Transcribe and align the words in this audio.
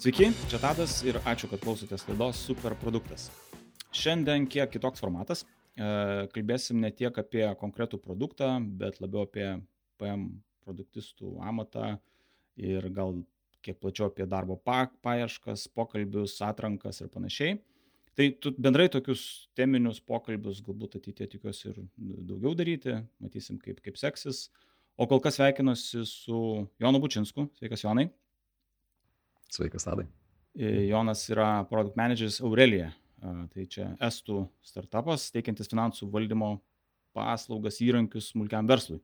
Sveiki, 0.00 0.30
čia 0.48 0.56
Tadas 0.56 0.94
ir 1.04 1.18
ačiū, 1.28 1.44
kad 1.50 1.60
klausotės 1.60 2.06
laidos 2.08 2.38
Super 2.40 2.72
produktas. 2.80 3.26
Šiandien 3.92 4.46
kiek 4.48 4.70
kitoks 4.72 5.02
formatas. 5.02 5.42
E, 5.76 5.88
kalbėsim 6.32 6.78
ne 6.80 6.88
tiek 6.96 7.18
apie 7.20 7.42
konkretų 7.60 7.98
produktą, 8.00 8.48
bet 8.80 8.96
labiau 9.04 9.26
apie 9.26 9.44
PM 10.00 10.22
produktistų 10.64 11.34
amatą 11.44 11.90
ir 12.56 12.86
gal 12.96 13.18
kiek 13.60 13.76
plačiau 13.82 14.06
apie 14.08 14.24
darbo 14.24 14.56
paieškas, 14.64 15.66
pokalbius, 15.76 16.38
atrankas 16.48 17.02
ir 17.04 17.12
panašiai. 17.12 17.58
Tai 18.16 18.30
tu, 18.40 18.54
bendrai 18.56 18.88
tokius 18.88 19.26
teminius 19.52 20.00
pokalbius 20.00 20.64
galbūt 20.64 20.96
ateitie 20.96 21.28
tikiuosi 21.34 21.74
ir 21.74 21.84
daugiau 22.00 22.56
daryti, 22.56 22.96
matysim 23.20 23.60
kaip, 23.60 23.84
kaip 23.84 24.00
seksis. 24.00 24.46
O 24.96 25.04
kol 25.04 25.20
kas 25.20 25.36
sveikinuosi 25.36 26.08
su 26.08 26.40
Jonu 26.80 27.04
Bučinsku. 27.04 27.50
Sveikas 27.60 27.84
Jonai. 27.84 28.08
Sveikas, 29.50 29.86
Tadai. 29.86 30.06
Jonas 30.54 31.22
yra 31.30 31.64
produkt 31.70 31.98
manageris 31.98 32.40
Aurelija. 32.42 32.90
Tai 33.20 33.66
čia 33.68 33.90
estų 34.02 34.46
startupas, 34.64 35.28
teikiantis 35.34 35.68
finansų 35.70 36.08
valdymo 36.10 36.54
paslaugas 37.16 37.80
įrankius 37.84 38.30
smulkiam 38.32 38.68
verslui. 38.70 39.00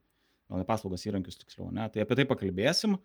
Gal 0.47 0.63
ne 0.63 0.67
paslaugas 0.67 1.05
įrankius 1.09 1.41
tiksliau, 1.41 1.69
ne? 1.75 1.89
Tai 1.93 2.05
apie 2.05 2.17
tai 2.19 2.27
pakalbėsim. 2.29 2.97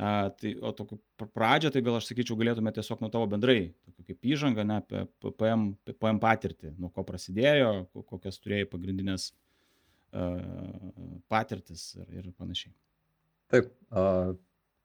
A, 0.00 0.30
tai, 0.32 0.54
o 0.64 0.70
tokiu 0.72 0.96
pradžią, 1.20 1.72
tai 1.74 1.82
gal 1.84 1.98
aš 1.98 2.08
sakyčiau, 2.08 2.38
galėtume 2.40 2.72
tiesiog 2.72 3.02
nuo 3.02 3.10
tavo 3.12 3.26
bendrai, 3.28 3.72
kaip 4.06 4.28
įžanga, 4.32 4.64
ne, 4.64 4.78
apie 4.80 5.02
PM, 5.36 5.66
PM 5.90 6.20
patirtį, 6.22 6.70
nuo 6.80 6.88
ko 6.94 7.04
prasidėjo, 7.04 7.72
kokias 8.08 8.40
turėjai 8.40 8.68
pagrindinės 8.70 9.26
uh, 10.14 10.38
patirtis 11.28 11.90
ir, 11.98 12.06
ir 12.16 12.30
panašiai. 12.38 12.72
Taip, 13.52 13.68
uh, 13.90 14.32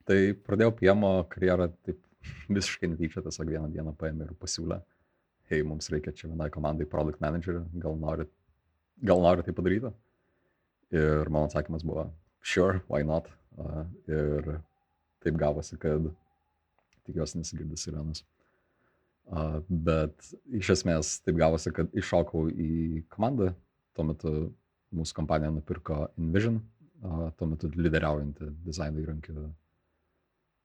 Tai 0.06 0.18
pradėjau 0.46 0.74
PM 0.80 1.06
karjerą 1.32 1.70
taip 1.86 2.02
visiškai 2.50 2.92
netyčia, 2.92 3.24
tiesiog 3.26 3.50
vieną 3.50 3.70
dieną 3.74 3.94
paėmė 3.98 4.28
ir 4.30 4.36
pasiūlė, 4.42 4.80
hei, 5.50 5.64
mums 5.66 5.90
reikia 5.94 6.14
čia 6.16 6.30
vienai 6.30 6.52
komandai 6.54 6.88
product 6.90 7.22
manager, 7.24 7.64
gal 7.82 7.98
nori, 8.02 8.28
gal 9.06 9.24
nori 9.24 9.46
tai 9.46 9.56
padaryti. 9.58 9.92
Ir 10.96 11.32
mano 11.34 11.50
atsakymas 11.50 11.86
buvo, 11.86 12.06
sure, 12.42 12.84
why 12.90 13.02
not. 13.06 13.30
Uh, 13.58 13.86
ir 14.12 14.50
taip 15.24 15.38
gavosi, 15.42 15.78
kad 15.82 16.10
tikiuosi 17.08 17.40
nesigirdis 17.40 17.86
sirenas. 17.88 18.22
Uh, 19.26 19.58
bet 19.70 20.28
iš 20.54 20.74
esmės 20.76 21.16
taip 21.26 21.40
gavosi, 21.40 21.74
kad 21.74 21.90
iššokau 21.98 22.46
į 22.52 23.06
komandą, 23.14 23.54
tuo 23.98 24.06
metu 24.12 24.34
mūsų 24.96 25.18
kompanija 25.18 25.54
nupirko 25.56 26.04
InVision, 26.22 26.60
uh, 27.02 27.30
tuo 27.40 27.50
metu 27.50 27.72
lyderiaujantį 27.74 28.52
dizaino 28.68 29.02
įrankių 29.02 29.48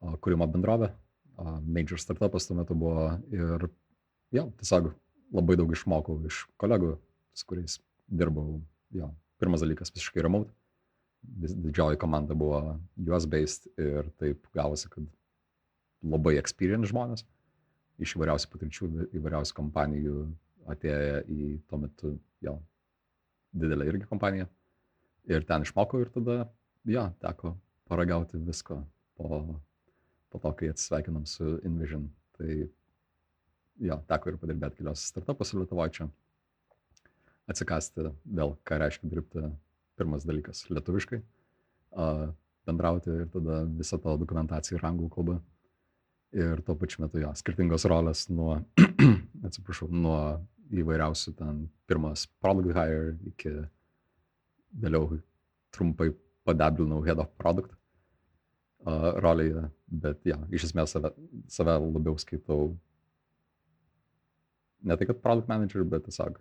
kūrimo 0.01 0.49
bendrovė, 0.51 0.91
major 1.65 2.01
startupas 2.01 2.47
tuo 2.49 2.57
metu 2.59 2.77
buvo 2.79 3.07
ir 3.33 3.69
jo, 4.35 4.47
tiesiog 4.61 4.91
labai 5.37 5.57
daug 5.61 5.73
išmokau 5.73 6.19
iš 6.29 6.45
kolegų, 6.61 6.97
su 7.37 7.47
kuriais 7.49 7.79
dirbau. 8.11 8.61
Jo, 8.97 9.13
pirmas 9.41 9.63
dalykas 9.63 9.93
visiškai 9.95 10.25
remote. 10.27 10.51
Didžioji 11.21 12.01
komanda 12.01 12.35
buvo 12.35 12.79
US 13.07 13.27
based 13.29 13.69
ir 13.79 14.09
taip 14.19 14.47
gavosi, 14.57 14.89
kad 14.91 15.05
labai 16.03 16.39
experience 16.41 16.91
žmonės 16.91 17.27
iš 18.01 18.17
įvairiausių 18.17 18.49
patirčių, 18.51 18.89
įvairiausių 19.19 19.57
kompanijų 19.57 20.23
atėję 20.73 21.25
į 21.29 21.49
tuo 21.69 21.81
metu 21.83 22.15
jo, 22.45 22.57
didelę 23.53 23.89
irgi 23.91 24.09
kompaniją. 24.09 24.49
Ir 25.29 25.45
ten 25.47 25.67
išmokau 25.67 26.01
ir 26.01 26.13
tada, 26.15 26.39
jo, 26.89 27.05
teko 27.21 27.55
paragauti 27.91 28.41
visko 28.41 28.81
po 29.21 29.43
po 30.31 30.39
to, 30.39 30.53
kai 30.57 30.71
atsisveikinom 30.71 31.27
su 31.27 31.59
InVision. 31.67 32.07
Tai 32.39 32.51
jo, 33.87 33.99
teko 34.09 34.33
ir 34.33 34.39
padirbėti 34.41 34.81
kelios 34.81 35.05
startupuose 35.11 35.59
Lietuvoje 35.59 35.97
čia. 35.99 36.09
Atsikasti 37.51 38.07
vėl, 38.25 38.55
ką 38.67 38.79
reiškia 38.79 39.11
dirbti 39.11 39.49
pirmas 39.99 40.25
dalykas- 40.25 40.63
lietuviškai, 40.75 41.19
bendrauti 42.69 43.11
ir 43.11 43.27
tada 43.33 43.65
visą 43.81 43.99
tą 43.99 44.15
dokumentaciją 44.21 44.79
ir 44.79 44.87
anglų 44.87 45.11
kalbą. 45.17 45.41
Ir 46.33 46.63
tuo 46.63 46.77
pačiu 46.79 47.03
metu, 47.03 47.19
jo, 47.19 47.33
skirtingos 47.35 47.85
rolės 47.91 48.29
nuo, 48.31 48.61
atsiprašau, 49.47 49.91
nuo 49.91 50.47
įvairiausių 50.71 51.35
ten 51.35 51.65
pirmas 51.91 52.29
product 52.41 52.71
hire 52.77 53.19
iki 53.27 53.51
vėliau 54.79 55.19
trumpai 55.75 56.13
padablinau 56.47 57.03
head 57.03 57.19
of 57.19 57.35
product 57.37 57.75
uh, 58.87 59.11
rolėje, 59.21 59.67
bet 60.03 60.25
ja, 60.29 60.39
iš 60.53 60.71
esmės 60.71 60.95
save, 60.95 61.13
save 61.51 61.77
labiau 61.83 62.17
skaitau 62.21 62.75
ne 64.83 64.97
tai, 64.97 65.09
kad 65.11 65.21
product 65.25 65.51
manager, 65.51 65.85
bet 65.85 66.07
tiesiog 66.09 66.39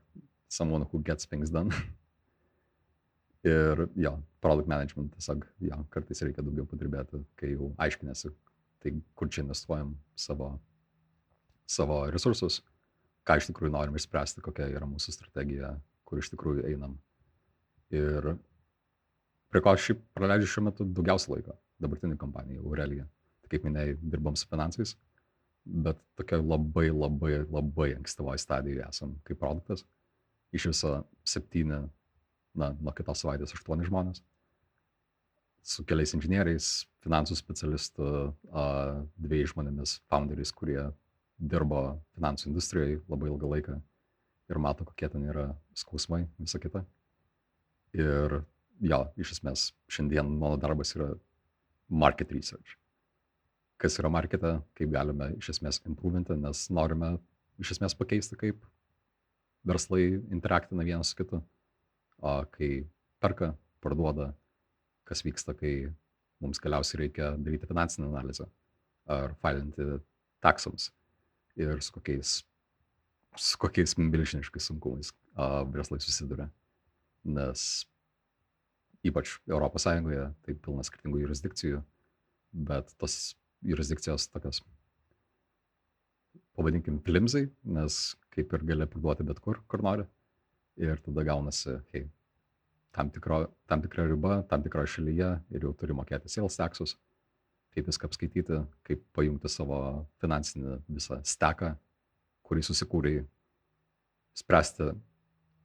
someone 0.50 0.88
who 0.92 1.02
gets 1.04 1.26
things 1.26 1.52
done. 1.52 1.74
Ir 3.48 3.86
jo, 3.96 4.18
product 4.44 4.68
management 4.68 5.14
tiesiog, 5.16 5.46
jo, 5.64 5.84
kartais 5.94 6.24
reikia 6.26 6.44
daugiau 6.44 6.68
padirbėti, 6.68 7.22
kai 7.40 7.54
jau 7.54 7.70
aiškinėsi, 7.80 8.34
tai 8.84 8.92
kur 9.16 9.32
čia 9.32 9.46
investuojam 9.46 9.94
savo, 10.20 10.50
savo 11.64 12.02
resursus, 12.12 12.60
ką 13.28 13.38
iš 13.40 13.48
tikrųjų 13.48 13.72
norim 13.76 13.96
išspręsti, 13.96 14.44
kokia 14.44 14.68
yra 14.74 14.88
mūsų 14.90 15.16
strategija, 15.16 15.72
kur 16.04 16.20
iš 16.20 16.34
tikrųjų 16.34 16.68
einam. 16.68 16.98
Ir 17.96 18.34
prie 19.50 19.64
ko 19.64 19.72
aš 19.72 19.88
šiaip 19.88 20.04
praleidžiu 20.20 20.52
šiuo 20.52 20.66
metu 20.68 20.88
daugiausia 21.00 21.32
laiko 21.38 21.56
dabartinė 21.84 22.18
kompanija 22.20 22.62
Aurelija. 22.64 23.06
Tai 23.44 23.52
kaip 23.54 23.66
minėjai, 23.68 23.96
dirbam 24.14 24.38
su 24.40 24.48
finansais, 24.50 24.96
bet 25.66 26.00
tokia 26.20 26.40
labai 26.42 26.90
labai 26.92 27.40
labai 27.46 27.94
ankstyvoje 27.98 28.42
stadijoje 28.44 28.86
esam 28.88 29.16
kaip 29.28 29.40
produktas. 29.42 29.86
Iš 30.56 30.72
viso 30.72 30.94
septyni, 31.28 31.84
na, 32.58 32.72
nuo 32.82 32.94
kitos 32.98 33.22
savaitės 33.22 33.54
aštuoni 33.54 33.86
žmonės. 33.88 34.24
Su 35.70 35.84
keliais 35.86 36.16
inžinieriais, 36.16 36.70
finansų 37.04 37.38
specialistų, 37.38 38.08
dviejais 39.20 39.54
žmonėmis, 39.54 40.00
founderiais, 40.10 40.54
kurie 40.56 40.80
dirbo 41.40 42.00
finansų 42.18 42.50
industrijoje 42.50 43.02
labai 43.12 43.30
ilgą 43.30 43.52
laiką 43.54 43.78
ir 44.50 44.60
mato, 44.60 44.86
kokie 44.88 45.10
ten 45.14 45.28
yra 45.30 45.52
skausmai, 45.78 46.26
visa 46.42 46.60
kita. 46.62 46.82
Ir 47.94 48.42
jo, 48.82 49.00
iš 49.20 49.36
esmės, 49.38 49.70
šiandien 49.92 50.32
mano 50.40 50.58
darbas 50.62 50.96
yra 50.98 51.12
market 51.90 52.32
research. 52.32 52.78
Kas 53.80 53.96
yra 54.02 54.12
marketą, 54.12 54.60
kaip 54.78 54.92
galime 54.92 55.32
iš 55.38 55.54
esmės 55.56 55.82
improvinti, 55.88 56.36
nes 56.38 56.68
norime 56.70 57.16
iš 57.60 57.76
esmės 57.78 57.96
pakeisti, 57.98 58.38
kaip 58.40 58.66
verslai 59.68 60.20
interaktina 60.32 60.86
vienas 60.88 61.12
su 61.12 61.20
kitu, 61.20 61.42
kai 62.56 62.70
perka, 63.24 63.54
parduoda, 63.84 64.34
kas 65.08 65.24
vyksta, 65.26 65.56
kai 65.58 65.90
mums 66.44 66.60
galiausiai 66.64 67.06
reikia 67.06 67.34
daryti 67.40 67.68
finansinę 67.68 68.08
analizę 68.08 68.48
ar 69.10 69.34
failinti 69.42 70.00
taksams 70.44 70.92
ir 71.60 71.82
su 71.84 71.96
kokiais, 71.96 72.34
su 73.36 73.60
kokiais 73.60 73.96
milžiniškais 73.98 74.70
sunkumais 74.70 75.12
verslai 75.74 76.00
susiduria. 76.04 76.50
Nes 77.24 77.86
ypač 79.06 79.38
Europos 79.48 79.86
Sąjungoje, 79.86 80.28
tai 80.46 80.56
pilna 80.60 80.84
skirtingų 80.86 81.24
jurisdikcijų, 81.24 81.82
bet 82.70 82.92
tos 83.00 83.18
jurisdikcijos 83.66 84.28
tokios, 84.34 84.62
pavadinkim, 86.58 87.00
flimzai, 87.06 87.48
nes 87.64 88.00
kaip 88.36 88.54
ir 88.56 88.66
gali 88.68 88.88
parduoti 88.90 89.26
bet 89.28 89.40
kur, 89.44 89.62
kur 89.68 89.84
nori. 89.86 90.08
Ir 90.80 91.00
tada 91.04 91.26
gaunasi, 91.28 91.76
hei, 91.92 92.06
tam, 92.96 93.10
tikro, 93.12 93.42
tam 93.68 93.84
tikra 93.84 94.06
riba, 94.08 94.42
tam 94.52 94.64
tikroje 94.64 94.94
šalyje 94.96 95.32
ir 95.56 95.66
jau 95.68 95.74
turi 95.76 95.96
mokėti 95.96 96.32
sales 96.32 96.56
taxus, 96.60 96.96
kaip 97.76 97.90
viską 97.90 98.08
apskaityti, 98.08 98.62
kaip 98.88 99.04
pajungti 99.16 99.52
savo 99.52 99.80
finansinį 100.24 100.80
visą 100.88 101.20
steką, 101.28 101.74
kurį 102.48 102.64
susikūrė, 102.66 103.14
spręsti 104.40 104.94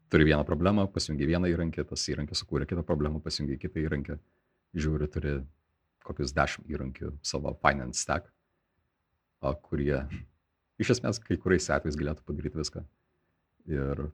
turi 0.08 0.24
vieną 0.24 0.44
problemą, 0.44 0.86
pasijungi 0.92 1.26
vieną 1.28 1.48
įrankį, 1.52 1.84
tas 1.90 2.04
įrankis 2.12 2.42
sukūrė 2.42 2.68
kitą 2.68 2.84
problemą, 2.86 3.20
pasijungi 3.24 3.58
kitą 3.62 3.82
įrankį, 3.84 4.18
žiūri, 4.78 5.08
turi 5.10 5.34
kokius 6.04 6.34
dešimt 6.36 6.68
įrankių 6.70 7.14
savo 7.24 7.54
finance 7.62 8.02
stack, 8.02 8.28
kurie 9.64 10.02
iš 10.80 10.96
esmės 10.96 11.20
kai 11.22 11.38
kuriais 11.40 11.70
atvejais 11.72 11.98
galėtų 12.00 12.24
padaryti 12.28 12.60
viską. 12.60 12.84
Ir 13.70 14.04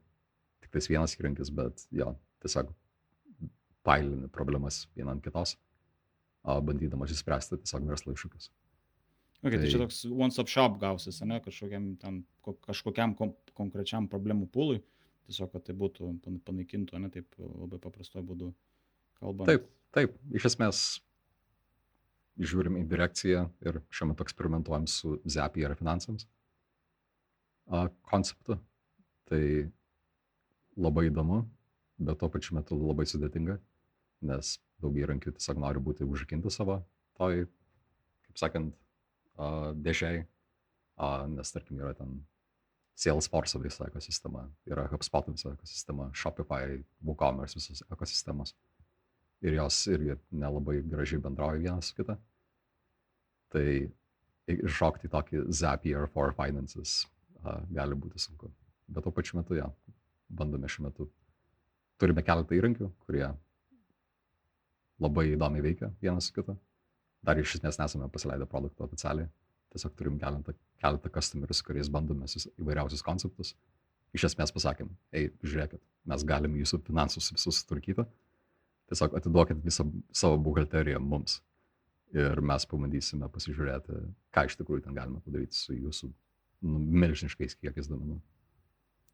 tik 0.62 0.70
tais 0.76 0.88
vienas 0.90 1.16
įrankis, 1.18 1.50
bet 1.54 1.84
jo, 1.94 2.12
tiesiog 2.44 2.70
pailini 3.86 4.30
problemas 4.30 4.84
vieną 4.94 5.16
ant 5.16 5.24
kitos, 5.24 5.56
bandydamas 6.44 7.12
išspręsti 7.14 7.58
tiesiog 7.64 7.88
verslo 7.90 8.14
iššūkius. 8.14 8.50
Okay, 9.40 9.56
tai, 9.56 9.64
tai 9.64 9.70
čia 9.72 9.80
toks 9.80 10.02
one-stop 10.04 10.50
shop 10.52 10.74
gausis, 10.82 11.22
ne, 11.24 11.38
kažkokiam, 11.40 11.94
tam, 12.00 12.22
kažkokiam 12.66 13.14
kom, 13.16 13.32
konkrečiam 13.56 14.04
problemų 14.12 14.50
pūlui. 14.52 14.82
Uh, 14.82 14.99
tiesiog, 15.30 15.52
kad 15.54 15.64
tai 15.68 15.76
būtų 15.78 16.10
panaikintų, 16.46 16.98
ne 17.00 17.10
taip 17.14 17.38
labai 17.38 17.78
paprastuoju 17.82 18.26
būdu 18.26 18.50
kalbant. 19.20 19.48
Taip, 19.48 19.70
taip, 19.96 20.18
iš 20.34 20.50
esmės, 20.50 20.82
žiūrim 22.40 22.78
į 22.80 22.86
direkciją 22.90 23.46
ir 23.66 23.80
šiuo 23.92 24.10
metu 24.10 24.26
eksperimentuojam 24.26 24.86
su 24.90 25.18
Zapier 25.28 25.74
finansams 25.78 26.26
konceptu. 28.10 28.58
Tai 29.30 29.42
labai 30.80 31.06
įdomu, 31.10 31.44
bet 32.02 32.18
tuo 32.18 32.30
pačiu 32.32 32.56
metu 32.56 32.78
labai 32.80 33.06
sudėtinga, 33.06 33.58
nes 34.26 34.56
daug 34.82 34.96
įrankių 34.98 35.36
tiesiog 35.36 35.60
nori 35.62 35.82
būti 35.84 36.06
užrakinti 36.08 36.50
savo 36.50 36.80
toj, 37.20 37.44
kaip 38.26 38.40
sakant, 38.40 38.74
dėžiai, 39.84 40.24
nes 41.36 41.54
tarkim 41.54 41.78
yra 41.80 41.92
ten 41.98 42.18
Salesforce 43.00 43.58
visa 43.62 43.86
ekosistema, 43.88 44.44
yra 44.68 44.84
HubSpot 44.90 45.30
visa 45.30 45.54
ekosistema, 45.54 46.10
Shopify, 46.12 46.76
WooCommerce 47.06 47.56
visos 47.56 47.80
ekosistemos. 47.88 48.52
Ir 49.40 49.56
jos 49.56 49.78
irgi 49.88 50.18
nelabai 50.36 50.82
gražiai 50.84 51.22
bendrauja 51.24 51.62
vienas 51.62 51.88
su 51.88 51.96
kita. 51.96 52.18
Tai 53.50 53.64
iššokti 54.50 55.08
tokį 55.10 55.46
Zapier 55.48 56.04
for 56.12 56.34
Finances 56.36 57.06
a, 57.40 57.56
gali 57.72 57.96
būti 57.96 58.20
sunku. 58.20 58.50
Bet 58.90 59.06
tuo 59.06 59.14
pačiu 59.16 59.38
metu, 59.38 59.56
ja, 59.56 59.70
bandome 60.28 60.68
šiuo 60.68 60.90
metu. 60.90 61.08
Turime 62.00 62.24
keletą 62.26 62.56
įrankių, 62.58 62.90
kurie 63.06 63.26
labai 65.00 65.30
įdomiai 65.34 65.64
veikia 65.70 65.88
vienas 66.02 66.28
su 66.28 66.36
kitu. 66.36 66.56
Dar 67.24 67.40
iš 67.40 67.56
esmės 67.58 67.80
nesame 67.80 68.08
pasileidę 68.12 68.48
produktą 68.48 68.84
oficialiai, 68.84 69.28
tiesiog 69.72 69.96
turim 69.96 70.20
keletą, 70.20 70.54
keletą 70.80 71.12
customerių, 71.14 71.56
su 71.56 71.66
kuriais 71.66 71.90
bandome 71.92 72.28
įvairiausius 72.30 73.04
konceptus. 73.06 73.54
Iš 74.16 74.26
esmės 74.32 74.50
pasakėm, 74.54 74.90
ei, 75.14 75.28
žiūrėkit, 75.44 75.82
mes 76.10 76.24
galim 76.26 76.56
jūsų 76.58 76.80
finansus 76.86 77.30
visus 77.34 77.60
sutvarkyti, 77.60 78.04
tiesiog 78.90 79.14
atiduokit 79.20 79.60
visą 79.62 79.86
savo 80.10 80.40
buhalteriją 80.48 80.98
mums. 81.02 81.38
Ir 82.10 82.40
mes 82.42 82.66
pabandysime 82.66 83.28
pasižiūrėti, 83.30 84.00
ką 84.34 84.48
iš 84.48 84.56
tikrųjų 84.58 84.88
ten 84.88 84.96
galime 84.96 85.20
padaryti 85.22 85.54
su 85.54 85.76
jūsų 85.76 86.08
nu, 86.10 86.80
milžiniškais 87.04 87.54
kiekiais 87.60 87.86
duomenų. 87.86 88.16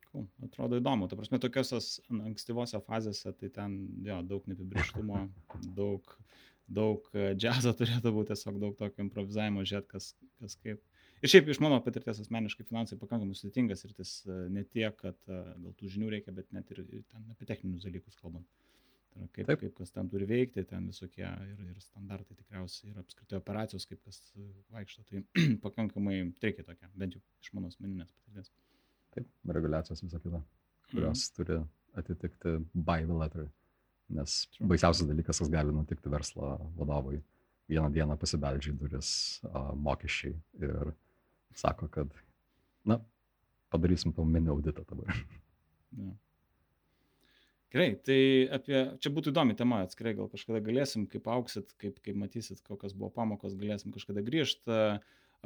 Cool. 0.06 0.24
Atrodo 0.46 0.78
įdomu. 0.80 1.10
Ta 1.10 1.18
prasme, 1.18 1.36
tokiosios 1.42 1.98
ankstyvose 2.08 2.80
fazėse, 2.86 3.34
tai 3.36 3.50
ten 3.52 3.76
jo, 4.06 4.22
daug 4.30 4.48
neapibrieštumo, 4.48 5.26
daug 5.76 6.16
daug 6.66 7.06
e, 7.14 7.32
džiazo 7.38 7.72
turėtų 7.78 8.12
būti, 8.14 8.32
tiesiog 8.32 8.58
daug 8.62 8.76
tokio 8.78 9.04
improvizavimo, 9.04 9.64
žiūrėt, 9.66 9.88
kas, 9.90 10.12
kas 10.40 10.56
kaip. 10.62 10.82
Ir 11.26 11.30
šiaip 11.32 11.48
iš 11.50 11.58
mano 11.58 11.80
patirties 11.82 12.20
asmeniškai 12.22 12.68
finansai 12.68 12.96
pakankamai 13.00 13.34
sudėtingas 13.34 13.80
ir 13.82 13.94
tas 13.98 14.10
e, 14.30 14.34
ne 14.54 14.62
tiek, 14.62 14.94
kad 15.00 15.16
e, 15.26 15.38
gal 15.64 15.72
tų 15.74 15.88
žinių 15.96 16.10
reikia, 16.12 16.34
bet 16.36 16.52
net 16.54 16.68
ir, 16.70 16.84
ir 16.86 17.00
ten 17.10 17.24
apie 17.32 17.48
techninius 17.48 17.82
dalykus 17.82 18.14
kalbant. 18.20 18.46
Tai 19.10 19.24
yra, 19.24 19.30
kaip, 19.32 19.48
Taip. 19.48 19.62
kaip 19.64 19.72
kas 19.80 19.90
ten 19.96 20.10
turi 20.12 20.28
veikti, 20.30 20.62
ten 20.70 20.84
visokie 20.86 21.24
ir, 21.26 21.64
ir 21.64 21.80
standartai 21.82 22.36
tikriausiai 22.38 22.92
ir 22.92 23.00
apskritai 23.02 23.40
operacijos, 23.40 23.88
kaip 23.90 24.04
kas 24.06 24.20
vaikšto. 24.76 25.02
Tai 25.08 25.22
pakankamai 25.64 26.20
reikia 26.44 26.66
tokia, 26.68 26.90
bent 26.94 27.16
jau 27.18 27.22
iš 27.42 27.50
mano 27.56 27.72
asmeninės 27.72 28.12
patirties. 28.12 28.52
Taip, 29.16 29.32
reguliacijos 29.58 30.04
visą 30.04 30.20
kitą, 30.22 30.42
kurios 30.92 31.24
mm. 31.24 31.32
turi 31.40 31.58
atitikti 32.02 32.52
buy 32.76 33.08
the 33.08 33.16
letter. 33.16 33.48
Nes 34.14 34.36
baisiausias 34.62 35.10
dalykas, 35.10 35.42
kas 35.42 35.50
gali 35.50 35.74
nutikti 35.74 36.12
verslo 36.12 36.52
vadovui, 36.78 37.18
vieną 37.66 37.90
dieną 37.90 38.14
pasibeldžia 38.20 38.76
į 38.76 38.78
duris 38.78 39.10
a, 39.50 39.72
mokesčiai 39.74 40.36
ir 40.62 40.92
sako, 41.56 41.88
kad, 41.92 42.12
na, 42.84 43.00
padarysim 43.72 44.14
tau 44.16 44.26
mini 44.28 44.52
auditą 44.52 44.86
dabar. 44.88 45.12
Ja. 45.96 46.10
Gerai, 47.72 47.92
tai 48.04 48.18
apie, 48.52 48.74
čia 49.00 49.10
būtų 49.14 49.32
įdomi 49.32 49.54
tema, 49.56 49.78
atskirai 49.86 50.12
gal 50.18 50.28
kažkada 50.28 50.60
galėsim, 50.66 51.06
kaip 51.08 51.26
auksit, 51.32 51.70
kaip, 51.80 51.98
kaip 52.04 52.18
matysit, 52.18 52.60
kokios 52.66 52.92
buvo 52.92 53.08
pamokos, 53.14 53.54
galėsim 53.56 53.94
kažkada 53.94 54.22
grįžti. 54.26 54.76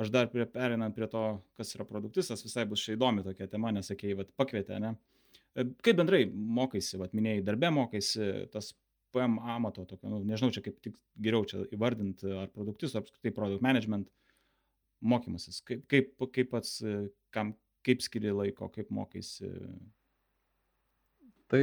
Aš 0.00 0.12
dar 0.14 0.28
prie, 0.32 0.46
perinant 0.48 0.96
prie 0.96 1.06
to, 1.12 1.22
kas 1.60 1.74
yra 1.76 1.86
produktistas, 1.86 2.42
visai 2.46 2.64
bus 2.68 2.82
šiai 2.82 2.96
įdomi 2.98 3.24
tokia 3.26 3.48
tema, 3.52 3.72
nes 3.74 3.88
sakėjai, 3.92 4.18
vad 4.22 4.32
pakvietė, 4.40 4.80
ne? 4.82 4.94
Kaip 5.84 5.98
bendrai 5.98 6.24
mokaisi, 6.30 6.98
vat, 7.00 7.14
minėjai, 7.16 7.44
darbė 7.46 7.72
mokaisi, 7.76 8.30
tas 8.54 8.72
PM 9.14 9.38
amato, 9.42 9.84
tokio, 9.88 10.12
nu, 10.12 10.22
nežinau, 10.26 10.52
čia 10.54 10.62
kaip 10.64 10.78
tik 10.84 10.96
geriau 11.20 11.46
čia 11.48 11.64
įvardinti, 11.74 12.30
ar 12.44 12.52
produktus, 12.54 12.94
ar 12.94 13.04
apskritai 13.04 13.34
product 13.36 13.64
management 13.64 14.08
mokymasis, 15.00 15.61
kaip, 15.67 15.85
kaip, 15.91 16.12
kaip 16.35 16.50
pats, 16.52 16.79
kam, 17.35 17.55
kaip 17.87 18.02
skiri 18.05 18.32
laiko, 18.35 18.69
kaip 18.73 18.91
mokaisi. 18.93 19.49
Tai 21.50 21.62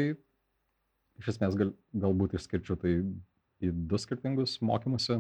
iš 1.22 1.32
esmės 1.34 1.58
gal, 1.60 1.74
galbūt 1.94 2.38
išskirčiau 2.38 2.78
tai 2.82 2.98
į 3.64 3.72
du 3.90 4.00
skirtingus 4.02 4.58
mokymuose, 4.66 5.20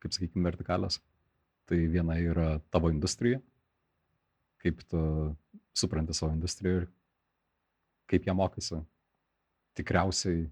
kaip 0.00 0.16
sakykime, 0.16 0.46
vertikalės. 0.48 1.00
Tai 1.70 1.78
viena 1.92 2.16
yra 2.18 2.56
tavo 2.72 2.90
industrija, 2.90 3.38
kaip 4.60 4.80
tu 4.90 5.00
supranti 5.76 6.16
savo 6.16 6.32
industriją 6.34 6.82
ir 6.82 6.88
kaip 8.10 8.26
jie 8.26 8.34
mokosi. 8.34 8.80
Tikriausiai 9.78 10.48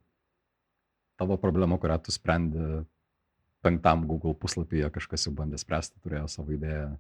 tavo 1.19 1.37
problema, 1.43 1.81
kurią 1.81 1.99
tu 2.07 2.15
sprendi 2.15 2.63
penktam 3.65 4.07
Google 4.09 4.35
puslapyje, 4.39 4.91
kažkas 4.95 5.27
jau 5.27 5.35
bandė 5.37 5.59
spręsti, 5.61 6.01
turėjo 6.05 6.29
savo 6.31 6.55
idėją, 6.55 6.93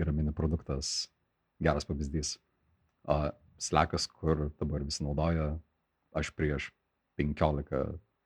yra 0.00 0.14
mini 0.14 0.34
produktas, 0.36 1.08
geras 1.62 1.88
pavyzdys. 1.88 2.36
Uh, 3.08 3.30
Slekas, 3.62 4.08
kur 4.10 4.48
dabar 4.58 4.82
visi 4.82 5.04
naudoja, 5.06 5.52
aš 6.18 6.32
prieš 6.34 6.72
15, 7.20 7.78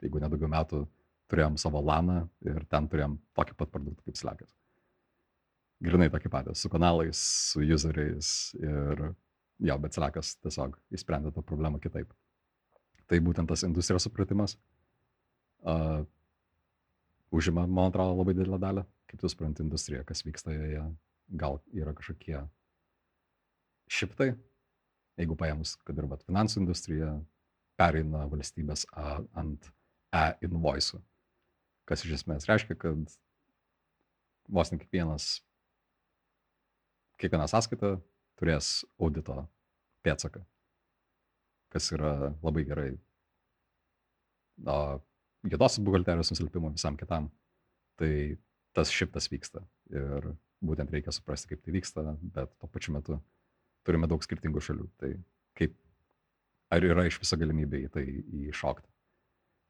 jeigu 0.04 0.22
nedaugiau 0.22 0.48
metų, 0.48 0.86
turėjom 1.30 1.58
savo 1.60 1.82
laną 1.84 2.22
ir 2.46 2.64
ten 2.70 2.86
turėjom 2.88 3.18
tokį 3.36 3.56
pat 3.58 3.72
produktą 3.74 4.06
kaip 4.06 4.18
Slekas. 4.18 4.54
Grinai 5.84 6.08
tokį 6.08 6.32
patį, 6.32 6.54
su 6.56 6.70
kanalais, 6.72 7.20
su 7.52 7.60
useriais 7.60 8.30
ir 8.56 9.10
jo, 9.60 9.76
bet 9.82 9.96
Slackas 9.96 10.36
tiesiog 10.40 10.78
įsprendė 10.96 11.34
tą 11.34 11.44
problemą 11.44 11.80
kitaip. 11.82 12.08
Tai 13.06 13.20
būtent 13.22 13.50
tas 13.50 13.62
industrijos 13.66 14.06
supratimas 14.08 14.56
uh, 14.56 16.02
užima, 17.36 17.66
man 17.66 17.90
atrodo, 17.90 18.16
labai 18.18 18.34
didelę 18.36 18.58
dalį, 18.62 18.84
kaip 19.10 19.22
tu 19.22 19.30
supranti 19.30 19.64
industriją, 19.64 20.04
kas 20.08 20.24
vyksta 20.26 20.54
joje, 20.54 20.84
gal 21.40 21.58
yra 21.74 21.94
kažkokie 21.96 22.40
šiptai, 23.92 24.32
jeigu 25.20 25.36
paėmus, 25.38 25.76
kad 25.86 25.98
ir 25.98 26.08
finansų 26.26 26.62
industrija 26.62 27.12
pereina 27.78 28.24
valstybės 28.30 28.86
a, 28.92 29.20
ant 29.38 29.68
e-invoice'ų, 30.16 31.00
kas 31.88 32.05
iš 32.05 32.19
esmės 32.20 32.48
reiškia, 32.48 32.76
kad 32.81 33.16
vos 34.48 34.72
ne 34.72 34.81
kiekvienas, 34.81 35.28
kiekviena 37.20 37.48
sąskaita 37.50 37.96
turės 38.40 38.84
audito 39.00 39.43
pėdsaką, 40.06 40.43
kas 41.72 41.90
yra 41.96 42.32
labai 42.43 42.64
gerai. 42.69 42.90
O 44.66 44.78
juodosios 45.50 45.84
buhalterijos 45.84 46.32
nusilpimo 46.32 46.72
visam 46.74 46.96
kitam, 46.98 47.31
tai 48.00 48.36
tas 48.76 48.93
šiptas 48.93 49.31
vyksta 49.32 49.62
ir 49.93 50.32
būtent 50.67 50.93
reikia 50.93 51.15
suprasti, 51.15 51.50
kaip 51.53 51.62
tai 51.65 51.74
vyksta, 51.74 52.05
bet 52.34 52.53
tuo 52.60 52.69
pačiu 52.72 52.94
metu 52.96 53.19
turime 53.86 54.08
daug 54.10 54.24
skirtingų 54.24 54.62
šalių. 54.62 54.86
Tai 55.00 55.12
kaip, 55.58 55.74
ar 56.74 56.84
yra 56.84 57.06
iš 57.08 57.20
viso 57.22 57.38
galimybė 57.41 57.84
į 57.86 57.91
tai 57.94 58.05
įšokti. 58.50 58.88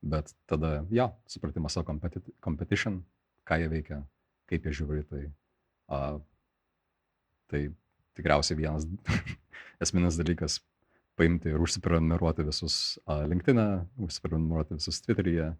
Bet 0.06 0.30
tada, 0.50 0.84
ja, 0.94 1.10
supratimas 1.30 1.74
savo 1.74 1.96
competition, 2.44 3.00
ką 3.48 3.58
jie 3.62 3.68
veikia, 3.72 4.00
kaip 4.50 4.66
jie 4.66 4.74
žiūri 4.80 5.04
tai. 5.10 5.26
Uh, 5.86 6.18
tai 7.46 7.60
tikriausiai 8.18 8.58
vienas 8.58 8.86
esminis 9.82 10.18
dalykas 10.18 10.58
paimti 11.16 11.52
ir 11.52 11.62
užsiprenumeruoti 11.64 12.44
visus 12.46 12.98
LinkedIn, 13.06 13.60
užsiprenumeruoti 14.06 14.76
visus 14.76 15.00
Twitter'yje, 15.04 15.50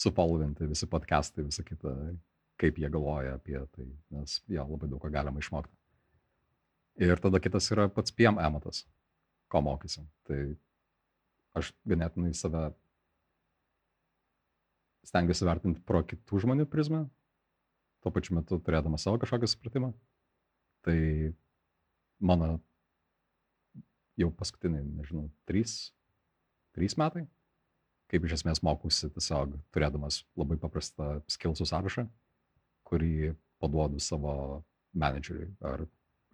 sufollovinti 0.00 0.68
visi 0.68 0.88
podcastai, 0.92 1.46
visą 1.46 1.64
kitą, 1.64 1.94
kaip 2.60 2.78
jie 2.80 2.90
galvoja 2.92 3.36
apie 3.38 3.58
tai, 3.72 3.88
nes 4.12 4.38
jo, 4.48 4.66
labai 4.74 4.90
daug 4.92 5.00
ką 5.02 5.12
galima 5.12 5.40
išmokti. 5.40 5.72
Ir 7.06 7.20
tada 7.20 7.40
kitas 7.44 7.68
yra 7.72 7.88
pats 7.92 8.12
PM 8.16 8.40
amatas, 8.40 8.84
ko 9.52 9.60
mokysi. 9.64 10.04
Tai 10.28 10.40
aš 11.56 11.72
ganėtinai 11.88 12.32
save 12.36 12.70
stengiuosi 15.06 15.46
vertinti 15.48 15.82
pro 15.86 16.02
kitų 16.04 16.42
žmonių 16.44 16.66
prizmę, 16.68 17.04
tuo 18.04 18.12
pačiu 18.12 18.36
metu 18.36 18.58
turėdamas 18.60 19.04
savo 19.06 19.20
kažkokį 19.22 19.50
supratimą. 19.52 19.92
Tai 20.86 20.96
mano 22.20 22.56
jau 24.20 24.30
paskutiniai, 24.32 24.84
nežinau, 24.84 25.28
trys, 25.48 25.92
trys 26.76 26.96
metai, 27.00 27.26
kaip 28.10 28.26
iš 28.26 28.38
esmės 28.38 28.62
mokusi 28.64 29.10
tiesiog 29.12 29.56
turėdamas 29.74 30.22
labai 30.38 30.58
paprastą 30.62 31.18
skilsų 31.30 31.66
sąrašą, 31.68 32.06
kurį 32.86 33.34
paduodu 33.62 34.00
savo 34.02 34.62
menedžeriui 34.96 35.50
ar 35.66 35.86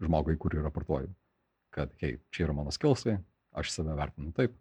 žmogui, 0.02 0.36
kurį 0.40 0.62
raportuoju. 0.66 1.10
Kad, 1.72 1.94
hei, 2.02 2.18
čia 2.34 2.46
yra 2.46 2.56
mano 2.56 2.72
skilsai, 2.74 3.16
aš 3.56 3.72
save 3.72 3.94
vertinu 3.96 4.34
taip. 4.36 4.54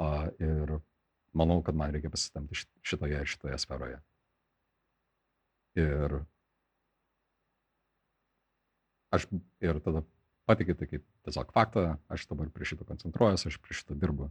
A, 0.00 0.30
ir 0.42 0.78
manau, 1.36 1.60
kad 1.62 1.76
man 1.76 1.92
reikia 1.94 2.10
pasitemti 2.10 2.56
šitoje 2.82 3.20
ir 3.20 3.30
šitoje 3.30 3.58
sferoje. 3.60 4.00
Ir 5.78 6.16
aš 9.14 9.26
ir 9.62 9.78
tada 9.84 10.02
patikė 10.48 10.76
tai 10.78 10.88
kaip 10.90 11.04
tiesiog 11.26 11.52
faktą, 11.54 11.84
aš 12.12 12.26
dabar 12.30 12.50
prie 12.52 12.68
šito 12.68 12.86
koncentruojuosi, 12.88 13.50
aš 13.50 13.60
prie 13.62 13.76
šito 13.78 13.96
dirbu. 13.98 14.30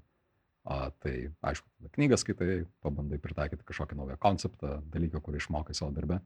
A, 0.64 0.88
tai 1.04 1.34
aišku, 1.44 1.68
knygas 1.98 2.24
skaitai, 2.24 2.62
pabandai 2.86 3.20
pritaikyti 3.20 3.66
kažkokį 3.68 3.98
naują 4.00 4.16
konceptą, 4.24 4.78
dalyką, 4.94 5.20
kurį 5.26 5.42
išmokai 5.42 5.76
savo 5.76 5.92
darbę, 5.92 6.22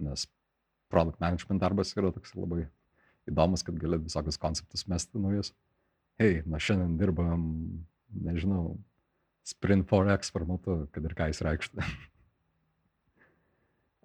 nes 0.00 0.24
product 0.92 1.20
management 1.20 1.60
darbas 1.60 1.92
yra 1.98 2.12
toks 2.14 2.32
labai 2.38 2.64
įdomus, 3.28 3.64
kad 3.66 3.76
gali 3.80 3.98
visokius 4.00 4.40
konceptus 4.40 4.86
mesti 4.88 5.20
naujus. 5.20 5.52
Hei, 6.20 6.40
nuo 6.46 6.60
šiandien 6.62 6.96
dirbam, 7.00 7.44
nežinau, 8.24 8.76
Sprint 9.44 9.84
4X 9.90 10.32
formatu, 10.32 10.78
kad 10.94 11.04
ir 11.04 11.16
ką 11.18 11.28
jis 11.28 11.42
reikštų. 11.44 11.84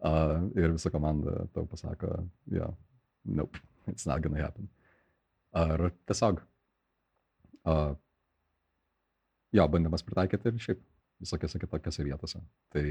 uh, 0.09 0.49
ir 0.59 0.75
visa 0.75 0.91
komanda 0.91 1.45
tau 1.55 1.63
pasako, 1.69 2.25
yeah, 2.51 2.75
nope, 3.23 3.61
it's 3.87 4.09
not 4.09 4.19
gonna 4.25 4.41
happen. 4.41 4.67
Ar 5.57 5.89
tiesiog, 6.05 6.41
uh, 7.65 7.93
jo, 9.55 9.65
bandymas 9.73 10.05
pritaikyti 10.05 10.51
ir 10.51 10.59
šiaip 10.61 10.81
visokiose 11.23 11.59
kitokiose 11.59 12.05
vietose. 12.05 12.41
Tai, 12.73 12.83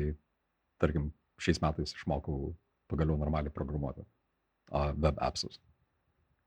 tarkim, 0.82 1.12
šiais 1.38 1.60
metais 1.62 1.94
išmokau 1.94 2.52
pagaliau 2.90 3.18
normaliai 3.20 3.54
programuoti 3.54 4.02
uh, 4.02 4.90
web 4.96 5.20
appsus, 5.22 5.60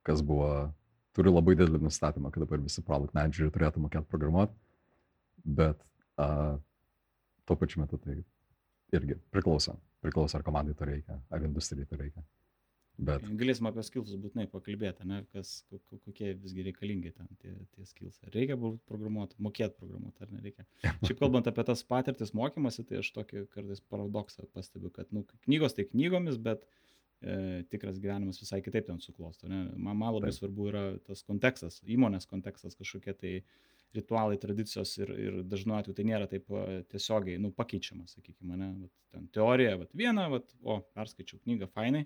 kas 0.08 0.24
buvo, 0.26 0.50
turiu 1.16 1.34
labai 1.36 1.56
didelį 1.56 1.84
nustatymą, 1.86 2.32
kad 2.34 2.44
dabar 2.44 2.62
visi 2.64 2.84
product 2.84 3.16
manageriai 3.16 3.54
turėtų 3.56 3.84
mokėti 3.86 4.12
programuoti, 4.12 4.58
bet 5.46 5.80
uh, 6.20 6.58
tuo 7.48 7.58
pačiu 7.58 7.84
metu 7.84 8.00
tai 8.02 8.20
irgi 8.96 9.18
priklauso, 9.32 9.78
priklauso 10.04 10.38
ar 10.38 10.46
komandai 10.46 10.76
to 10.78 10.88
reikia, 10.88 11.18
ar 11.32 11.48
industrijai 11.48 11.88
to 11.88 12.00
reikia. 12.00 12.24
Bet... 13.02 13.24
Galėsim 13.40 13.66
apie 13.66 13.82
skilsus 13.86 14.20
būtinai 14.22 14.46
pakalbėti, 14.52 15.08
ne, 15.10 15.24
kas, 15.34 15.56
kokie 15.90 16.36
visgi 16.38 16.66
reikalingi 16.68 17.14
ten 17.16 17.30
tie, 17.42 17.54
tie 17.74 17.86
skilsai. 17.90 18.30
Reikia 18.36 18.58
programuoti, 18.90 19.40
mokėti 19.42 19.74
programuoti, 19.80 20.22
ar 20.22 20.36
nereikia. 20.36 20.68
Šiaip 21.08 21.18
kalbant 21.24 21.50
apie 21.50 21.66
tas 21.66 21.82
patirtis 21.88 22.36
mokymasi, 22.38 22.86
tai 22.86 23.00
aš 23.02 23.10
tokį 23.16 23.48
kartais 23.56 23.82
paradoksą 23.90 24.46
pastebiu, 24.54 24.94
kad 24.94 25.10
nu, 25.16 25.26
knygos 25.48 25.78
tai 25.78 25.88
knygomis, 25.90 26.38
bet 26.46 26.68
e, 26.68 27.64
tikras 27.74 27.98
gyvenimas 28.04 28.42
visai 28.44 28.62
kitaip 28.62 28.86
ten 28.92 29.02
suklosto. 29.02 29.50
Ne? 29.50 29.64
Man, 29.74 29.98
man 29.98 30.20
labai 30.20 30.30
Taip. 30.30 30.44
svarbu 30.44 30.70
yra 30.70 30.86
tas 31.08 31.26
kontekstas, 31.26 31.82
įmonės 31.90 32.30
kontekstas, 32.30 32.78
kažkokie 32.78 33.18
tai 33.18 33.36
ritualai, 33.98 34.38
tradicijos 34.40 34.94
ir, 35.02 35.10
ir 35.20 35.44
dažnu 35.50 35.74
atveju 35.76 35.98
tai 35.98 36.06
nėra 36.08 36.30
taip 36.32 36.54
e, 36.54 36.82
tiesiogiai, 36.94 37.42
nu, 37.42 37.50
pakeičiama, 37.56 38.06
sakykime, 38.14 38.56
ne, 38.62 38.74
vat, 38.86 38.94
ten 39.12 39.26
teorija, 39.36 39.74
vat, 39.82 39.90
viena, 39.98 40.30
vat, 40.32 40.54
o, 40.62 40.84
perskaičiau 40.96 41.42
knygą, 41.42 41.68
fainai, 41.74 42.06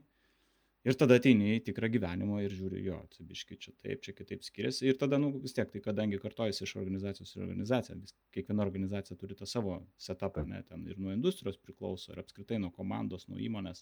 Ir 0.85 0.93
tada 0.99 1.17
ateini 1.17 1.55
į 1.55 1.61
tikrą 1.65 1.87
gyvenimą 1.95 2.43
ir 2.45 2.53
žiūri, 2.53 2.83
jo, 2.85 2.99
atsibiški 3.07 3.55
čia 3.57 3.71
taip, 3.81 4.03
čia 4.05 4.13
kitaip 4.13 4.43
skiriasi. 4.45 4.83
Ir 4.91 4.99
tada, 5.01 5.17
nu, 5.21 5.31
vis 5.41 5.55
tiek, 5.57 5.71
tai 5.73 5.81
kadangi 5.81 6.19
kartojasi 6.21 6.61
iš 6.67 6.75
organizacijos 6.77 7.31
į 7.33 7.41
organizaciją, 7.41 7.95
vis, 8.03 8.13
kiekviena 8.35 8.61
organizacija 8.67 9.17
turi 9.17 9.37
tą 9.39 9.47
savo 9.49 9.79
setupą, 9.97 10.43
ne, 10.45 10.61
ten 10.67 10.83
ir 10.85 10.99
nuo 11.01 11.15
industrijos 11.15 11.57
priklauso, 11.57 12.11
ir 12.13 12.21
apskritai 12.21 12.59
nuo 12.61 12.69
komandos, 12.75 13.25
nuo 13.31 13.41
įmonės. 13.41 13.81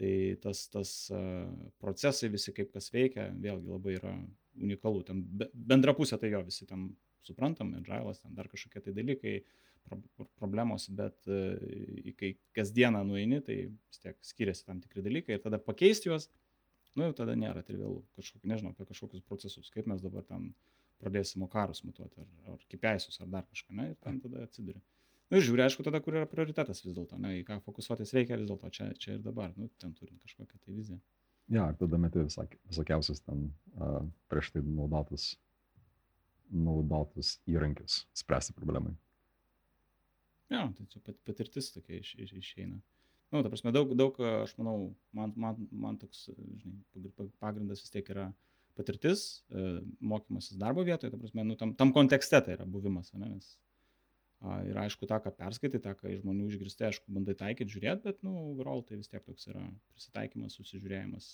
Tai 0.00 0.14
tas, 0.42 0.64
tas 0.72 0.94
procesai 1.82 2.32
visi, 2.32 2.56
kaip 2.56 2.72
kas 2.72 2.88
veikia, 2.94 3.28
vėlgi 3.44 3.70
labai 3.70 3.98
yra 3.98 4.14
unikalu. 4.56 5.04
Ten 5.06 5.20
be, 5.28 5.50
bendra 5.52 5.92
pusė 5.94 6.16
tai 6.18 6.32
jo 6.32 6.40
visi 6.48 6.64
tam 6.66 6.88
suprantam, 7.24 7.76
agilas, 7.78 8.24
ten 8.24 8.32
dar 8.34 8.48
kažkokie 8.50 8.80
tai 8.80 8.96
dalykai, 8.96 9.36
uh, 9.44 9.63
problemos, 10.38 10.86
bet 10.88 11.28
e, 11.28 12.14
kai 12.18 12.32
kasdieną 12.56 13.02
nueini, 13.08 13.40
tai 13.44 13.58
vis 13.68 14.00
tiek 14.02 14.18
skiriasi 14.24 14.66
tam 14.68 14.80
tikri 14.82 15.04
dalykai 15.04 15.38
ir 15.38 15.44
tada 15.44 15.60
pakeisti 15.60 16.10
juos, 16.10 16.28
nu 16.98 17.08
jau 17.08 17.16
tada 17.22 17.36
nėra 17.38 17.64
trivialu, 17.66 18.02
kažkokį, 18.18 18.48
nežinau, 18.50 18.72
apie 18.74 18.86
kažkokius 18.88 19.24
procesus, 19.26 19.70
kaip 19.74 19.88
mes 19.90 20.02
dabar 20.04 20.26
ten 20.28 20.52
pradėsime 21.02 21.48
karus 21.52 21.82
mutuoti, 21.84 22.22
ar, 22.22 22.54
ar 22.54 22.66
kipeisius, 22.70 23.20
ar 23.20 23.30
dar 23.32 23.46
kažką, 23.48 23.74
ne, 23.76 23.90
ir 23.92 23.98
ten 24.04 24.20
tada 24.22 24.44
atsiduri. 24.46 24.80
Na 25.30 25.36
nu, 25.36 25.40
ir 25.40 25.46
žiūri, 25.48 25.64
aišku, 25.64 25.84
tada, 25.86 26.00
kur 26.04 26.16
yra 26.18 26.28
prioritetas 26.30 26.84
vis 26.84 26.94
dėlto, 26.96 27.18
ne, 27.20 27.38
į 27.40 27.44
ką 27.48 27.58
fokusuotis 27.64 28.12
reikia 28.16 28.38
vis 28.40 28.48
dėlto 28.50 28.70
čia, 28.76 28.90
čia 29.00 29.16
ir 29.16 29.22
dabar, 29.24 29.52
nu, 29.58 29.70
ten 29.82 29.94
turint 29.96 30.20
kažkokią 30.24 30.60
tai 30.60 30.74
viziją. 30.76 31.00
Ja, 31.52 31.68
ir 31.68 31.78
tada 31.80 31.98
meti 32.00 32.22
visak, 32.22 32.54
visokiausias 32.70 33.20
ten 33.24 33.48
uh, 33.76 34.04
prieš 34.32 34.54
tai 34.54 34.62
naudotus, 34.64 35.34
naudotus 36.52 37.38
įrankius 37.50 38.04
spręsti 38.16 38.54
problemai. 38.56 38.94
Jo, 40.54 40.66
tai 40.78 40.86
čia 40.92 41.02
pat, 41.04 41.18
patirtis 41.28 41.72
tokia 41.74 42.00
iš, 42.00 42.14
iš, 42.26 42.34
išeina. 42.40 42.78
Na, 43.32 43.40
nu, 43.40 43.42
ta 43.42 43.50
prasme, 43.50 43.72
daug, 43.74 43.92
daug, 43.98 44.18
aš 44.44 44.54
manau, 44.60 44.76
man, 45.16 45.32
man, 45.40 45.68
man 45.84 45.98
toks, 45.98 46.28
žinai, 46.62 47.28
pagrindas 47.42 47.82
vis 47.82 47.90
tiek 47.90 48.10
yra 48.14 48.28
patirtis, 48.78 49.24
mokymasis 50.02 50.58
darbo 50.60 50.84
vietoje, 50.86 51.10
ta 51.10 51.18
prasme, 51.18 51.46
nu, 51.48 51.56
tam, 51.58 51.74
tam 51.78 51.92
kontekste 51.96 52.40
tai 52.44 52.56
yra 52.58 52.66
buvimas, 52.68 53.12
ne, 53.14 53.32
nes 53.36 53.54
ir 54.68 54.76
aišku, 54.76 55.08
tą, 55.08 55.18
ką 55.24 55.32
perskaitai, 55.38 55.80
tą, 55.80 55.94
ką 55.96 56.10
iš 56.12 56.20
žmonių 56.22 56.50
išgirsti, 56.50 56.86
aišku, 56.90 57.12
bandai 57.16 57.36
taikyti, 57.38 57.74
žiūrėti, 57.74 58.04
bet, 58.04 58.20
nu, 58.26 58.34
overall 58.52 58.84
tai 58.84 58.98
vis 59.00 59.08
tiek 59.08 59.24
toks 59.24 59.48
yra 59.48 59.62
prisitaikymas, 59.94 60.58
susižiūrėjimas, 60.58 61.30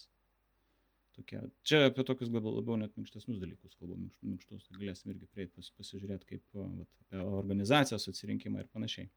tokie. 1.17 1.40
Čia 1.67 1.87
apie 1.88 2.05
tokius 2.07 2.31
gal 2.33 2.45
labiau 2.45 2.79
net 2.81 2.93
minkštesnius 2.99 3.40
dalykus 3.43 3.76
kalbu, 3.79 3.97
minkštus, 4.26 4.69
tai 4.69 4.79
galėsim 4.83 5.14
irgi 5.14 5.29
prieiti 5.31 5.57
pas, 5.57 5.73
pasižiūrėti 5.81 6.31
kaip 6.35 6.61
vat, 6.61 6.88
apie 7.07 7.25
organizacijos 7.25 8.09
atsirinkimą 8.12 8.64
ir 8.64 8.71
panašiai. 8.75 9.11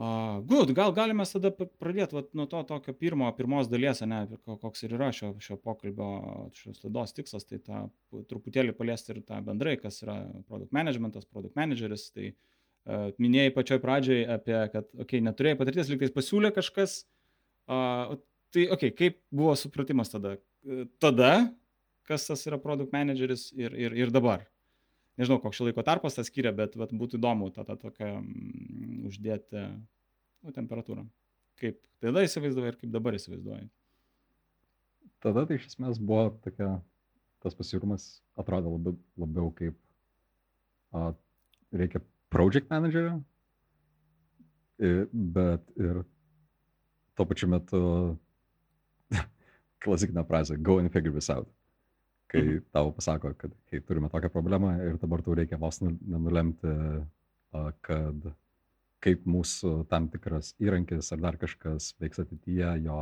Uh, 0.00 0.40
good, 0.46 0.70
gal 0.72 0.94
galime 0.96 1.26
tada 1.28 1.50
pradėti 1.52 2.16
vat, 2.16 2.28
nuo 2.38 2.46
to 2.48 2.60
tokio 2.64 2.94
pirmo, 2.96 3.26
pirmos 3.36 3.68
dalies, 3.68 3.98
ne, 4.08 4.20
koks 4.46 4.86
ir 4.86 4.94
yra 4.96 5.10
šio, 5.12 5.34
šio 5.44 5.58
pokalbio, 5.60 6.06
šios 6.56 6.78
laidos 6.86 7.12
tikslas, 7.16 7.44
tai 7.44 7.58
tą 7.60 7.82
truputėlį 8.30 8.72
paliesti 8.78 9.12
ir 9.12 9.20
tą 9.28 9.42
bendrai, 9.44 9.74
kas 9.82 10.00
yra 10.06 10.16
produkt 10.48 10.72
managementas, 10.72 11.28
produkt 11.28 11.58
manageris. 11.58 12.06
Tai 12.14 12.30
uh, 12.30 13.10
minėjai 13.20 13.52
pačioj 13.58 13.80
pradžioj 13.82 14.24
apie, 14.38 14.56
kad, 14.72 14.88
okei, 14.94 15.04
okay, 15.04 15.24
neturėjai 15.26 15.60
patirties, 15.60 15.92
liktais 15.92 16.16
pasiūlė 16.16 16.54
kažkas, 16.56 16.96
uh, 17.68 18.16
Tai, 18.50 18.66
okei, 18.74 18.90
okay, 18.90 18.96
kaip 18.98 19.18
buvo 19.30 19.54
supratimas 19.58 20.10
tada? 20.10 20.34
E, 20.66 20.84
tada, 21.02 21.32
kas 22.08 22.26
tas 22.26 22.42
yra 22.48 22.58
produkt 22.58 22.92
manageris 22.94 23.50
ir, 23.54 23.74
ir, 23.78 23.94
ir 23.94 24.10
dabar. 24.14 24.42
Nežinau, 25.20 25.38
koks 25.42 25.58
šio 25.58 25.68
laiko 25.68 25.84
tarpas 25.86 26.16
tas 26.16 26.30
skiria, 26.30 26.52
bet 26.56 26.74
vat, 26.80 26.94
būtų 26.96 27.18
įdomu 27.20 27.50
tą, 27.54 27.64
tą 27.68 27.76
tokią 27.78 28.10
mm, 28.18 29.02
uždėti 29.10 29.62
nu, 29.62 30.54
temperatūrą. 30.56 31.04
Kaip 31.60 31.78
tada 32.02 32.24
įsivaizdavai 32.24 32.72
ir 32.72 32.78
kaip 32.80 32.94
dabar 32.94 33.18
įsivaizduoji. 33.18 33.68
Tada 35.20 35.44
tai 35.46 35.58
iš 35.60 35.66
esmės 35.68 36.00
buvo 36.00 36.30
tokia, 36.42 36.70
tas 37.44 37.56
pasiūlymas 37.58 38.06
atrodė 38.40 38.72
labiau, 38.72 38.96
labiau 39.20 39.50
kaip 39.58 39.76
a, 40.96 41.10
reikia 41.76 42.00
project 42.32 42.70
managerio, 42.72 43.18
bet 44.80 45.68
ir 45.76 46.02
tuo 47.18 47.26
pačiu 47.28 47.50
metu 47.52 47.82
klasikinę 49.80 50.24
frazę 50.24 50.58
go 50.58 50.78
and 50.78 50.92
figure 50.92 51.12
this 51.12 51.30
out. 51.30 51.48
Kai 52.30 52.42
mhm. 52.42 52.60
tau 52.72 52.92
pasako, 52.94 53.34
kad 53.34 53.54
hei, 53.72 53.80
turime 53.82 54.10
tokią 54.10 54.30
problemą 54.30 54.76
ir 54.86 54.98
dabar 55.02 55.22
tau 55.22 55.34
reikia 55.34 55.58
vos 55.58 55.80
nenulemti, 55.82 56.74
kad 57.82 58.30
kaip 59.02 59.24
mūsų 59.26 59.72
tam 59.90 60.06
tikras 60.12 60.52
įrankis 60.60 61.10
ar 61.14 61.22
dar 61.24 61.38
kažkas 61.40 61.94
veiks 62.00 62.20
ateityje, 62.22 62.74
jo 62.84 63.00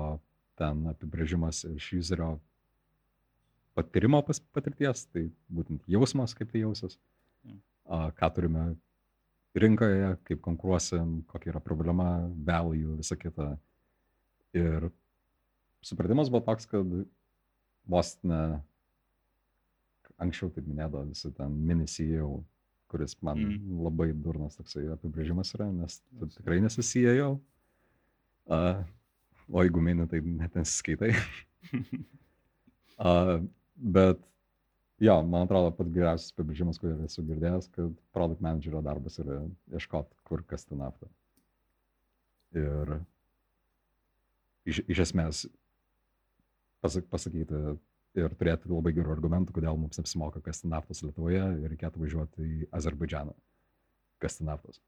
ten 0.58 0.86
apibrėžimas 0.92 1.64
iš 1.74 1.90
userio 1.98 2.36
patyrimo 3.78 4.22
patirties, 4.26 5.04
tai 5.12 5.28
būtent 5.52 5.84
jausmas, 5.90 6.34
kaip 6.38 6.50
tai 6.54 6.64
jausis, 6.64 6.96
mhm. 7.44 7.60
ką 8.18 8.30
turime 8.34 8.64
rinkoje, 9.58 10.14
kaip 10.28 10.40
konkuruosim, 10.44 11.22
kokia 11.30 11.52
yra 11.52 11.62
problema, 11.62 12.08
value, 12.46 12.96
visa 12.98 13.16
kita. 13.18 13.56
Ir 14.56 14.88
supratimas 15.84 16.30
buvo 16.32 16.44
toks, 16.46 16.66
kad 16.70 16.86
vos 17.88 18.14
ne 18.26 18.42
anksčiau 20.18 20.50
taip 20.52 20.66
minėdavo 20.66 21.06
visi 21.08 21.30
ten 21.36 21.54
mini 21.68 21.86
CEO, 21.90 22.40
kuris 22.90 23.14
man 23.24 23.40
mm. 23.40 23.82
labai 23.84 24.10
durnas 24.16 24.58
toksai 24.58 24.86
apibrėžimas 24.94 25.52
yra, 25.56 25.68
nes 25.72 26.00
tikrai 26.38 26.58
nesisijėjau. 26.64 27.34
Uh, 28.48 28.80
o 29.52 29.62
jeigu 29.64 29.82
mini, 29.84 30.06
tai 30.08 30.22
net 30.24 30.56
nesiskaitai. 30.56 31.12
uh, 33.04 33.36
bet 33.76 34.24
jo, 35.04 35.18
man 35.28 35.46
atrodo, 35.46 35.70
pats 35.76 35.92
geriausias 35.94 36.34
apibrėžimas, 36.34 36.80
kurį 36.80 37.06
esu 37.06 37.24
girdėjęs, 37.28 37.70
kad 37.76 37.94
produkt 38.16 38.42
managerio 38.44 38.82
darbas 38.84 39.20
yra 39.22 39.42
ieškoti, 39.76 40.16
kur 40.28 40.42
kasti 40.48 40.78
naftą. 40.80 41.10
Ir 42.56 42.96
iš, 44.68 44.82
iš 44.88 45.04
esmės 45.04 45.44
pasakyti 46.82 47.62
ir 48.18 48.34
turėti 48.38 48.70
labai 48.70 48.92
gerų 48.96 49.12
argumentų, 49.14 49.54
kodėl 49.56 49.78
mums 49.78 50.00
apsimoka 50.00 50.42
kasti 50.44 50.70
naftos 50.70 51.02
Lietuvoje 51.04 51.42
ir 51.60 51.72
reikėtų 51.72 52.02
važiuoti 52.02 52.46
į 52.46 52.68
Azerbaidžianą 52.74 53.34
kasti 54.22 54.46
naftos. 54.46 54.80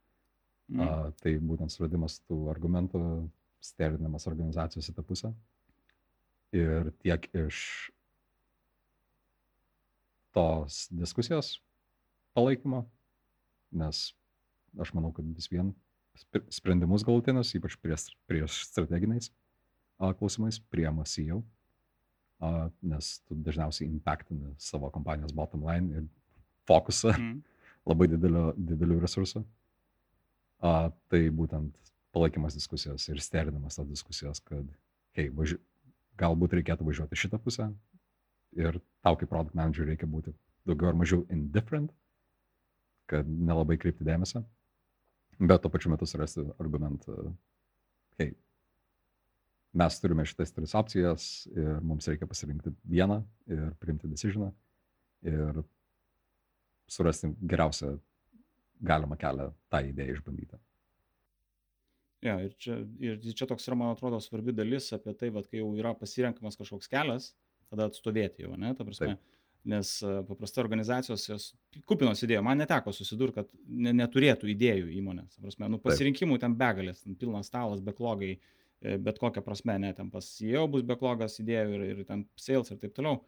Mm. 0.70 0.82
A, 0.82 1.10
tai 1.22 1.36
būtent 1.42 1.72
suradimas 1.74 2.20
tų 2.28 2.44
argumentų 2.52 3.02
sterinamas 3.62 4.26
organizacijos 4.30 4.88
į 4.90 4.96
tą 4.96 5.04
pusę. 5.06 5.32
Ir 6.56 6.90
tiek 7.02 7.26
iš 7.36 7.90
tos 10.34 10.86
diskusijos 10.94 11.58
palaikymo, 12.34 12.84
nes 13.74 14.10
aš 14.80 14.92
manau, 14.94 15.12
kad 15.14 15.26
vis 15.34 15.50
vien 15.50 15.72
sprendimus 16.50 17.04
galutinius, 17.06 17.52
ypač 17.58 17.76
prieš, 17.82 18.10
prieš 18.30 18.64
strateginiais 18.70 19.30
klausimais, 20.18 20.58
priema 20.72 21.04
CEO, 21.04 21.42
nes 22.40 23.12
tu 23.28 23.36
dažniausiai 23.44 23.88
impactini 23.88 24.54
savo 24.58 24.90
kompanijos 24.90 25.34
bottom 25.36 25.64
line 25.68 26.00
ir 26.00 26.06
fokusą 26.68 27.12
mm. 27.12 27.40
labai 27.90 28.08
didelio, 28.12 28.50
didelių 28.56 29.00
resursų. 29.04 29.44
A, 30.60 30.90
tai 31.12 31.22
būtent 31.32 31.76
palaikymas 32.12 32.56
diskusijos 32.56 33.06
ir 33.08 33.20
sterinamas 33.24 33.78
tos 33.78 33.88
diskusijos, 33.88 34.42
kad, 34.44 34.66
hei, 35.16 35.30
važi... 35.32 35.56
galbūt 36.20 36.56
reikėtų 36.58 36.84
važiuoti 36.84 37.16
šitą 37.16 37.40
pusę 37.40 37.70
ir 38.58 38.80
tau 39.04 39.16
kaip 39.16 39.30
product 39.30 39.56
manager 39.56 39.88
reikia 39.88 40.08
būti 40.10 40.34
daugiau 40.68 40.90
ar 40.90 40.98
mažiau 40.98 41.24
indifferent, 41.32 41.92
kad 43.10 43.28
nelabai 43.28 43.78
kreipti 43.80 44.04
dėmesio, 44.06 44.42
bet 45.40 45.62
tuo 45.62 45.70
pačiu 45.72 45.92
metu 45.94 46.06
surasti 46.06 46.44
argumentą, 46.58 47.32
hei, 48.20 48.34
mes 49.72 50.00
turime 50.02 50.24
šitas 50.26 50.52
tris 50.54 50.74
opcijas 50.74 51.26
ir 51.54 51.78
mums 51.86 52.08
reikia 52.10 52.28
pasirinkti 52.30 52.72
vieną 52.90 53.20
ir 53.50 53.68
priimti 53.82 54.10
decisioną 54.10 54.50
ir 55.26 55.62
surasti 56.90 57.30
geriausią 57.52 57.94
galimą 58.80 59.18
kelią 59.20 59.50
tą 59.70 59.82
idėją 59.92 60.16
išbandyti. 60.16 60.58
Ja, 62.24 62.36
ir 62.44 62.52
čia, 62.60 62.80
ir 63.00 63.20
čia 63.36 63.46
toks 63.48 63.68
yra, 63.68 63.78
man 63.80 63.94
atrodo, 63.94 64.18
svarbi 64.20 64.52
dalis 64.52 64.90
apie 64.92 65.14
tai, 65.16 65.30
kad 65.32 65.46
kai 65.48 65.62
jau 65.62 65.70
yra 65.78 65.94
pasirenkamas 65.96 66.58
kažkoks 66.60 66.90
kelias, 66.90 67.30
tada 67.72 67.86
atstovėti 67.88 68.44
jau, 68.44 68.56
ne, 68.60 68.74
ta 68.76 68.84
prasme. 68.84 69.14
Taip. 69.14 69.36
Nes 69.70 69.88
paprastai 70.24 70.62
organizacijos 70.62 71.26
jos 71.28 71.46
kupinos 71.84 72.22
idėjų. 72.24 72.40
Man 72.46 72.62
neteko 72.62 72.94
susidurti, 72.96 73.42
kad 73.42 73.50
ne, 73.68 73.92
neturėtų 73.92 74.48
idėjų 74.54 74.86
įmonės. 74.96 75.34
Prasme, 75.36 75.68
nu, 75.68 75.76
pasirinkimų 75.84 76.38
ten 76.40 76.54
begalės, 76.56 77.02
ten 77.04 77.18
pilnas 77.20 77.50
stalas, 77.52 77.82
backlogai, 77.84 78.30
e, 78.38 78.60
bet 78.80 79.20
kokią 79.20 79.42
prasme, 79.44 79.76
ne, 79.82 79.92
ten 79.96 80.10
pas 80.12 80.26
CEO 80.36 80.66
bus 80.72 80.84
backlogas 80.88 81.38
idėjų 81.42 81.76
ir, 81.76 81.86
ir 81.92 82.02
ten 82.08 82.24
sales 82.40 82.72
ir 82.72 82.80
taip 82.80 82.96
toliau. 82.96 83.20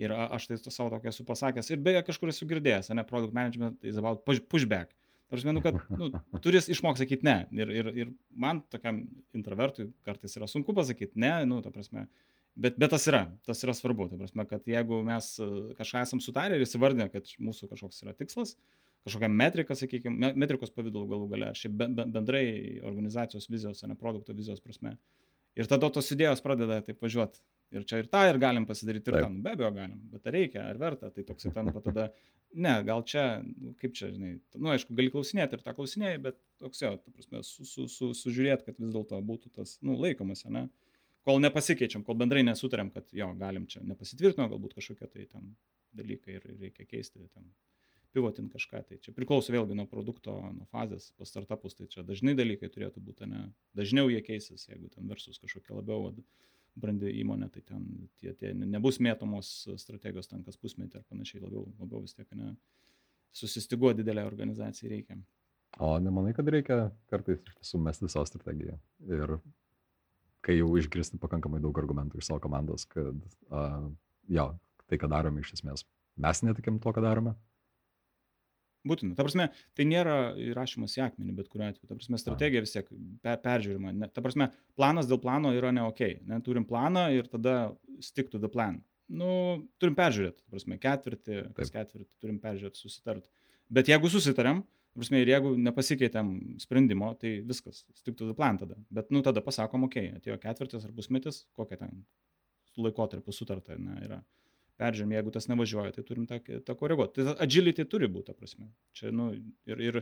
Ir 0.00 0.12
aš 0.16 0.46
tai 0.48 0.56
savo 0.72 0.88
tokia 0.94 1.12
esu 1.12 1.26
pasakęs. 1.28 1.68
Ir 1.74 1.80
beje, 1.84 2.00
kažkur 2.06 2.32
esu 2.32 2.48
girdėjęs, 2.48 2.88
ne, 2.96 3.04
product 3.04 3.36
management 3.36 3.84
is 3.84 4.00
about 4.00 4.24
pushback. 4.24 4.94
Prasme, 5.30 5.52
nu, 5.52 5.60
kad 5.62 5.76
nu, 5.94 6.08
turis 6.44 6.66
išmokti 6.72 7.04
sakyti 7.04 7.26
ne. 7.28 7.36
Ir, 7.54 7.70
ir, 7.70 7.90
ir 8.02 8.12
man, 8.32 8.64
tokiam 8.72 9.04
introvertui, 9.36 9.90
kartais 10.06 10.34
yra 10.40 10.48
sunku 10.50 10.74
pasakyti 10.76 11.20
ne, 11.20 11.34
nu, 11.46 11.60
ta 11.62 11.70
prasme. 11.74 12.08
Bet, 12.58 12.76
bet 12.80 12.90
tas 12.90 13.06
yra, 13.08 13.22
tas 13.46 13.62
yra 13.62 13.76
svarbu. 13.76 14.08
Ta 14.10 14.18
prasme, 14.18 14.46
kad 14.50 14.66
jeigu 14.68 14.98
mes 15.06 15.28
e, 15.38 15.50
kažką 15.78 16.02
esam 16.02 16.22
sutarę 16.24 16.58
ir 16.58 16.64
įsivardinę, 16.64 17.06
kad 17.12 17.30
mūsų 17.38 17.70
kažkoks 17.70 18.02
yra 18.04 18.16
tikslas, 18.18 18.56
kažkokia 19.06 19.30
metrika, 19.32 19.76
sakykime, 19.78 20.34
metrikos 20.38 20.74
pavydalu 20.74 21.08
galų 21.14 21.30
gale, 21.32 21.52
šiaip 21.56 21.78
bendrai 22.00 22.44
organizacijos 22.84 23.48
vizijos, 23.50 23.84
ne 23.88 23.96
produkto 23.98 24.36
vizijos 24.36 24.60
prasme. 24.64 24.96
Ir 25.58 25.66
tada 25.70 25.88
tos 25.90 26.12
idėjos 26.14 26.44
pradeda 26.44 26.78
taip 26.86 27.00
važiuoti 27.02 27.40
ir 27.74 27.86
čia 27.86 28.02
ir 28.02 28.10
tą 28.10 28.24
ir 28.28 28.38
galim 28.42 28.66
pasidaryti, 28.66 29.10
ir 29.10 29.16
Taip. 29.16 29.26
tą, 29.26 29.42
be 29.44 29.54
abejo 29.54 29.70
galim, 29.74 30.02
bet 30.12 30.26
ar 30.26 30.36
reikia, 30.36 30.66
ar 30.72 30.78
verta, 30.80 31.10
tai 31.14 31.24
toks 31.26 31.48
tampa 31.54 31.82
tada, 31.84 32.08
ne, 32.66 32.74
gal 32.86 33.04
čia, 33.06 33.24
nu, 33.46 33.74
kaip 33.80 33.94
čia, 33.96 34.10
žinai, 34.14 34.34
nu, 34.56 34.72
aišku, 34.74 34.94
gali 34.98 35.12
klausinėti 35.14 35.56
ir 35.56 35.64
tą 35.64 35.74
klausinėjai, 35.78 36.20
bet 36.26 36.38
toks 36.62 36.82
jo, 36.82 36.92
ta 36.98 37.14
prasme, 37.14 37.42
su, 37.46 37.66
su, 37.68 37.86
su, 37.92 38.10
sužiūrėti, 38.22 38.66
kad 38.68 38.80
vis 38.82 38.94
dėlto 38.94 39.20
būtų 39.30 39.54
tas, 39.60 39.76
nu, 39.86 39.96
laikomas, 40.02 40.44
ne, 40.50 40.66
kol 41.26 41.42
nepasikeičiam, 41.44 42.04
kol 42.06 42.18
bendrai 42.18 42.42
nesutariam, 42.46 42.90
kad 42.94 43.06
jo, 43.14 43.30
galim 43.38 43.68
čia 43.70 43.84
nepasitvirtino, 43.86 44.48
galbūt 44.50 44.76
kažkokie 44.78 45.06
tai 45.06 45.28
ten 45.30 45.54
dalykai 45.96 46.38
ir 46.38 46.48
reikia 46.56 46.88
keisti, 46.88 47.22
ten 47.34 47.46
pivotinti 48.14 48.54
kažką, 48.56 48.82
tai 48.88 48.98
čia 49.04 49.14
priklauso 49.16 49.52
vėlgi 49.54 49.76
nuo 49.78 49.86
produkto, 49.90 50.34
nuo 50.54 50.66
fazės, 50.74 51.10
pas 51.18 51.30
startupus, 51.30 51.76
tai 51.78 51.88
čia 51.90 52.04
dažnai 52.06 52.34
dalykai 52.38 52.70
turėtų 52.72 53.02
būti, 53.04 53.28
ne, 53.30 53.48
dažniau 53.78 54.10
jie 54.12 54.20
keisis, 54.26 54.66
jeigu 54.68 54.90
ten 54.92 55.08
versus 55.10 55.38
kažkokia 55.42 55.78
labiau, 55.78 56.10
brandi 56.80 57.10
įmonė, 57.20 57.50
tai 57.54 57.62
ten 57.66 57.86
tie, 58.20 58.32
tie 58.38 58.52
nebus 58.54 59.00
mėtomos 59.02 59.50
strategijos 59.80 60.30
ten 60.30 60.44
kas 60.46 60.58
pusmetį 60.60 61.00
ar 61.00 61.06
panašiai, 61.10 61.42
labiau, 61.44 61.66
labiau 61.80 62.02
vis 62.04 62.14
tiek 62.16 62.28
ne, 62.38 62.54
susistyguo 63.36 63.92
didelę 63.96 64.24
organizaciją 64.26 64.90
reikia. 64.90 65.18
O 65.78 65.92
nemanai, 66.02 66.32
kad 66.34 66.48
reikia 66.50 66.88
kartais 67.10 67.42
iš 67.44 67.58
tiesų 67.60 67.80
mesti 67.84 68.08
savo 68.10 68.26
strategiją. 68.26 68.74
Ir 69.06 69.36
kai 70.44 70.56
jau 70.56 70.72
išgirsti 70.80 71.20
pakankamai 71.22 71.60
daug 71.62 71.76
argumentų 71.78 72.18
iš 72.18 72.30
savo 72.30 72.40
komandos, 72.42 72.86
kad 72.90 73.14
uh, 73.52 73.86
jo, 74.30 74.46
tai, 74.88 74.98
ką 74.98 75.10
darome 75.12 75.44
iš 75.44 75.54
esmės, 75.60 75.84
mes 76.20 76.42
netikim 76.42 76.80
to, 76.82 76.94
ką 76.96 77.04
darome, 77.04 77.36
Būtina. 78.86 79.12
Ta 79.16 79.24
prasme, 79.26 79.50
tai 79.76 79.84
nėra 79.84 80.32
įrašymas 80.40 80.94
į 80.96 81.02
akmenį, 81.04 81.34
bet 81.36 81.50
kuriuo 81.52 81.66
atveju. 81.68 81.88
Ta 81.88 81.96
prasme, 81.98 82.20
strategija 82.20 82.62
vis 82.64 82.72
tiek 82.72 82.86
per, 83.20 83.36
peržiūrima. 83.44 83.92
Ne, 83.92 84.08
ta 84.08 84.24
prasme, 84.24 84.48
planas 84.78 85.08
dėl 85.10 85.20
plano 85.20 85.52
yra 85.56 85.72
ne 85.76 85.84
ok. 85.84 86.00
Ne, 86.30 86.38
turim 86.46 86.64
planą 86.68 87.10
ir 87.12 87.28
tada 87.28 87.74
stick 88.00 88.32
to 88.32 88.40
the 88.40 88.48
plan. 88.52 88.78
Nu, 89.10 89.28
turim 89.82 89.98
peržiūrėti, 89.98 90.46
ta 90.46 90.54
prasme, 90.54 90.78
ketvirtį, 90.80 91.40
kas 91.56 91.72
ketvirtį, 91.74 92.10
turim 92.22 92.40
peržiūrėti, 92.40 92.80
susitarti. 92.80 93.28
Bet 93.70 93.90
jeigu 93.90 94.08
susitarėm, 94.12 94.62
prasme, 94.96 95.20
ir 95.20 95.34
jeigu 95.34 95.52
nepasikeitėm 95.60 96.32
sprendimo, 96.62 97.12
tai 97.20 97.36
viskas, 97.46 97.84
stick 97.98 98.16
to 98.16 98.30
the 98.30 98.36
plan 98.38 98.58
tada. 98.60 98.78
Bet, 98.88 99.12
nu, 99.12 99.20
tada 99.26 99.42
pasakom, 99.44 99.88
ok, 99.90 99.98
atėjo 100.22 100.40
ketvirtis 100.40 100.86
ar 100.86 100.94
pusmetis, 100.96 101.44
kokia 101.58 101.82
ten 101.82 102.04
laikotarpiu 102.80 103.34
sutarta 103.34 103.76
ne, 103.76 103.98
yra 104.06 104.22
peržiūrim, 104.80 105.14
jeigu 105.16 105.32
tas 105.34 105.46
nevažiuoja, 105.50 105.94
tai 105.96 106.04
turim 106.06 106.26
tą, 106.30 106.40
tą 106.66 106.76
koreguoti. 106.78 107.20
Tai 107.20 107.36
agility 107.44 107.86
turi 107.88 108.08
būti, 108.10 108.30
ta 108.30 108.36
prasme. 108.36 108.70
Čia, 108.96 109.12
nu, 109.14 109.30
ir, 109.68 109.82
ir 109.84 110.00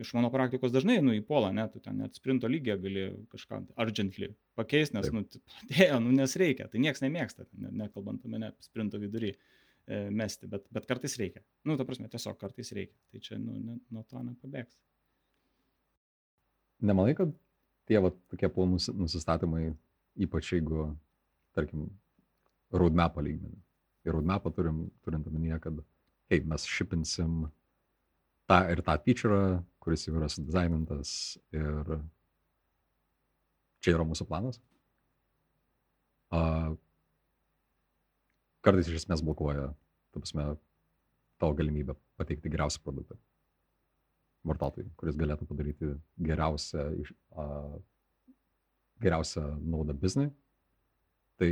iš 0.00 0.12
mano 0.14 0.30
praktikos 0.32 0.72
dažnai, 0.74 0.98
nu, 1.02 1.14
į 1.16 1.22
polą, 1.26 1.50
ne, 1.54 1.66
tu 1.72 1.82
ten 1.82 1.98
net 2.00 2.18
sprinto 2.18 2.48
lygiai 2.50 2.78
gali 2.80 3.06
kažką 3.32 3.62
urgently 3.82 4.30
pakeisti, 4.58 4.96
nes, 4.96 5.08
Taip. 5.08 5.16
nu, 5.16 5.66
dėjo, 5.72 5.98
nu, 6.04 6.14
nes 6.16 6.36
reikia, 6.40 6.68
tai 6.70 6.82
niekas 6.84 7.02
nemėgsta, 7.04 7.48
ne, 7.58 7.72
nekalbant 7.84 8.22
apie 8.26 8.42
ne 8.42 8.52
sprinto 8.64 9.00
vidurį 9.02 9.32
e, 9.34 10.04
mesti, 10.14 10.50
bet, 10.50 10.68
bet 10.74 10.86
kartais 10.90 11.18
reikia. 11.20 11.42
Nu, 11.66 11.78
ta 11.80 11.86
prasme, 11.88 12.10
tiesiog 12.12 12.38
kartais 12.40 12.70
reikia. 12.76 12.96
Tai 13.10 13.24
čia, 13.26 13.40
nu, 13.42 13.58
ne, 13.58 13.80
nuo 13.90 14.06
to 14.06 14.22
nepabėgs. 14.22 14.78
Nemanai, 16.86 17.16
kad 17.18 17.34
tie 17.90 17.98
va, 18.00 18.12
tokie 18.32 18.48
planų 18.52 18.78
nusistatymai, 19.02 19.72
ypač 20.22 20.54
jeigu, 20.54 20.92
tarkim, 21.56 21.90
roadmapą 22.70 23.22
lygmenį, 23.26 23.58
ir 24.06 24.14
roadmapą 24.16 24.52
turim, 24.56 24.84
turint 25.04 25.26
omenyje, 25.28 25.58
kad, 25.64 25.80
hei, 26.32 26.42
mes 26.48 26.64
šipinsim 26.68 27.44
tą 28.50 28.60
ir 28.72 28.82
tą 28.86 28.96
feature, 29.04 29.40
kuris 29.80 30.06
jau 30.06 30.16
yra 30.18 30.28
sudizainintas 30.32 31.12
ir 31.56 31.94
čia 33.80 33.94
yra 33.96 34.06
mūsų 34.06 34.26
planas. 34.28 34.60
Uh, 36.30 36.76
kartais 38.62 38.88
iš 38.90 39.02
esmės 39.02 39.24
blokuoja, 39.26 39.70
ta 40.14 40.22
prasme, 40.22 40.46
tavo 41.40 41.56
galimybę 41.58 41.96
pateikti 42.20 42.52
geriausią 42.52 42.82
produktą 42.84 43.16
vartotojui, 44.46 44.88
kuris 45.00 45.18
galėtų 45.20 45.48
padaryti 45.48 45.94
geriausią, 46.24 46.84
uh, 47.36 47.74
geriausią 49.04 49.42
naudą 49.60 49.96
biznui. 49.96 50.30
Tai 51.40 51.50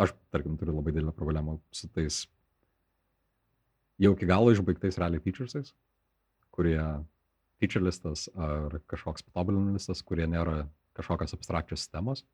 aš, 0.00 0.14
tarkim, 0.32 0.56
turiu 0.60 0.76
labai 0.76 0.94
didelę 0.94 1.12
problemą 1.16 1.58
su 1.74 1.88
tais 1.92 2.24
jau 4.02 4.12
iki 4.16 4.28
galo 4.28 4.52
išbaigtais 4.52 4.98
realiai 5.00 5.22
featuresais, 5.22 5.72
kurie 6.54 6.80
feature 7.62 7.84
listas 7.84 8.26
ar 8.34 8.80
kažkoks 8.90 9.24
patobulinimų 9.28 9.76
listas, 9.76 10.02
kurie 10.02 10.26
nėra 10.26 10.64
kažkokios 10.98 11.36
abstrakčios 11.36 11.84
sistemos, 11.84 12.24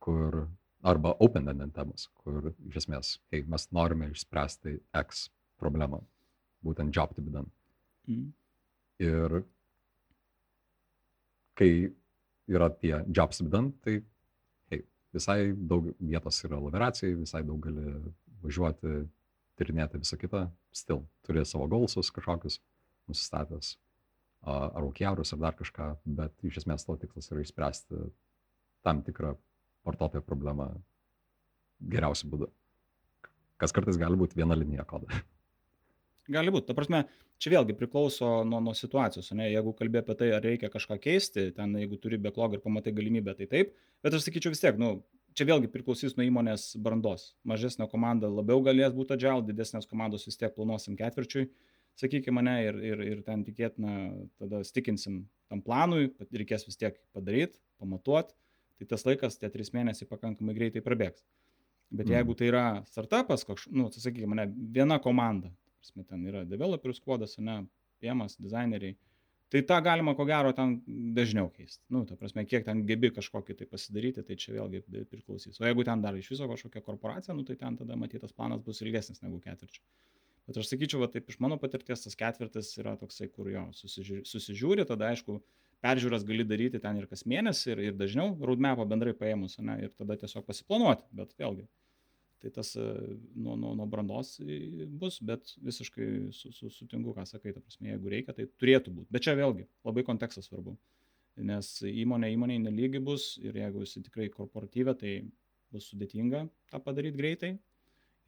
kur 0.00 0.44
arba 0.86 1.14
open-ended 1.24 1.72
temos, 1.76 2.08
kur 2.20 2.52
iš 2.68 2.82
esmės, 2.82 3.14
hei, 3.32 3.44
mes 3.48 3.66
norime 3.74 4.10
išspręsti 4.12 4.78
X 5.02 5.28
problemą, 5.60 6.02
būtent 6.64 6.94
job 6.96 7.14
to 7.16 7.24
be 7.24 7.32
done. 7.34 7.50
Mm. 8.08 8.30
Ir 9.00 9.40
kai 11.56 11.72
yra 12.50 12.70
tie 12.80 13.02
jobs 13.08 13.40
to 13.40 13.48
be 13.48 13.52
done, 13.52 13.72
tai 13.84 14.00
visai 15.14 15.52
daug 15.54 15.90
vietos 15.98 16.38
yra 16.46 16.60
laviracijai, 16.60 17.16
visai 17.18 17.42
daug 17.46 17.60
gali 17.64 17.94
važiuoti, 18.44 19.04
tyrinėti 19.60 20.00
visą 20.00 20.16
kitą, 20.20 20.46
still 20.72 21.04
turi 21.26 21.44
savo 21.44 21.66
golsus 21.70 22.12
kažkokius 22.14 22.60
nusistatęs, 23.10 23.74
ar 24.46 24.80
aukiaurus, 24.84 25.34
ar 25.34 25.42
dar 25.42 25.58
kažką, 25.58 25.90
bet 26.20 26.46
iš 26.46 26.62
esmės 26.62 26.86
tavo 26.86 26.96
tikslas 27.02 27.28
yra 27.32 27.44
išspręsti 27.44 28.06
tam 28.86 29.02
tikrą 29.04 29.34
vartotojo 29.84 30.24
problemą 30.24 30.70
geriausiu 31.80 32.30
būdu. 32.32 32.48
Kas 33.60 33.74
kartais 33.76 33.98
gali 34.00 34.16
būti 34.16 34.38
viena 34.40 34.56
linija 34.56 34.86
kodo. 34.88 35.10
Gali 36.30 36.52
būti. 36.54 36.68
Ta 36.68 36.76
prasme, 36.78 37.04
čia 37.42 37.54
vėlgi 37.56 37.74
priklauso 37.78 38.40
nuo, 38.46 38.60
nuo 38.62 38.74
situacijos. 38.76 39.32
Ne? 39.34 39.48
Jeigu 39.50 39.72
kalbė 39.78 40.04
apie 40.04 40.16
tai, 40.20 40.28
ar 40.36 40.44
reikia 40.46 40.70
kažką 40.72 41.00
keisti, 41.02 41.48
ten 41.56 41.74
jeigu 41.80 41.98
turi 42.02 42.20
backlog 42.22 42.54
ir 42.56 42.62
pamatai 42.64 42.94
galimybę, 42.94 43.34
tai 43.38 43.48
taip. 43.50 43.72
Bet 44.04 44.14
aš 44.14 44.28
sakyčiau 44.28 44.54
vis 44.54 44.62
tiek, 44.62 44.78
nu, 44.80 45.00
čia 45.36 45.46
vėlgi 45.48 45.70
priklausys 45.72 46.16
nuo 46.18 46.26
įmonės 46.26 46.74
brandos. 46.82 47.32
Mažesnė 47.48 47.88
komanda 47.90 48.30
labiau 48.30 48.62
galės 48.64 48.94
būti 48.96 49.16
agile, 49.16 49.42
didesnės 49.48 49.88
komandos 49.90 50.26
vis 50.28 50.38
tiek 50.40 50.54
planuosim 50.54 50.98
ketvirčiui, 50.98 51.48
sakykime, 52.00 52.36
mane 52.38 52.56
ir, 52.66 52.80
ir, 52.92 53.02
ir 53.14 53.22
ten 53.26 53.44
tikėtina, 53.46 53.96
tada 54.40 54.62
stikinsim 54.66 55.24
tam 55.50 55.62
planui, 55.64 56.10
reikės 56.30 56.66
vis 56.68 56.78
tiek 56.80 56.98
padaryti, 57.16 57.58
pamatuoti, 57.82 58.36
tai 58.80 58.88
tas 58.94 59.06
laikas, 59.06 59.38
tie 59.40 59.50
trys 59.52 59.74
mėnesiai 59.76 60.08
pakankamai 60.10 60.56
greitai 60.56 60.84
prabėgs. 60.84 61.24
Bet 61.90 62.06
mm. 62.06 62.14
jeigu 62.14 62.36
tai 62.38 62.50
yra 62.52 62.64
startupas, 62.86 63.42
kažkoks, 63.42 63.72
nu, 63.74 63.88
sakykime, 63.90 64.36
ne, 64.38 64.46
viena 64.76 65.00
komanda, 65.02 65.50
prasme, 65.80 66.04
ten 66.08 66.26
yra 66.28 66.44
developerių 66.48 66.96
skuodas, 66.96 67.38
ne, 67.40 67.62
piemas, 68.00 68.36
dizaineriai, 68.40 68.96
tai 69.50 69.62
tą 69.66 69.80
galima 69.82 70.14
ko 70.14 70.24
gero 70.28 70.52
ten 70.56 70.76
dažniau 71.16 71.50
keisti. 71.52 71.82
Nu, 71.92 72.04
ta 72.08 72.16
prasme, 72.18 72.44
kiek 72.48 72.64
ten 72.66 72.84
gebi 72.88 73.10
kažkokį 73.16 73.56
tai 73.58 73.66
pasidaryti, 73.70 74.24
tai 74.26 74.36
čia 74.38 74.54
vėlgi 74.56 74.84
priklausys. 75.10 75.58
O 75.60 75.66
jeigu 75.66 75.84
ten 75.86 76.04
dar 76.04 76.16
iš 76.18 76.30
viso 76.32 76.46
kažkokia 76.50 76.84
korporacija, 76.86 77.34
nu, 77.36 77.44
tai 77.48 77.58
ten 77.60 77.78
tada 77.80 77.98
matytas 77.98 78.34
planas 78.36 78.62
bus 78.66 78.82
ilgesnis 78.84 79.24
negu 79.24 79.40
ketvirčio. 79.42 79.82
Bet 80.46 80.58
aš 80.58 80.70
sakyčiau, 80.70 81.02
va, 81.02 81.10
taip 81.10 81.28
iš 81.30 81.38
mano 81.42 81.58
patirties 81.62 82.06
tas 82.06 82.16
ketvirtis 82.18 82.72
yra 82.80 82.96
toksai, 82.98 83.28
kur 83.30 83.50
jo 83.50 83.66
susižiūri, 83.76 84.24
susižiūri 84.26 84.86
tada 84.88 85.10
aišku, 85.10 85.36
peržiūras 85.84 86.24
gali 86.26 86.46
daryti 86.46 86.80
ten 86.82 86.98
ir 86.98 87.06
kas 87.10 87.26
mėnesį, 87.28 87.74
ir, 87.74 87.84
ir 87.90 87.98
dažniau, 87.98 88.32
roadmapą 88.48 88.86
bendrai 88.88 89.14
paėmus, 89.18 89.58
ne, 89.62 89.76
ir 89.86 89.94
tada 89.98 90.16
tiesiog 90.18 90.46
pasiplanuoti, 90.48 91.06
bet 91.16 91.36
vėlgi 91.38 91.68
tai 92.40 92.50
tas 92.54 92.72
e, 92.76 92.84
nuo, 93.34 93.56
nuo, 93.60 93.74
nuo 93.76 93.86
brandos 93.90 94.38
bus, 95.00 95.18
bet 95.24 95.52
visiškai 95.64 96.06
su, 96.36 96.52
su, 96.56 96.70
sutinku, 96.72 97.12
ką 97.16 97.26
sakai, 97.28 97.52
ta 97.56 97.60
prasme, 97.60 97.90
jeigu 97.92 98.12
reikia, 98.12 98.34
tai 98.36 98.46
turėtų 98.60 98.94
būti. 98.96 99.10
Bet 99.12 99.26
čia 99.26 99.36
vėlgi 99.38 99.66
labai 99.86 100.04
kontekstas 100.08 100.48
svarbu, 100.48 100.76
nes 101.50 101.72
įmonė 101.86 102.32
įmoniai 102.34 102.62
nelygi 102.64 103.02
bus 103.04 103.34
ir 103.44 103.58
jeigu 103.60 103.84
esi 103.84 104.02
tikrai 104.06 104.30
korporatyvė, 104.32 104.96
tai 105.00 105.14
bus 105.74 105.90
sudėtinga 105.92 106.46
tą 106.72 106.80
padaryti 106.84 107.20
greitai. 107.20 107.52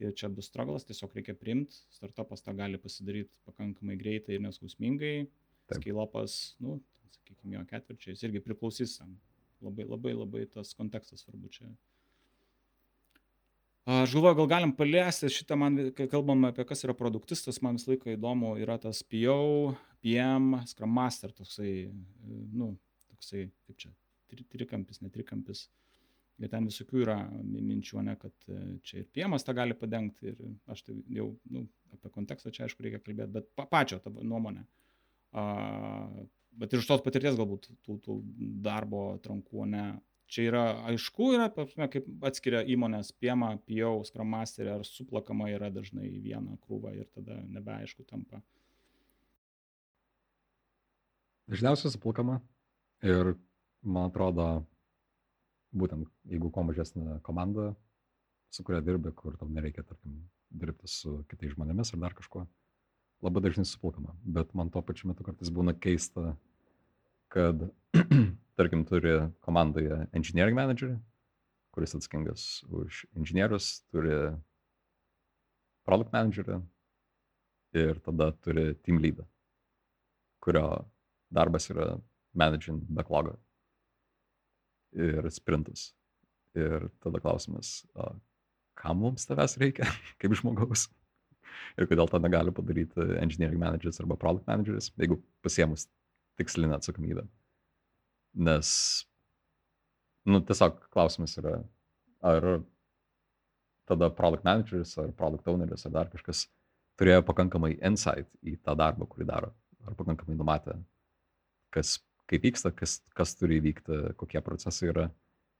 Ir 0.01 0.15
čia 0.17 0.27
bus 0.33 0.49
straglas, 0.49 0.83
tiesiog 0.87 1.13
reikia 1.15 1.35
primti, 1.37 1.77
startupas 1.93 2.41
tą 2.43 2.51
gali 2.57 2.79
pasidaryti 2.81 3.29
pakankamai 3.47 3.95
greitai 3.99 4.35
ir 4.35 4.41
neskausmingai. 4.43 5.27
Skailapas, 5.69 6.55
nu, 6.61 6.79
sakykime, 7.13 7.53
jo 7.55 7.61
ketvirčiais 7.69 8.25
irgi 8.25 8.41
priklausys 8.43 8.97
tam. 8.99 9.13
Labai, 9.63 9.85
labai, 9.87 10.11
labai 10.17 10.43
tas 10.51 10.73
kontekstas 10.75 11.23
svarbu 11.23 11.51
čia 11.53 11.69
Aš 13.83 14.13
galvoju, 14.15 14.35
gal 14.35 14.47
galim 14.47 14.71
paliesti 14.71 15.27
šitą, 15.27 15.57
man, 15.59 15.75
kai 15.97 16.05
kalbam 16.07 16.45
apie 16.47 16.63
kas 16.67 16.85
yra 16.85 16.93
produktistas, 16.95 17.57
man 17.65 17.75
visą 17.75 17.91
laiką 17.91 18.13
įdomu 18.13 18.53
yra 18.63 18.77
tas 18.79 19.01
PO, 19.03 19.73
PM, 20.03 20.53
Scrum 20.69 20.93
Master, 20.95 21.33
toksai, 21.35 21.89
nu, 22.55 22.69
toksai, 23.11 23.49
kaip 23.67 23.81
čia, 23.81 23.91
trikampis, 24.55 25.01
netrikampis. 25.03 25.65
Ir 26.39 26.49
ten 26.49 26.65
visokių 26.65 27.01
yra 27.03 27.17
minčių, 27.43 27.99
ne, 28.07 28.15
kad 28.19 28.47
e, 28.47 28.61
čia 28.87 29.01
ir 29.03 29.09
piemas 29.13 29.43
tą 29.45 29.53
gali 29.53 29.75
padengti, 29.77 30.31
ir 30.31 30.39
aš 30.71 30.81
tai 30.87 30.95
jau, 31.13 31.27
nu, 31.51 31.67
apie 31.93 32.09
kontekstą 32.15 32.55
čia 32.55 32.63
aišku 32.65 32.87
reikia 32.87 33.03
kalbėti, 33.03 33.35
bet 33.35 33.51
pa, 33.53 33.67
pačio 33.69 33.99
tavo 34.01 34.23
nuomonė. 34.25 34.63
A, 35.37 35.43
bet 36.57 36.73
ir 36.73 36.81
iš 36.81 36.89
tos 36.89 37.03
patirties 37.05 37.37
galbūt 37.37 37.69
tų, 37.85 37.99
tų 38.07 38.17
darbo 38.65 39.05
trankų, 39.23 39.67
ne, 39.75 39.85
čia 40.33 40.47
yra 40.49 40.63
aišku 40.89 41.29
yra 41.35 41.47
prasme 41.53 41.87
kaip 41.93 42.07
atskiria 42.25 42.63
įmonės 42.73 43.13
piemą 43.21 43.53
pijau 43.67 44.01
skram 44.07 44.31
masterį 44.33 44.73
ar 44.77 44.85
suplakama 44.87 45.51
yra 45.53 45.69
dažnai 45.73 46.07
į 46.09 46.21
vieną 46.25 46.57
krūvą 46.65 46.95
ir 46.97 47.07
tada 47.13 47.37
nebeaišku 47.45 48.05
tampa. 48.09 48.41
Dažniausiai 51.51 51.93
suplakama 51.93 52.39
ir 53.05 53.35
man 53.83 54.09
atrodo 54.09 54.47
būtent 55.75 56.09
jeigu 56.29 56.49
kuo 56.53 56.63
mažesnė 56.65 57.19
komanda 57.25 57.73
su 58.53 58.63
kuria 58.65 58.81
dirbi 58.85 59.11
kur 59.17 59.37
tau 59.37 59.49
nereikia 59.49 59.83
tarkim 59.85 60.21
dirbti 60.49 60.89
su 60.89 61.19
kitais 61.29 61.55
žmonėmis 61.55 61.93
ar 61.93 62.03
dar 62.05 62.17
kažkuo 62.17 62.45
labai 63.23 63.43
dažnai 63.45 63.65
suplakama. 63.67 64.15
Bet 64.23 64.53
man 64.57 64.69
tuo 64.69 64.81
pačiu 64.85 65.09
metu 65.11 65.25
kartais 65.25 65.51
būna 65.53 65.73
keista 65.73 66.35
kad 67.33 67.67
tarkim, 68.59 68.83
turi 68.85 69.17
komandoje 69.45 70.03
engineering 70.13 70.57
managerį, 70.57 70.97
kuris 71.73 71.95
atsakingas 71.97 72.47
už 72.69 73.03
inžinierius, 73.17 73.81
turi 73.93 74.17
product 75.87 76.13
managerį 76.13 76.59
ir 77.83 78.01
tada 78.05 78.31
turi 78.45 78.73
team 78.85 79.01
leadą, 79.01 79.25
kurio 80.43 80.67
darbas 81.33 81.69
yra 81.73 81.95
managing 82.37 82.83
backlogą 82.89 83.35
ir 84.93 85.29
sprintus. 85.33 85.91
Ir 86.53 86.85
tada 87.01 87.17
klausimas, 87.17 87.79
kam 88.77 88.99
mums 89.01 89.25
tavęs 89.25 89.57
reikia 89.57 89.87
kaip 90.21 90.35
žmogaus? 90.37 90.85
Ir 91.77 91.87
kodėl 91.89 92.09
to 92.09 92.19
negali 92.21 92.53
padaryti 92.53 93.01
engineering 93.17 93.57
manageris 93.61 93.97
arba 94.01 94.17
product 94.21 94.45
manageris, 94.49 94.91
jeigu 95.01 95.17
pasiemus 95.45 95.87
tikslinę 96.37 96.77
atsakomybę. 96.77 97.25
Nes, 98.33 98.69
nu, 100.25 100.41
tiesiog 100.41 100.79
klausimas 100.93 101.35
yra, 101.37 101.59
ar 102.25 102.47
tada 103.89 104.09
product 104.09 104.45
manageris, 104.47 104.95
ar 104.97 105.11
product 105.17 105.47
owneris, 105.51 105.85
ar 105.85 105.93
dar 105.93 106.09
kažkas 106.09 106.47
turėjo 106.99 107.21
pakankamai 107.27 107.75
insight 107.75 108.29
į 108.41 108.55
tą 108.65 108.73
darbą, 108.79 109.05
kurį 109.09 109.27
daro, 109.29 109.51
ar 109.85 109.97
pakankamai 109.99 110.37
numatė, 110.39 110.77
kas, 111.73 111.99
kaip 112.31 112.47
vyksta, 112.47 112.71
kas, 112.73 113.01
kas 113.17 113.35
turi 113.37 113.59
įvykti, 113.61 114.15
kokie 114.17 114.41
procesai 114.45 114.89
yra. 114.93 115.09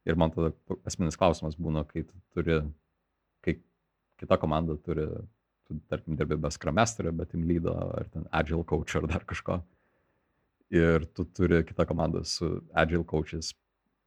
Ir 0.03 0.17
man 0.19 0.33
tada 0.33 0.51
esminis 0.89 1.15
klausimas 1.19 1.55
būna, 1.55 1.85
kai 1.87 2.03
turi, 2.35 2.57
kai 3.45 3.55
kita 4.19 4.37
komanda 4.41 4.75
turi, 4.83 5.05
tu, 5.67 5.77
tarkim, 5.91 6.17
dirbi 6.19 6.39
be 6.41 6.51
Scrum 6.51 6.75
Masterio, 6.75 7.13
bet 7.15 7.37
leadą, 7.37 7.77
ar 8.01 8.09
ten 8.11 8.25
Agile 8.31 8.65
coach, 8.67 8.97
ar 8.99 9.07
dar 9.07 9.23
kažko 9.29 9.61
ir 10.71 11.05
tu 11.15 11.25
turi 11.25 11.63
kitą 11.65 11.85
komandą 11.89 12.23
su 12.23 12.49
agile 12.73 13.03
coaches, 13.03 13.53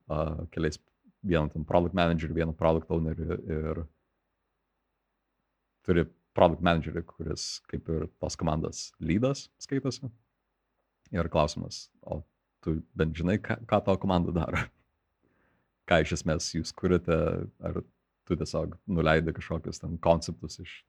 uh, 0.09 0.47
keliais, 0.51 0.79
vieną 1.27 1.51
ten 1.53 1.65
product 1.65 1.95
manager, 1.95 2.33
vieną 2.35 2.55
product 2.57 2.91
owner 2.91 3.19
ir 3.19 3.83
turi 5.87 6.07
product 6.37 6.63
managerį, 6.63 7.03
kuris 7.09 7.49
kaip 7.71 7.89
ir 7.89 8.07
tos 8.21 8.37
komandos 8.37 8.91
lydas 9.01 9.49
skaitosi. 9.63 10.11
Ir 11.15 11.29
klausimas, 11.31 11.87
o 12.03 12.25
tu 12.65 12.81
bent 12.99 13.15
žinai, 13.15 13.39
ką, 13.39 13.61
ką 13.67 13.83
tavo 13.87 14.01
komanda 14.03 14.35
daro? 14.35 14.65
ką 15.87 16.01
iš 16.03 16.17
esmės 16.19 16.51
jūs 16.55 16.73
kuriate, 16.75 17.17
ar 17.63 17.81
tu 18.27 18.39
tiesiog 18.39 18.75
nuleidai 18.91 19.35
kažkokius 19.37 19.83
ten 19.83 19.99
konceptus 20.03 20.59
iš 20.63 20.81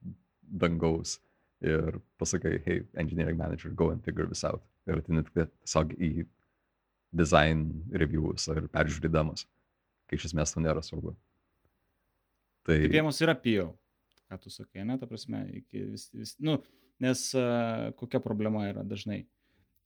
dangaus 0.42 1.18
ir 1.62 2.00
pasakai, 2.18 2.58
hey, 2.64 2.82
engineering 2.98 3.38
manager, 3.38 3.70
go 3.70 3.90
and 3.90 4.02
figure 4.04 4.26
this 4.26 4.44
out. 4.44 4.62
Ir 4.88 5.02
atini 5.02 5.24
tiesiog 5.28 5.94
į 6.00 6.10
design 7.18 7.64
reviews 7.92 8.48
ar 8.52 8.66
peržiūrėdamas, 8.72 9.46
kai 10.08 10.18
iš 10.18 10.30
esmės 10.30 10.54
to 10.54 10.62
nėra 10.64 10.82
svarbu. 10.84 11.14
Tai... 12.68 12.76
Kaip 12.84 12.96
jiems 12.98 13.22
yra 13.24 13.34
PO, 13.38 13.70
ką 14.28 14.38
tu 14.42 14.52
sakai, 14.52 14.84
ne, 14.88 14.98
ta 15.00 15.08
prasme, 15.08 15.42
iki 15.62 15.86
vis, 15.94 16.08
vis, 16.12 16.34
nu, 16.44 16.58
nes 17.04 17.24
uh, 17.36 17.88
kokia 18.00 18.20
problema 18.24 18.66
yra 18.68 18.84
dažnai. 18.84 19.22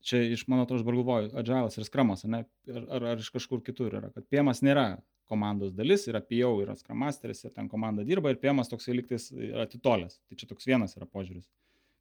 Čia 0.03 0.19
iš 0.35 0.49
mano 0.51 0.67
to 0.67 0.75
aš 0.75 0.83
galvoju, 0.83 1.31
Agilas 1.39 1.79
ir 1.79 1.87
Skramas, 1.87 2.25
ne, 2.27 2.43
ar, 2.67 2.87
ar, 2.99 3.09
ar 3.13 3.23
iš 3.23 3.31
kažkur 3.35 3.63
kitur 3.63 3.95
yra, 4.01 4.11
kad 4.11 4.27
PMas 4.27 4.65
nėra 4.67 4.87
komandos 5.31 5.71
dalis, 5.77 6.09
yra 6.11 6.19
PO, 6.27 6.57
yra 6.65 6.75
Scrum 6.77 6.99
Masteris 7.05 7.45
ir 7.47 7.55
ten 7.55 7.71
komanda 7.71 8.03
dirba 8.05 8.33
ir 8.33 8.41
PMas 8.43 8.71
toksai 8.73 8.97
liktais 8.99 9.31
atitolęs. 9.63 10.19
Tai 10.27 10.39
čia 10.41 10.51
toks 10.51 10.67
vienas 10.67 10.99
yra 10.99 11.07
požiūris 11.07 11.47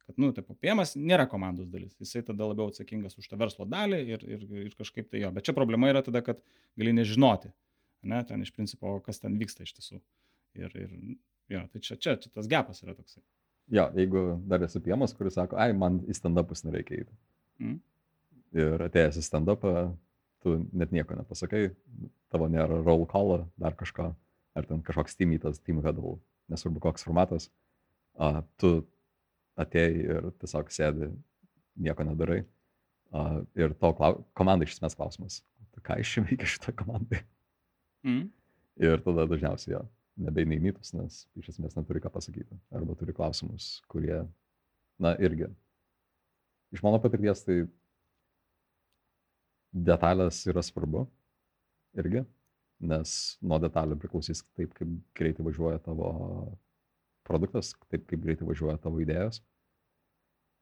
kad, 0.06 0.16
nu, 0.20 0.30
taip, 0.36 0.48
pėjimas 0.62 0.94
nėra 0.98 1.26
komandos 1.30 1.68
dalis. 1.72 1.94
Jisai 2.02 2.24
tada 2.26 2.48
labiau 2.48 2.72
atsakingas 2.72 3.18
už 3.20 3.28
tą 3.30 3.38
verslo 3.40 3.66
dalį 3.68 4.00
ir, 4.16 4.24
ir, 4.26 4.46
ir 4.66 4.74
kažkaip 4.78 5.10
tai 5.12 5.22
jo. 5.22 5.30
Bet 5.34 5.46
čia 5.48 5.54
problema 5.56 5.90
yra 5.92 6.02
tada, 6.04 6.24
kad 6.26 6.40
gali 6.78 6.94
nežinoti, 6.96 7.52
ne, 8.10 8.22
ten 8.28 8.42
iš 8.44 8.52
principo, 8.56 8.96
kas 9.04 9.22
ten 9.22 9.38
vyksta 9.40 9.66
iš 9.66 9.76
tiesų. 9.78 10.00
Ir, 10.58 10.74
ir 10.76 10.90
jo, 11.54 11.62
tai 11.72 11.84
čia, 11.84 11.96
čia, 11.96 12.16
čia 12.20 12.32
tas 12.34 12.50
gepas 12.50 12.82
yra 12.84 12.96
toksai. 12.98 13.22
Jo, 13.72 13.86
jeigu 13.96 14.24
dar 14.50 14.64
esi 14.66 14.82
pėjimas, 14.82 15.14
kuris 15.16 15.38
sako, 15.38 15.56
ai, 15.62 15.70
man 15.76 16.00
į 16.10 16.16
stand-upus 16.18 16.64
nereikia 16.66 16.98
eiti. 17.02 17.18
Mm. 17.62 17.78
Ir 18.58 18.84
atėjęs 18.88 19.20
į 19.20 19.24
stand-upą, 19.24 19.72
tu 20.42 20.58
net 20.76 20.92
nieko 20.92 21.16
nepasakai, 21.16 21.70
tavo 22.32 22.48
nėra 22.52 22.82
roll 22.82 23.06
call, 23.08 23.46
dar 23.60 23.76
kažko, 23.78 24.10
ar 24.58 24.68
ten 24.68 24.82
kažkoks 24.84 25.16
teamytas, 25.16 25.62
team 25.62 25.80
huddle, 25.84 26.18
nesvarbu 26.52 26.82
koks 26.82 27.06
formatas, 27.06 27.48
a, 28.18 28.42
tu 28.60 28.82
atėjai 29.60 30.04
ir 30.16 30.28
tiesiog 30.42 30.70
sėdi, 30.72 31.10
nieko 31.82 32.06
nedarai. 32.06 32.42
Uh, 33.12 33.42
ir 33.58 33.74
to 33.76 33.90
klau... 33.98 34.22
komandai 34.38 34.68
iš 34.68 34.78
esmės 34.78 34.96
klausimas, 34.96 35.40
tai 35.74 35.82
ką 35.84 35.98
iš 36.00 36.14
čia 36.14 36.22
veikia 36.24 36.48
šitą 36.48 36.72
komandą. 36.78 37.20
Mm. 38.08 38.30
Ir 38.82 39.02
tada 39.04 39.26
dažniausiai 39.28 39.74
jo, 39.74 39.82
nebeina 40.24 40.56
į 40.56 40.62
mytus, 40.64 40.94
nes 40.96 41.18
iš 41.38 41.52
esmės 41.52 41.76
neturi 41.76 42.00
ką 42.02 42.12
pasakyti. 42.14 42.56
Arba 42.72 42.96
turi 42.96 43.12
klausimus, 43.16 43.74
kurie 43.92 44.22
na 45.02 45.12
irgi. 45.20 45.50
Iš 46.72 46.80
mano 46.84 47.00
patirties 47.04 47.44
tai 47.44 47.58
detalės 49.72 50.40
yra 50.48 50.64
svarbu 50.64 51.04
irgi, 52.00 52.24
nes 52.82 53.16
nuo 53.44 53.58
detalių 53.62 53.98
priklausys 54.00 54.42
taip, 54.56 54.72
kaip 54.76 54.92
greitai 55.16 55.44
važiuoja 55.46 55.80
tavo 55.84 56.08
produktas, 57.26 57.72
taip 57.92 58.06
kaip 58.10 58.22
greitai 58.24 58.48
važiuoja 58.48 58.78
tavo 58.82 59.00
idėjos. 59.02 59.40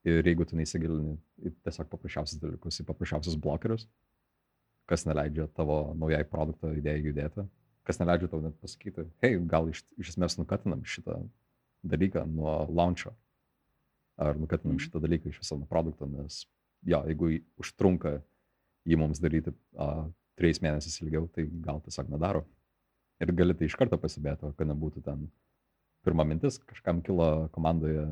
Ir 0.07 0.25
jeigu 0.25 0.47
tu 0.49 0.57
neįsigilini 0.57 1.15
į 1.45 1.51
tiesiog 1.61 1.89
paprasčiausius 1.91 2.41
dalykus, 2.41 2.79
į 2.81 2.87
paprasčiausius 2.87 3.37
blokerius, 3.41 3.85
kas 4.89 5.05
neleidžia 5.05 5.45
tavo 5.57 5.91
naujai 5.97 6.23
produkto 6.27 6.71
idėjai 6.73 7.03
judėti, 7.05 7.45
kas 7.85 8.01
neleidžia 8.01 8.31
tau 8.31 8.41
net 8.41 8.55
pasakyti, 8.61 9.05
hei, 9.21 9.37
gal 9.49 9.69
iš, 9.69 9.83
iš 10.01 10.15
esmės 10.15 10.39
nukatinam 10.39 10.81
šitą 10.85 11.19
dalyką 11.85 12.25
nuo 12.29 12.55
launcho, 12.69 13.13
ar 14.21 14.37
nukatinam 14.37 14.75
mm. 14.77 14.83
šitą 14.87 15.01
dalyką 15.03 15.29
iš 15.29 15.41
viso 15.43 15.57
nuo 15.59 15.69
produkto, 15.69 16.09
nes 16.09 16.43
jo, 16.81 17.01
jeigu 17.09 17.31
užtrunka 17.61 18.17
jį 18.89 18.97
mums 18.97 19.21
daryti 19.21 19.53
uh, 19.53 20.07
trejais 20.37 20.61
mėnesiais 20.63 20.97
ilgiau, 21.03 21.27
tai 21.33 21.45
gal 21.63 21.81
tiesiog 21.85 22.09
nedaro. 22.09 22.43
Ir 23.21 23.33
gali 23.37 23.53
tai 23.57 23.67
iš 23.69 23.77
karto 23.77 23.99
pasibėti, 24.01 24.49
kad 24.57 24.69
nebūtų 24.69 25.03
ten 25.05 25.27
pirma 26.05 26.25
mintis, 26.27 26.59
kažkam 26.69 27.01
kilo 27.05 27.47
komandoje, 27.55 28.05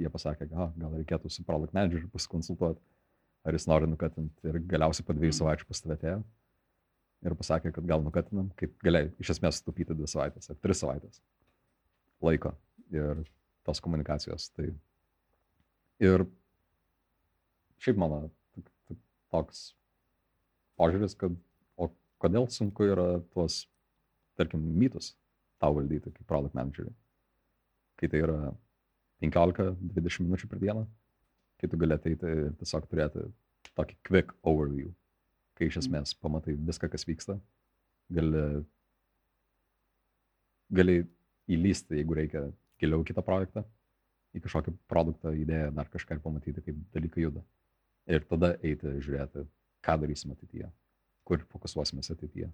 jie 0.00 0.10
pasakė, 0.12 0.48
gal, 0.50 0.72
gal 0.76 0.96
reikėtų 0.98 1.30
su 1.32 1.44
product 1.46 1.74
manageriu 1.76 2.10
pasikonsultuoti, 2.12 2.82
ar 3.46 3.56
jis 3.56 3.68
nori 3.70 3.88
nukatinti 3.88 4.50
ir 4.50 4.58
galiausiai 4.72 5.06
po 5.06 5.14
dviejų 5.16 5.32
mm. 5.32 5.38
savaičių 5.38 5.68
pas 5.68 5.82
tave 5.84 5.96
atėjo 5.96 6.20
ir 7.26 7.36
pasakė, 7.38 7.72
kad 7.74 7.86
gal 7.88 8.02
nukatinam, 8.04 8.50
kaip 8.60 8.74
galėjai 8.84 9.12
iš 9.22 9.36
esmės 9.36 9.60
sutaupyti 9.60 9.96
dvi 9.96 10.08
savaitės 10.10 10.50
ar 10.52 10.58
tris 10.62 10.82
savaitės 10.82 11.22
laiko 12.24 12.52
ir 12.94 13.22
tos 13.66 13.80
komunikacijos. 13.82 14.50
Tai 14.56 14.68
ir 16.02 16.26
šiaip 17.82 17.98
mano 18.00 18.26
toks 19.32 19.70
požiūris, 20.80 21.16
kad 21.18 21.34
o 21.80 21.90
kodėl 22.22 22.48
sunku 22.52 22.86
yra 22.92 23.08
tuos, 23.32 23.64
tarkim, 24.38 24.62
mytus 24.76 25.14
tau 25.62 25.74
valdyti 25.78 26.12
kaip 26.12 26.28
product 26.28 26.56
manageriui, 26.56 26.92
kai 27.96 28.10
tai 28.12 28.22
yra 28.24 28.38
15-20 29.24 30.26
minučių 30.26 30.50
per 30.50 30.60
dieną, 30.62 30.84
kai 31.60 31.70
tu 31.72 31.80
gali 31.80 31.96
ateiti 31.96 32.28
ir 32.28 32.54
tiesiog 32.60 32.86
turėti 32.90 33.24
tokį 33.76 33.98
quick 34.06 34.36
overview 34.46 34.92
kai 35.56 35.70
iš 35.70 35.80
esmės 35.82 36.14
pamatai 36.20 36.54
viską, 36.68 36.90
kas 36.92 37.06
vyksta, 37.08 37.38
gali, 38.12 38.44
gali 40.76 40.96
įlysti, 41.56 42.00
jeigu 42.00 42.18
reikia, 42.18 42.44
giliau 42.80 43.04
kitą 43.06 43.24
projektą, 43.24 43.64
į 44.36 44.42
kažkokį 44.44 44.74
produktą, 44.90 45.32
idėją, 45.32 45.70
dar 45.76 45.88
kažką 45.92 46.18
ir 46.18 46.24
pamatyti, 46.24 46.64
kaip 46.64 46.80
dalykai 46.92 47.24
juda. 47.24 47.44
Ir 48.12 48.26
tada 48.28 48.52
eiti 48.60 48.98
žiūrėti, 49.00 49.46
ką 49.86 49.96
darysime 50.02 50.36
ateityje, 50.36 50.68
kur 51.26 51.40
fokusuosime 51.54 52.04
ateityje. 52.04 52.50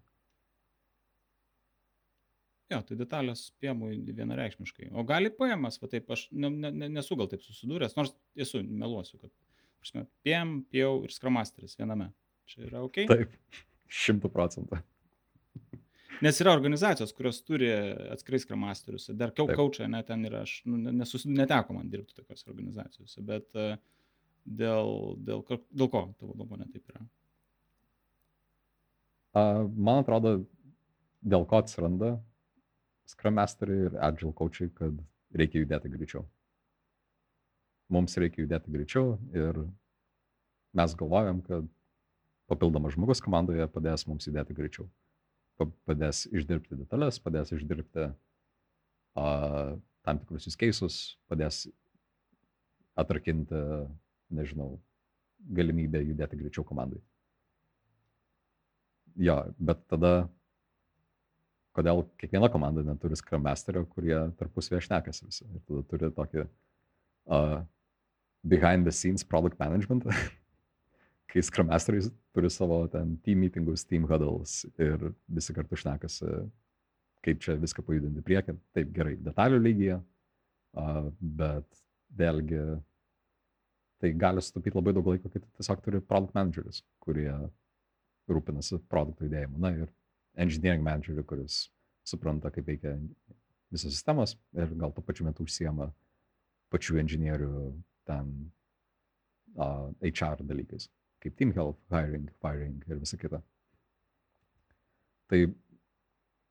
Jo, 2.72 2.80
tai 2.88 2.96
detalės 2.96 3.46
piemų 3.60 3.90
vienareikšmiškai. 4.16 4.92
O 4.96 5.04
gali 5.08 5.32
paėmas, 5.34 5.76
va 5.82 5.90
taip, 5.92 6.08
aš 6.14 6.26
ne, 6.32 6.48
ne, 6.52 6.88
nesu 6.88 7.18
gal 7.20 7.28
taip 7.28 7.42
susidūręs, 7.44 7.96
nors 7.98 8.14
esu, 8.40 8.62
meluosiu, 8.64 9.18
kad, 9.20 9.32
prasme, 9.82 10.06
piem, 10.24 10.62
pjau 10.72 11.02
ir 11.04 11.12
skramasteris 11.12 11.76
viename. 11.76 12.08
Čia 12.48 12.64
yra 12.70 12.80
ok? 12.86 13.02
Taip, 13.10 13.36
šimtų 13.92 14.30
procentų. 14.32 14.80
Nes 16.22 16.38
yra 16.38 16.52
organizacijos, 16.54 17.12
kurios 17.16 17.40
turi 17.42 17.68
atskirai 18.12 18.40
skramasterius. 18.40 19.08
Dar 19.18 19.32
kaučia, 19.34 19.88
net 19.90 20.06
ten 20.08 20.22
yra, 20.28 20.44
aš 20.46 20.60
nu, 20.70 20.78
nesus, 20.94 21.26
neteko 21.26 21.74
man 21.74 21.90
dirbti 21.90 22.14
tokios 22.14 22.46
organizacijose, 22.46 23.24
bet 23.26 23.48
uh, 23.58 23.74
dėl, 24.46 24.92
dėl, 25.26 25.42
dėl 25.50 25.90
ko 25.90 26.06
tavo 26.20 26.36
nuomonė 26.38 26.68
taip 26.70 26.94
yra? 26.94 27.04
Uh, 29.32 29.64
man 29.74 30.04
atrodo, 30.04 30.36
dėl 31.24 31.48
ko 31.48 31.58
atsiranda 31.62 32.14
Scrum 33.12 33.36
Masteriai 33.38 33.88
ir 33.88 33.98
Agile 34.00 34.32
coachai, 34.36 34.70
kad 34.76 34.96
reikia 35.36 35.62
judėti 35.62 35.92
greičiau. 35.92 36.24
Mums 37.92 38.16
reikia 38.20 38.44
judėti 38.44 38.72
greičiau 38.72 39.16
ir 39.36 39.62
mes 40.76 40.96
galvojam, 40.96 41.42
kad 41.44 41.68
papildomas 42.50 42.96
žmogus 42.96 43.22
komandoje 43.24 43.68
padės 43.72 44.06
mums 44.08 44.28
judėti 44.28 44.56
greičiau. 44.56 44.88
Padės 45.86 46.24
išdirbti 46.32 46.78
detalės, 46.80 47.20
padės 47.22 47.52
išdirbti 47.54 48.08
uh, 48.08 49.76
tam 50.02 50.20
tikrus 50.22 50.48
įskeisus, 50.50 50.98
padės 51.30 51.66
atrakinti, 52.98 53.60
nežinau, 54.34 54.74
galimybę 55.54 56.02
judėti 56.02 56.38
greičiau 56.40 56.64
komandai. 56.66 57.00
Jo, 59.20 59.36
bet 59.60 59.82
tada, 59.92 60.12
kodėl 61.76 62.04
kiekviena 62.20 62.50
komanda 62.52 62.84
neturi 62.84 63.16
Scrum 63.18 63.44
Masterio, 63.46 63.84
kurie 63.88 64.16
tarpusvėje 64.38 64.86
šnekasi 64.88 65.28
visi. 65.28 65.46
Ir 65.48 65.62
tada 65.66 65.84
turi 65.90 66.10
tokį 66.18 66.44
uh, 66.44 67.62
behind 68.42 68.88
the 68.88 68.92
scenes 68.92 69.24
product 69.24 69.58
management, 69.60 70.06
kai 71.32 71.44
Scrum 71.44 71.70
Masteris 71.72 72.10
turi 72.36 72.50
savo 72.52 72.84
ten 72.92 73.16
team 73.24 73.40
meetingus, 73.44 73.86
team 73.88 74.04
huddles 74.08 74.62
ir 74.76 75.12
visi 75.28 75.56
kartu 75.56 75.78
šnekasi, 75.80 76.30
kaip 77.24 77.42
čia 77.44 77.56
viską 77.60 77.84
pajudinti 77.86 78.24
priekį. 78.26 78.56
Taip 78.76 78.92
gerai, 78.96 79.16
detalių 79.22 79.60
lygyje, 79.62 79.98
bet 81.40 81.82
vėlgi 82.18 82.62
tai 84.02 84.10
gali 84.18 84.42
sutaupyti 84.42 84.76
labai 84.76 84.94
daug 84.96 85.08
laiko, 85.12 85.30
kai 85.30 85.40
tiesiog 85.44 85.82
turi 85.84 86.00
product 86.02 86.34
managerius, 86.34 86.82
kurie 87.00 87.30
rūpinasi 88.30 88.80
produkto 88.90 89.28
judėjimu. 89.28 89.60
Na 89.62 89.70
ir 89.76 89.92
engineering 90.40 90.84
managerių, 90.86 91.24
kuris 91.28 91.66
supranta, 92.08 92.50
kaip 92.50 92.66
veikia 92.66 92.96
visos 93.72 93.92
sistemos 93.92 94.36
ir 94.56 94.72
gal 94.80 94.92
tuo 94.92 95.04
pačiu 95.04 95.26
metu 95.28 95.44
užsiema 95.46 95.90
pačių 96.72 96.98
inžinierių 97.02 97.52
ten 98.08 98.32
uh, 99.56 99.92
HR 100.00 100.42
dalykais 100.48 100.88
kaip 101.22 101.36
team 101.38 101.52
health, 101.54 101.78
hiring, 101.90 102.28
firing 102.42 102.82
ir 102.88 102.98
visa 103.02 103.18
kita. 103.18 103.40
Tai, 105.30 105.40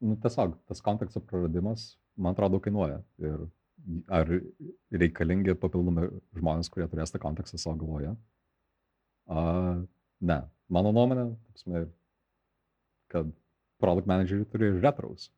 nu, 0.01 0.17
tiesiog 0.23 0.55
tas 0.69 0.83
konteksto 0.85 1.21
praradimas, 1.27 1.91
man 2.15 2.35
atrodo, 2.35 2.61
kainuoja. 2.63 3.01
Ir 3.21 3.43
ar 4.13 4.29
reikalingi 5.03 5.57
papildomi 5.59 6.07
žmonės, 6.37 6.69
kurie 6.71 6.87
turės 6.89 7.13
tą 7.13 7.21
kontekstą 7.21 7.59
savo 7.61 7.79
galvoje? 7.81 8.13
A, 9.27 9.43
ne. 10.31 10.39
Mano 10.71 10.93
nuomonė, 10.95 11.25
kad 13.11 13.31
product 13.81 14.09
manageriai 14.09 14.47
turi 14.51 14.71
retros 14.77 15.29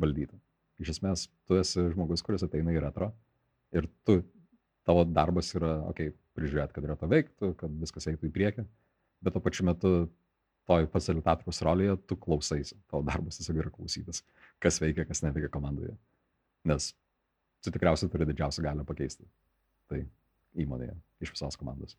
valdyti. 0.00 0.38
Iš 0.80 0.94
esmės, 0.96 1.26
tu 1.48 1.58
esi 1.60 1.82
žmogus, 1.92 2.22
kuris 2.24 2.44
ateina 2.46 2.72
į 2.72 2.80
retro 2.86 3.10
ir 3.76 3.88
tu, 4.06 4.20
tavo 4.88 5.04
darbas 5.04 5.52
yra, 5.54 5.76
okei, 5.90 6.10
okay, 6.10 6.16
prižiūrėti, 6.38 6.76
kad 6.76 6.86
reto 6.88 7.08
veiktų, 7.10 7.52
kad 7.60 7.74
viskas 7.82 8.08
eitų 8.10 8.30
į 8.30 8.34
priekį, 8.34 8.64
bet 9.20 9.36
tuo 9.36 9.42
pačiu 9.44 9.66
metu 9.68 9.92
toj 10.70 10.86
facilitatoriaus 10.92 11.60
rolėje 11.66 11.96
tu 12.08 12.16
klausaisi, 12.20 12.78
tavo 12.90 13.02
darbas 13.06 13.40
tiesiog 13.40 13.58
yra 13.60 13.72
klausytis, 13.74 14.22
kas 14.62 14.78
veikia, 14.82 15.06
kas 15.08 15.24
neveikia 15.24 15.50
komandoje. 15.52 15.96
Nes 16.70 16.92
tu 17.64 17.72
tikriausiai 17.74 18.12
turi 18.12 18.28
didžiausią 18.30 18.64
galę 18.64 18.86
pakeisti. 18.88 19.26
Tai 19.90 20.00
įmonėje 20.60 20.94
iš 21.24 21.34
visos 21.34 21.58
komandos. 21.60 21.96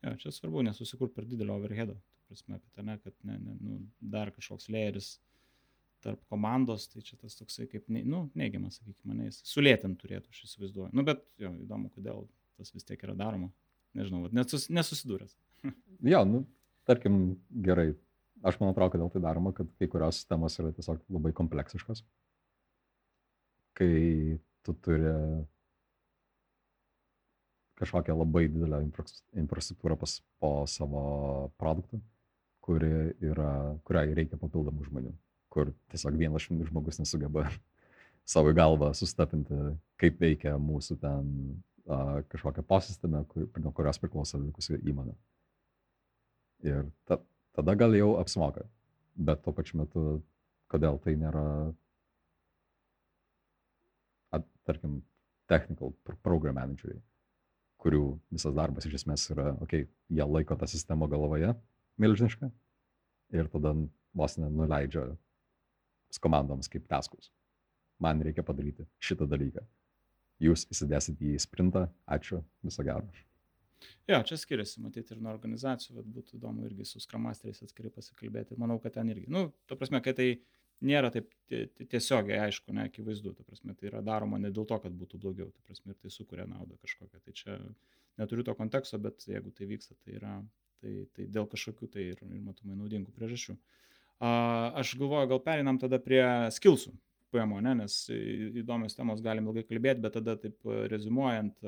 Ja, 0.00 0.14
čia 0.16 0.32
svarbu 0.32 0.62
nesusikurti 0.64 1.18
per 1.18 1.26
didelio 1.28 1.58
overheado. 1.58 1.98
Prasme, 2.30 2.60
kad, 2.62 2.86
ne, 2.86 2.94
kad 3.02 3.14
ne, 3.26 3.36
ne, 3.42 3.56
nu, 3.58 3.80
dar 4.12 4.30
kažkoks 4.30 4.68
leeris 4.70 5.16
tarp 6.04 6.20
komandos, 6.30 6.86
tai 6.92 7.02
čia 7.04 7.18
tas 7.20 7.34
toksai 7.36 7.66
kaip, 7.68 7.88
ne, 7.92 8.04
nu, 8.06 8.22
neigiamas, 8.38 8.78
sakykime, 8.78 9.16
ne, 9.18 9.26
jis 9.28 9.40
sulėtint 9.50 9.98
turėtų, 10.00 10.30
aš 10.32 10.44
įsivaizduoju. 10.46 10.92
Nu, 10.96 11.04
bet 11.06 11.24
jo, 11.42 11.50
įdomu, 11.64 11.90
kodėl 11.92 12.22
tas 12.60 12.70
vis 12.76 12.86
tiek 12.86 13.02
yra 13.04 13.16
daroma. 13.18 13.50
Nežinau, 13.98 14.28
nesus, 14.36 14.68
nesusidūręs. 14.70 15.34
jo, 16.12 16.22
nu, 16.28 16.44
tarkim, 16.88 17.18
gerai. 17.66 17.90
Aš 18.46 18.56
man 18.62 18.70
atrodo, 18.70 18.94
kodėl 18.94 19.10
tai 19.12 19.24
daroma, 19.26 19.52
kad 19.56 19.68
kai 19.76 19.90
kurios 19.90 20.22
sistemos 20.22 20.54
yra 20.62 20.70
tiesiog 20.76 21.02
labai 21.12 21.34
kompleksiškos. 21.36 22.04
Kai 23.76 23.90
tu 24.64 24.76
turi 24.84 25.10
kažkokią 27.80 28.16
labai 28.16 28.46
didelę 28.52 28.80
infrastruktūrą 29.40 29.96
pas, 30.00 30.18
po 30.40 30.52
savo 30.68 31.02
produktų, 31.60 32.00
kuri 32.70 32.90
yra, 33.26 33.50
kuriai 33.82 34.14
reikia 34.14 34.38
papildomų 34.38 34.84
žmonių, 34.86 35.10
kur 35.50 35.72
tiesiog 35.90 36.14
vienas 36.20 36.44
žmogus 36.46 37.00
nesugeba 37.02 37.48
savo 38.32 38.52
galvą 38.54 38.92
sustapinti, 38.94 39.56
kaip 39.98 40.20
veikia 40.22 40.54
mūsų 40.62 40.96
ten 41.02 41.32
a, 41.90 42.20
kažkokią 42.30 42.62
posistemę, 42.68 43.24
kur, 43.32 43.48
nuo 43.58 43.72
kurios 43.74 43.98
priklauso 43.98 44.38
likusi 44.38 44.78
įmonė. 44.78 45.16
Ir 46.70 46.86
ta, 47.10 47.18
tada 47.58 47.74
gal 47.74 47.96
jau 47.98 48.12
apsimoka, 48.20 48.62
bet 49.18 49.42
tuo 49.42 49.54
pačiu 49.56 49.80
metu, 49.80 50.04
kodėl 50.70 51.00
tai 51.02 51.16
nėra, 51.18 51.42
at, 54.38 54.46
tarkim, 54.68 55.00
technical 55.50 55.90
program 56.22 56.60
manageriai, 56.60 57.02
kurių 57.82 58.04
visas 58.30 58.54
darbas 58.54 58.86
iš 58.86 59.00
esmės 59.00 59.26
yra, 59.34 59.56
okei, 59.58 59.88
okay, 59.88 59.90
jie 60.14 60.28
laiko 60.36 60.54
tą 60.60 60.70
sistemą 60.70 61.10
galvoje 61.10 61.50
milžinišką 62.00 62.50
ir 63.36 63.50
tada 63.52 63.74
vos 64.16 64.38
nenuleidžia 64.40 65.06
komandoms 66.22 66.68
kaip 66.70 66.88
taskus. 66.90 67.30
Man 68.00 68.22
reikia 68.24 68.42
padaryti 68.46 68.86
šitą 69.04 69.28
dalyką. 69.30 69.62
Jūs 70.40 70.64
įsidėsit 70.72 71.20
į 71.20 71.34
sprintą, 71.42 71.84
ačiū, 72.08 72.40
viso 72.64 72.84
gero. 72.86 73.04
Jo, 74.08 74.20
čia 74.26 74.36
skiriasi, 74.40 74.80
matyti 74.84 75.14
ir 75.14 75.20
nuo 75.22 75.32
organizacijų, 75.32 75.98
bet 76.00 76.08
būtų 76.14 76.38
įdomu 76.38 76.64
irgi 76.66 76.86
su 76.88 77.00
skramasteriais 77.00 77.60
atskirai 77.64 77.92
pasikalbėti. 77.94 78.56
Manau, 78.60 78.78
kad 78.82 78.96
ten 78.96 79.12
irgi, 79.12 79.28
nu, 79.32 79.50
to 79.68 79.76
prasme, 79.78 80.00
kad 80.04 80.18
tai 80.18 80.30
nėra 80.84 81.12
taip 81.12 81.30
tiesiogiai 81.50 82.40
aišku, 82.46 82.72
ne, 82.76 82.88
akivaizdu, 82.88 83.34
ta 83.36 83.44
prasme, 83.46 83.76
tai 83.76 83.90
yra 83.92 84.02
daroma 84.04 84.40
ne 84.40 84.50
dėl 84.52 84.66
to, 84.68 84.80
kad 84.82 84.96
būtų 84.96 85.20
blogiau, 85.22 85.50
ta 85.52 85.64
prasme, 85.68 85.94
ir 85.94 86.00
tai 86.00 86.12
sukuria 86.12 86.48
naudą 86.48 86.76
kažkokią. 86.80 87.20
Tai 87.24 87.36
čia 87.36 87.58
neturiu 88.20 88.44
to 88.48 88.56
konteksto, 88.58 89.00
bet 89.00 89.24
jeigu 89.28 89.52
tai 89.56 89.68
vyksta, 89.70 89.96
tai 90.04 90.16
yra, 90.18 90.34
tai, 90.80 90.94
tai 91.16 91.28
dėl 91.32 91.46
kažkokių 91.50 91.90
tai 91.92 92.08
ir, 92.14 92.24
ir 92.24 92.42
matomai 92.44 92.78
naudingų 92.78 93.14
priežasčių. 93.16 93.56
A, 94.20 94.32
aš 94.82 94.96
galvoju, 95.00 95.30
gal 95.30 95.42
perinam 95.44 95.80
tada 95.80 96.00
prie 96.02 96.24
skilsų. 96.56 96.92
PMO, 97.30 97.60
ne, 97.62 97.76
nes 97.78 97.96
įdomios 98.10 98.96
temos 98.98 99.20
galim 99.22 99.46
ilgai 99.46 99.62
kalbėti, 99.62 100.02
bet 100.02 100.16
tada 100.18 100.34
taip 100.40 100.66
rezumuojant, 100.90 101.60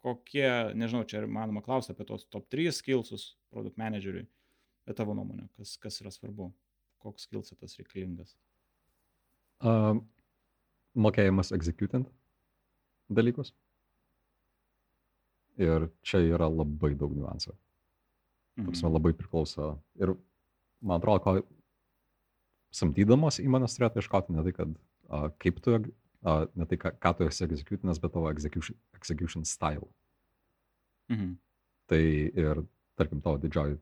kokie, 0.00 0.48
nežinau, 0.76 1.06
čia 1.08 1.22
manoma 1.24 1.62
klausti 1.64 1.94
apie 1.94 2.06
tos 2.08 2.26
top 2.32 2.48
3 2.52 2.72
skillsus 2.76 3.30
produkt 3.52 3.80
manageriui, 3.80 4.26
bet 4.88 4.98
tavo 5.00 5.16
nuomonė, 5.16 5.48
kas, 5.56 5.76
kas 5.80 6.00
yra 6.04 6.12
svarbu, 6.12 6.50
koks 7.04 7.28
skillsetas 7.28 7.76
reikalingas? 7.80 8.36
Uh, 9.60 9.98
mokėjimas 10.96 11.52
executant 11.56 12.08
dalykus. 13.12 13.52
Ir 15.60 15.90
čia 16.06 16.22
yra 16.24 16.48
labai 16.48 16.94
daug 16.96 17.12
niuansų. 17.12 17.52
Mhm. 18.58 18.66
Toks 18.68 18.82
man 18.84 18.94
labai 18.96 19.12
priklauso. 19.16 19.72
Ir 20.00 20.14
man 20.80 21.00
atrodo, 21.00 21.20
ko 21.24 21.36
samdydamas 22.74 23.40
įmonės 23.42 23.76
turėtų 23.76 24.04
iškoti 24.04 24.34
ne 24.34 24.44
tai, 24.46 24.54
kad 24.56 24.74
uh, 24.74 25.28
kaip 25.42 25.60
tu 25.64 25.76
uh, 25.76 26.44
ne 26.54 26.66
tai, 26.70 26.78
ką, 26.80 26.94
ką 27.02 27.14
tu 27.18 27.26
esi 27.26 27.44
executinęs, 27.46 28.00
bet 28.02 28.14
tavo 28.14 28.30
execution, 28.30 28.78
execution 28.96 29.46
style. 29.48 29.88
Mhm. 31.10 31.34
Tai 31.90 32.02
ir, 32.44 32.62
tarkim, 32.98 33.22
tavo 33.24 33.40
didžioji, 33.42 33.78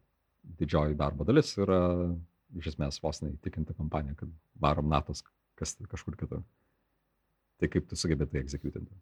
didžioji 0.59 0.96
darbo 0.96 1.26
dalis 1.28 1.52
yra 1.61 1.81
iš 2.57 2.70
esmės 2.72 3.02
vos 3.04 3.20
neįtikinti 3.20 3.76
kompaniją, 3.76 4.16
kad 4.22 4.31
varom 4.62 4.88
natos 4.88 5.20
kas, 5.59 5.74
kažkur 5.90 6.16
kitur. 6.16 6.40
Tai 7.59 7.68
kaip 7.68 7.88
tu 7.90 7.98
sugebė 7.98 8.28
tai 8.31 8.40
executinti? 8.40 8.94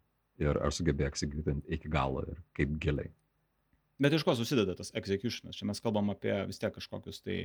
Ir 0.43 0.59
ar 0.59 0.73
sugebė 0.75 1.07
executinti 1.07 1.77
iki 1.77 1.89
galo 1.93 2.25
ir 2.27 2.41
kaip 2.57 2.75
giliai? 2.81 3.09
Bet 4.01 4.13
iš 4.13 4.25
ko 4.27 4.35
susideda 4.37 4.75
tas 4.77 4.91
executionas? 4.97 5.57
Čia 5.57 5.65
mes 5.69 5.81
kalbam 5.81 6.11
apie 6.13 6.33
vis 6.49 6.61
tiek 6.61 6.73
kažkokius 6.75 7.23
tai 7.25 7.39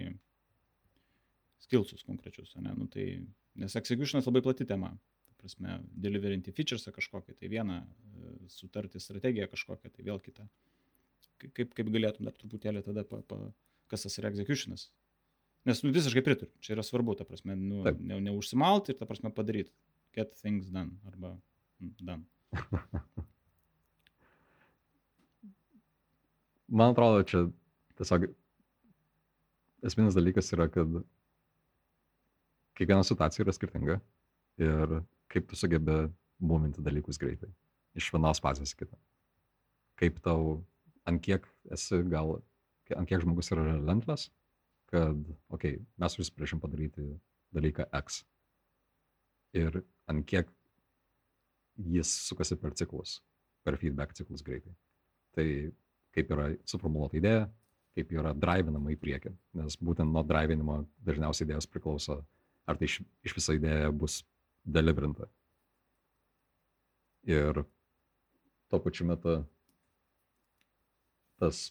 skillsus 1.64 2.04
konkrečius, 2.04 2.52
ne? 2.60 2.74
Nu, 2.76 2.88
tai, 2.92 3.06
nes 3.56 3.76
executionas 3.78 4.28
labai 4.28 4.44
plati 4.44 4.66
tema 4.68 4.92
prasme, 5.42 5.80
deliverinti 6.04 6.54
featuresą 6.54 6.92
kažkokią, 6.94 7.34
tai 7.38 7.48
vieną, 7.50 7.80
e, 7.82 8.48
sutarti 8.48 9.00
strategiją 9.02 9.48
kažkokią, 9.50 9.90
tai 9.90 10.06
vėl 10.06 10.20
kitą. 10.22 10.46
Kaip, 11.42 11.72
kaip 11.74 11.88
galėtum 11.90 12.28
dar 12.28 12.36
truputėlį 12.38 12.84
tada, 12.86 13.02
pa, 13.08 13.22
pa, 13.26 13.38
kas 13.90 14.06
tas 14.06 14.18
yra 14.20 14.30
executionas. 14.30 14.90
Nes 15.66 15.82
nu, 15.82 15.90
visiškai 15.94 16.22
pritariu, 16.26 16.52
čia 16.62 16.76
yra 16.76 16.86
svarbu, 16.86 17.16
ta 17.18 17.26
prasme, 17.26 17.56
nu, 17.58 17.82
ne, 17.90 18.20
neužsimalti 18.28 18.94
ir, 18.94 19.00
ta 19.00 19.08
prasme, 19.10 19.34
padaryti. 19.34 19.74
Get 20.14 20.36
things 20.38 20.70
done 20.70 20.98
arba 21.08 21.34
mm, 21.80 21.94
done. 22.02 22.26
Man 26.72 26.94
atrodo, 26.94 27.20
čia 27.28 27.42
tiesiog 28.00 28.30
esminis 29.84 30.16
dalykas 30.16 30.48
yra, 30.56 30.70
kad 30.72 31.02
kiekviena 32.78 33.04
situacija 33.04 33.44
yra 33.44 33.52
skirtinga 33.52 33.98
ir 34.62 34.94
kaip 35.32 35.50
tu 35.50 35.58
sugebi 35.58 35.98
mūminti 36.40 36.84
dalykus 36.84 37.20
greitai. 37.20 37.50
Iš 37.98 38.08
vienos 38.14 38.40
fazės 38.40 38.72
į 38.72 38.82
kitą. 38.82 38.96
Kaip 40.00 40.22
tau, 40.24 40.62
ant 41.04 41.20
kiek 41.24 41.44
esi 41.76 42.00
gal, 42.08 42.38
ant 42.96 43.10
kiek 43.10 43.20
žmogus 43.20 43.52
yra 43.52 43.66
relentless, 43.68 44.30
kad, 44.92 45.20
okei, 45.52 45.76
okay, 45.76 45.84
mes 46.00 46.16
užsipriešim 46.18 46.60
padaryti 46.62 47.04
dalyką 47.52 47.88
X. 48.00 48.22
Ir 49.60 49.82
ant 50.08 50.24
kiek 50.24 50.48
jis 51.92 52.16
sukasi 52.30 52.56
per 52.56 52.72
ciklus, 52.80 53.18
per 53.64 53.76
feedback 53.80 54.16
ciklus 54.16 54.44
greitai. 54.44 54.72
Tai 55.36 55.46
kaip 56.14 56.32
yra 56.34 56.48
suformuoluota 56.68 57.18
idėja, 57.18 57.46
kaip 57.96 58.12
yra 58.14 58.32
drivinama 58.36 58.92
į 58.92 58.98
priekį. 59.00 59.32
Nes 59.60 59.76
būtent 59.80 60.12
nuo 60.12 60.22
drivinimo 60.26 60.82
dažniausiai 61.06 61.48
idėjos 61.48 61.68
priklauso, 61.68 62.20
ar 62.68 62.78
tai 62.80 62.88
iš, 62.88 63.00
iš 63.26 63.36
viso 63.36 63.56
idėja 63.56 63.92
bus 63.92 64.22
deliverinta. 64.64 65.28
Ir 67.28 67.62
tuo 68.70 68.80
pačiu 68.82 69.06
metu 69.06 69.42
tas 71.42 71.68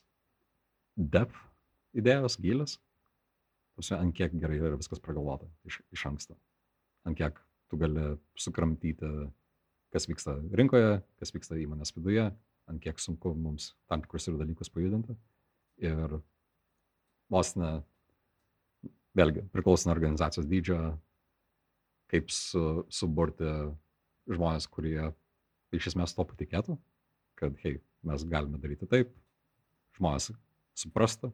depth 0.95 1.37
idėjos 1.97 2.37
gilis, 2.41 2.77
tuose 3.75 3.97
ant 3.97 4.15
kiek 4.15 4.33
gerai 4.39 4.59
yra 4.59 4.77
viskas 4.79 5.01
pragalvota 5.03 5.47
iš, 5.67 5.79
iš 5.95 6.05
anksto. 6.11 6.37
Ant 7.07 7.17
kiek 7.17 7.39
tu 7.71 7.79
gali 7.79 8.13
sukramtyti, 8.37 9.09
kas 9.91 10.07
vyksta 10.07 10.37
rinkoje, 10.55 10.99
kas 11.19 11.33
vyksta 11.33 11.57
įmonės 11.59 11.95
viduje, 11.95 12.29
ant 12.69 12.81
kiek 12.83 12.99
sunku 13.01 13.33
mums 13.37 13.71
tam 13.89 14.03
tikrus 14.03 14.27
ir 14.29 14.37
dalykus 14.39 14.71
pajudinti. 14.73 15.15
Ir 15.81 16.19
vos 17.31 17.55
ne, 17.57 17.71
vėlgi, 19.17 19.45
priklauso 19.53 19.87
nuo 19.87 19.95
organizacijos 19.95 20.47
dydžio, 20.49 20.79
kaip 22.11 22.31
su, 22.33 22.85
suburti 22.91 23.49
žmonės, 24.31 24.67
kurie 24.71 25.11
iš 25.75 25.93
esmės 25.93 26.13
to 26.15 26.25
patikėtų, 26.27 26.77
kad, 27.39 27.55
hei, 27.63 27.79
mes 28.07 28.25
galime 28.27 28.59
daryti 28.61 28.89
taip, 28.89 29.13
žmonės 29.97 30.31
suprastų, 30.77 31.31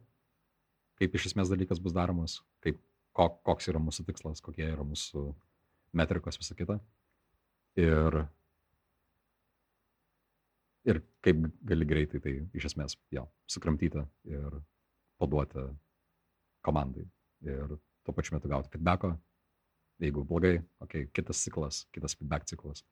kaip 0.98 1.14
iš 1.14 1.32
esmės 1.32 1.50
dalykas 1.52 1.82
bus 1.82 1.94
daromas, 1.96 2.38
kaip, 2.64 2.80
ko, 3.16 3.28
koks 3.46 3.70
yra 3.70 3.82
mūsų 3.82 4.06
tikslas, 4.08 4.42
kokie 4.44 4.66
yra 4.70 4.86
mūsų 4.86 5.28
metrikos, 5.98 6.38
visa 6.40 6.56
kita. 6.58 6.78
Ir, 7.78 8.22
ir 10.86 11.02
kaip 11.24 11.46
gali 11.66 11.86
greitai 11.88 12.20
tai 12.22 12.34
iš 12.54 12.70
esmės, 12.70 12.96
jo, 13.14 13.26
sukramtyti 13.50 14.04
ir 14.30 14.60
paduoti 15.18 15.64
komandai. 16.64 17.06
Ir 17.46 17.78
tuo 18.04 18.14
pačiu 18.14 18.36
metu 18.36 18.50
gauti 18.50 18.70
feedbacko, 18.72 19.12
Jeigu 19.98 20.22
blogai, 20.24 20.60
okei, 20.80 21.02
okay, 21.02 21.10
kitas 21.12 21.40
ciklas, 21.42 21.82
kitas 21.92 22.14
feedback 22.14 22.46
ciklas. 22.46 22.84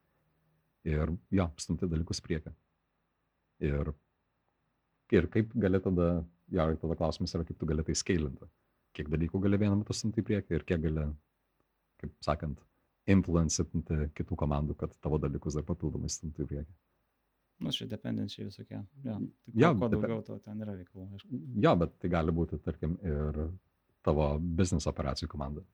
Ir 0.86 1.12
jo, 1.30 1.46
stumti 1.62 1.86
dalykus 1.90 2.20
priekį. 2.22 2.50
Ir, 3.66 3.92
ir 5.14 5.28
kaip 5.30 5.54
gali 5.54 5.80
tada, 5.82 6.08
jo, 6.50 6.66
tada 6.82 6.96
klausimas 6.98 7.34
yra, 7.38 7.46
kaip 7.46 7.60
tu 7.60 7.68
gali 7.70 7.84
tai 7.86 7.94
skailinti. 7.98 8.48
Kiek 8.96 9.10
dalykų 9.12 9.42
gali 9.44 9.60
vienu 9.62 9.78
metu 9.78 9.94
stumti 9.94 10.22
į 10.22 10.26
priekį 10.26 10.58
ir 10.58 10.66
kiek 10.66 10.82
gali, 10.82 11.06
kaip 12.02 12.18
sakant, 12.26 12.58
influencinti 13.14 14.10
kitų 14.18 14.38
komandų, 14.42 14.74
kad 14.80 14.98
tavo 14.98 15.22
dalykus 15.22 15.54
dar 15.54 15.66
papildomai 15.68 16.10
stumti 16.10 16.42
į 16.42 16.50
priekį. 16.50 16.76
Na, 17.56 17.70
nu, 17.70 17.72
čia 17.72 17.86
dependencijai 17.88 18.50
visokie. 18.50 18.82
Ja, 19.04 19.14
tai 19.16 19.20
kuo, 19.20 19.60
ja, 19.62 19.70
kuo 19.72 19.88
daugiau 19.88 20.20
to 20.26 20.36
ten 20.44 20.60
yra 20.60 20.74
reikalų, 20.76 21.06
aišku. 21.16 21.38
Jo, 21.64 21.72
bet 21.80 21.94
tai 22.02 22.10
gali 22.12 22.34
būti, 22.36 22.58
tarkim, 22.64 22.98
ir 23.00 23.38
tavo 24.04 24.34
biznis 24.58 24.86
operacijų 24.90 25.30
komanda 25.32 25.64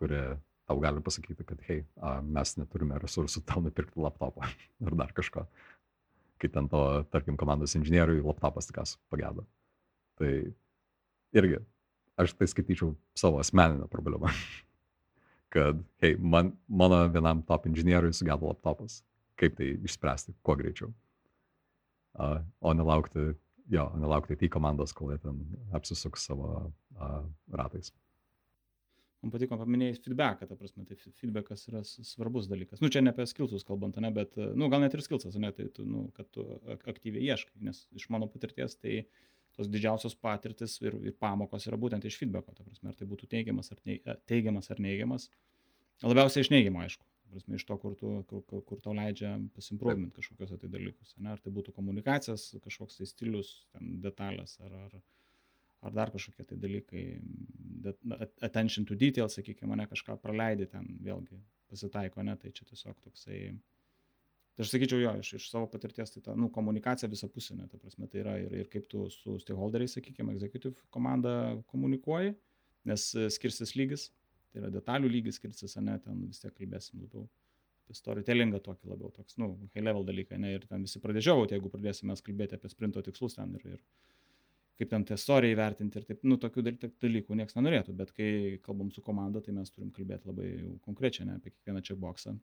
kuri 0.00 0.20
tau 0.64 0.80
gali 0.80 1.02
pasakyti, 1.04 1.44
kad, 1.44 1.60
hei, 1.68 1.82
mes 2.24 2.54
neturime 2.56 2.98
resursų 3.02 3.42
tau 3.48 3.60
nupirkti 3.64 4.00
laptopą 4.00 4.48
ar 4.86 4.96
dar 5.02 5.12
kažko. 5.16 5.44
Kai 6.40 6.48
ten 6.48 6.70
to, 6.72 6.80
tarkim, 7.12 7.36
komandos 7.36 7.76
inžinieriui 7.76 8.24
laptopas 8.24 8.70
tikas 8.70 8.96
pagėdo. 9.12 9.44
Tai 10.16 10.30
irgi, 11.36 11.60
aš 12.20 12.32
tai 12.38 12.48
skaityčiau 12.48 12.94
savo 13.18 13.42
asmeninę 13.42 13.90
problemą. 13.92 14.32
kad, 15.54 15.82
hei, 16.00 16.16
man, 16.16 16.54
mano 16.64 17.02
vienam 17.12 17.44
top 17.44 17.68
inžinieriui 17.68 18.16
sugedo 18.16 18.48
laptopas. 18.48 19.02
Kaip 19.40 19.56
tai 19.56 19.72
išspręsti, 19.88 20.36
kuo 20.44 20.56
greičiau. 20.60 20.92
Uh, 22.20 22.40
o 22.60 22.74
nelaukti, 22.74 23.30
jo, 23.72 23.86
nelaukti 24.00 24.36
į 24.36 24.50
komandos, 24.52 24.92
kol 24.96 25.14
jie 25.14 25.20
ten 25.22 25.40
apsisuks 25.76 26.26
savo 26.28 26.50
uh, 26.60 27.20
ratais 27.54 27.92
man 29.20 29.32
patiko 29.34 29.56
paminėjai 29.60 29.98
feedbacką, 30.00 30.48
ta 30.48 30.56
prasme, 30.56 30.84
tai 30.88 30.96
feedbackas 30.98 31.66
yra 31.68 31.82
svarbus 31.84 32.48
dalykas. 32.50 32.80
Nu, 32.80 32.88
čia 32.92 33.02
ne 33.04 33.12
apie 33.12 33.26
skilsus 33.28 33.66
kalbant, 33.68 33.98
ne, 34.00 34.10
bet, 34.14 34.36
nu, 34.56 34.68
gal 34.72 34.80
net 34.84 34.96
ir 34.96 35.04
skilsas, 35.04 35.36
ne, 35.40 35.52
tai 35.56 35.68
tu, 35.74 35.84
nu, 35.88 36.06
kad 36.16 36.28
tu 36.34 36.46
aktyviai 36.88 37.28
ieškai, 37.28 37.58
nes 37.66 37.84
iš 37.96 38.08
mano 38.12 38.30
patirties 38.32 38.78
tai 38.80 39.02
tos 39.56 39.68
didžiausios 39.68 40.16
patirtis 40.16 40.78
ir, 40.80 40.96
ir 41.04 41.16
pamokos 41.20 41.66
yra 41.68 41.78
būtent 41.80 42.06
iš 42.08 42.16
feedbacko, 42.22 42.54
ta 42.56 42.64
prasme, 42.64 42.92
ar 42.92 42.96
tai 42.96 43.08
būtų 43.10 43.28
teigiamas 43.34 43.72
ar, 43.74 43.82
ne, 43.88 44.00
teigiamas 44.30 44.72
ar 44.72 44.80
neigiamas. 44.80 45.28
Labiausiai 46.06 46.46
iš 46.46 46.52
neigiamo, 46.54 46.80
aišku. 46.86 47.04
Prasme, 47.30 47.58
iš 47.60 47.64
to, 47.68 47.76
kur, 47.78 47.94
tu, 47.98 48.10
kur, 48.26 48.62
kur, 48.66 48.80
tau 48.82 48.94
leidžia 48.96 49.36
pasimprovint 49.54 50.10
kažkokios 50.16 50.56
tai 50.58 50.70
dalykus. 50.72 51.14
Ne? 51.22 51.30
Ar 51.36 51.42
tai 51.42 51.52
būtų 51.54 51.74
komunikacijos, 51.76 52.48
kažkoks 52.64 52.98
tai 52.98 53.06
stilius, 53.06 53.52
ten 53.74 54.00
detalės, 54.02 54.56
ar, 54.66 54.74
ar, 54.88 54.96
ar 55.86 55.94
dar 55.94 56.12
kažkokie 56.14 56.48
tai 56.50 56.58
dalykai, 56.60 57.04
attention 58.42 58.88
to 58.88 58.98
detail, 58.98 59.30
sakykime, 59.30 59.70
mane 59.72 59.86
kažką 59.90 60.18
praleidai 60.22 60.68
ten, 60.74 60.88
vėlgi 61.04 61.38
pasitaiko, 61.70 62.24
ne, 62.26 62.36
tai 62.40 62.52
čia 62.56 62.66
tiesiog 62.68 62.98
toksai, 63.06 63.40
tai 64.56 64.66
aš 64.66 64.74
sakyčiau 64.74 65.02
jo, 65.04 65.14
iš, 65.22 65.32
iš 65.38 65.48
savo 65.52 65.70
patirties, 65.70 66.12
tai 66.16 66.24
ta, 66.26 66.36
nu, 66.38 66.50
komunikacija 66.52 67.10
visapusinė, 67.12 67.68
ta 67.70 67.78
prasme, 67.80 68.10
tai 68.10 68.24
yra 68.24 68.36
ir, 68.42 68.56
ir 68.64 68.70
kaip 68.72 68.90
tu 68.90 69.06
su 69.14 69.38
stakeholderiais, 69.44 69.94
sakykime, 69.96 70.34
executive 70.34 70.90
komanda 70.94 71.34
komunikuoji, 71.70 72.34
nes 72.90 73.06
skirsis 73.36 73.76
lygis, 73.78 74.10
tai 74.50 74.62
yra 74.64 74.72
detalių 74.74 75.10
lygis 75.10 75.38
skirsis, 75.40 75.76
ne, 75.82 75.96
ten 76.04 76.26
vis 76.26 76.42
tiek 76.42 76.54
kalbėsim 76.56 77.02
labiau 77.04 77.26
apie 77.90 77.98
storytellingą 77.98 78.60
tokį 78.62 78.92
labiau, 78.92 79.10
toks, 79.14 79.36
nu, 79.42 79.50
high 79.74 79.82
level 79.82 80.06
dalykai, 80.06 80.38
ne, 80.38 80.54
ir 80.56 80.66
ten 80.70 80.86
visi 80.86 81.02
pradėžiavauti, 81.02 81.56
jeigu 81.56 81.72
pradėsime 81.72 82.14
kalbėti 82.26 82.58
apie 82.58 82.70
sprinto 82.70 83.02
tikslus 83.02 83.34
ten 83.38 83.56
ir, 83.58 83.66
ir 83.74 83.80
kaip 84.80 84.92
ten 84.92 85.04
tą 85.08 85.18
istoriją 85.18 85.56
įvertinti 85.56 86.00
ir 86.00 86.06
taip, 86.08 86.22
nu, 86.24 86.38
tokių 86.40 86.64
dalykų 87.02 87.38
niekas 87.40 87.58
nenorėtų, 87.58 87.96
bet 87.98 88.14
kai 88.16 88.30
kalbam 88.64 88.92
su 88.94 89.02
komanda, 89.04 89.42
tai 89.44 89.56
mes 89.56 89.74
turim 89.74 89.90
kalbėti 89.96 90.30
labai 90.30 90.48
konkrečiai, 90.86 91.26
ne, 91.28 91.36
apie 91.40 91.52
kiekvieną 91.52 91.82
checkboxą. 91.88 92.38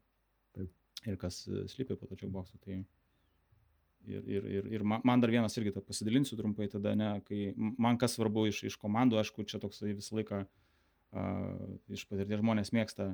Taip. 0.58 0.76
Ir 1.08 1.18
kas 1.22 1.44
e, 1.48 1.64
slypi 1.70 1.96
po 1.96 2.10
to 2.10 2.18
checkboxu. 2.18 2.60
Tai 2.62 2.76
ir, 2.78 4.22
ir, 4.22 4.46
ir, 4.60 4.70
ir 4.78 4.86
man 4.86 5.24
dar 5.24 5.34
vienas 5.34 5.56
irgi, 5.58 5.74
pasidalinsiu 5.86 6.38
trumpai 6.38 6.68
tada, 6.74 6.94
ne, 6.98 7.10
kai 7.26 7.52
man 7.58 7.98
kas 8.02 8.18
svarbu 8.18 8.48
iš, 8.52 8.64
iš 8.70 8.78
komandų, 8.82 9.22
aišku, 9.22 9.46
čia 9.50 9.62
toksai 9.64 9.96
visą 9.98 10.18
laiką 10.20 10.44
uh, 10.44 10.67
iš 11.94 12.04
patirties 12.10 12.42
žmonės 12.42 12.74
mėgsta 12.76 13.12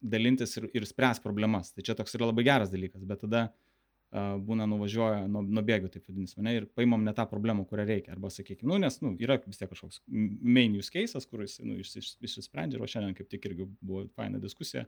dalintis 0.00 0.56
ir, 0.60 0.68
ir 0.76 0.86
spręs 0.88 1.22
problemas. 1.24 1.72
Tai 1.74 1.84
čia 1.86 1.96
toks 1.98 2.16
yra 2.16 2.30
labai 2.30 2.44
geras 2.46 2.72
dalykas, 2.72 3.04
bet 3.08 3.22
tada 3.24 3.46
uh, 3.46 3.66
būna 4.14 4.66
nuvažiuoja 4.70 5.26
nuo, 5.28 5.42
nuo 5.42 5.62
bėgių, 5.66 5.90
taip 5.92 6.06
vadinasi, 6.08 6.38
ne, 6.44 6.54
ir 6.60 6.66
paimam 6.78 7.02
ne 7.04 7.12
tą 7.16 7.26
problemą, 7.28 7.66
kurią 7.68 7.86
reikia. 7.88 8.12
Arba 8.14 8.30
sakykime, 8.30 8.68
nu, 8.70 8.78
nes 8.78 9.00
nu, 9.02 9.14
yra 9.20 9.38
vis 9.44 9.58
tiek 9.58 9.70
kažkoks 9.70 10.00
main 10.06 10.76
use 10.78 10.92
cases, 10.92 11.26
kuris 11.26 11.58
nu, 11.64 11.78
išsisprendžia, 11.82 12.80
o 12.80 12.88
šiandien 12.88 13.16
kaip 13.18 13.28
tik 13.32 13.48
irgi 13.50 13.68
buvo 13.80 14.06
faina 14.16 14.40
diskusija. 14.42 14.86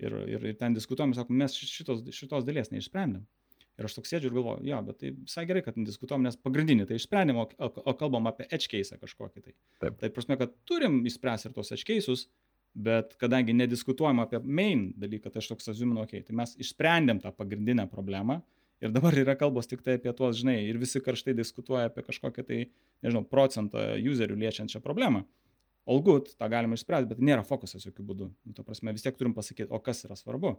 Ir, 0.00 0.16
ir, 0.32 0.44
ir 0.52 0.56
ten 0.56 0.76
diskutuojam, 0.76 1.12
sakom, 1.16 1.36
mes 1.40 1.56
šitos, 1.56 2.04
šitos 2.16 2.46
dalies 2.46 2.70
neišsprendėm. 2.72 3.24
Ir 3.80 3.88
aš 3.88 3.96
toks 3.96 4.12
sėdžiu 4.12 4.28
ir 4.28 4.36
galvoju, 4.36 4.64
jo, 4.68 4.78
bet 4.84 4.98
tai 5.00 5.10
visai 5.16 5.46
gerai, 5.48 5.62
kad 5.64 5.78
diskutuom, 5.80 6.20
nes 6.26 6.36
pagrindinį 6.36 6.84
tai 6.90 6.98
išsprendėm, 7.00 7.38
o, 7.40 7.46
o, 7.64 7.94
kalbam 7.96 8.28
apie 8.28 8.44
edge 8.52 8.68
case 8.68 8.98
kažkokį 9.00 9.44
tai. 9.46 9.54
Taip. 9.80 9.96
Tai 10.02 10.10
prasme, 10.12 10.36
kad 10.40 10.52
turim 10.68 10.98
išspręsti 11.08 11.48
ir 11.48 11.54
tos 11.56 11.72
edge 11.72 11.86
cases, 11.88 12.26
bet 12.76 13.16
kadangi 13.20 13.54
nediskutuojam 13.56 14.20
apie 14.22 14.42
main 14.44 14.90
dalyką, 15.00 15.32
tai 15.32 15.40
aš 15.40 15.54
toks 15.54 15.72
azuminu, 15.72 16.04
okei, 16.04 16.20
okay, 16.20 16.28
tai 16.28 16.36
mes 16.42 16.52
išsprendėm 16.60 17.22
tą 17.24 17.32
pagrindinę 17.34 17.88
problemą 17.90 18.42
ir 18.84 18.92
dabar 18.94 19.16
yra 19.16 19.34
kalbos 19.40 19.68
tik 19.70 19.82
tai 19.86 19.96
apie 19.98 20.12
tuos, 20.16 20.38
žinai, 20.40 20.58
ir 20.68 20.78
visi 20.80 21.02
karštai 21.04 21.34
diskutuoja 21.38 21.88
apie 21.90 22.04
kažkokią 22.06 22.46
tai, 22.46 22.60
nežinau, 23.04 23.24
procentą 23.28 23.90
userių 23.96 24.38
liečiančią 24.44 24.82
problemą. 24.84 25.24
All 25.90 26.04
good, 26.04 26.28
tą 26.38 26.48
galima 26.52 26.76
išspręsti, 26.76 27.08
bet 27.10 27.24
nėra 27.24 27.44
fokusas 27.46 27.88
jokių 27.88 28.04
būdų. 28.12 28.30
Nu, 28.46 28.54
ta 28.56 28.64
prasme, 28.66 28.92
vis 28.94 29.04
tiek 29.04 29.16
turim 29.18 29.34
pasakyti, 29.36 29.70
o 29.72 29.80
kas 29.82 30.04
yra 30.06 30.16
svarbu. 30.18 30.54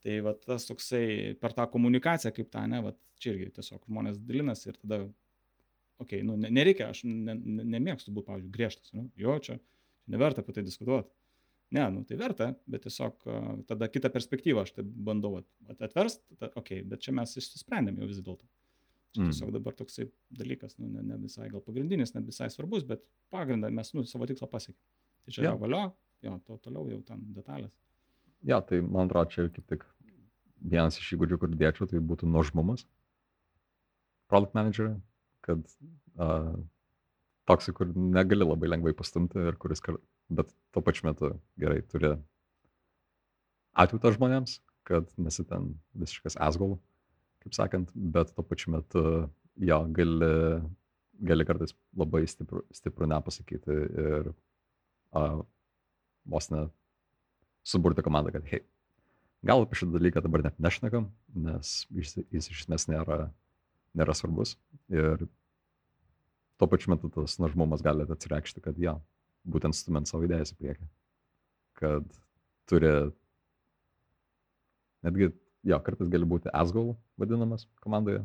Tai 0.00 0.16
va 0.24 0.32
tas 0.40 0.64
toksai 0.68 1.34
per 1.40 1.52
tą 1.56 1.66
komunikaciją 1.72 2.32
kaip 2.36 2.48
tą, 2.52 2.64
ne, 2.70 2.80
va 2.84 2.94
čia 3.20 3.34
irgi 3.34 3.50
tiesiog 3.58 3.84
žmonės 3.84 4.20
dalinasi 4.24 4.70
ir 4.70 4.78
tada, 4.80 5.00
okei, 6.00 6.22
okay, 6.22 6.26
nu, 6.26 6.36
nereikia, 6.40 6.88
aš 6.94 7.02
ne, 7.04 7.34
ne, 7.36 7.66
nemėgstu 7.76 8.14
būti, 8.16 8.30
pavyzdžiui, 8.30 8.52
griežtas, 8.54 8.94
nu, 8.96 9.10
jo, 9.20 9.34
čia 9.44 9.58
neverta 10.10 10.40
apie 10.44 10.56
tai 10.56 10.64
diskutuoti. 10.64 11.12
Ne, 11.76 11.84
nu 11.94 12.00
tai 12.02 12.16
verta, 12.18 12.48
bet 12.66 12.82
tiesiog 12.82 13.28
tada 13.68 13.86
kitą 13.92 14.10
perspektyvą 14.10 14.64
aš 14.64 14.72
tai 14.78 14.82
bandau 14.82 15.36
atverst, 15.76 16.24
okei, 16.40 16.56
okay, 16.58 16.80
bet 16.82 17.04
čia 17.04 17.14
mes 17.14 17.36
išsisprendėm 17.38 18.00
jau 18.00 18.08
vis 18.10 18.24
dėlto. 18.24 18.48
Čia 19.14 19.22
mm. 19.22 19.30
tiesiog 19.30 19.52
dabar 19.54 19.76
toksai 19.78 20.08
dalykas, 20.40 20.78
nu, 20.80 20.88
ne, 20.90 21.04
ne 21.06 21.20
visai 21.20 21.46
gal 21.52 21.62
pagrindinis, 21.66 22.14
ne 22.16 22.24
visai 22.26 22.48
svarbus, 22.50 22.88
bet 22.88 23.04
pagrindą 23.30 23.70
mes, 23.74 23.92
nu, 23.94 24.02
savo 24.08 24.26
tikslą 24.30 24.48
pasiekėm. 24.50 24.80
Tai 25.26 25.36
čia 25.36 25.46
ja. 25.46 25.54
valio, 25.60 25.84
jo, 26.26 26.34
to 26.48 26.58
toliau 26.64 26.88
jau 26.90 27.00
ten 27.06 27.22
detalės. 27.36 27.76
Jo, 28.46 28.60
tai 28.64 28.80
man 28.80 29.08
atrodo, 29.08 29.28
čia 29.32 29.48
kaip 29.52 29.66
tik 29.68 29.84
vienas 30.60 30.96
iš 31.00 31.14
įgūdžių, 31.16 31.38
kur 31.40 31.52
dėčiau, 31.60 31.88
tai 31.88 32.00
būtų 32.04 32.28
nuožmumas. 32.28 32.86
Product 34.32 34.56
managerio, 34.56 34.94
kad 35.44 35.60
uh, 36.16 36.54
toksai, 37.50 37.74
kur 37.76 37.90
negali 37.94 38.46
labai 38.46 38.70
lengvai 38.70 38.94
pastumti 38.96 39.42
ir 39.50 39.58
kuris, 39.60 39.82
bet 40.30 40.52
tuo 40.72 40.84
pačiu 40.86 41.08
metu 41.10 41.32
gerai 41.60 41.82
turi 41.90 42.14
atjūtą 43.80 44.14
žmonėms, 44.16 44.58
kad 44.88 45.10
nesi 45.20 45.44
ten 45.48 45.74
visiškas 45.98 46.38
asgol, 46.40 46.78
kaip 47.44 47.56
sakant, 47.56 47.92
bet 47.94 48.32
tuo 48.36 48.44
pačiu 48.46 48.74
metu 48.76 49.04
jo 49.60 49.80
gali, 49.96 50.32
gali 51.28 51.48
kartais 51.48 51.74
labai 51.96 52.24
stiprų, 52.30 52.64
stiprų 52.76 53.10
nepasakyti 53.10 53.80
ir 54.04 54.32
uh, 54.32 55.40
vos 56.30 56.52
net 56.52 56.72
suburti 57.66 58.04
komandą, 58.04 58.32
kad 58.34 58.46
hei, 58.50 58.62
gal 59.46 59.64
apie 59.64 59.78
šitą 59.78 59.94
dalyką 59.96 60.22
dabar 60.24 60.44
net 60.46 60.58
nešnekam, 60.62 61.10
nes 61.46 61.84
jis, 61.94 62.16
jis 62.32 62.50
iš 62.52 62.64
esmės 62.64 62.88
nėra, 62.90 63.28
nėra 63.96 64.16
svarbus. 64.16 64.56
Ir 64.92 65.26
tuo 66.60 66.68
pačiu 66.70 66.94
metu 66.94 67.10
tas 67.12 67.38
nuožmumas 67.40 67.84
gali 67.84 68.06
atsireikšti, 68.08 68.64
kad 68.64 68.80
ja, 68.80 68.96
būtent 69.48 69.76
stumint 69.76 70.10
savo 70.10 70.26
idėjas 70.26 70.54
į 70.54 70.58
priekį. 70.60 70.90
Kad 71.80 72.08
turi, 72.68 72.92
netgi, 75.06 75.30
jo, 75.66 75.80
kartais 75.84 76.12
gali 76.12 76.28
būti 76.28 76.52
asgol 76.52 76.94
vadinamas 77.20 77.66
komandoje. 77.84 78.24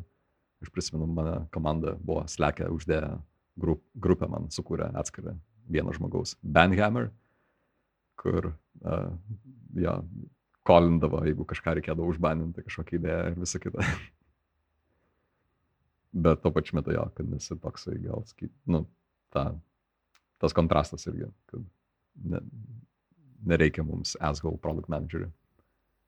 Aš 0.64 0.70
prisimenu, 0.72 1.04
mano 1.12 1.42
komanda 1.52 1.92
buvo 2.00 2.22
slekę 2.32 2.70
uždėję 2.72 3.10
grup, 3.60 3.82
grupę, 3.92 4.28
man 4.32 4.48
sukūrė 4.52 4.88
atskirą 4.96 5.34
vieno 5.68 5.92
žmogaus 5.92 6.36
Bandhammer 6.40 7.10
kur 8.16 8.52
uh, 8.82 9.12
jo, 9.76 10.00
kolindavo, 10.66 11.22
jeigu 11.26 11.46
kažką 11.48 11.76
reikėdavo 11.78 12.10
užbaninti, 12.10 12.64
kažkokią 12.66 13.00
idėją 13.00 13.22
ir 13.30 13.40
visą 13.40 13.60
kitą. 13.62 13.86
Bet 16.26 16.42
tuo 16.42 16.52
pačiu 16.54 16.78
metu 16.78 16.94
jo, 16.96 17.06
kad 17.16 17.28
nesi 17.28 17.56
toksai 17.60 17.98
gal, 18.02 18.24
sakyt, 18.28 18.52
nu, 18.72 18.84
ta, 19.34 19.50
tas 20.42 20.54
kontrastas 20.56 21.06
irgi, 21.10 21.28
kad 21.50 21.66
ne, 22.32 22.40
nereikia 23.46 23.84
mums 23.86 24.16
asgal 24.24 24.56
product 24.62 24.90
managerių. 24.92 25.28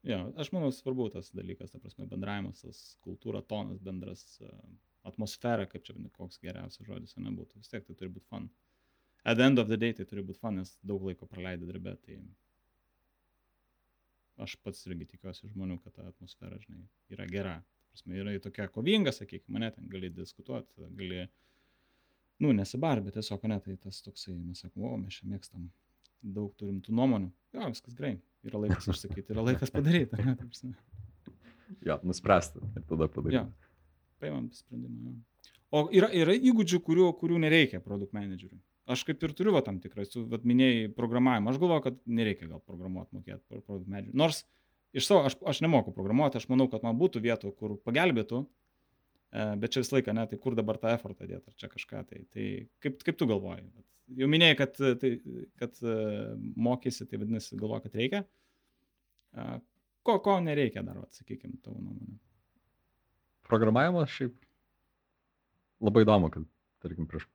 Jo, 0.08 0.22
aš 0.40 0.52
manau, 0.54 0.70
svarbu 0.72 1.10
tas 1.12 1.28
dalykas, 1.34 1.74
ta 1.74 1.82
prasme, 1.82 2.06
bendravimas, 2.08 2.62
tas 2.62 2.80
kultūra, 3.04 3.42
tonas, 3.44 3.80
bendras 3.84 4.24
atmosfera, 5.08 5.66
kaip 5.68 5.84
čia 5.84 5.96
koks 6.16 6.40
geriausias 6.42 6.86
žodis, 6.86 7.16
nebūtų, 7.18 7.60
vis 7.60 7.72
tiek 7.72 7.84
tai 7.84 7.96
turi 7.96 8.12
būti 8.14 8.28
fun. 8.30 8.48
At 9.24 9.36
the 9.36 9.44
end 9.44 9.58
of 9.58 9.68
the 9.68 9.76
day 9.76 9.92
tai 9.92 10.06
turi 10.08 10.22
būti 10.24 10.40
fun, 10.40 10.60
nes 10.60 10.76
daug 10.86 11.02
laiko 11.04 11.26
praleidai 11.26 11.68
darbę, 11.68 11.96
tai 12.06 12.20
aš 14.44 14.54
pats 14.62 14.86
irgi 14.88 15.08
tikiuosi 15.14 15.50
žmonių, 15.50 15.78
kad 15.82 15.96
ta 15.96 16.06
atmosfera, 16.08 16.58
žinai, 16.62 16.86
yra 17.14 17.26
gera. 17.30 17.58
Prasme, 17.92 18.18
yra 18.20 18.34
tokia 18.42 18.68
kovinga, 18.70 19.12
sakykime, 19.14 19.56
mane 19.56 19.70
ten 19.74 19.88
gali 19.90 20.10
diskutuoti, 20.14 20.88
gali, 20.98 21.24
nu, 22.44 22.52
nesibar, 22.54 23.00
bet 23.04 23.16
tiesiog 23.18 23.46
ne, 23.50 23.58
tai 23.64 23.76
tas 23.82 24.02
toksai, 24.04 24.36
mes 24.38 24.60
sakome, 24.62 24.86
o 24.86 24.98
mes 25.00 25.16
čia 25.18 25.30
mėgstam, 25.30 25.70
daug 26.36 26.52
turim 26.60 26.82
tų 26.84 26.94
nuomonių, 26.98 27.30
jo, 27.56 27.70
viskas 27.72 27.96
gerai, 27.98 28.12
yra 28.46 28.60
laikas 28.66 28.90
išsakyti, 28.92 29.32
yra 29.34 29.46
laikas 29.48 29.72
padaryti. 29.74 30.20
Ne, 30.28 30.36
jo, 31.88 31.98
nuspręsti 32.06 32.62
ir 32.68 32.84
tada 32.84 33.08
padaryti. 33.08 33.40
Jo, 33.40 33.72
paimam 34.22 34.50
sprendimą. 34.54 35.10
Jo. 35.10 35.52
O 35.68 35.84
yra, 35.92 36.08
yra 36.16 36.36
įgūdžių, 36.36 36.80
kurių, 36.84 37.10
kurių 37.20 37.40
nereikia 37.42 37.80
produkt 37.84 38.14
manageriui. 38.16 38.60
Aš 38.88 39.02
kaip 39.04 39.24
ir 39.26 39.34
turiu 39.36 39.52
va, 39.52 39.60
tam 39.64 39.82
tikrą, 39.82 40.06
tu 40.08 40.22
vat, 40.30 40.44
minėjai 40.48 40.86
programavimą, 40.96 41.52
aš 41.52 41.58
galvoju, 41.60 41.84
kad 41.84 41.98
nereikia 42.08 42.46
gal 42.48 42.62
programuoti, 42.64 43.18
mokėti 43.18 43.60
medžių. 43.92 44.14
Nors 44.16 44.46
iš 44.96 45.10
savo, 45.10 45.26
aš, 45.28 45.36
aš 45.52 45.60
nemoku 45.64 45.92
programuoti, 45.92 46.40
aš 46.40 46.48
manau, 46.48 46.70
kad 46.72 46.86
man 46.86 46.96
būtų 47.00 47.20
vietų, 47.24 47.52
kur 47.60 47.76
pagelbėtų, 47.84 48.40
e, 48.46 49.44
bet 49.60 49.74
čia 49.74 49.84
visą 49.84 49.98
laiką, 49.98 50.16
ne, 50.16 50.24
tai 50.30 50.40
kur 50.40 50.56
dabar 50.56 50.80
tą 50.80 50.94
efortą 50.96 51.28
dėti, 51.28 51.52
ar 51.52 51.60
čia 51.60 51.68
kažką 51.74 52.02
tai. 52.08 52.24
Tai 52.32 52.48
kaip, 52.84 52.98
kaip 53.04 53.20
tu 53.20 53.28
galvoji? 53.28 53.68
Jau 54.18 54.30
minėjai, 54.32 54.56
kad, 54.62 54.80
tai, 55.02 55.12
kad 55.60 55.84
e, 55.84 55.96
mokysi, 56.56 57.04
tai 57.10 57.20
vadinasi, 57.20 57.60
galvoju, 57.60 57.84
kad 57.84 57.98
reikia. 58.00 58.24
E, 59.36 59.48
ko, 60.08 60.16
ko 60.24 60.40
nereikia 60.48 60.86
dar, 60.86 61.04
sakykime, 61.12 61.60
tavo 61.60 61.76
nuomonė? 61.76 62.16
Programavimas 63.48 64.16
šiaip 64.16 64.32
labai 65.84 66.08
įdomu, 66.08 66.32
kad, 66.32 66.48
tarkim, 66.80 67.04
prieš 67.08 67.28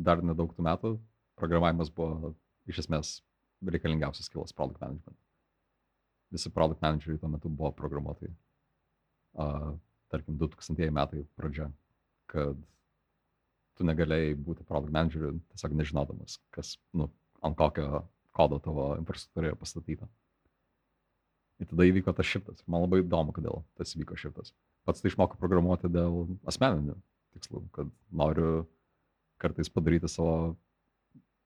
dar 0.00 0.22
nedaug 0.24 0.52
tų 0.56 0.64
metų 0.66 0.94
programavimas 1.40 1.90
buvo 1.94 2.32
iš 2.70 2.84
esmės 2.84 3.18
reikalingiausias 3.64 4.28
skillas 4.30 4.54
product 4.56 4.80
management. 4.80 5.18
Visi 6.32 6.52
product 6.54 6.82
manageriai 6.84 7.20
tuo 7.20 7.30
metu 7.32 7.50
buvo 7.50 7.72
programuotojai. 7.76 8.32
Uh, 9.40 9.72
tarkim, 10.10 10.38
2000 10.38 10.90
metai 10.94 11.24
pradžia, 11.38 11.68
kad 12.30 12.58
tu 13.78 13.86
negalėjai 13.86 14.34
būti 14.38 14.66
product 14.66 14.94
manageriu 14.94 15.36
tiesiog 15.52 15.76
nežinodamas, 15.78 16.38
kas, 16.54 16.74
nu, 16.96 17.08
ant 17.46 17.56
kokio 17.58 18.04
kodo 18.36 18.60
tavo 18.62 18.90
infrastruktūra 18.98 19.52
yra 19.52 19.58
pastatyta. 19.58 20.08
Ir 21.60 21.68
tada 21.68 21.86
įvyko 21.88 22.12
tas 22.16 22.28
šiftas. 22.28 22.64
Man 22.70 22.86
labai 22.86 23.02
įdomu, 23.02 23.34
kodėl 23.36 23.64
tas 23.76 23.92
įvyko 23.96 24.16
šiftas. 24.16 24.54
Pats 24.88 25.02
tai 25.02 25.10
išmokau 25.10 25.36
programuoti 25.40 25.90
dėl 25.92 26.22
asmeninių 26.48 26.96
tikslų, 27.36 27.66
kad 27.74 27.90
noriu 28.16 28.64
kartais 29.40 29.72
padaryti 29.72 30.10
savo 30.10 30.54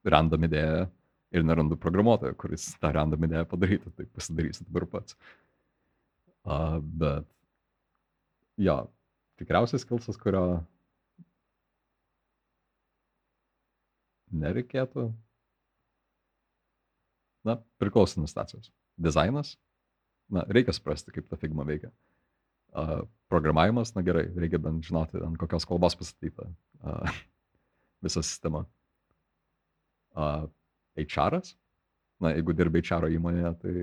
random 0.04 0.46
idėją 0.48 0.84
ir 1.34 1.46
nerandu 1.46 1.78
programuotojo, 1.80 2.36
kuris 2.38 2.68
tą 2.82 2.92
random 2.94 3.26
idėją 3.26 3.46
padarytų, 3.50 3.92
tai 3.96 4.06
pasidarysiu 4.14 4.66
dabar 4.68 4.86
pats. 4.90 5.16
Uh, 6.44 6.78
bet, 7.00 7.26
jo, 8.60 8.76
tikriausias 9.40 9.82
skilsas, 9.86 10.18
kurio 10.20 10.44
nereikėtų. 14.34 15.08
Na, 17.44 17.58
priklauso 17.80 18.20
nuo 18.20 18.30
stacijos. 18.30 18.70
Dizainas, 19.00 19.54
na, 20.32 20.46
reikia 20.48 20.72
suprasti, 20.76 21.12
kaip 21.12 21.26
ta 21.28 21.38
figma 21.40 21.66
veikia. 21.68 21.90
Uh, 22.74 23.04
programavimas, 23.30 23.92
na 23.94 24.02
gerai, 24.06 24.26
reikia 24.38 24.58
bent 24.62 24.86
žinoti, 24.86 25.20
ant 25.22 25.38
kokios 25.38 25.66
kalbos 25.68 25.94
pastatyta 25.98 26.48
uh, 26.82 27.18
visa 28.04 28.22
sistema. 28.22 28.64
Uh, 30.14 30.46
HR, 31.00 31.40
na, 32.22 32.30
jeigu 32.36 32.54
dirbi 32.54 32.82
HR 32.84 33.08
įmonėje, 33.16 33.52
tai 33.62 33.74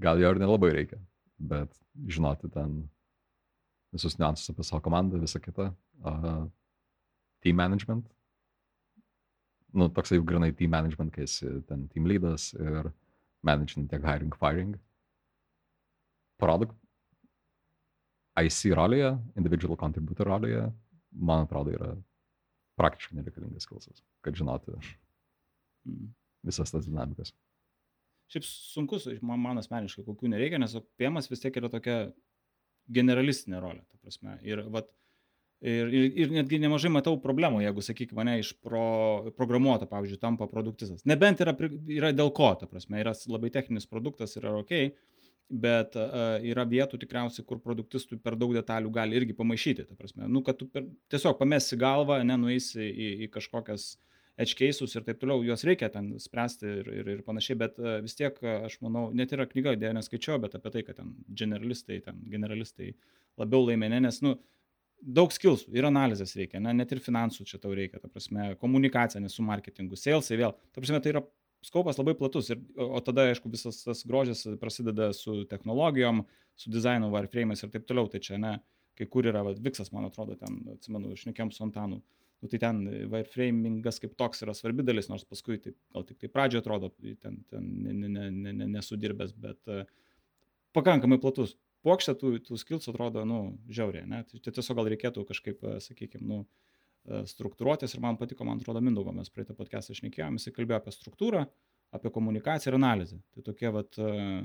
gal 0.00 0.20
jo 0.20 0.32
ir 0.34 0.40
nelabai 0.40 0.74
reikia, 0.76 0.98
bet 1.40 1.72
žinoti 2.10 2.50
ten 2.52 2.82
visus 3.94 4.18
niuansus 4.20 4.52
apie 4.52 4.66
savo 4.66 4.82
komandą, 4.84 5.20
visą 5.22 5.40
kitą. 5.42 5.70
Uh, 6.04 6.44
team 7.40 7.56
management, 7.56 8.04
nu, 9.72 9.88
toksai 9.88 10.18
jau 10.18 10.26
grinai 10.26 10.52
team 10.56 10.70
management, 10.74 11.12
kai 11.14 11.24
esi 11.24 11.48
ten 11.68 11.86
team 11.88 12.06
leadas 12.10 12.50
ir 12.58 12.92
managing 13.46 13.88
tiek 13.88 14.04
hiring, 14.04 14.32
firing. 14.36 14.76
Product 16.40 16.76
IC 18.40 18.74
rolėje, 18.76 19.14
individual 19.36 19.76
contributor 19.80 20.28
rolėje, 20.30 20.68
man 21.12 21.44
atrodo, 21.44 21.74
yra 21.76 21.90
praktiškai 22.80 23.20
nereikalingas 23.20 23.68
skilsas, 23.68 24.02
kad 24.24 24.38
žinoti 24.38 24.74
mm. 24.74 26.10
visas 26.48 26.72
tas 26.72 26.88
dinamikas. 26.88 27.34
Šiaip 28.30 28.46
sunkus, 28.46 29.08
man, 29.26 29.42
man 29.42 29.60
asmeniškai, 29.60 30.06
kokių 30.06 30.30
nereikia, 30.32 30.60
nes 30.62 30.76
PMas 31.00 31.28
vis 31.30 31.42
tiek 31.42 31.56
yra 31.58 31.70
tokia 31.72 32.00
generalistinė 32.90 33.60
rolė, 33.62 33.82
ta 33.90 33.98
prasme. 33.98 34.36
Ir 34.46 34.62
vat, 34.70 34.90
Ir, 35.60 35.90
ir, 35.92 36.06
ir 36.16 36.30
netgi 36.32 36.56
nemažai 36.56 36.88
matau 36.88 37.18
problemų, 37.20 37.58
jeigu, 37.60 37.82
sakyk, 37.84 38.14
mane 38.16 38.38
iš 38.40 38.54
pro, 38.64 38.84
programuoto, 39.36 39.84
pavyzdžiui, 39.90 40.20
tampa 40.22 40.46
produktistas. 40.48 41.02
Nebent 41.04 41.42
yra, 41.44 41.52
yra 41.84 42.14
dėl 42.16 42.32
ko, 42.32 42.48
ta 42.56 42.64
prasme, 42.68 42.96
yra 43.02 43.12
labai 43.28 43.50
techninis 43.52 43.84
produktas, 43.90 44.38
yra 44.40 44.54
ok, 44.56 44.72
bet 45.50 45.96
yra 46.46 46.64
vietų 46.68 47.00
tikriausiai, 47.02 47.44
kur 47.46 47.58
produktistų 47.62 48.20
per 48.22 48.36
daug 48.38 48.52
detalių 48.54 48.92
gali 48.94 49.18
irgi 49.18 49.34
pamaišyti, 49.36 49.88
ta 49.88 49.98
prasme, 49.98 50.28
nu, 50.30 50.44
kad 50.46 50.60
tu 50.60 50.68
per, 50.70 50.86
tiesiog 51.10 51.38
pamesi 51.40 51.78
galvą, 51.80 52.20
nenueisi 52.26 52.86
į, 52.86 53.10
į 53.26 53.30
kažkokias 53.34 53.96
cases 54.40 54.94
ir 54.96 55.04
taip 55.04 55.18
toliau, 55.20 55.42
juos 55.44 55.64
reikia 55.66 55.90
ten 55.92 56.14
spręsti 56.22 56.70
ir, 56.80 56.86
ir, 57.00 57.08
ir 57.16 57.24
panašiai, 57.26 57.58
bet 57.60 57.80
vis 58.04 58.14
tiek, 58.16 58.38
aš 58.40 58.78
manau, 58.80 59.10
net 59.12 59.34
yra 59.36 59.44
knyga, 59.50 59.74
dėja 59.76 59.92
neskaičiau, 59.98 60.38
bet 60.40 60.54
apie 60.56 60.72
tai, 60.72 60.84
kad 60.86 60.96
ten 60.96 61.12
generalistai, 61.28 62.00
ten 62.06 62.22
generalistai 62.30 62.94
labiau 63.40 63.66
laimė, 63.66 63.90
nes, 64.00 64.22
nu, 64.24 64.38
daug 65.00 65.32
skilsų 65.32 65.74
ir 65.76 65.88
analizės 65.88 66.34
reikia, 66.36 66.60
ne, 66.62 66.72
net 66.76 66.92
ir 66.92 67.02
finansų 67.04 67.44
čia 67.48 67.60
tau 67.60 67.74
reikia, 67.76 68.00
ta 68.00 68.08
prasme, 68.08 68.54
komunikacija, 68.60 69.20
nes 69.20 69.36
su 69.36 69.44
marketingu, 69.44 69.98
salesai 69.98 70.38
vėl, 70.40 70.56
ta 70.72 70.80
prasme, 70.80 71.00
tai 71.02 71.14
yra 71.14 71.24
skopas 71.64 71.98
labai 72.00 72.14
platus, 72.18 72.50
ir, 72.52 72.60
o 72.80 73.00
tada, 73.04 73.26
aišku, 73.30 73.50
visas 73.52 73.82
tas 73.84 74.04
grožis 74.08 74.46
prasideda 74.60 75.10
su 75.16 75.44
technologijom, 75.50 76.24
su 76.60 76.72
dizainu, 76.72 77.10
wireframe'ais 77.12 77.64
ir 77.64 77.72
taip 77.72 77.86
toliau, 77.88 78.08
tai 78.12 78.22
čia, 78.24 78.38
ne, 78.40 78.56
kai 78.98 79.08
kur 79.08 79.28
yra, 79.28 79.44
va, 79.46 79.54
Viksas, 79.56 79.92
man 79.96 80.08
atrodo, 80.08 80.36
ten, 80.40 80.60
atsimenu, 80.74 81.12
šnekėm 81.20 81.52
su 81.52 81.64
Antanu, 81.66 82.00
nu, 82.40 82.48
tai 82.52 82.60
ten 82.62 82.82
wireframingas 83.12 84.00
kaip 84.00 84.16
toks 84.20 84.44
yra 84.46 84.56
svarbi 84.56 84.84
dalis, 84.86 85.10
nors 85.12 85.26
paskui, 85.28 85.60
tai, 85.60 85.74
gal 85.94 86.08
tik 86.08 86.20
tai 86.20 86.32
pradžioje 86.32 86.64
atrodo, 86.64 86.92
ten, 87.22 87.42
ten 87.52 87.72
nesudirbęs, 88.76 89.36
ne, 89.36 89.40
ne, 89.40 89.52
ne, 89.52 89.58
bet 89.60 89.74
uh, 89.74 89.98
pakankamai 90.76 91.20
platus. 91.22 91.56
Puokštė 91.80 92.12
tų, 92.20 92.34
tų 92.44 92.58
skills 92.60 92.90
atrodo, 92.90 93.22
nu, 93.24 93.38
žiauriai, 93.72 94.04
ne? 94.08 94.20
Tai, 94.28 94.40
tai 94.44 94.52
tiesiog 94.52 94.76
gal 94.76 94.90
reikėtų 94.92 95.22
kažkaip, 95.30 95.62
e, 95.64 95.78
sakykime, 95.80 96.26
nu, 96.28 96.40
e, 96.44 96.69
struktūruotis 97.08 97.94
ir 97.96 98.02
man 98.04 98.18
patiko, 98.20 98.44
man 98.46 98.60
atrodo, 98.60 98.82
Mindaugo, 98.84 99.12
mes 99.16 99.32
praeitą 99.32 99.56
podcastą 99.58 99.96
šnekėjome, 99.96 100.40
jis 100.40 100.54
kalbėjo 100.56 100.80
apie 100.82 100.94
struktūrą, 100.94 101.44
apie 101.96 102.12
komunikaciją 102.14 102.72
ir 102.72 102.78
analizę. 102.78 103.18
Tai 103.34 103.44
tokie, 103.46 103.70
vat, 103.74 103.98
uh, 103.98 104.40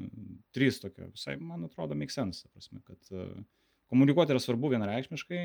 trys 0.56 0.80
tokie, 0.82 1.10
visai, 1.12 1.36
man 1.38 1.68
atrodo, 1.68 1.98
make 2.00 2.14
sense, 2.14 2.48
prasme, 2.54 2.82
kad 2.88 3.12
uh, 3.14 3.28
komunikuoti 3.92 4.34
yra 4.34 4.42
svarbu 4.42 4.72
vienareikšmiškai, 4.74 5.44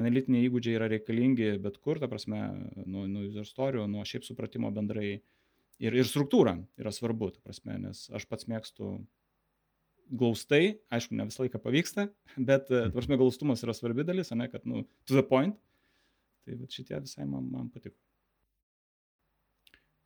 analitiniai 0.00 0.46
įgūdžiai 0.48 0.78
yra 0.78 0.88
reikalingi 0.92 1.56
bet 1.62 1.80
kur, 1.84 2.00
ta 2.00 2.08
prasme, 2.08 2.40
nuo, 2.84 3.06
nuo 3.10 3.24
user 3.26 3.46
story, 3.48 3.82
nuo 3.90 4.04
šiaip 4.08 4.26
supratimo 4.28 4.70
bendrai 4.74 5.10
ir, 5.16 5.92
ir 5.92 6.08
struktūra 6.08 6.56
yra 6.80 6.92
svarbu, 6.94 7.32
ta 7.34 7.44
prasme, 7.44 7.78
nes 7.84 8.06
aš 8.16 8.28
pats 8.30 8.48
mėgstu 8.50 8.96
glaustai, 10.06 10.78
aišku, 10.94 11.16
ne 11.18 11.26
visą 11.26 11.42
laiką 11.42 11.60
pavyksta, 11.62 12.06
bet, 12.36 12.68
e, 12.70 12.84
tvarsime, 12.92 13.18
glaustumas 13.18 13.64
yra 13.66 13.74
svarbi 13.74 14.06
dalis, 14.06 14.30
ne, 14.38 14.46
kad, 14.52 14.62
nu, 14.68 14.84
to 15.08 15.16
the 15.16 15.24
point. 15.26 15.56
Tai 16.46 16.54
va, 16.60 16.68
šitie 16.70 17.00
visai 17.02 17.26
man, 17.26 17.48
man 17.50 17.70
patiko. 17.74 17.98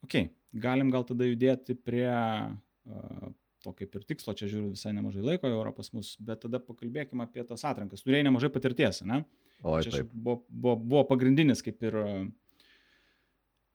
Ok, 0.01 0.17
galim 0.57 0.89
gal 0.89 1.05
tada 1.05 1.27
judėti 1.29 1.75
prie 1.77 2.09
uh, 2.09 3.27
to 3.61 3.73
kaip 3.77 3.95
ir 3.95 4.05
tikslo, 4.09 4.33
čia 4.37 4.49
žiūriu 4.49 4.73
visai 4.73 4.93
nemažai 4.97 5.23
laiko 5.23 5.51
pas 5.77 5.91
mus, 5.93 6.15
bet 6.19 6.41
tada 6.45 6.59
pakalbėkime 6.63 7.27
apie 7.27 7.45
tas 7.45 7.63
atrankas. 7.67 8.01
Turėjai 8.01 8.25
nemažai 8.25 8.49
patirties, 8.53 9.03
ne? 9.05 9.21
O, 9.61 9.77
čia 9.85 10.03
buvo, 10.09 10.41
buvo, 10.49 10.75
buvo 10.81 11.03
pagrindinis 11.11 11.61
kaip 11.61 11.83
ir 11.85 11.97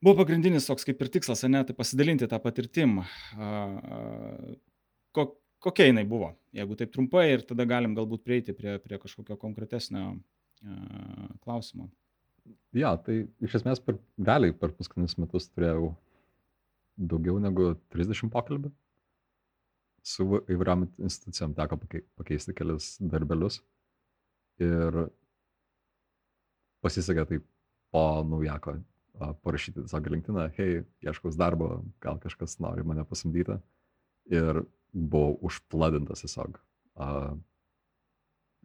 buvo 0.03 0.17
pagrindinis 0.19 0.67
toks 0.67 0.87
kaip 0.89 1.03
ir 1.03 1.11
tikslas, 1.15 1.45
ne, 1.47 1.63
tai 1.67 1.77
pasidalinti 1.79 2.27
tą 2.31 2.41
patirtim. 2.43 2.99
Kok, 5.17 5.37
kokia 5.63 5.87
jinai 5.89 6.05
buvo, 6.09 6.33
jeigu 6.57 6.79
taip 6.79 6.91
trumpai 6.95 7.29
ir 7.37 7.47
tada 7.47 7.69
galim 7.69 7.95
galbūt 7.97 8.27
prieiti 8.27 8.57
prie, 8.57 8.77
prie 8.83 8.99
kažkokio 9.03 9.39
konkretesnio 9.41 10.17
klausimo. 11.45 11.89
Ja, 12.77 12.95
tai 13.01 13.23
iš 13.45 13.61
esmės 13.61 13.81
per, 13.83 13.97
realiai 14.21 14.55
per 14.57 14.75
paskutinius 14.77 15.17
metus 15.21 15.49
turėjau 15.53 15.95
daugiau 16.97 17.39
negu 17.41 17.75
30 17.93 18.33
pokalbių 18.33 18.73
su 20.07 20.27
įvairiam 20.47 20.85
institucijom, 21.03 21.55
teko 21.57 21.79
pakeisti 21.83 22.55
kelias 22.55 22.95
darbelius 23.03 23.59
ir 24.63 25.07
pasisekė 26.85 27.25
tai 27.27 27.41
po 27.91 28.05
naujako 28.29 28.77
parašyti 29.43 29.81
tiesiog 29.81 30.11
linktiną, 30.13 30.47
hei, 30.59 30.85
ieškaus 31.05 31.39
darbo, 31.41 31.81
gal 32.05 32.21
kažkas 32.23 32.59
nori 32.63 32.85
mane 32.87 33.05
pasamdyti. 33.09 33.57
Ir 34.31 34.63
buvau 34.93 35.37
užpladintas 35.47 36.25
tiesiog. 36.25 36.59
Uh, 36.97 37.37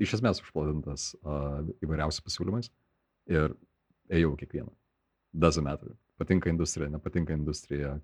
iš 0.01 0.17
esmės 0.17 0.41
užpladintas 0.43 1.11
uh, 1.21 1.61
įvairiausiais 1.83 2.23
pasiūlymais 2.25 2.71
ir 3.31 3.55
ėjau 4.11 4.35
kiekvieną. 4.39 4.71
Doesn't 5.33 5.65
matter. 5.65 5.93
Patinka 6.19 6.51
industrija, 6.51 6.89
nepatinka 6.91 7.33
industrija, 7.33 7.95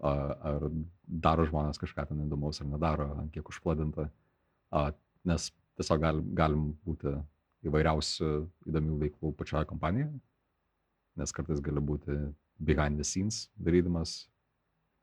ar 0.00 0.68
daro 1.06 1.46
žmonės 1.48 1.80
kažką 1.82 2.06
ten 2.08 2.22
įdomaus 2.24 2.62
ar 2.62 2.68
nedaro, 2.70 3.08
kiek 3.34 3.48
užpladinta. 3.50 4.08
Nes 5.28 5.50
tiesiog 5.78 6.02
gal, 6.02 6.20
galim 6.38 6.70
būti 6.86 7.14
įvairiausių 7.66 8.30
įdomių 8.70 8.98
veiklų 9.02 9.32
pačioje 9.38 9.68
kompanijoje, 9.70 10.12
nes 11.18 11.34
kartais 11.34 11.60
gali 11.62 11.82
būti 11.82 12.16
behind 12.62 12.98
the 12.98 13.06
scenes 13.06 13.48
darydamas 13.58 14.26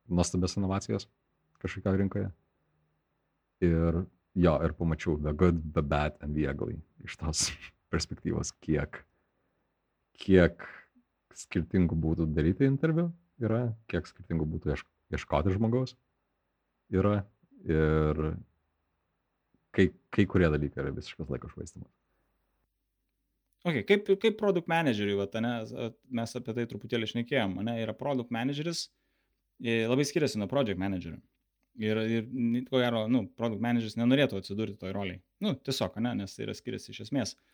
nuostabias 0.10 0.56
inovacijas 0.58 1.08
kažkokio 1.60 1.96
rinkoje 2.00 2.32
ir 3.64 4.02
jo, 4.36 4.54
ir 4.64 4.74
pamačiau 4.74 5.20
The 5.20 5.34
Good, 5.34 5.62
The 5.76 5.84
Bad 5.84 6.18
and 6.24 6.36
The 6.36 6.50
Ugly 6.52 6.80
iš 7.06 7.18
tos 7.20 7.50
perspektyvos, 7.94 8.54
kiek, 8.64 9.04
kiek 10.20 10.66
skirtingų 11.40 11.98
būdų 12.04 12.28
daryti 12.36 12.68
interviu 12.68 13.10
yra, 13.42 13.70
kiek 13.92 14.08
skirtingų 14.10 14.48
būdų 14.54 14.76
ieškoti 15.16 15.56
žmogaus 15.56 15.96
yra 16.92 17.22
ir 17.64 18.20
kai, 19.76 19.90
kai 20.14 20.28
kurie 20.30 20.50
dalykai 20.52 20.84
yra 20.84 20.94
visiškas 20.96 21.32
laiko 21.32 21.52
švaistimas. 21.54 21.90
Okay, 23.68 23.84
kaip, 23.84 24.08
kaip 24.22 24.38
produkt 24.40 24.70
manageriui, 24.72 25.18
va, 25.20 25.28
ne, 25.44 25.54
mes 26.16 26.36
apie 26.40 26.56
tai 26.56 26.64
truputėlį 26.72 27.10
šnekėjom, 27.12 27.58
ne, 27.68 27.76
yra 27.84 27.96
produkt 27.98 28.32
manageris, 28.32 28.86
labai 29.60 30.06
skiriasi 30.08 30.40
nuo 30.40 30.48
project 30.52 30.80
managerio. 30.80 31.20
Ir, 31.80 32.00
ir 32.12 32.64
ko 32.68 32.80
gero, 32.80 33.04
nu, 33.12 33.26
produkt 33.40 33.62
manageris 33.64 33.98
nenorėtų 34.00 34.40
atsidurti 34.40 34.80
toj 34.80 34.96
roliai. 34.96 35.20
Nu, 35.44 35.54
tiesiog, 35.56 36.00
ne, 36.04 36.16
nes 36.22 36.36
tai 36.36 36.48
yra 36.48 36.56
skiriasi 36.56 36.96
iš 36.96 37.04
esmės. 37.06 37.36
Uh, 37.36 37.49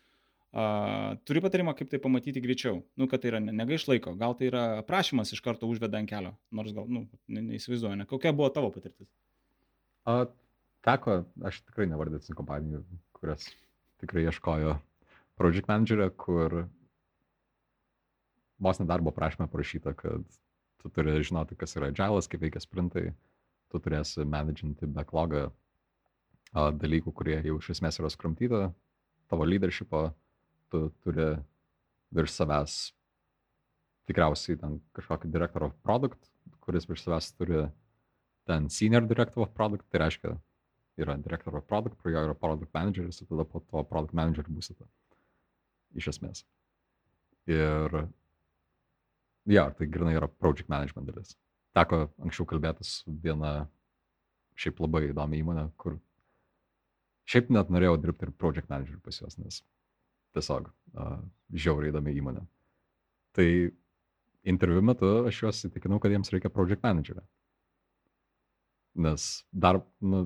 turi 1.26 1.42
patarimą, 1.44 1.74
kaip 1.76 1.90
tai 1.92 2.00
pamatyti 2.00 2.40
greičiau. 2.40 2.80
Nu, 2.96 3.08
kad 3.10 3.22
tai 3.22 3.32
yra 3.32 3.40
negaiš 3.44 3.88
laiko. 3.90 4.14
Gal 4.16 4.36
tai 4.38 4.48
yra 4.50 4.64
prašymas 4.88 5.32
iš 5.34 5.42
karto 5.44 5.68
užveda 5.68 6.00
ant 6.00 6.10
kelio. 6.10 6.32
Nors 6.54 6.72
gal, 6.76 6.86
nu, 6.88 7.04
ne, 7.28 7.42
neįsivaizduoju, 7.50 7.98
ne. 8.00 8.06
Kokia 8.08 8.32
buvo 8.36 8.48
tavo 8.54 8.70
patirtis? 8.74 9.10
A, 10.06 10.24
teko, 10.86 11.24
aš 11.44 11.60
tikrai 11.66 11.88
nevardėsiu 11.90 12.36
kompanijų, 12.38 12.84
kurias 13.18 13.48
tikrai 14.00 14.26
ieškojo 14.28 14.78
project 15.36 15.68
managerio, 15.68 16.08
kur 16.16 16.62
vos 18.62 18.80
nedarbo 18.80 19.12
prašymę 19.12 19.50
parašyta, 19.52 19.92
kad 19.98 20.24
tu 20.80 20.90
turi 20.92 21.18
žinoti, 21.26 21.58
kas 21.58 21.76
yra 21.76 21.90
agilas, 21.92 22.28
kaip 22.30 22.44
veikia 22.46 22.62
sprintai, 22.62 23.10
tu 23.72 23.80
turėsi 23.82 24.24
managinti 24.24 24.88
backlogą 24.88 25.50
dalykų, 26.54 27.12
kurie 27.12 27.40
jau 27.42 27.58
iš 27.58 27.74
esmės 27.74 27.98
yra 28.00 28.08
skrumtyta, 28.12 28.70
tavo 29.28 29.44
leadershipo, 29.44 30.06
tu 30.72 30.88
turi 31.04 31.34
virš 32.16 32.34
savęs 32.40 32.76
tikriausiai 34.06 34.58
ten 34.60 34.78
kažkokį 34.96 35.30
director 35.32 35.66
of 35.66 35.74
product, 35.86 36.30
kuris 36.62 36.86
virš 36.88 37.06
savęs 37.06 37.30
turi 37.38 37.64
ten 38.46 38.68
senior 38.70 39.06
director 39.06 39.42
of 39.42 39.54
product, 39.54 39.86
tai 39.90 40.04
reiškia, 40.04 40.36
yra 41.02 41.16
director 41.20 41.56
of 41.58 41.66
product, 41.66 41.98
pro 42.00 42.12
jo 42.12 42.22
yra 42.28 42.36
product 42.38 42.72
manageris, 42.74 43.20
ir 43.20 43.30
tada 43.30 43.44
po 43.44 43.60
to 43.60 43.82
product 43.90 44.14
manager 44.16 44.46
būsite. 44.48 44.86
Iš 45.96 46.12
esmės. 46.14 46.44
Ir 47.50 47.98
ja, 49.46 49.68
tai 49.70 49.86
grinai 49.90 50.16
yra 50.18 50.28
project 50.28 50.70
management 50.72 51.10
dalis. 51.10 51.36
Teko 51.76 52.06
anksčiau 52.22 52.48
kalbėtis 52.48 53.00
su 53.02 53.14
viena 53.22 53.66
šiaip 54.56 54.80
labai 54.80 55.10
įdomi 55.10 55.42
įmonė, 55.42 55.66
kur 55.76 55.98
šiaip 57.28 57.50
net 57.52 57.70
norėjau 57.72 57.98
dirbti 58.00 58.28
ir 58.28 58.36
project 58.40 58.70
manager 58.72 58.98
pas 59.04 59.20
juos, 59.20 59.36
nes 59.42 59.60
tiesiog 60.36 60.68
uh, 60.68 61.18
žiauriai 61.64 61.92
įdomi 61.92 62.14
įmonė. 62.20 62.44
Tai 63.36 63.48
interviu 64.48 64.82
metu 64.84 65.10
aš 65.28 65.42
juos 65.42 65.64
įtikinau, 65.68 66.00
kad 66.02 66.14
jiems 66.14 66.32
reikia 66.32 66.52
project 66.52 66.84
managerio. 66.86 67.24
Nes 69.06 69.26
dar, 69.52 69.80
nu, 70.00 70.24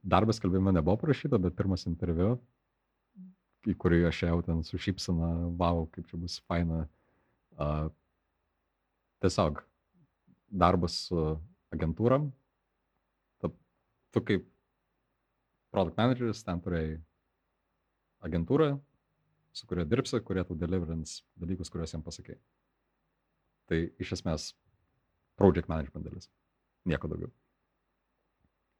darbas 0.00 0.40
kalbėjimo 0.42 0.72
nebuvo 0.72 0.96
parašyta, 1.02 1.40
bet 1.42 1.56
pirmas 1.58 1.84
interviu, 1.90 2.36
į 3.66 3.74
kurį 3.82 4.04
aš 4.08 4.22
jau 4.28 4.40
ten 4.46 4.62
su 4.64 4.78
šypsena, 4.80 5.32
wow, 5.60 5.84
kaip 5.92 6.06
čia 6.10 6.20
bus 6.22 6.38
faina. 6.46 6.84
Uh, 7.56 7.88
tiesiog 9.24 9.62
darbas 10.46 10.96
su 11.08 11.22
agentūram, 11.74 12.28
tu, 13.42 13.50
tu 14.14 14.22
kaip 14.28 14.44
product 15.74 15.98
manageris, 15.98 16.44
ten 16.46 16.60
turėjai 16.62 16.98
agentūrą, 18.26 18.76
su 19.56 19.66
kuria 19.68 19.86
dirbsi, 19.88 20.20
kurie 20.24 20.44
tau 20.44 20.56
deliverins 20.58 21.20
dalykus, 21.40 21.70
kuriuos 21.72 21.94
jam 21.94 22.04
pasakėjai. 22.04 22.38
Tai 23.70 23.78
iš 24.02 24.12
esmės 24.18 24.50
project 25.40 25.70
management 25.72 26.04
dalis. 26.06 26.28
Nieko 26.86 27.08
daugiau. 27.10 27.32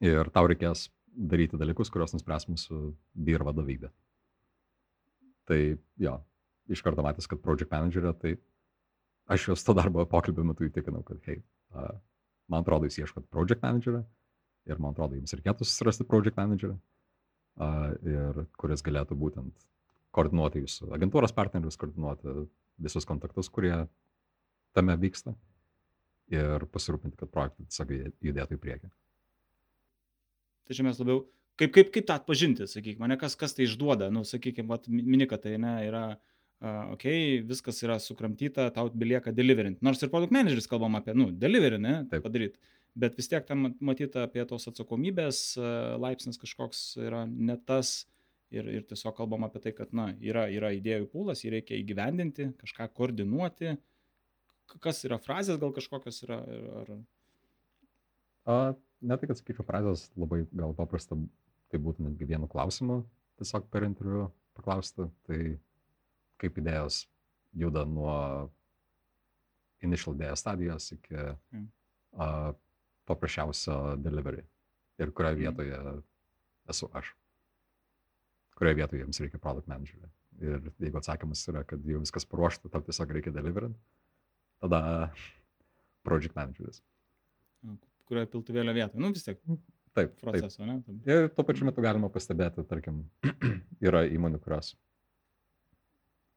Ir 0.04 0.28
tau 0.34 0.48
reikės 0.50 0.86
daryti 1.16 1.58
dalykus, 1.58 1.90
kuriuos 1.92 2.12
nuspręs 2.12 2.44
mūsų 2.50 2.80
vyr 3.26 3.44
vadovybė. 3.46 3.88
Tai 5.48 5.58
jo, 6.02 6.16
iš 6.68 6.82
karto 6.84 7.04
matęs, 7.06 7.28
kad 7.30 7.40
project 7.40 7.72
managerė, 7.72 8.12
tai 8.20 8.34
aš 9.32 9.48
juos 9.48 9.64
to 9.64 9.74
darbo 9.78 10.04
pokalbio 10.10 10.44
metu 10.44 10.66
įtikinau, 10.68 11.00
kad, 11.06 11.22
hei, 11.30 11.40
uh, 11.72 11.94
man 12.52 12.66
atrodo, 12.66 12.90
jūs 12.90 13.00
ieškot 13.00 13.30
project 13.32 13.64
managerę, 13.64 14.02
ir 14.68 14.82
man 14.82 14.92
atrodo, 14.92 15.16
jums 15.16 15.32
reikėtų 15.38 15.66
susirasti 15.66 16.06
project 16.10 16.36
managerį, 16.36 16.76
ir 18.12 18.42
kuris 18.60 18.84
galėtų 18.84 19.16
būtent 19.16 19.66
koordinuoti 20.16 20.62
jūsų 20.64 20.90
agentūros 20.96 21.34
partnerius, 21.36 21.78
koordinuoti 21.80 22.46
visus 22.82 23.06
kontaktus, 23.08 23.50
kurie 23.52 23.74
tame 24.76 24.96
vyksta 25.00 25.34
ir 26.32 26.66
pasirūpinti, 26.72 27.18
kad 27.20 27.32
projektai 27.32 27.66
tiesiog 27.68 27.92
judėtų 28.26 28.58
į 28.58 28.62
priekį. 28.62 28.92
Tai 30.66 30.76
čia 30.76 30.86
mes 30.86 30.98
labiau, 30.98 31.20
kaip, 31.60 31.70
kaip, 31.76 31.92
kaip 31.94 32.08
tą 32.08 32.16
atpažinti, 32.18 32.66
sakykime, 32.68 33.06
ne 33.12 33.18
kas, 33.20 33.38
kas 33.38 33.54
tai 33.54 33.68
išduoda, 33.68 34.10
nu, 34.12 34.24
sakykime, 34.26 34.80
mini, 34.90 35.28
kad 35.30 35.44
tai 35.44 35.54
ne, 35.62 35.76
yra, 35.86 36.06
uh, 36.16 36.96
ok, 36.96 37.06
viskas 37.46 37.78
yra 37.86 38.00
sukramtyta, 38.02 38.66
tau 38.74 38.90
belieka 38.90 39.30
deliverint. 39.36 39.78
Nors 39.86 40.02
ir 40.02 40.10
produkt 40.10 40.34
manageris 40.34 40.66
kalbam 40.70 40.98
apie, 40.98 41.14
nu, 41.14 41.30
delivery, 41.30 41.78
ne, 41.78 42.00
Taip. 42.10 42.26
padaryti 42.26 42.58
bet 42.96 43.16
vis 43.18 43.28
tiek 43.28 43.44
ten 43.46 43.74
matyta 43.84 44.24
apie 44.26 44.44
tos 44.48 44.66
atsakomybės 44.70 45.40
e, 45.60 45.70
laipsnis 46.00 46.40
kažkoks 46.40 46.82
yra 47.04 47.24
ne 47.28 47.58
tas 47.68 48.06
ir, 48.54 48.68
ir 48.70 48.86
tiesiog 48.88 49.16
kalbam 49.16 49.46
apie 49.46 49.62
tai, 49.64 49.72
kad 49.76 49.92
na, 49.96 50.10
yra, 50.22 50.46
yra 50.52 50.72
idėjų 50.76 51.08
pūlas, 51.12 51.42
jį 51.44 51.56
reikia 51.56 51.78
įgyvendinti, 51.80 52.50
kažką 52.60 52.88
koordinuoti. 52.96 53.76
Kas 54.82 55.04
yra 55.06 55.18
frazės, 55.22 55.60
gal 55.62 55.74
kažkokios 55.74 56.22
yra? 56.26 56.40
Ar... 56.80 56.92
A, 58.46 58.56
ne 59.02 59.18
tai, 59.18 59.30
kad 59.30 59.38
sakyčiau, 59.38 59.66
frazės 59.66 60.08
labai 60.18 60.44
gal 60.50 60.74
paprasta, 60.78 61.18
tai 61.70 61.82
būtų 61.82 62.08
netgi 62.08 62.28
vienu 62.28 62.48
klausimu, 62.50 63.00
tiesiog 63.40 63.70
per 63.70 63.86
interviu 63.86 64.28
paklausti, 64.58 65.08
tai 65.28 65.40
kaip 66.42 66.58
idėjos 66.60 67.04
juda 67.56 67.86
nuo 67.88 68.16
initial 69.84 70.16
idėjos 70.16 70.42
stadijos 70.42 70.90
iki 70.96 71.16
mm. 71.16 71.66
a, 72.20 72.28
paprasčiausio 73.06 73.96
delivery 74.02 74.42
ir 74.98 75.12
kurioje 75.14 75.36
mhm. 75.36 75.42
vietoje 75.44 76.02
esu 76.72 76.88
aš. 76.92 77.12
Kurioje 78.56 78.78
vietoje 78.80 79.02
jums 79.04 79.20
reikia 79.22 79.40
product 79.42 79.68
managerio. 79.70 80.10
Ir 80.40 80.68
jeigu 80.82 81.00
atsakymas 81.00 81.42
yra, 81.52 81.62
kad 81.68 81.84
jau 81.88 82.00
viskas 82.02 82.28
paruošta, 82.28 82.70
tau 82.72 82.84
tiesiog 82.84 83.14
reikia 83.16 83.32
deliverint, 83.32 83.76
tada 84.64 84.80
project 86.06 86.36
manageris. 86.36 86.82
Kurioje 88.06 88.30
piltuvėlio 88.32 88.76
vietoje. 88.76 89.02
Nu 89.02 89.12
vis 89.14 89.26
tiek. 89.26 89.40
Taip. 89.96 90.12
Proceso, 90.20 90.60
taip. 90.60 90.88
ne? 90.92 90.98
Ir 91.08 91.30
tuo 91.32 91.44
pačiu 91.48 91.68
metu 91.68 91.84
galima 91.84 92.10
pastebėti, 92.12 92.64
tarkim, 92.68 93.04
yra 93.86 94.04
įmonių, 94.12 94.40
kurios 94.44 94.74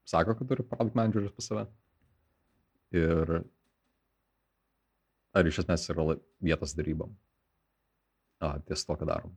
sako, 0.07 0.35
kad 0.39 0.47
turi 0.49 0.65
product 0.65 0.95
managerius 0.97 1.35
pas 1.35 1.51
save. 1.51 1.65
Ir 2.95 3.41
Ar 5.37 5.45
iš 5.45 5.61
esmės 5.61 5.85
yra 5.93 6.15
vietos 6.41 6.73
darybom? 6.77 7.11
A, 8.41 8.55
ties 8.65 8.85
to, 8.87 8.95
ką 8.97 9.05
darom. 9.05 9.35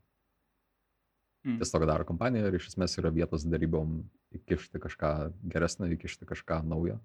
Mm. 1.43 1.59
Ties 1.59 1.73
to, 1.73 1.81
ką 1.83 1.89
daro 1.91 2.07
kompanija 2.07 2.47
ir 2.47 2.57
iš 2.59 2.69
esmės 2.71 2.95
yra 3.01 3.11
vietos 3.15 3.43
darybom 3.51 3.97
įkišti 4.39 4.79
kažką 4.83 5.13
geresnio, 5.51 5.89
įkišti 5.91 6.29
kažką 6.29 6.61
naujo. 6.71 7.01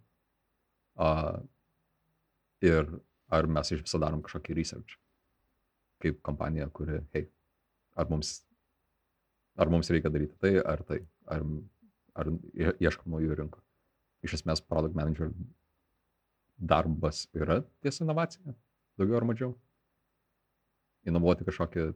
A, 1.01 1.09
ir 2.61 2.85
ar 3.33 3.49
mes 3.49 3.71
iš 3.73 3.81
viso 3.85 4.01
darom 4.01 4.21
kažkokį 4.25 4.57
research. 4.57 4.97
Kaip 6.03 6.21
kompanija, 6.25 6.69
kuri, 6.69 6.99
hei, 7.15 7.25
ar 7.97 8.09
mums, 8.11 8.35
ar 9.57 9.73
mums 9.73 9.89
reikia 9.89 10.13
daryti 10.13 10.37
tai, 10.41 10.53
ar 10.61 10.85
tai, 10.85 11.01
ar, 11.33 11.45
ar 12.21 12.29
ieškom 12.53 13.15
naujų 13.15 13.39
rinkų. 13.41 13.63
Iš 14.25 14.39
esmės, 14.39 14.61
product 14.61 14.97
manager 14.97 15.33
darbas 16.57 17.25
yra 17.37 17.61
ties 17.85 18.01
inovacija 18.01 18.55
daugiau 18.97 19.19
ar 19.19 19.27
mažiau. 19.29 19.51
Inovuoti 21.07 21.45
kažkokį, 21.47 21.91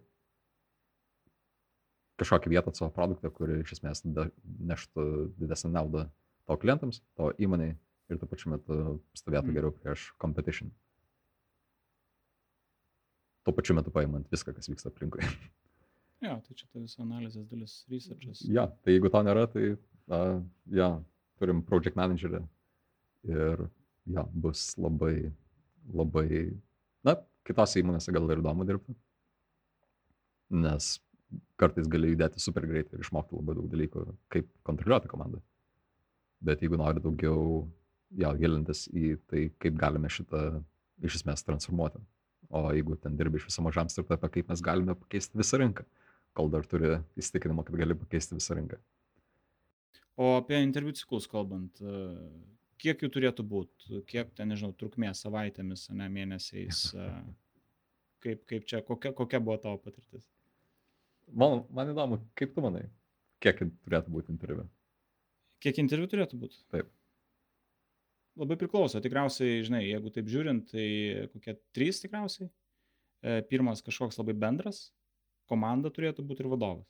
kažkokį 2.21 2.53
vietą 2.53 2.73
savo 2.77 2.91
produktą, 2.95 3.31
kuri 3.33 3.59
iš 3.61 3.75
esmės 3.77 4.03
neštų 4.05 5.05
didesnį 5.41 5.73
naudą 5.73 6.05
to 6.49 6.57
klientams, 6.61 7.01
to 7.17 7.31
įmoniai 7.41 7.75
ir 8.11 8.21
tuo 8.21 8.29
pačiu 8.29 8.53
metu 8.53 8.77
stovėtų 9.17 9.49
mm. 9.49 9.57
geriau 9.57 9.73
prieš 9.75 10.07
competition. 10.21 10.71
Tuo 13.45 13.55
pačiu 13.57 13.75
metu 13.77 13.93
paimant 13.93 14.29
viską, 14.31 14.53
kas 14.57 14.69
vyksta 14.69 14.91
aplinkui. 14.91 15.25
Ja, 16.21 16.35
tai 16.45 16.53
čia 16.53 16.67
ta 16.69 16.77
visa 16.77 16.99
analizės 17.01 17.47
dalis, 17.49 17.79
researchas. 17.89 18.43
Ja, 18.45 18.67
tai 18.85 18.93
jeigu 18.93 19.09
to 19.09 19.23
nėra, 19.25 19.47
tai 19.49 19.71
uh, 19.73 20.35
ja, 20.69 20.91
turim 21.41 21.63
project 21.65 21.97
managerį 21.97 22.43
ir 23.25 23.63
ja, 24.13 24.27
bus 24.29 24.67
labai, 24.77 25.31
labai 25.89 26.27
Na, 27.07 27.15
kitose 27.47 27.81
įmonėse 27.81 28.13
gal 28.13 28.29
ir 28.29 28.41
įdomu 28.41 28.65
dirbti, 28.69 28.93
nes 30.53 30.93
kartais 31.61 31.87
gali 31.91 32.13
judėti 32.13 32.41
super 32.43 32.65
greitai 32.67 32.97
ir 32.97 33.05
išmokti 33.05 33.37
labai 33.37 33.55
daug 33.57 33.69
dalykų, 33.71 34.05
kaip 34.33 34.49
kontroliuoti 34.67 35.11
komandą. 35.11 35.41
Bet 36.41 36.63
jeigu 36.63 36.79
nori 36.81 37.03
daugiau, 37.03 37.65
ja, 38.17 38.31
gilintis 38.37 38.87
į 38.89 39.15
tai, 39.29 39.45
kaip 39.61 39.77
galime 39.79 40.09
šitą 40.11 40.61
iš 41.05 41.21
esmės 41.21 41.45
transformuoti. 41.45 42.01
O 42.51 42.65
jeigu 42.75 42.97
ten 42.99 43.15
dirbi 43.19 43.39
iš 43.39 43.47
viso 43.47 43.63
mažam 43.63 43.89
startupė, 43.91 44.29
kaip 44.33 44.49
mes 44.51 44.63
galime 44.65 44.95
pakeisti 44.97 45.39
visą 45.39 45.61
rinką, 45.61 45.85
kol 46.35 46.49
dar 46.51 46.65
turi 46.67 46.97
įsitikinimą, 47.19 47.63
kad 47.67 47.77
gali 47.79 47.95
pakeisti 47.95 48.35
visą 48.35 48.57
rinką. 48.57 48.79
O 50.19 50.33
apie 50.39 50.59
interviu 50.59 50.91
ciklus 50.97 51.29
kalbant, 51.31 51.79
kiek 52.81 53.05
jų 53.05 53.09
turėtų 53.13 53.45
būt, 53.47 53.87
kiek 54.09 54.33
ten, 54.35 54.51
nežinau, 54.51 54.73
trukmė 54.75 55.13
savaitėmis, 55.15 55.87
ne 55.95 56.09
mėnesiais, 56.11 56.89
kaip, 58.25 58.43
kaip 58.49 58.67
čia, 58.67 58.83
kokia, 58.85 59.13
kokia 59.17 59.39
buvo 59.43 59.57
tavo 59.61 59.79
patirtis? 59.85 60.27
Man, 61.31 61.61
man 61.71 61.91
įdomu, 61.93 62.19
kaip 62.39 62.55
tu 62.55 62.63
manai, 62.63 62.85
kiek 63.43 63.61
turėtų 63.61 64.13
būti 64.13 64.33
interviu? 64.33 64.65
Kiek 65.61 65.77
interviu 65.79 66.09
turėtų 66.09 66.39
būti? 66.41 66.63
Taip. 66.73 66.89
Labai 68.39 68.55
priklauso, 68.57 69.01
tikriausiai, 69.03 69.61
žinai, 69.67 69.83
jeigu 69.85 70.11
taip 70.15 70.29
žiūrint, 70.31 70.71
tai 70.71 70.85
kokie 71.33 71.57
trys 71.75 71.99
tikriausiai. 72.03 72.47
E, 73.21 73.41
pirmas 73.45 73.83
kažkoks 73.85 74.17
labai 74.17 74.33
bendras, 74.39 74.87
komanda 75.51 75.91
turėtų 75.93 76.25
būti 76.25 76.45
ir 76.45 76.49
vadovas. 76.51 76.87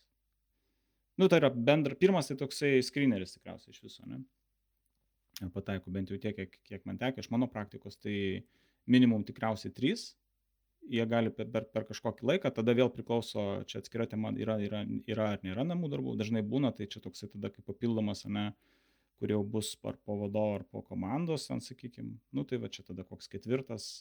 Nu, 1.20 1.28
tai 1.28 1.42
yra 1.42 1.50
bendra, 1.52 1.98
pirmas 1.98 2.30
tai 2.30 2.38
toksai 2.40 2.78
screeneris 2.86 3.36
tikriausiai 3.36 3.76
iš 3.76 3.82
viso, 3.84 4.06
ne? 4.08 4.22
Pataiko 5.52 5.92
bent 5.92 6.12
jau 6.12 6.20
tiek, 6.22 6.38
kiek, 6.38 6.56
kiek 6.70 6.86
man 6.88 7.00
tekė, 7.02 7.26
iš 7.26 7.32
mano 7.34 7.50
praktikos, 7.52 7.98
tai 8.00 8.16
minimum 8.90 9.26
tikriausiai 9.28 9.74
trys, 9.76 10.12
jie 10.90 11.06
gali 11.10 11.32
per, 11.34 11.48
per, 11.52 11.66
per 11.74 11.86
kažkokį 11.90 12.28
laiką, 12.28 12.52
tada 12.56 12.76
vėl 12.78 12.92
priklauso, 12.94 13.64
čia 13.70 13.82
atskira 13.82 14.08
tema, 14.10 14.32
yra, 14.38 14.58
yra, 14.64 14.84
yra 15.10 15.32
ar 15.36 15.44
nėra 15.46 15.66
namų 15.68 15.92
darbų, 15.94 16.16
dažnai 16.20 16.44
būna, 16.46 16.74
tai 16.76 16.90
čia 16.92 17.04
toksai 17.04 17.30
tada 17.32 17.52
kaip 17.54 17.66
papildomas, 17.70 18.26
ne, 18.26 18.52
kur 19.22 19.34
jau 19.34 19.42
bus 19.46 19.76
ar 19.86 20.00
po 20.02 20.18
vadovo, 20.24 20.58
ar 20.60 20.66
po 20.66 20.82
komandos, 20.86 21.46
ten 21.50 21.62
sakykime, 21.62 22.18
nu 22.34 22.46
tai 22.50 22.58
va 22.62 22.72
čia 22.74 22.86
tada 22.88 23.06
koks 23.08 23.30
ketvirtas, 23.32 23.92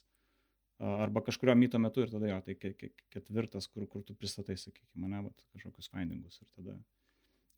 arba 0.81 1.21
kažkurio 1.21 1.55
myto 1.61 1.79
metu 1.79 2.05
ir 2.05 2.13
tada 2.13 2.31
jo, 2.31 2.41
tai 2.47 2.57
ketvirtas, 2.57 3.69
kur, 3.69 3.85
kur 3.91 4.05
tu 4.07 4.17
pristatai, 4.17 4.57
sakykime, 4.61 5.05
mane, 5.05 5.27
va, 5.27 5.35
kažkokius 5.53 5.93
findingus 5.93 6.41
ir 6.41 6.49
tada 6.57 6.79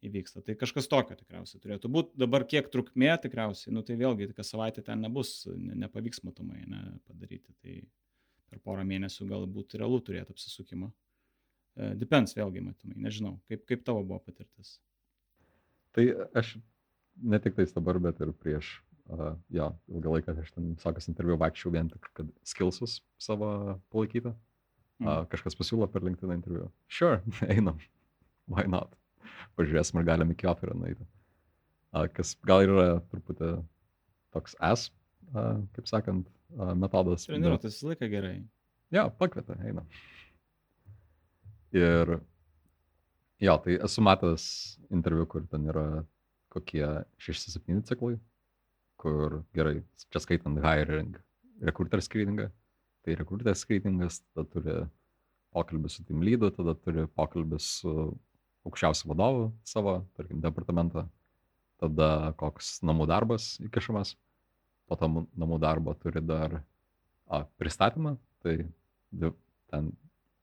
įvyksta. 0.02 0.42
Tai 0.42 0.56
kažkas 0.58 0.88
tokio 0.90 1.16
tikriausiai 1.18 1.62
turėtų 1.62 1.90
būti. 1.92 2.16
Dabar 2.18 2.42
kiek 2.50 2.66
trukmė 2.72 3.14
tikriausiai, 3.22 3.72
nu 3.76 3.84
tai 3.86 3.94
vėlgi, 4.00 4.32
kas 4.34 4.50
savaitę 4.50 4.82
ten 4.82 5.04
nebus, 5.04 5.44
ne, 5.54 5.76
nepavyks 5.84 6.24
matomai 6.26 6.64
ne, 6.66 6.82
padaryti. 7.06 7.54
Tai 7.62 7.76
per 8.52 8.60
porą 8.64 8.84
mėnesių 8.88 9.26
galbūt 9.30 9.78
realu 9.80 9.98
turėti 10.04 10.34
apsisukimą. 10.34 10.90
Uh, 10.92 11.92
depends 11.98 12.36
vėlgi 12.36 12.62
matomai, 12.66 13.00
nežinau, 13.08 13.38
kaip, 13.48 13.64
kaip 13.68 13.84
tavo 13.88 14.04
buvo 14.04 14.20
patirtis. 14.26 14.76
Tai 15.96 16.06
aš 16.38 16.54
ne 17.20 17.40
tik 17.42 17.56
tais 17.56 17.72
dabar, 17.72 17.98
bet 18.02 18.20
ir 18.24 18.32
prieš, 18.44 18.74
uh, 19.08 19.32
jo, 19.52 19.72
ilgą 19.92 20.16
laiką 20.16 20.36
aš 20.44 20.54
ten 20.54 20.72
visokias 20.76 21.08
interviu 21.12 21.40
vaikščiau 21.40 21.74
vien 21.74 21.90
tik, 21.92 22.12
kad 22.16 22.32
skilsus 22.46 23.00
savo 23.20 23.80
palaikyti. 23.92 24.36
Uh, 25.02 25.08
mm. 25.08 25.30
kažkas 25.32 25.56
pasiūlo 25.58 25.88
per 25.90 26.04
LinkedIn 26.06 26.36
interviu. 26.36 26.68
Sure, 26.86 27.24
einam. 27.50 27.80
Why 28.46 28.68
not? 28.68 28.92
pažiūrėsim, 29.58 30.00
ar 30.00 30.08
galim 30.08 30.32
iki 30.34 30.48
operio 30.50 30.76
nueiti. 30.78 31.06
Kas 32.16 32.34
gal 32.48 32.64
yra 32.64 32.86
truputį 33.12 33.52
toks 34.32 34.56
es, 34.72 34.86
kaip 35.32 35.88
sakant, 35.88 36.26
metodas. 36.78 37.26
Treniruotis 37.28 37.78
visą 37.78 37.92
laiką 37.92 38.08
gerai. 38.12 38.34
Jo, 38.92 39.06
pakvietė, 39.20 39.56
eina. 39.64 39.84
Ir 41.72 42.18
jo, 43.40 43.54
tai 43.64 43.78
esu 43.88 44.04
matęs 44.04 44.44
interviu, 44.92 45.24
kur 45.26 45.46
ten 45.48 45.64
yra 45.72 45.86
kokie 46.52 46.84
6-7 47.24 47.80
ciklai, 47.88 48.18
kur 49.00 49.40
gerai, 49.56 49.78
čia 50.12 50.20
skaitant 50.20 50.60
hiring, 50.62 51.16
recruiter 51.64 52.02
screeningą, 52.04 52.50
tai 53.02 53.16
recruiter 53.18 53.56
screeningas, 53.56 54.20
tada 54.34 54.44
turi 54.52 54.76
pokalbį 55.52 55.90
su 55.92 56.04
team 56.08 56.20
lydu, 56.24 56.52
tada 56.54 56.76
turi 56.76 57.06
pokalbį 57.16 57.58
su 57.60 57.94
aukščiausių 58.68 59.08
vadovų 59.10 59.48
savo, 59.66 59.96
tarkim, 60.16 60.44
departamentą, 60.44 61.06
tada 61.82 62.32
koks 62.38 62.76
namų 62.86 63.08
darbas 63.10 63.56
įkišamas, 63.64 64.14
po 64.88 64.98
to 64.98 65.08
namų 65.08 65.58
darbo 65.62 65.94
turi 65.98 66.22
dar 66.24 66.60
a, 67.28 67.42
pristatymą, 67.60 68.16
tai 68.44 68.56
ten 69.72 69.90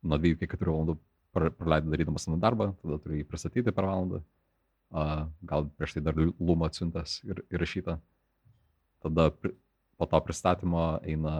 nuo 0.01 0.17
2 0.17 0.35
iki 0.35 0.49
4 0.49 0.71
valandų 0.71 0.97
praleidai 1.35 1.93
darydamas 1.93 2.27
namų 2.27 2.41
darbą, 2.41 2.69
tada 2.81 2.99
turi 3.03 3.21
jį 3.21 3.29
pristatyti 3.29 3.73
per 3.75 3.87
valandą, 3.89 4.21
a, 4.91 5.27
gal 5.51 5.69
prieš 5.77 5.97
tai 5.97 6.05
dar 6.09 6.19
lūmą 6.19 6.69
atsiuntas 6.69 7.19
ir 7.27 7.43
įrašyta. 7.53 7.99
Tada 9.05 9.29
po 9.31 10.07
to 10.09 10.19
pristatymo 10.25 10.85
eina 11.07 11.35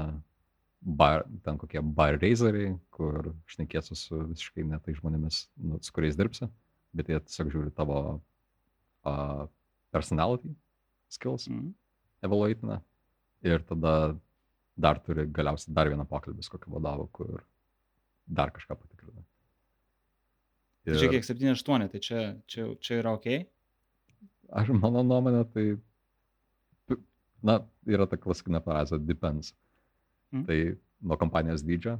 bar, 0.80 1.26
ten 1.44 1.58
kokie 1.60 1.82
bar 1.84 2.20
razeriai, 2.22 2.78
kur 2.96 3.34
šnekėsiu 3.52 3.98
su 4.00 4.24
visiškai 4.30 4.68
netai 4.68 4.96
žmonėmis, 4.96 5.48
nu, 5.60 5.80
su 5.84 5.96
kuriais 5.96 6.20
dirbsi 6.20 6.48
bet 6.96 7.10
jie 7.10 7.20
tiesiog 7.22 7.52
žiūri 7.54 7.74
tavo 7.76 8.00
uh, 8.18 9.46
personality 9.94 10.54
skills, 11.12 11.48
mm. 11.50 11.72
evaluatina 12.26 12.80
ir 13.46 13.64
tada 13.68 13.94
dar 14.80 15.00
turi 15.04 15.26
galiausiai 15.36 15.76
dar 15.76 15.90
vieną 15.92 16.06
pokalbį 16.08 16.46
su 16.46 16.54
kokiu 16.54 16.74
vadovu, 16.78 17.08
kur 17.12 17.44
dar 18.28 18.52
kažką 18.56 18.78
patikrina. 18.80 19.24
Ir... 20.88 21.00
Čia 21.02 21.10
kiek 21.12 21.26
7-8, 21.28 21.90
tai 21.92 22.02
čia, 22.04 22.22
čia, 22.50 22.68
čia 22.80 23.00
yra 23.02 23.14
ok? 23.18 23.28
Aš 24.62 24.72
mano 24.74 25.04
nuomonė, 25.06 25.44
tai, 25.54 25.66
na, 27.46 27.60
yra 27.90 28.08
ta 28.10 28.18
klasikinė 28.18 28.62
frazė 28.66 29.02
depends. 29.04 29.52
Mm. 30.34 30.46
Tai 30.48 30.58
nuo 31.10 31.18
kompanijos 31.20 31.66
dydžio 31.66 31.98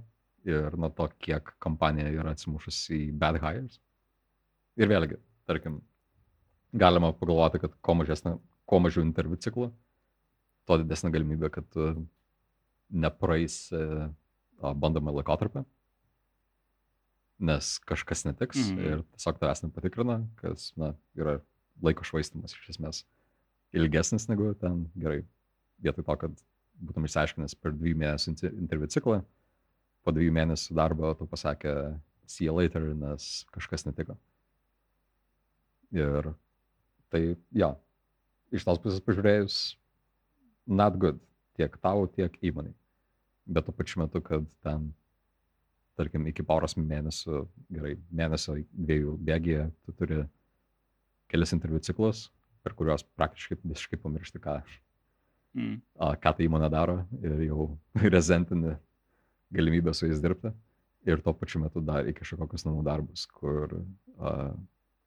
ir 0.48 0.78
nuo 0.80 0.90
to, 0.96 1.10
kiek 1.22 1.52
kompanija 1.62 2.10
yra 2.14 2.34
atsimušusi 2.36 3.04
į 3.10 3.12
bad 3.20 3.40
hires. 3.44 3.80
Ir 4.80 4.90
vėlgi, 4.90 5.20
tarkim, 5.50 5.82
galima 6.72 7.12
pagalvoti, 7.18 7.60
kad 7.62 7.76
kuo, 7.84 7.98
mažesnė, 8.00 8.38
kuo 8.70 8.80
mažiau 8.84 9.04
interviu 9.04 9.38
ciklų, 9.42 9.70
tuo 10.70 10.78
didesnė 10.78 11.10
galimybė, 11.16 11.50
kad 11.54 11.68
tu 11.74 11.90
nepraeisi 12.90 13.80
bandomą 14.60 15.16
laikotarpį, 15.18 15.64
nes 17.50 17.72
kažkas 17.88 18.26
netiks 18.28 18.60
mm 18.60 18.78
-hmm. 18.78 18.86
ir 18.86 19.04
tiesiog 19.16 19.40
tavęs 19.42 19.64
nepatikrina, 19.64 20.20
kas 20.42 20.74
na, 20.78 20.94
yra 21.18 21.40
laiko 21.82 22.04
švaistimas 22.04 22.54
iš 22.54 22.70
esmės 22.76 23.06
ilgesnis 23.74 24.28
negu 24.30 24.54
ten 24.60 24.86
gerai. 24.96 25.24
Vietoj 25.80 26.04
to, 26.04 26.16
kad 26.26 26.42
būtum 26.84 27.06
išsiaiškinęs 27.08 27.56
per 27.56 27.72
dviejų 27.72 27.98
mėnesių 28.02 28.52
interviu 28.52 28.88
ciklą, 28.92 29.22
po 30.04 30.12
dviejų 30.12 30.34
mėnesių 30.36 30.76
darbo 30.76 31.14
tu 31.16 31.28
pasakė 31.28 32.00
see 32.28 32.46
you 32.46 32.56
later, 32.56 32.82
nes 32.82 33.46
kažkas 33.56 33.86
netiko. 33.86 34.18
Ir 35.96 36.34
tai, 37.10 37.38
jo, 37.52 37.72
iš 38.52 38.66
tos 38.68 38.82
pusės 38.84 39.02
pažiūrėjus, 39.02 39.79
not 40.70 40.98
good 41.02 41.20
tiek 41.58 41.76
tau, 41.84 42.08
tiek 42.16 42.36
įmoniai. 42.46 42.76
Bet 43.50 43.66
tuo 43.68 43.76
pačiu 43.76 44.04
metu, 44.04 44.22
kad 44.24 44.46
ten, 44.64 44.92
tarkim, 46.00 46.28
iki 46.30 46.46
poros 46.46 46.78
mėnesių, 46.80 47.42
gerai, 47.74 47.96
mėnesio 48.16 48.60
dviejų 48.72 49.16
bėgėje, 49.28 49.66
tu 49.86 49.96
turi 50.00 50.22
kelias 51.30 51.56
interviu 51.56 51.82
ciklus, 51.84 52.28
per 52.64 52.76
kuriuos 52.78 53.04
praktiškai 53.18 53.60
visiškai 53.64 54.00
pamiršti, 54.04 54.42
ką, 54.44 54.60
mm. 55.58 55.76
a, 55.98 56.14
ką 56.22 56.36
ta 56.38 56.46
įmonė 56.46 56.72
daro 56.72 57.02
ir 57.20 57.46
jau 57.50 57.70
rezentini 58.16 58.78
galimybę 59.56 59.96
su 59.98 60.08
jais 60.08 60.22
dirbti. 60.24 60.54
Ir 61.08 61.22
tuo 61.24 61.32
pačiu 61.34 61.62
metu 61.64 61.82
dar 61.82 62.08
iki 62.08 62.22
kažkokius 62.22 62.68
namų 62.68 62.84
darbus, 62.86 63.26
kur 63.34 63.80
a, 64.20 64.52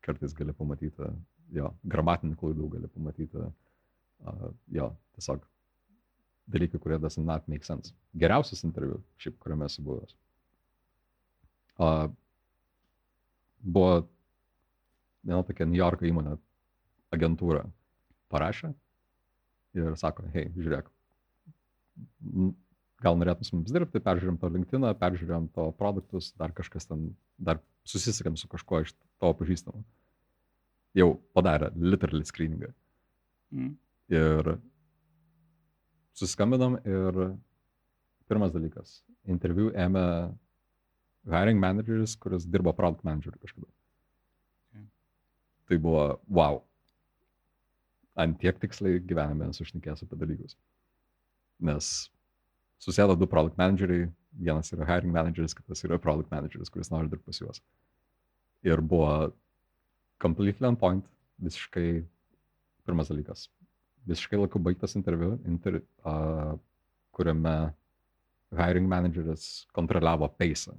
kartais 0.02 0.34
gali 0.34 0.54
pamatyti, 0.56 1.10
jo, 1.54 1.68
gramatinių 1.86 2.38
klaidų 2.40 2.70
gali 2.72 2.88
pamatyti, 2.90 3.38
uh, 3.38 3.52
jo, 4.72 4.88
tiesiog 5.16 5.44
dalykai, 6.52 6.80
kurie 6.82 6.98
does 7.02 7.18
not 7.18 7.46
make 7.48 7.66
sense. 7.66 7.94
Geriausias 8.18 8.64
interviu, 8.66 9.00
šiaip, 9.22 9.38
kuriame 9.42 9.68
esu 9.68 9.84
buvęs. 9.86 10.16
Uh, 11.82 12.08
buvo 13.62 14.02
viena 15.22 15.42
tokia 15.46 15.66
New 15.66 15.78
Yorko 15.78 16.06
įmonė, 16.06 16.36
agentūra 17.14 17.64
parašė 18.32 18.72
ir 19.78 19.96
sako, 20.00 20.26
hei, 20.34 20.50
žiūrėk, 20.56 20.90
gal 23.02 23.18
norėtum 23.18 23.46
su 23.46 23.56
mums 23.56 23.72
dirbti, 23.74 24.02
peržiūrėm 24.04 24.38
to 24.40 24.50
LinkedIn, 24.52 24.86
peržiūrėm 25.00 25.48
to 25.56 25.68
produktus, 25.78 26.32
dar 26.38 26.54
kažkas 26.56 26.88
ten, 26.90 27.12
dar 27.38 27.60
susisiekėm 27.88 28.36
su 28.38 28.50
kažkuo 28.52 28.82
iš 28.84 28.94
tavo 29.22 29.34
pažįstamo. 29.40 29.82
Jau 30.98 31.14
padarė 31.36 31.70
literally 31.76 32.26
screeningą. 32.28 32.72
Mm. 33.52 33.72
Ir 34.12 34.56
susiskambinam 36.12 36.76
ir 36.84 37.20
pirmas 38.28 38.52
dalykas, 38.52 39.00
interviu 39.28 39.70
ėmė 39.72 40.04
hiring 41.32 41.60
manageris, 41.62 42.16
kuris 42.18 42.44
dirbo 42.48 42.72
product 42.76 43.04
manager 43.04 43.34
kažkada. 43.40 43.68
Okay. 44.70 44.84
Tai 45.68 45.78
buvo 45.86 46.06
wow. 46.28 46.60
Ant 48.20 48.36
tiek 48.40 48.58
tiksliai 48.60 49.00
gyvenime 49.00 49.48
esu 49.48 49.64
šnekėjęs 49.68 50.04
apie 50.04 50.18
dalykus. 50.20 50.58
Nes 51.62 51.92
susėdo 52.82 53.16
du 53.16 53.28
product 53.30 53.56
manageriai, 53.60 54.10
vienas 54.32 54.72
yra 54.74 54.88
hiring 54.88 55.14
manageris, 55.14 55.54
kitas 55.56 55.84
yra 55.86 56.00
product 56.02 56.32
manageris, 56.34 56.72
kuris 56.72 56.92
nori 56.92 57.08
dirbti 57.08 57.30
pas 57.30 57.40
juos. 57.40 57.62
Ir 58.66 58.82
buvo 58.84 59.32
completely 60.22 60.68
on 60.68 60.76
point, 60.78 61.06
visiškai 61.42 62.02
pirmas 62.86 63.10
dalykas. 63.10 63.48
Visiškai 64.10 64.40
laiku 64.40 64.60
baigtas 64.62 64.96
interviu, 64.98 65.36
inter, 65.46 65.80
uh, 66.08 66.56
kuriame 67.14 67.54
hiring 68.58 68.88
manageris 68.90 69.66
kontroliavo 69.76 70.28
peisą. 70.38 70.74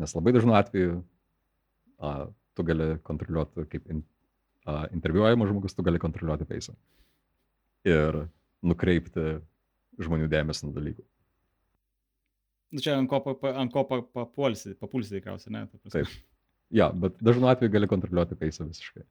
Nes 0.00 0.14
labai 0.16 0.32
dažnu 0.36 0.54
atveju 0.56 1.00
uh, 1.00 2.24
tu 2.56 2.66
gali 2.66 2.92
kontroliuoti, 3.06 3.66
kaip 3.72 3.90
in, 3.92 4.04
uh, 4.68 4.86
interviuojamas 4.94 5.50
žmogus, 5.50 5.76
tu 5.76 5.84
gali 5.86 6.00
kontroliuoti 6.02 6.48
peisą. 6.48 6.76
Ir 7.88 8.24
nukreipti 8.62 9.40
žmonių 10.00 10.28
dėmesį 10.32 10.68
nuo 10.68 10.76
dalykų. 10.76 11.04
Nu, 12.70 12.82
čia 12.84 12.94
ant 12.94 13.10
ko, 13.10 13.18
pa, 13.26 13.54
ant 13.58 13.72
ko 13.74 13.82
pa, 13.88 13.98
papulsi, 14.14 14.76
papulsi 14.78 15.16
tikriausiai, 15.16 15.56
ne? 15.56 15.64
Taip. 15.90 16.10
Ja, 16.70 16.92
bet 16.94 17.16
dažnu 17.24 17.48
atveju 17.50 17.72
gali 17.74 17.88
kontroliuoti 17.90 18.38
paisą 18.38 18.68
visiškai. 18.68 19.02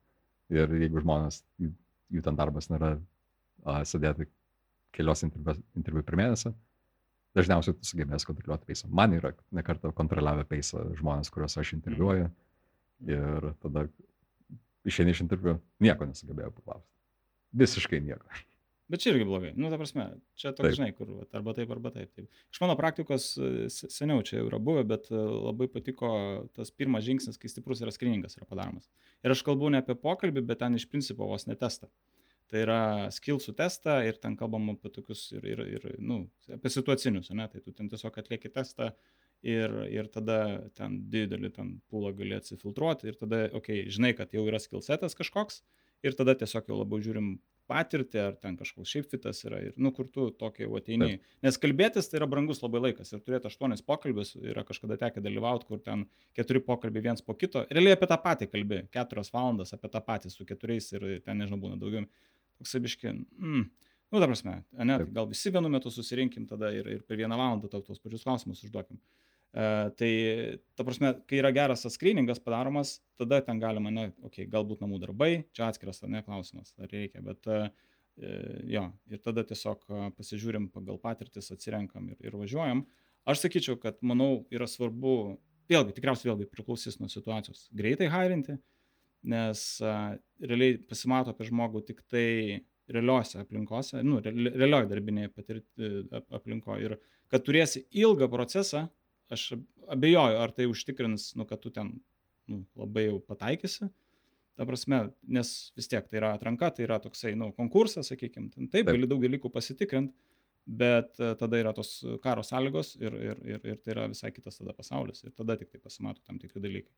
Ir 0.56 0.72
jeigu 0.80 1.02
žmonės, 1.02 1.42
jų 1.60 2.22
ten 2.24 2.38
darbas 2.38 2.70
nėra 2.72 2.94
a, 3.64 3.80
sėdėti 3.88 4.26
kelios 4.96 5.22
interviu, 5.26 5.56
interviu 5.78 6.02
per 6.06 6.18
mėnesį, 6.18 6.52
dažniausiai 7.38 7.76
tu 7.78 7.86
sugebės 7.86 8.26
kontroliuoti 8.26 8.66
paisą. 8.70 8.90
Man 8.90 9.14
yra 9.14 9.32
nekartą 9.54 9.92
kontroliavę 9.96 10.44
paisą 10.50 10.82
žmonės, 10.98 11.30
kuriuos 11.30 11.58
aš 11.62 11.74
interviuoju. 11.78 12.30
Ir 13.08 13.50
tada 13.62 13.86
išeini 14.88 15.14
iš 15.14 15.22
interviu, 15.24 15.58
nieko 15.80 16.08
nesugebėjau 16.10 16.52
paklausti. 16.58 16.88
Visiškai 17.60 18.00
nieko. 18.04 18.26
Bet 18.90 19.04
čia 19.04 19.12
irgi 19.12 19.24
blogai. 19.28 19.52
Nu, 19.54 19.68
ta 19.70 19.78
prasme, 19.78 20.04
čia 20.34 20.50
toks, 20.56 20.74
žinai, 20.74 20.90
kur 20.98 21.06
arba 21.36 21.52
taip, 21.54 21.70
arba 21.70 21.92
taip, 21.94 22.10
taip. 22.16 22.26
Iš 22.50 22.58
mano 22.58 22.74
praktikos 22.78 23.28
e, 23.38 23.68
se- 23.70 23.86
seniau 23.94 24.24
čia 24.26 24.40
jau 24.40 24.48
yra 24.48 24.58
buvę, 24.58 24.82
bet 24.90 25.06
e, 25.14 25.14
labai 25.20 25.68
patiko 25.70 26.10
tas 26.58 26.72
pirmas 26.74 27.06
žingsnis, 27.06 27.38
kai 27.38 27.50
stiprus 27.52 27.82
yra 27.84 27.94
skriningas 27.94 28.34
yra 28.34 28.48
padaromas. 28.50 28.88
Ir 29.22 29.30
aš 29.30 29.44
kalbu 29.46 29.70
ne 29.70 29.78
apie 29.78 29.94
pokalbį, 29.94 30.42
bet 30.48 30.58
ten 30.64 30.74
iš 30.74 30.88
principo 30.90 31.28
vos 31.30 31.46
netestą. 31.46 31.86
Tai 32.50 32.62
yra 32.64 32.82
skillsų 33.14 33.54
testą 33.58 34.00
ir 34.02 34.16
ten 34.18 34.34
kalbam 34.38 34.72
apie 34.72 34.90
tokius 34.90 35.28
ir, 35.36 35.44
ir, 35.46 35.60
ir 35.78 35.84
nu, 36.02 36.24
apie 36.50 36.72
situacinius, 36.72 37.30
ne? 37.38 37.46
tai 37.52 37.62
tu 37.62 37.74
ten 37.76 37.90
tiesiog 37.92 38.16
atlieki 38.18 38.50
testą 38.50 38.90
ir, 39.46 39.76
ir 39.86 40.08
tada 40.10 40.40
ten 40.74 40.98
didelį 41.12 41.52
ten 41.54 41.76
pūlą 41.92 42.10
gali 42.18 42.34
atsifiltruoti 42.40 43.12
ir 43.12 43.20
tada, 43.20 43.44
okei, 43.52 43.84
okay, 43.84 43.94
žinai, 43.94 44.12
kad 44.18 44.34
jau 44.34 44.42
yra 44.50 44.58
skillsetas 44.62 45.14
kažkoks 45.18 45.62
ir 46.02 46.16
tada 46.18 46.34
tiesiog 46.42 46.72
jau 46.72 46.80
labiau 46.80 47.02
žiūrim 47.04 47.36
patirtį, 47.70 48.18
ar 48.24 48.36
ten 48.42 48.56
kažkoks 48.58 48.90
šiaip 48.90 49.06
fitas 49.12 49.44
yra 49.46 49.60
ir, 49.62 49.74
nu, 49.78 49.92
kur 49.94 50.08
tu 50.10 50.26
tokia 50.34 50.64
jau 50.66 50.74
ateini. 50.78 51.20
Nes 51.44 51.58
kalbėtis 51.62 52.10
tai 52.10 52.18
yra 52.18 52.26
brangus 52.30 52.62
labai 52.64 52.82
laikas 52.88 53.14
ir 53.14 53.22
turėti 53.22 53.46
aštuonis 53.50 53.84
pokalbius 53.86 54.34
yra 54.40 54.64
kažkada 54.66 54.98
tekę 55.00 55.22
dalyvauti, 55.22 55.68
kur 55.68 55.82
ten 55.84 56.02
keturi 56.36 56.62
pokalbiai 56.66 57.06
viens 57.10 57.22
po 57.22 57.36
kito. 57.38 57.62
Realiai 57.70 57.94
apie 57.94 58.10
tą 58.10 58.18
patį 58.24 58.50
kalbė, 58.50 58.82
keturias 58.94 59.30
valandas 59.34 59.70
apie 59.76 59.92
tą 59.92 60.02
patį 60.08 60.34
su 60.34 60.48
keturiais 60.48 60.90
ir 60.96 61.06
ten, 61.22 61.38
nežinau, 61.38 61.60
būna 61.62 61.78
daugiau. 61.78 62.08
Toks 62.60 62.76
abiški, 62.76 63.08
mm, 63.40 63.64
nu, 64.12 64.20
ta 64.20 64.28
prasme, 64.28 64.60
ne, 64.76 64.98
Taip. 65.00 65.12
gal 65.16 65.28
visi 65.30 65.52
vienu 65.54 65.70
metu 65.72 65.92
susirinkim 65.92 66.44
tada 66.50 66.68
ir, 66.76 66.88
ir 66.98 67.02
per 67.08 67.16
vieną 67.16 67.38
valandą 67.40 67.70
tau 67.72 67.80
tuos 67.86 68.02
pačius 68.02 68.26
klausimus 68.26 68.60
užduokim. 68.66 69.00
Uh, 69.50 69.88
tai, 69.98 70.10
ta 70.78 70.84
prasme, 70.86 71.10
kai 71.26 71.40
yra 71.40 71.50
geras 71.50 71.82
tas 71.82 71.96
skriningas 71.98 72.38
padaromas, 72.38 73.00
tada 73.18 73.40
ten 73.42 73.58
galima, 73.58 73.90
ne, 73.90 74.04
okei, 74.20 74.44
okay, 74.44 74.50
galbūt 74.52 74.84
namų 74.84 75.00
darbai, 75.02 75.30
čia 75.56 75.66
atskiras, 75.66 76.04
ne, 76.06 76.20
klausimas, 76.22 76.70
ar 76.78 76.92
reikia, 76.92 77.18
bet 77.26 77.48
uh, 77.50 77.66
jo, 78.70 78.84
ir 79.10 79.22
tada 79.24 79.42
tiesiog 79.48 79.82
uh, 79.88 80.04
pasižiūrim 80.14 80.68
pagal 80.70 81.00
patirtis, 81.02 81.50
atsirenkam 81.50 82.12
ir, 82.12 82.20
ir 82.22 82.36
važiuojam. 82.38 82.84
Aš 83.26 83.42
sakyčiau, 83.42 83.80
kad, 83.82 83.98
manau, 84.06 84.44
yra 84.54 84.70
svarbu, 84.70 85.16
vėlgi, 85.70 85.96
tikriausiai 85.96 86.30
vėlgi 86.30 86.46
priklausys 86.52 87.00
nuo 87.02 87.10
situacijos, 87.10 87.66
greitai 87.74 88.06
hairinti, 88.12 88.54
nes 89.22 89.62
realiai 90.40 90.78
pasimato 90.88 91.34
apie 91.34 91.48
žmogų 91.50 91.82
tik 91.90 92.02
tai 92.08 92.26
realiuose 92.90 93.38
aplinkose, 93.42 94.00
nu, 94.06 94.18
reali- 94.24 94.52
realioj 94.56 94.88
darbinėje 94.90 95.32
patirti 95.34 95.90
aplinkoje 96.34 96.88
ir 96.88 96.96
kad 97.30 97.44
turėsi 97.46 97.84
ilgą 97.94 98.26
procesą, 98.32 98.88
aš 99.30 99.52
abejoju, 99.90 100.38
ar 100.42 100.50
tai 100.56 100.66
užtikrins, 100.70 101.34
nu, 101.38 101.46
kad 101.46 101.60
tu 101.62 101.70
ten 101.70 101.92
nu, 102.50 102.64
labai 102.78 103.06
jau 103.06 103.20
pataikysi. 103.22 103.86
Ta 104.58 104.66
prasme, 104.68 105.04
nes 105.30 105.50
vis 105.78 105.88
tiek 105.88 106.08
tai 106.10 106.18
yra 106.18 106.32
atranka, 106.36 106.72
tai 106.74 106.84
yra 106.88 106.98
toksai, 107.00 107.36
nu, 107.38 107.52
konkursas, 107.56 108.10
sakykime, 108.10 108.50
taip, 108.50 108.66
taip, 108.66 108.72
Taip. 108.82 108.90
gali 108.90 109.08
daug 109.08 109.22
dalykų 109.22 109.52
pasitikrinti, 109.54 110.12
bet 110.66 111.14
e, 111.22 111.30
tada 111.40 111.60
yra 111.62 111.72
tos 111.74 111.94
karo 112.22 112.42
sąlygos 112.44 112.96
ir, 113.00 113.14
ir, 113.30 113.38
ir, 113.54 113.62
ir 113.72 113.78
tai 113.80 113.94
yra 113.94 114.08
visai 114.10 114.30
kitas 114.34 114.58
tada 114.60 114.74
pasaulis 114.76 115.24
ir 115.24 115.32
tada 115.38 115.56
tik 115.56 115.70
tai 115.72 115.80
pasimato 115.80 116.20
tam 116.26 116.38
tikri 116.42 116.60
dalykai. 116.62 116.92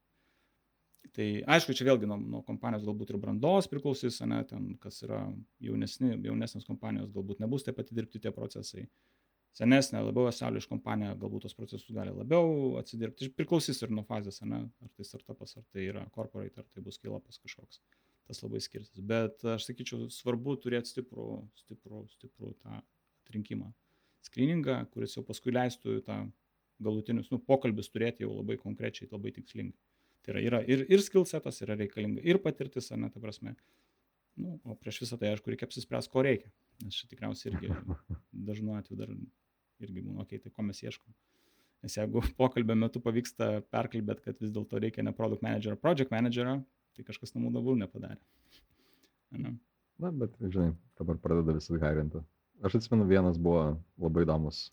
Tai 1.12 1.26
aišku, 1.54 1.74
čia 1.76 1.84
vėlgi 1.88 2.06
nuo, 2.08 2.16
nuo 2.16 2.40
kompanijos 2.46 2.84
galbūt 2.86 3.10
ir 3.12 3.18
brandos 3.20 3.66
priklausys, 3.68 4.20
ne, 4.28 4.38
ten 4.48 4.70
kas 4.80 5.02
yra 5.04 5.24
jaunesni, 5.60 6.14
jaunesnės 6.14 6.64
kompanijos, 6.68 7.10
galbūt 7.12 7.42
nebus 7.42 7.66
taip 7.66 7.76
pat 7.80 7.90
dirbti 7.92 8.22
tie 8.22 8.32
procesai. 8.32 8.86
Senesnė, 9.52 10.00
labiau 10.06 10.30
esališ 10.30 10.64
kompanija, 10.70 11.12
galbūt 11.20 11.44
tos 11.44 11.56
procesus 11.58 11.90
gali 11.92 12.14
labiau 12.14 12.78
atsidirbti. 12.80 13.28
Priklausys 13.36 13.82
ir 13.84 13.92
nuo 13.92 14.06
fazės, 14.08 14.40
ne, 14.48 14.62
ar 14.80 14.92
tai 14.96 15.04
startupas, 15.04 15.52
ar 15.58 15.66
tai 15.74 15.84
yra 15.90 16.06
corporate, 16.14 16.62
ar 16.62 16.70
tai 16.72 16.84
bus 16.86 16.96
kilapas 17.02 17.36
kažkoks. 17.42 17.82
Tas 18.30 18.40
labai 18.40 18.62
skirsis. 18.64 19.02
Bet 19.04 19.44
aš 19.44 19.66
sakyčiau, 19.68 20.06
svarbu 20.14 20.56
turėti 20.62 20.94
stiprų, 20.94 21.26
stiprų, 21.66 22.06
stiprų 22.14 22.54
tą 22.62 22.78
atrinkimą. 23.26 23.68
Skriningą, 24.24 24.78
kuris 24.94 25.18
jau 25.18 25.26
paskui 25.26 25.52
leistų 25.52 25.98
tą 26.06 26.22
galutinius, 26.82 27.28
nu, 27.34 27.42
pokalbis 27.42 27.90
turėti 27.92 28.24
jau 28.24 28.32
labai 28.38 28.56
konkrečiai, 28.62 29.10
labai 29.12 29.34
tikslingai. 29.36 29.76
Tai 30.22 30.34
yra, 30.34 30.42
yra 30.48 30.60
ir, 30.70 30.84
ir 30.92 31.02
skillsetas 31.02 31.58
yra 31.64 31.76
reikalinga, 31.78 32.22
ir 32.22 32.38
patirtis, 32.42 32.92
ar 32.94 33.00
ne, 33.02 33.10
ta 33.10 33.22
prasme. 33.22 33.56
Nu, 34.38 34.54
o 34.64 34.76
prieš 34.78 35.02
visą 35.02 35.18
tai, 35.20 35.32
aišku, 35.34 35.50
reikia 35.52 35.66
apsispręsti, 35.68 36.12
ko 36.12 36.22
reikia. 36.24 36.52
Nes 36.84 36.96
čia 36.96 37.08
tikriausiai 37.10 37.52
irgi 37.52 37.72
dažnu 38.48 38.76
atveju 38.78 39.00
dar 39.00 39.10
irgi 39.82 40.04
būna, 40.04 40.22
okei, 40.22 40.38
okay, 40.38 40.44
tai 40.46 40.54
ko 40.54 40.64
mes 40.68 40.80
ieškom. 40.84 41.16
Nes 41.82 41.98
jeigu 41.98 42.22
pokalbio 42.40 42.76
metu 42.78 43.02
pavyksta 43.02 43.50
perkalbėti, 43.74 44.24
kad 44.28 44.38
vis 44.42 44.54
dėlto 44.54 44.80
reikia 44.82 45.04
ne 45.04 45.14
product 45.16 45.44
manager, 45.44 45.74
o 45.76 45.82
project 45.82 46.14
manager, 46.14 46.54
tai 46.96 47.06
kažkas 47.08 47.34
namų 47.36 47.52
darbų 47.56 47.76
nepadarė. 47.82 48.20
Ne? 49.42 49.56
Na, 50.02 50.10
bet, 50.10 50.38
žinai, 50.40 50.72
dabar 50.98 51.18
pradeda 51.20 51.54
visi 51.56 51.78
hairinti. 51.82 52.22
Aš 52.62 52.78
atsimenu, 52.78 53.08
vienas 53.10 53.38
buvo 53.42 53.72
labai 53.98 54.22
įdomus 54.26 54.68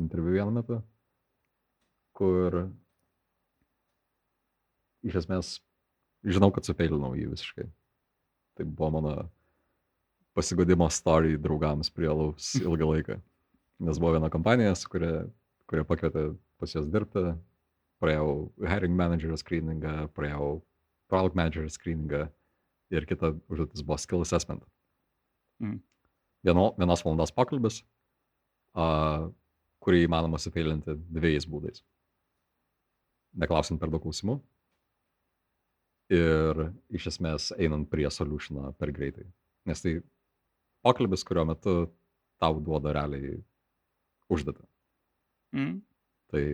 interviu 0.00 0.38
vienu 0.38 0.54
metu, 0.54 0.78
kur 2.16 2.62
iš 5.08 5.22
esmės 5.22 5.56
žinau, 6.26 6.50
kad 6.54 6.66
sufeilinau 6.66 7.14
jį 7.16 7.28
visiškai. 7.32 7.66
Tai 8.58 8.66
buvo 8.66 8.90
mano 8.98 9.14
pasigodimo 10.36 10.88
story 10.90 11.38
draugams 11.40 11.90
prie 11.94 12.10
laus 12.10 12.54
ilgą 12.58 12.88
laiką. 12.92 13.18
Nes 13.86 14.00
buvo 14.02 14.16
viena 14.16 14.30
kompanija, 14.30 14.74
su 14.78 14.90
kuria, 14.90 15.26
kuria 15.70 15.86
pakvietė 15.86 16.32
pas 16.58 16.74
juos 16.74 16.88
dirbti, 16.90 17.32
praėjau 18.02 18.48
hiring 18.66 18.96
manager 18.98 19.36
screeningą, 19.38 20.08
praėjau 20.14 20.58
product 21.10 21.38
manager 21.38 21.68
screeningą 21.70 22.26
ir 22.94 23.06
kita 23.06 23.32
užduotis 23.50 23.84
buvo 23.86 23.98
skill 24.02 24.24
assessment. 24.26 24.64
Mm. 25.62 25.78
Vieno, 26.46 26.68
vienos 26.78 27.02
valandos 27.04 27.34
pokalbis, 27.34 27.80
a, 28.78 29.28
kurį 29.82 30.04
įmanoma 30.06 30.38
sufeilinti 30.42 30.94
dviejais 31.10 31.46
būdais. 31.50 31.82
Neklausant 33.38 33.78
per 33.78 33.90
daug 33.92 34.02
klausimų 34.02 34.38
ir 36.12 36.62
iš 36.94 37.10
esmės 37.12 37.50
einant 37.58 37.88
prie 37.90 38.08
solutioną 38.10 38.72
per 38.78 38.92
greitai. 38.96 39.26
Nes 39.68 39.82
tai 39.84 39.98
pokalbis, 40.84 41.24
kurio 41.26 41.44
metu 41.48 41.76
tau 42.40 42.60
duoda 42.64 42.94
realiai 42.96 43.38
užduotį. 44.32 44.64
Mm. 45.56 45.78
Tai 46.32 46.44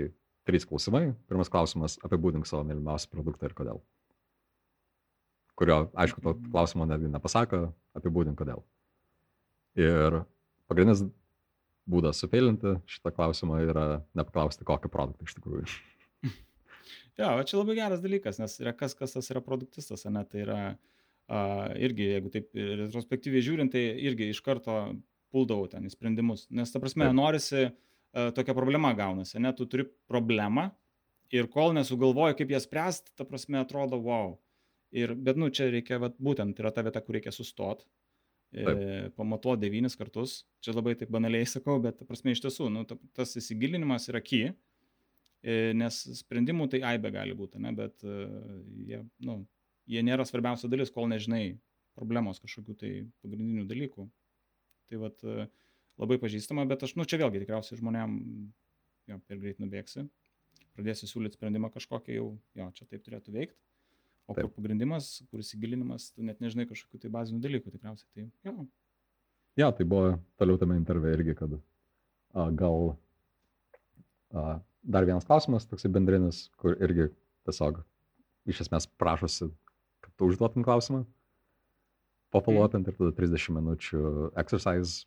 trys 0.49 0.67
klausimai. 0.69 1.15
Pirmas 1.29 1.51
klausimas- 1.51 1.99
apibūdink 2.07 2.47
savo 2.47 2.65
mylimiausią 2.65 3.11
produktą 3.11 3.47
ir 3.47 3.55
kodėl. 3.55 3.83
Kurio, 5.55 5.91
aišku, 5.95 6.21
to 6.23 6.35
Mhm. 6.35 6.51
klausimo 6.51 6.87
netgi 6.87 7.11
nepasako, 7.11 7.73
apibūdink 7.95 8.35
kodėl. 8.35 8.63
Ir 9.77 10.25
pagrindinis 10.69 11.05
būdas 11.89 12.19
sufeilinti 12.19 12.81
šitą 12.87 13.13
klausimą 13.15 13.61
yra 13.69 14.05
nepaklausti, 14.17 14.65
kokį 14.65 14.91
produktą 14.91 15.23
iš 15.23 15.35
tikrųjų. 15.35 15.67
Jo, 17.19 17.31
va 17.39 17.45
čia 17.47 17.61
labai 17.61 17.77
geras 17.79 18.03
dalykas, 18.03 18.41
nes 18.43 18.57
yra 18.63 18.75
kas, 18.77 18.97
kas 18.99 19.15
tas 19.15 19.31
yra 19.31 19.43
produktistas, 19.45 20.05
ne, 20.11 20.25
tai 20.27 20.43
yra 20.43 20.61
uh, 20.75 21.69
irgi, 21.79 22.09
jeigu 22.17 22.33
taip 22.35 22.55
retrospektyviai 22.55 23.45
žiūrint, 23.47 23.75
tai 23.75 23.85
irgi 24.09 24.31
iš 24.33 24.43
karto 24.45 24.79
puldavau 25.35 25.69
ten 25.71 25.87
į 25.87 25.93
sprendimus. 25.95 26.47
Nes, 26.55 26.71
ta 26.71 26.83
prasme, 26.83 27.07
Taip. 27.09 27.19
norisi, 27.19 27.67
uh, 27.71 28.31
tokia 28.35 28.57
problema 28.57 28.95
gaunasi, 28.99 29.41
ne, 29.43 29.55
tu 29.57 29.69
turi 29.71 29.87
problemą 30.11 30.69
ir 31.35 31.49
kol 31.51 31.75
nesugalvoji, 31.77 32.39
kaip 32.39 32.55
ją 32.55 32.63
spręsti, 32.63 33.15
ta 33.19 33.27
prasme, 33.29 33.61
atrodo, 33.63 33.99
wow. 34.03 34.35
Ir, 34.95 35.17
bet, 35.19 35.39
nu, 35.41 35.51
čia 35.51 35.71
reikia, 35.73 35.99
vat, 36.03 36.19
būtent 36.23 36.59
yra 36.63 36.71
ta 36.75 36.85
vieta, 36.87 37.03
kur 37.03 37.17
reikia 37.17 37.33
sustot, 37.35 37.83
e, 38.55 39.09
pamatuoti 39.19 39.65
devynis 39.65 39.99
kartus. 39.99 40.45
Čia 40.63 40.77
labai 40.77 40.95
taip 41.01 41.11
banaliai 41.11 41.49
sakau, 41.51 41.81
bet, 41.83 41.99
ta 41.99 42.07
prasme, 42.07 42.35
iš 42.35 42.45
tiesų, 42.45 42.69
nu, 42.71 42.85
ta, 42.87 42.99
tas 43.19 43.35
įsigilinimas 43.41 44.07
yra 44.13 44.23
ky, 44.23 44.45
e, 44.53 44.74
nes 45.77 46.01
sprendimų 46.21 46.69
tai 46.73 46.81
aibe 46.95 47.11
gali 47.15 47.37
būti, 47.37 47.61
ne, 47.63 47.73
bet 47.77 48.05
e, 48.07 48.27
jie, 48.89 49.01
nu, 49.27 49.43
jie 49.91 50.03
nėra 50.07 50.27
svarbiausia 50.29 50.71
dalis, 50.73 50.93
kol 50.95 51.09
nežinai 51.11 51.57
problemos 51.95 52.41
kažkokių 52.43 52.77
tai 52.81 52.93
pagrindinių 53.25 53.67
dalykų. 53.71 54.07
Tai 54.91 55.01
vat 55.03 55.25
e, 55.25 55.49
labai 56.01 56.19
pažįstama, 56.23 56.67
bet 56.71 56.87
aš, 56.87 56.97
nu, 56.99 57.07
čia 57.09 57.21
vėlgi 57.23 57.45
tikriausiai 57.45 57.81
žmonėm, 57.81 58.17
jo, 59.13 59.21
per 59.29 59.43
greit 59.43 59.61
nubėgsi, 59.63 60.07
pradėsi 60.77 61.09
siūlyti 61.11 61.39
sprendimą 61.39 61.71
kažkokį 61.75 62.19
jau, 62.19 62.31
jo, 62.59 62.71
čia 62.77 62.89
taip 62.89 63.05
turėtų 63.05 63.37
veikti. 63.37 63.61
O 64.25 64.33
kur 64.33 64.47
Taip. 64.47 64.55
pagrindimas, 64.57 65.19
kur 65.29 65.43
įsigilinimas, 65.43 66.09
tu 66.17 66.25
net 66.25 66.39
nežinai 66.41 66.65
kažkokių 66.65 67.03
tai 67.03 67.11
bazinių 67.13 67.43
dalykų 67.45 67.75
tikriausiai. 67.75 68.09
Tai, 68.17 68.23
jo, 68.49 68.55
Ja, 69.55 69.71
tai 69.71 69.87
buvo 69.87 70.17
toliau 70.35 70.59
tame 70.59 70.75
interve 70.75 71.13
irgi, 71.15 71.35
kad 71.39 71.53
a, 71.55 72.49
gal 72.51 72.97
dar 74.35 75.07
vienas 75.07 75.27
klausimas, 75.29 75.67
toksai 75.71 75.91
bendrinis, 75.95 76.49
kur 76.61 76.77
irgi 76.83 77.09
tiesiog 77.49 77.81
iš 78.51 78.65
esmės 78.67 78.87
prašosi, 79.01 79.49
kad 80.05 80.13
tu 80.19 80.29
užduotum 80.29 80.65
klausimą, 80.67 81.05
pafolopint 82.35 82.89
ir 82.91 82.97
tada 82.99 83.15
30 83.17 83.55
minučių 83.57 84.01
exercise 84.41 85.05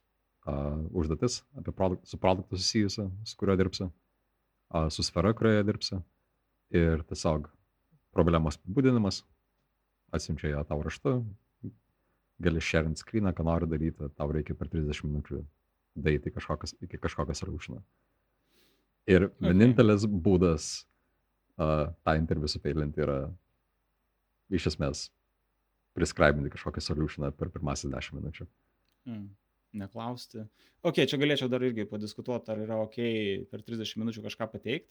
uh, 0.48 0.80
užduotis 0.96 1.42
apie 1.60 1.74
produkt, 1.76 2.08
su 2.08 2.20
produktu 2.22 2.60
susijusiu, 2.60 3.10
su 3.28 3.40
kuriuo 3.40 3.58
dirbsi, 3.60 3.90
uh, 3.90 4.88
su 4.94 5.06
sfera, 5.06 5.34
kurioje 5.38 5.66
dirbsi 5.68 6.00
ir 6.82 7.04
tiesiog 7.10 7.52
problemos 8.16 8.58
apibūdinimas, 8.58 9.22
atsiunčia 10.16 10.56
ją 10.56 10.64
tau 10.68 10.82
raštu, 10.86 11.20
gali 12.44 12.64
sharing 12.64 12.98
screeną, 12.98 13.34
ką 13.36 13.46
nori 13.46 13.70
daryti, 13.70 14.10
tau 14.18 14.32
reikia 14.34 14.56
per 14.58 14.72
30 14.72 15.06
minučių 15.10 15.44
daryti 15.98 16.34
kažkokias, 16.34 16.76
iki 16.86 17.00
kažkokio 17.02 17.36
solutiono. 17.38 17.82
Ir 19.08 19.30
vienintelis 19.40 20.04
okay. 20.04 20.22
būdas 20.28 20.70
uh, 21.58 21.94
tą 22.04 22.16
interviu 22.20 22.50
sufeilinti 22.52 23.04
yra 23.06 23.20
iš 24.54 24.70
esmės 24.74 25.08
prescribinti 25.98 26.52
kažkokią 26.54 26.84
solutioną 26.84 27.32
per 27.36 27.50
pirmasis 27.54 27.90
10 27.92 28.20
minučių. 28.20 28.48
Mm. 29.10 29.28
Neklausti. 29.78 30.46
Ok, 30.86 31.02
čia 31.10 31.20
galėčiau 31.20 31.50
dar 31.52 31.64
irgi 31.66 31.88
padiskutuoti, 31.90 32.54
ar 32.54 32.62
yra 32.64 32.78
ok 32.84 32.98
per 33.52 33.64
30 33.68 34.00
minučių 34.02 34.24
kažką 34.28 34.48
pateikti, 34.54 34.90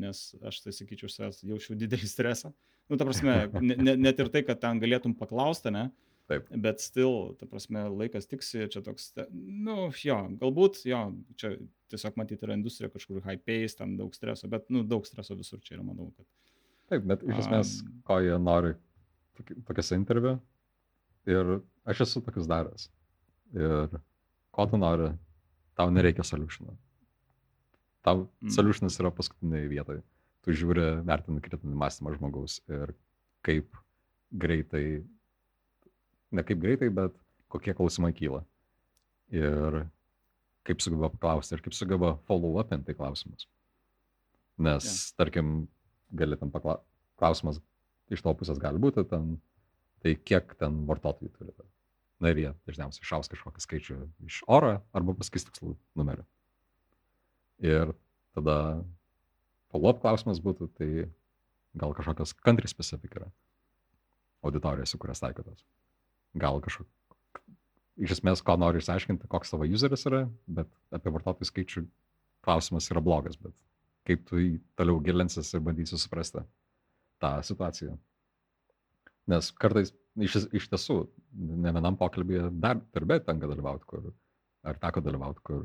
nes 0.00 0.20
aš 0.46 0.60
tai 0.64 0.74
sakyčiau, 0.76 1.10
jaučiu 1.48 1.76
didelį 1.78 2.08
stresą. 2.08 2.52
Nu, 2.90 2.98
ta 3.00 3.06
prasme, 3.08 3.34
ne, 3.64 3.96
net 3.96 4.20
ir 4.20 4.30
tai, 4.32 4.44
kad 4.46 4.60
ten 4.62 4.80
galėtum 4.82 5.16
paklausti, 5.18 5.72
ne? 5.74 5.88
Taip. 6.30 6.46
Bet 6.56 6.80
still, 6.80 7.34
ta 7.36 7.44
prasme, 7.44 7.82
laikas 7.92 8.24
tiksi, 8.30 8.62
čia 8.72 8.80
toks, 8.84 9.10
nu, 9.34 9.90
jo, 10.00 10.16
galbūt, 10.40 10.80
jo, 10.88 11.00
čia 11.36 11.50
tiesiog 11.92 12.16
matyti 12.16 12.46
yra 12.46 12.56
industrija 12.56 12.88
kažkur 12.92 13.20
high 13.26 13.42
pace, 13.44 13.76
ten 13.76 13.92
daug 13.98 14.16
streso, 14.16 14.48
bet, 14.48 14.64
nu, 14.72 14.80
daug 14.88 15.04
streso 15.04 15.36
visur 15.36 15.60
čia 15.60 15.76
yra, 15.76 15.84
manau, 15.84 16.08
kad. 16.16 16.24
Taip, 16.88 17.04
bet 17.10 17.26
iš 17.28 17.42
esmės, 17.44 17.74
um, 17.84 18.00
ko 18.08 18.18
jie 18.24 18.38
nori 18.40 18.72
tokiuose 19.36 19.98
interviu 19.98 20.38
ir 21.28 21.58
aš 21.88 22.04
esu 22.06 22.24
tokius 22.24 22.48
daręs. 22.48 22.88
Ir 23.54 23.98
ko 24.54 24.66
tu 24.70 24.80
nori, 24.80 25.10
tau 25.76 25.92
nereikia 25.92 26.24
solutiono. 26.26 26.76
Tau 28.04 28.24
mm. 28.24 28.52
solutionas 28.54 28.96
yra 29.00 29.12
paskutinėje 29.14 29.70
vietoje. 29.72 30.04
Tu 30.44 30.56
žiūri, 30.60 30.86
vertini 31.08 31.40
kritinį 31.44 31.76
mąstymą 31.80 32.12
žmogaus 32.18 32.58
ir 32.68 32.92
kaip 33.44 33.76
greitai, 34.34 35.02
ne 36.34 36.44
kaip 36.46 36.60
greitai, 36.62 36.90
bet 36.94 37.16
kokie 37.52 37.74
klausimai 37.76 38.12
kyla. 38.16 38.42
Ir 39.34 39.84
kaip 40.64 40.82
sugeba 40.82 41.10
paklausti 41.12 41.56
ir 41.56 41.62
kaip 41.64 41.76
sugeba 41.76 42.14
follow 42.28 42.58
up 42.60 42.72
in 42.74 42.84
tai 42.84 42.96
klausimus. 42.96 43.46
Nes, 44.58 44.86
yeah. 44.86 45.16
tarkim, 45.18 45.54
gali 46.14 46.38
tam 46.40 46.52
paklausti, 46.54 46.86
klausimas 47.20 47.60
iš 48.12 48.22
to 48.24 48.34
pusės 48.38 48.60
gali 48.62 48.80
būti 48.80 49.04
ten, 49.10 49.36
tai 50.04 50.14
kiek 50.20 50.54
ten 50.60 50.84
vartotojų 50.88 51.32
turite. 51.34 51.66
Na 52.22 52.30
ir 52.30 52.40
jie 52.40 52.50
dažniausiai 52.68 53.06
šaus 53.08 53.30
kažkokį 53.32 53.62
skaičių 53.62 53.96
iš 54.28 54.42
oro 54.46 54.76
arba 54.94 55.16
pasakys 55.18 55.48
tikslų 55.48 55.74
numerį. 55.98 56.24
Ir 57.64 57.94
tada 58.36 58.56
follow-up 59.72 60.02
klausimas 60.02 60.40
būtų, 60.42 60.70
tai 60.78 60.90
gal 61.74 61.94
kažkokios 61.96 62.36
country 62.44 62.70
specific 62.70 63.16
yra 63.18 63.30
auditorijos, 64.44 64.92
su 64.92 65.00
kurias 65.00 65.22
taikotas. 65.22 65.64
Gal 66.34 66.60
kažkok... 66.64 66.88
Iš 68.04 68.16
esmės, 68.16 68.42
ko 68.42 68.56
nori 68.58 68.80
išsiaiškinti, 68.82 69.28
koks 69.30 69.52
tavo 69.52 69.68
useris 69.70 70.02
yra, 70.08 70.24
bet 70.50 70.70
apie 70.94 71.12
vartotojų 71.14 71.46
skaičių 71.46 71.84
klausimas 72.42 72.90
yra 72.90 73.02
blogas, 73.04 73.36
bet 73.38 73.54
kaip 74.08 74.24
tu 74.28 74.40
jį 74.40 74.56
toliau 74.78 74.98
gilinsis 75.04 75.52
ir 75.54 75.62
bandysi 75.64 75.98
suprasti 76.00 76.42
tą 77.22 77.30
situaciją. 77.46 77.94
Nes 79.30 79.52
kartais 79.56 79.94
iš, 80.20 80.36
iš 80.52 80.66
tiesų, 80.72 80.98
ne 81.38 81.72
vienam 81.72 81.96
pokalbėje 82.00 82.50
dar 82.60 82.82
darbė 82.96 83.20
tenka 83.24 83.48
dalyvauti, 83.48 83.86
kur, 83.88 84.10
ar 84.66 84.80
teko 84.82 85.04
dalyvauti, 85.04 85.44
kur 85.46 85.62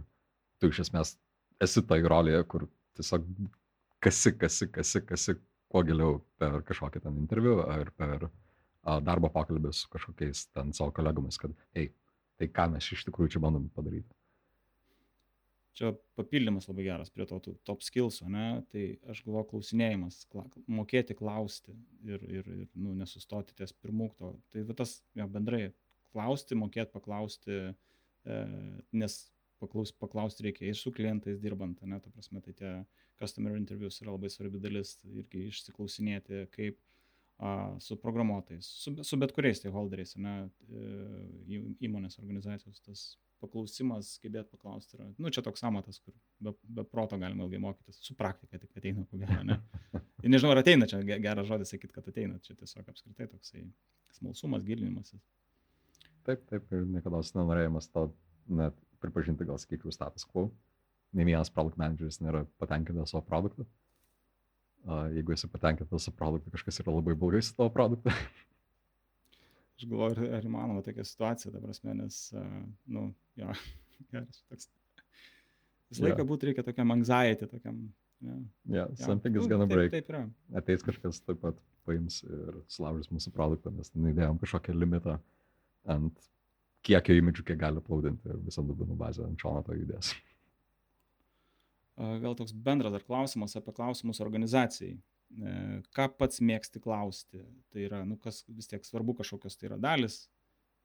tu 0.61 0.69
iš 0.71 0.85
esmės 0.85 1.17
esi 1.63 1.83
toj 1.89 2.05
rolėje, 2.13 2.45
kur 2.51 2.67
tiesiog 2.99 3.25
kasi, 4.03 4.35
kasi, 4.37 4.69
kasi, 4.71 5.01
kasi 5.09 5.35
kuo 5.69 5.83
giliau 5.85 6.21
per 6.39 6.61
kažkokį 6.67 7.03
ten 7.03 7.17
interviu 7.19 7.59
ar 7.65 7.91
per 7.97 8.29
a, 8.29 8.31
darbo 9.05 9.31
pokalbį 9.33 9.73
su 9.75 9.89
kažkokiais 9.93 10.47
ten 10.53 10.73
savo 10.75 10.93
kolegomis, 10.95 11.37
kad, 11.41 11.53
hei, 11.77 11.91
tai 12.39 12.49
ką 12.53 12.69
mes 12.75 12.91
iš 12.95 13.05
tikrųjų 13.09 13.35
čia 13.35 13.43
bandom 13.43 13.69
padaryti 13.75 14.19
čia 15.79 15.93
papildymas 16.19 16.67
labai 16.67 16.85
geras 16.89 17.11
prie 17.13 17.25
to 17.29 17.39
top 17.67 17.83
skillso, 17.85 18.27
ne? 18.31 18.61
tai 18.73 18.85
aš 19.11 19.21
galvoju 19.23 19.47
klausinėjimas, 19.53 20.23
kla, 20.31 20.43
mokėti 20.79 21.15
klausti 21.15 21.75
ir, 22.03 22.23
ir, 22.27 22.49
ir 22.65 22.65
nu, 22.75 22.95
nesustoti 22.99 23.55
ties 23.55 23.71
pirmūkto. 23.79 24.33
Tai 24.51 24.65
va, 24.67 24.75
tas 24.81 24.97
ja, 25.17 25.27
bendrai 25.31 25.69
klausti, 26.13 26.57
mokėti 26.59 26.91
paklausti, 26.95 27.59
e, 27.69 28.41
nes 28.91 29.17
paklaus, 29.63 29.93
paklausti 30.03 30.49
reikia 30.49 30.67
ir 30.67 30.79
su 30.79 30.91
klientais 30.95 31.39
dirbant, 31.39 31.79
ne, 31.87 32.01
ta 32.03 32.11
prasme, 32.11 32.43
tai 32.43 32.55
tie 32.59 32.73
customer 33.21 33.55
interviews 33.59 34.01
yra 34.03 34.17
labai 34.17 34.31
svarbi 34.33 34.59
dalis, 34.63 34.97
irgi 35.07 35.47
išsiklausinėti, 35.47 36.45
kaip 36.55 36.79
su 37.79 37.95
programuotojais, 38.01 38.67
su, 38.83 38.93
su 39.03 39.17
bet 39.17 39.31
kuriais 39.35 39.61
stakeholderiais, 39.61 40.15
ne, 40.19 40.35
e, 40.67 41.59
įmonės 41.87 42.19
organizacijos, 42.19 42.81
tas 42.83 43.03
paklausimas, 43.39 44.17
gebėt 44.19 44.49
paklausti 44.51 44.97
yra, 44.97 45.07
nu, 45.15 45.31
čia 45.31 45.43
toks 45.45 45.63
amatas, 45.63 46.01
kur 46.03 46.15
be, 46.43 46.51
be 46.67 46.83
proto 46.83 47.15
galima 47.21 47.45
ilgai 47.45 47.61
mokytis, 47.63 48.01
su 48.03 48.15
praktika 48.19 48.59
tik 48.59 48.75
ateina, 48.75 49.05
ko 49.07 49.21
gero, 49.21 49.39
ne. 49.47 49.59
Ir 50.19 50.33
nežinau, 50.33 50.51
ar 50.51 50.59
ateina 50.65 50.89
čia 50.91 50.99
geras 51.07 51.47
žodis 51.47 51.71
sakyti, 51.71 51.95
kad 51.95 52.09
ateina, 52.11 52.41
čia 52.43 52.57
tiesiog 52.59 52.91
apskritai 52.91 53.29
toksai 53.31 53.63
smalsumas, 54.17 54.65
gilinimasis. 54.67 55.23
Taip, 56.27 56.43
taip, 56.51 56.67
ir 56.75 56.83
niekada 56.91 57.23
nenorėjimas 57.37 57.87
to 57.93 58.09
net 58.51 58.75
pripažinti, 58.99 59.47
gal 59.47 59.61
sakyčiau, 59.61 59.95
status 59.95 60.27
quo. 60.27 60.49
Ne 61.15 61.23
vienas 61.25 61.49
produkt 61.53 61.79
manageris 61.79 62.19
nėra 62.21 62.43
patenkintas 62.61 63.15
savo 63.15 63.23
produktu. 63.25 63.63
Jeigu 64.87 65.33
esi 65.35 65.49
patenkintas 65.51 66.07
savo 66.07 66.17
produktu, 66.17 66.51
kažkas 66.53 66.79
yra 66.83 66.93
labai 66.95 67.15
blogai 67.19 67.41
su 67.45 67.55
tavo 67.57 67.69
produktu. 67.73 68.13
aš 69.77 69.85
galvoju, 69.85 70.15
ar, 70.15 70.37
ar 70.39 70.47
įmanoma 70.47 70.83
tokia 70.85 71.05
situacija, 71.07 71.51
ta 71.53 71.61
prasme, 71.63 71.95
nes, 71.99 72.19
uh, 72.35 72.45
nu, 72.91 73.09
jo, 73.39 73.55
geras 74.11 74.43
toks. 74.47 74.69
Visą 75.89 76.05
laiką 76.05 76.21
yeah. 76.21 76.29
būtų 76.29 76.49
reikia 76.49 76.65
tokiam 76.65 76.93
anxiety, 76.93 77.49
tokiam. 77.49 77.81
Yeah, 78.19 78.39
yeah, 78.67 78.89
something 78.99 79.35
is 79.39 79.47
gonna 79.47 79.65
break. 79.69 79.93
Taip, 79.93 80.05
taip 80.05 80.11
yra. 80.11 80.25
Ateis 80.59 80.83
kažkas 80.85 81.21
taip 81.23 81.39
pat 81.41 81.59
paims 81.87 82.19
ir 82.27 82.57
sulaužys 82.69 83.07
mūsų 83.13 83.31
produktą, 83.33 83.71
nes 83.73 83.89
ten 83.93 84.09
įdėjom 84.11 84.41
kažkokią 84.41 84.75
limitą 84.75 85.15
ant 85.89 86.27
kiekio 86.85 87.15
imidžių, 87.19 87.45
kiek 87.47 87.59
gali 87.61 87.83
plaudinti 87.83 88.29
ir 88.29 88.41
visą 88.45 88.63
duomenų 88.65 88.97
bazę 88.99 89.23
ant 89.25 89.39
šono 89.39 89.63
to 89.65 89.77
judės. 89.77 90.11
Gal 91.99 92.35
toks 92.39 92.53
bendras 92.55 92.93
dar 92.95 93.03
klausimas 93.03 93.57
apie 93.59 93.73
klausimus 93.75 94.21
organizacijai. 94.23 94.95
E, 95.29 95.53
ką 95.95 96.07
pats 96.17 96.41
mėgsti 96.41 96.81
klausti. 96.81 97.43
Tai 97.73 97.85
yra, 97.85 98.01
nu, 98.07 98.17
kas 98.21 98.41
vis 98.47 98.69
tiek 98.71 98.85
svarbu 98.87 99.17
kažkokios 99.19 99.59
tai 99.59 99.69
yra 99.69 99.77
dalis 99.81 100.23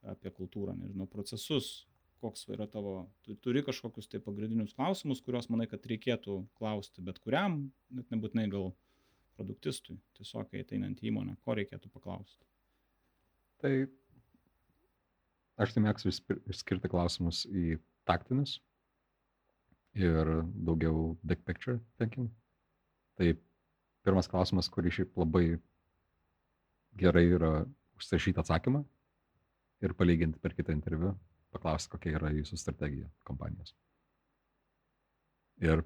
apie 0.04 0.32
kultūrą, 0.34 0.74
nežinau, 0.76 1.06
procesus, 1.08 1.86
koks 2.20 2.44
yra 2.52 2.66
tavo, 2.68 3.06
tu 3.24 3.36
turi 3.40 3.62
kažkokius 3.64 4.10
tai 4.10 4.20
pagrindinius 4.24 4.74
klausimus, 4.76 5.22
kuriuos 5.24 5.48
manai, 5.52 5.68
kad 5.70 5.86
reikėtų 5.88 6.42
klausti 6.58 7.04
bet 7.04 7.20
kuriam, 7.24 7.62
net 7.94 8.10
nebūtinai 8.12 8.44
gal 8.52 8.72
produktistui, 9.38 9.96
tiesiog 10.18 10.52
ateinant 10.60 11.00
į 11.00 11.10
įmonę, 11.10 11.38
ko 11.44 11.56
reikėtų 11.56 11.90
paklausti. 11.94 12.44
Tai 13.64 13.72
aš 15.64 15.72
tai 15.72 15.84
mėgstu 15.86 16.12
išskirti 16.52 16.92
klausimus 16.92 17.44
į 17.48 17.78
taktinius 18.08 18.58
ir 19.94 20.30
daugiau 20.66 21.14
big 21.22 21.44
picture 21.44 21.78
thinking. 21.98 22.30
Tai 23.18 23.30
pirmas 24.04 24.28
klausimas, 24.28 24.68
kurį 24.68 24.92
šiaip 24.98 25.16
labai 25.18 25.46
gerai 26.98 27.24
yra 27.36 27.52
užsirašyti 27.98 28.42
atsakymą 28.42 28.82
ir 29.84 29.94
palyginti 29.98 30.40
per 30.42 30.54
kitą 30.56 30.74
interviu, 30.74 31.14
paklausti, 31.54 31.90
kokia 31.92 32.18
yra 32.18 32.32
jūsų 32.34 32.58
strategija 32.58 33.08
kompanijos. 33.28 33.74
Ir 35.62 35.84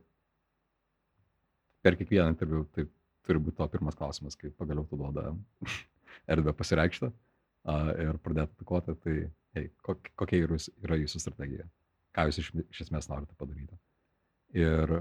per 1.85 1.97
kiekvieną 1.99 2.33
interviu 2.33 2.65
tai 2.73 2.87
turi 3.27 3.43
būti 3.45 3.59
to 3.59 3.69
pirmas 3.73 3.97
klausimas, 3.99 4.37
kai 4.41 4.51
pagaliau 4.57 4.87
tu 4.89 4.97
duoda 4.97 5.35
erdvę 6.33 6.55
pasireikšti 6.57 7.11
uh, 7.11 7.91
ir 8.07 8.21
pradėti 8.25 8.57
atakuoti, 8.57 8.97
tai 9.05 9.19
hey, 9.57 9.69
kokia 9.85 10.47
yra 10.49 11.01
jūsų 11.03 11.21
strategija, 11.23 11.69
ką 12.17 12.29
jūs 12.29 12.41
iš, 12.45 12.51
iš 12.65 12.87
esmės 12.87 13.11
norite 13.13 13.37
padaryti. 13.39 13.77
Ir 14.57 15.01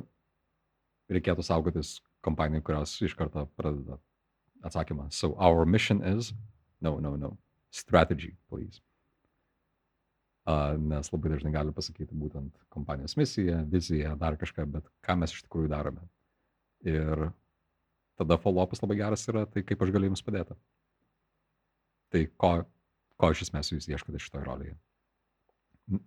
reikėtų 1.12 1.46
saugotis 1.46 1.98
kompanijų, 2.26 2.66
kurios 2.68 2.96
iš 3.06 3.16
karto 3.16 3.46
pradeda 3.60 4.00
atsakymą. 4.68 5.08
So 5.12 5.34
our 5.40 5.66
mission 5.66 6.02
is, 6.04 6.34
no, 6.82 6.98
no, 7.00 7.16
no, 7.16 7.38
strategy, 7.72 8.36
please. 8.50 8.82
Uh, 10.48 10.78
nes 10.80 11.10
labai 11.12 11.34
dažnai 11.34 11.52
gali 11.52 11.74
pasakyti 11.76 12.16
būtent 12.16 12.54
kompanijos 12.72 13.18
misiją, 13.20 13.66
viziją, 13.68 14.14
dar 14.20 14.38
kažką, 14.40 14.64
bet 14.78 14.86
ką 15.04 15.18
mes 15.20 15.34
iš 15.36 15.44
tikrųjų 15.44 15.72
darome. 15.74 16.06
Ir 16.88 17.28
tada 18.18 18.38
follow-upas 18.40 18.80
labai 18.84 19.00
geras 19.02 19.28
yra, 19.28 19.44
tai 19.52 19.66
kaip 19.68 19.84
aš 19.84 19.92
galiu 19.92 20.08
jums 20.08 20.24
padėti. 20.24 20.56
Tai 22.16 22.22
ko, 22.40 22.52
ko 23.20 23.32
iš 23.34 23.44
esmės 23.50 23.74
jūs 23.74 23.90
ieškote 23.92 24.22
šitoje 24.24 24.48
rolėje. 24.48 24.78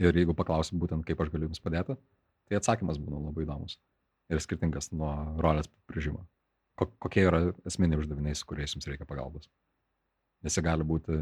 Ir 0.01 0.16
jeigu 0.16 0.32
paklausim 0.36 0.80
būtent, 0.80 1.05
kaip 1.05 1.20
aš 1.20 1.32
galiu 1.34 1.51
jums 1.51 1.61
padėti, 1.61 1.99
tai 2.51 2.59
atsakymas 2.59 2.98
būna 2.98 3.22
labai 3.28 3.46
įdomus 3.46 3.78
ir 4.30 4.42
skirtingas 4.42 4.90
nuo 4.92 5.11
rolės 5.42 5.70
prižimo. 5.90 6.24
Kokie 6.80 7.26
yra 7.28 7.42
esminiai 7.68 8.01
uždaviniai, 8.01 8.36
su 8.38 8.46
kuriais 8.48 8.74
jums 8.74 8.88
reikia 8.88 9.07
pagalbos. 9.09 9.51
Nes 10.44 10.57
jie 10.57 10.64
gali 10.64 10.86
būti 10.86 11.18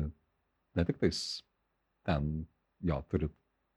ne 0.78 0.84
tik 0.86 1.00
tais 1.00 1.20
ten, 2.06 2.46
jo, 2.86 3.00
turi 3.10 3.28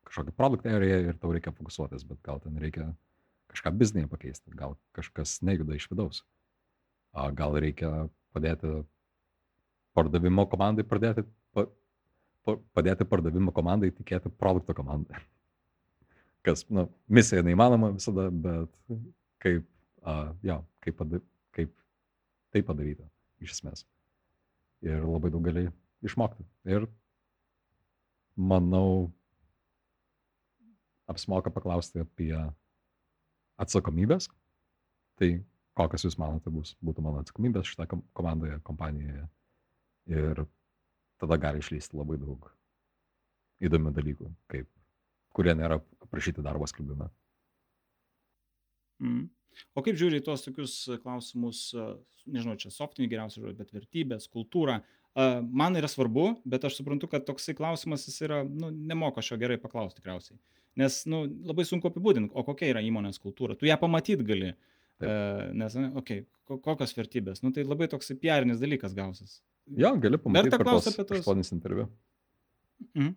kažkokį 0.08 0.36
produktą 0.38 0.76
ir 0.86 1.18
tau 1.22 1.34
reikia 1.34 1.54
fokusuotis, 1.56 2.06
bet 2.08 2.22
gal 2.26 2.42
ten 2.44 2.60
reikia 2.62 2.92
kažką 3.52 3.74
biznėje 3.80 4.12
pakeisti, 4.12 4.54
gal 4.56 4.78
kažkas 4.96 5.40
nejuda 5.46 5.76
iš 5.76 5.90
vidaus. 5.92 6.22
Gal 7.36 7.58
reikia 7.60 8.08
padėti 8.32 8.82
pardavimo 9.98 10.46
komandai 10.52 10.86
pradėti, 10.88 11.26
pa, 11.56 11.66
pa, 12.46 12.56
padėti 12.78 13.08
pardavimo 13.08 13.52
komandai 13.56 13.92
tikėti 13.96 14.32
produkto 14.32 14.76
komandai. 14.78 15.20
Kas, 16.46 16.64
na, 16.70 16.88
nu, 16.88 16.92
misija 17.14 17.44
neįmanoma 17.46 17.92
visada, 17.94 18.28
bet 18.34 18.72
kaip, 19.44 19.66
uh, 20.02 20.32
jo, 20.46 20.58
kaip, 20.82 20.98
pada, 20.98 21.22
kaip 21.54 21.74
tai 22.54 22.64
padaryta 22.66 23.06
iš 23.42 23.58
esmės. 23.58 23.86
Ir 24.86 25.04
labai 25.06 25.30
daug 25.34 25.46
gali 25.46 25.68
išmokti. 26.06 26.46
Ir 26.66 26.88
manau, 28.36 29.12
apsimoka 31.12 31.54
paklausti 31.54 32.02
apie 32.02 32.34
atsakomybės. 33.62 34.30
Tai 35.22 35.30
kokias 35.78 36.08
jūs 36.08 36.18
manote 36.18 36.50
bus, 36.54 36.74
būtų 36.82 37.06
mano 37.06 37.22
atsakomybės 37.22 37.70
šitą 37.70 37.88
komandoje, 38.18 38.58
kompanijoje. 38.66 39.28
Ir 40.10 40.46
tada 41.22 41.38
gali 41.38 41.62
išlysti 41.62 41.98
labai 41.98 42.18
daug 42.22 42.50
įdomių 43.62 43.94
dalykų, 43.94 44.32
kaip, 44.50 44.68
kurie 45.36 45.54
nėra 45.58 45.80
aprašyti 46.04 46.44
darbo 46.46 46.68
skelbime. 46.70 47.10
Mm. 49.02 49.30
O 49.76 49.84
kaip 49.84 49.98
žiūri 50.00 50.22
į 50.22 50.26
tuos 50.26 50.46
tokius 50.46 50.74
klausimus, 51.04 51.70
nežinau, 52.30 52.56
čia 52.60 52.72
softiniai 52.74 53.12
geriausiai 53.12 53.44
žodžiai, 53.44 53.60
bet 53.60 53.74
vertybės, 53.76 54.30
kultūra. 54.32 54.80
Man 55.52 55.76
yra 55.76 55.90
svarbu, 55.92 56.38
bet 56.48 56.64
aš 56.68 56.78
suprantu, 56.80 57.10
kad 57.12 57.26
toksai 57.28 57.56
klausimas 57.58 58.08
jis 58.08 58.22
yra, 58.24 58.42
nu, 58.48 58.70
nemoka 58.72 59.24
šio 59.26 59.36
gerai 59.42 59.60
paklausti 59.60 60.00
tikriausiai. 60.00 60.40
Nes, 60.80 61.02
nu, 61.12 61.26
labai 61.50 61.66
sunku 61.68 61.90
apibūdinti, 61.92 62.32
o 62.32 62.46
kokia 62.48 62.70
yra 62.72 62.84
įmonės 62.88 63.20
kultūra. 63.20 63.58
Tu 63.60 63.68
ją 63.68 63.76
pamatyt 63.82 64.24
gali. 64.28 64.54
Uh, 65.02 65.50
nes, 65.58 65.74
okei, 65.98 66.22
okay, 66.22 66.60
kokios 66.62 66.94
vertybės. 66.94 67.42
Nu, 67.44 67.52
tai 67.56 67.66
labai 67.66 67.88
toksai 67.92 68.16
piarinis 68.22 68.62
dalykas 68.62 68.94
gausis. 68.96 69.40
Jo, 69.74 69.96
gali 70.00 70.20
pamatyti. 70.22 70.52
Verta 70.52 70.62
klausti 70.62 70.94
apie 70.94 71.06
tos. 71.10 71.24
Aštuonis 71.24 71.52
interviu. 71.56 71.88
Mhm. 72.94 73.16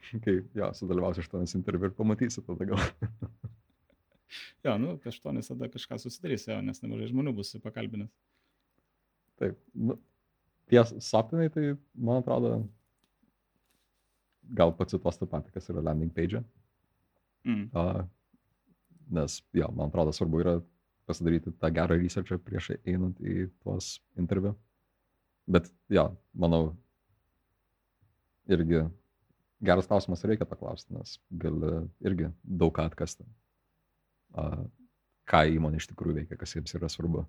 Kai, 0.24 0.36
jo, 0.56 0.70
sudalyvausi 0.76 1.24
aštuonis 1.24 1.56
interviu 1.58 1.90
ir 1.90 1.96
pamatysi 1.96 2.42
tada 2.46 2.66
gal. 2.72 2.82
jo, 4.66 4.76
nu, 4.80 4.94
apie 4.96 5.12
aštuonis 5.12 5.50
tada 5.52 5.70
kažką 5.72 6.00
susidarys, 6.02 6.46
jo, 6.48 6.58
nes 6.64 6.82
nemažai 6.84 7.10
žmonių 7.12 7.34
bus 7.36 7.54
pakalbinęs. 7.64 8.12
Taip, 9.40 9.56
nu, 9.74 9.96
tie 10.70 10.84
sapnai, 11.00 11.48
tai, 11.52 11.74
man 11.96 12.20
atrodo, 12.20 12.54
gal 14.56 14.74
pacituos 14.76 15.18
tą 15.20 15.28
patį, 15.30 15.54
kas 15.54 15.70
yra 15.72 15.84
landing 15.84 16.12
page. 16.14 16.40
E. 16.40 17.50
Mm. 17.50 17.68
Uh, 17.72 18.02
nes, 19.16 19.40
jo, 19.56 19.70
man 19.76 19.88
atrodo, 19.88 20.12
svarbu 20.14 20.42
yra 20.42 20.58
pasidaryti 21.08 21.54
tą 21.58 21.70
gerą 21.74 21.96
researchą 21.98 22.38
prieš 22.44 22.74
einant 22.84 23.18
į 23.24 23.48
tuos 23.64 23.96
interviu. 24.20 24.54
Bet, 25.50 25.70
jo, 25.90 26.04
manau, 26.38 26.74
irgi 28.50 28.84
geras 29.64 29.88
klausimas 29.90 30.24
reikia 30.24 30.48
paklausti, 30.48 30.94
nes 30.96 31.18
gali 31.42 31.84
irgi 32.06 32.30
daug 32.42 32.72
ką 32.76 32.86
atkasti. 32.90 33.26
Uh, 34.30 34.64
ką 35.30 35.44
įmonė 35.56 35.80
iš 35.80 35.90
tikrųjų 35.90 36.20
veikia, 36.22 36.38
kas 36.38 36.54
jiems 36.56 36.74
yra 36.78 36.90
svarbu. 36.90 37.24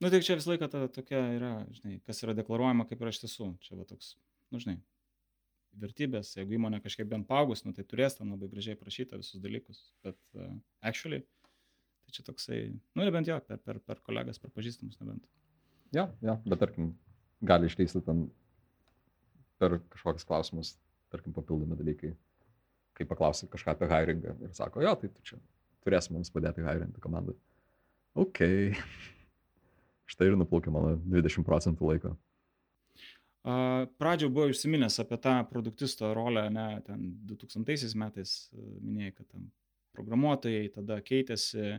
Nu, 0.00 0.10
tai 0.12 0.20
čia 0.24 0.36
visą 0.36 0.52
laiką 0.52 0.68
ta 0.72 0.82
tokia 0.92 1.22
yra, 1.36 1.52
žinai, 1.72 1.98
kas 2.04 2.20
yra 2.24 2.34
deklaruojama, 2.36 2.84
kaip 2.88 3.00
yra 3.00 3.12
iš 3.12 3.22
tiesų. 3.22 3.54
Čia 3.64 3.78
va 3.78 3.86
toks, 3.88 4.12
nu, 4.52 4.60
žinai, 4.60 4.76
vertybės, 5.80 6.34
jeigu 6.36 6.58
įmonė 6.58 6.82
kažkiek 6.84 7.08
bent 7.08 7.28
paaugus, 7.28 7.64
nu, 7.64 7.72
tai 7.76 7.84
turės 7.88 8.18
tam 8.18 8.34
labai 8.34 8.50
gražiai 8.52 8.76
prašyta 8.80 9.20
visus 9.20 9.40
dalykus, 9.44 9.80
bet 10.04 10.18
uh, 10.36 10.52
actually, 10.84 11.22
tai 12.04 12.16
čia 12.16 12.26
toksai, 12.28 12.60
nu, 12.92 13.04
nebent 13.04 13.28
jo, 13.28 13.38
per, 13.48 13.60
per, 13.64 13.80
per 13.84 14.00
kolegas, 14.04 14.40
per 14.40 14.52
pažįstamus 14.56 15.00
nebent. 15.00 15.24
Jo, 15.96 16.10
jo, 16.24 16.36
bet 16.44 16.60
tarkim, 16.60 16.92
gali 17.46 17.68
išleisti 17.70 18.04
ten 18.04 18.26
per 19.60 19.78
kažkokius 19.92 20.28
klausimus, 20.28 20.72
tarkim, 21.12 21.34
papildomi 21.36 21.78
dalykai, 21.78 22.12
kai 22.96 23.06
paklausi 23.08 23.48
kažką 23.52 23.74
apie 23.74 23.90
hiringą 23.90 24.36
ir 24.44 24.54
sako, 24.56 24.82
jo, 24.84 24.94
tai 25.00 25.10
tu 25.12 25.24
čia 25.30 25.40
turėsi 25.86 26.14
mums 26.14 26.32
padėti 26.34 26.64
hirinti 26.66 27.02
komandą. 27.02 27.36
Ok. 28.16 28.42
Štai 30.10 30.30
ir 30.30 30.38
nuplaukė 30.38 30.72
mano 30.74 30.94
20 31.02 31.46
procentų 31.46 31.90
laiko. 31.90 32.14
Pradžioje 33.46 34.32
buvo 34.34 34.48
užsiminęs 34.50 34.98
apie 35.02 35.18
tą 35.22 35.36
produktisto 35.46 36.10
rolę, 36.18 36.48
ne, 36.50 36.66
ten 36.86 37.12
2000 37.30 37.94
metais 37.98 38.32
minėjai, 38.82 39.12
kad 39.20 39.28
tam 39.30 39.44
programuotojai 39.94 40.72
tada 40.74 40.98
keitėsi. 41.02 41.76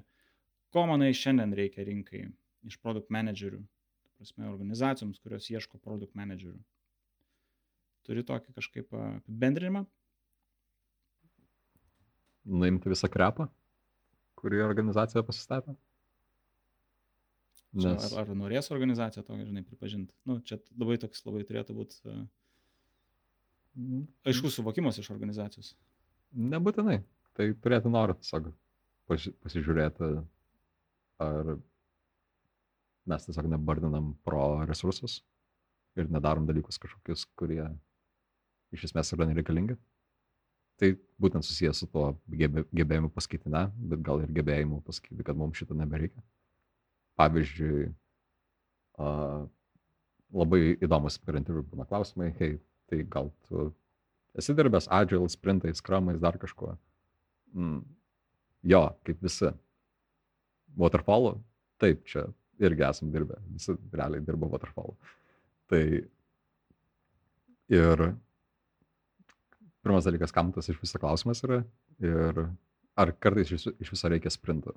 Ko 0.72 0.86
manai 0.88 1.12
šiandien 1.16 1.56
reikia 1.56 1.84
rinkai 1.88 2.24
iš 2.68 2.80
produkt 2.84 3.12
managerių, 3.12 3.60
prasme, 4.20 4.48
organizacijoms, 4.48 5.20
kurios 5.24 5.48
ieško 5.52 5.80
produkt 5.84 6.16
managerių? 6.20 6.56
Turi 8.08 8.24
tokį 8.28 8.56
kažkaip 8.56 8.94
apibendrinimą? 8.96 9.84
Nuimti 12.48 12.92
visą 12.92 13.10
krepą, 13.12 13.50
kurį 14.40 14.64
organizacija 14.64 15.26
pasistatė? 15.28 15.76
Nes... 17.78 18.14
Ar, 18.16 18.24
ar 18.24 18.32
norės 18.40 18.72
organizacija 18.72 19.26
to, 19.28 19.36
žinai, 19.44 19.66
pripažinti. 19.68 20.16
Nu, 20.26 20.40
čia 20.48 20.58
labai 20.80 20.96
toks 21.02 21.26
labai 21.28 21.44
turėtų 21.46 21.76
būti 21.76 22.00
uh, 22.08 22.22
aiškus 24.28 24.56
suvokimas 24.58 24.98
iš 25.02 25.12
organizacijos. 25.14 25.74
Nebūtinai. 26.32 27.02
Tai 27.38 27.50
turėtų 27.62 27.92
norą 27.94 28.16
tiesiog 28.18 28.50
pasižiūrėti, 29.08 30.08
ar 31.24 31.52
mes 33.08 33.28
tiesiog 33.28 33.50
nebardinam 33.52 34.14
pro 34.26 34.64
resursus 34.68 35.20
ir 35.98 36.10
nedarom 36.12 36.48
dalykus 36.50 36.80
kažkokius, 36.82 37.28
kurie 37.40 37.64
iš 38.76 38.90
esmės 38.90 39.14
yra 39.16 39.28
nereikalingi. 39.30 39.78
Tai 40.78 40.92
būtent 41.22 41.46
susijęs 41.46 41.82
su 41.82 41.88
tuo 41.90 42.12
gebėjimu 42.30 43.10
pasakyti 43.14 43.50
ne, 43.50 43.64
bet 43.92 44.04
gal 44.06 44.22
ir 44.22 44.34
gebėjimu 44.36 44.84
pasakyti, 44.86 45.24
kad 45.26 45.38
mums 45.40 45.58
šito 45.58 45.78
nebereikia. 45.78 46.22
Pavyzdžiui, 47.18 47.88
uh, 49.02 49.48
labai 50.38 50.62
įdomus 50.76 51.18
per 51.24 51.40
interviu 51.40 51.66
būna 51.66 51.88
klausimai, 51.90 52.30
hei, 52.38 52.60
tai 52.92 53.02
gal 53.10 53.32
tu 53.48 53.72
esi 54.38 54.54
dirbęs 54.54 54.90
agile, 54.94 55.30
sprintais, 55.34 55.82
skramais, 55.82 56.20
dar 56.22 56.38
kažkuo. 56.38 56.76
Mm. 57.58 57.82
Jo, 58.68 58.84
kaip 59.08 59.24
visi. 59.24 59.50
Waterfall, 60.78 61.40
taip, 61.82 62.04
čia 62.06 62.28
irgi 62.62 62.86
esam 62.86 63.10
dirbę, 63.14 63.40
visi 63.54 63.74
realiai 63.94 64.22
dirba 64.26 64.50
waterfall. 64.52 64.94
Tai 65.72 65.82
ir 67.74 68.04
pirmas 69.86 70.08
dalykas, 70.08 70.34
kam 70.36 70.52
tas 70.56 70.70
iš 70.70 70.80
viso 70.82 71.00
klausimas 71.02 71.44
yra 71.46 71.62
ir 72.04 72.44
ar 72.98 73.14
kartais 73.22 73.54
iš, 73.54 73.70
iš 73.78 73.94
viso 73.94 74.12
reikia 74.12 74.34
sprinto 74.34 74.74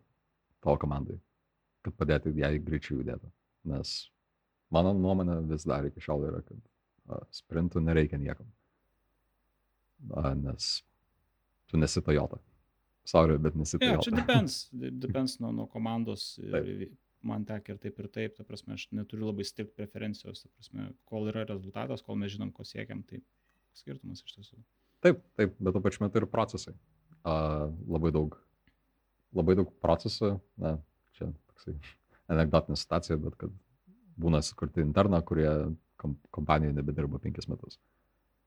tavo 0.60 0.77
komandai 0.81 1.18
kad 1.85 1.97
padėti 1.97 2.32
jai 2.36 2.55
greičiau 2.62 3.01
judėti. 3.01 3.31
Nes 3.70 3.94
mano 4.72 4.93
nuomonė 4.97 5.40
vis 5.51 5.66
dar 5.68 5.86
iki 5.89 6.02
šiol 6.05 6.27
yra, 6.28 6.43
kad 6.47 6.60
a, 7.10 7.20
sprintų 7.35 7.82
nereikia 7.85 8.20
niekam. 8.20 8.48
A, 10.16 10.32
nes 10.36 10.81
tu 11.70 11.81
nesi 11.81 12.02
Toyota. 12.05 12.40
Sorry, 13.09 13.36
bet 13.43 13.56
nesi 13.59 13.78
Toyota. 13.78 13.97
Yeah, 13.97 14.06
čia 14.06 14.16
depends, 14.16 14.59
depends 15.06 15.39
nuo, 15.43 15.52
nuo 15.56 15.68
komandos. 15.70 16.32
Ir, 16.43 16.90
man 17.27 17.44
tek 17.48 17.68
ir 17.72 17.81
taip 17.81 17.98
ir 18.01 18.09
taip, 18.12 18.36
ta 18.39 18.47
prasme, 18.48 18.77
aš 18.77 18.86
neturiu 18.97 19.28
labai 19.28 19.44
stiprių 19.44 19.77
preferencijos, 19.77 20.44
ta 20.44 20.52
prasme, 20.55 20.86
kol 21.09 21.28
yra 21.28 21.44
rezultatas, 21.48 22.05
kol 22.05 22.16
mes 22.20 22.32
žinom, 22.32 22.52
ko 22.56 22.64
siekiam, 22.64 23.02
tai 23.05 23.20
skirtumas 23.77 24.22
iš 24.24 24.39
tiesų. 24.39 24.56
Taip, 24.56 24.80
taip, 25.05 25.22
bet 25.39 25.74
tuo 25.74 25.82
pačiu 25.85 26.05
metu 26.05 26.20
ir 26.20 26.28
procesai. 26.31 26.74
Uh, 27.20 27.68
labai 27.90 28.12
daug, 28.16 28.36
labai 29.36 29.56
daug 29.59 29.72
procesų, 29.85 30.35
na, 30.60 30.77
čia 31.16 31.28
toksai 31.52 31.74
anegdotinė 32.31 32.78
situacija, 32.78 33.18
bet 33.20 33.36
kad 33.40 33.52
būna 34.20 34.40
sukurti 34.44 34.85
interną, 34.85 35.20
kurie 35.27 35.51
kompanijoje 36.32 36.77
nebedirba 36.77 37.20
penkis 37.20 37.48
metus. 37.51 37.77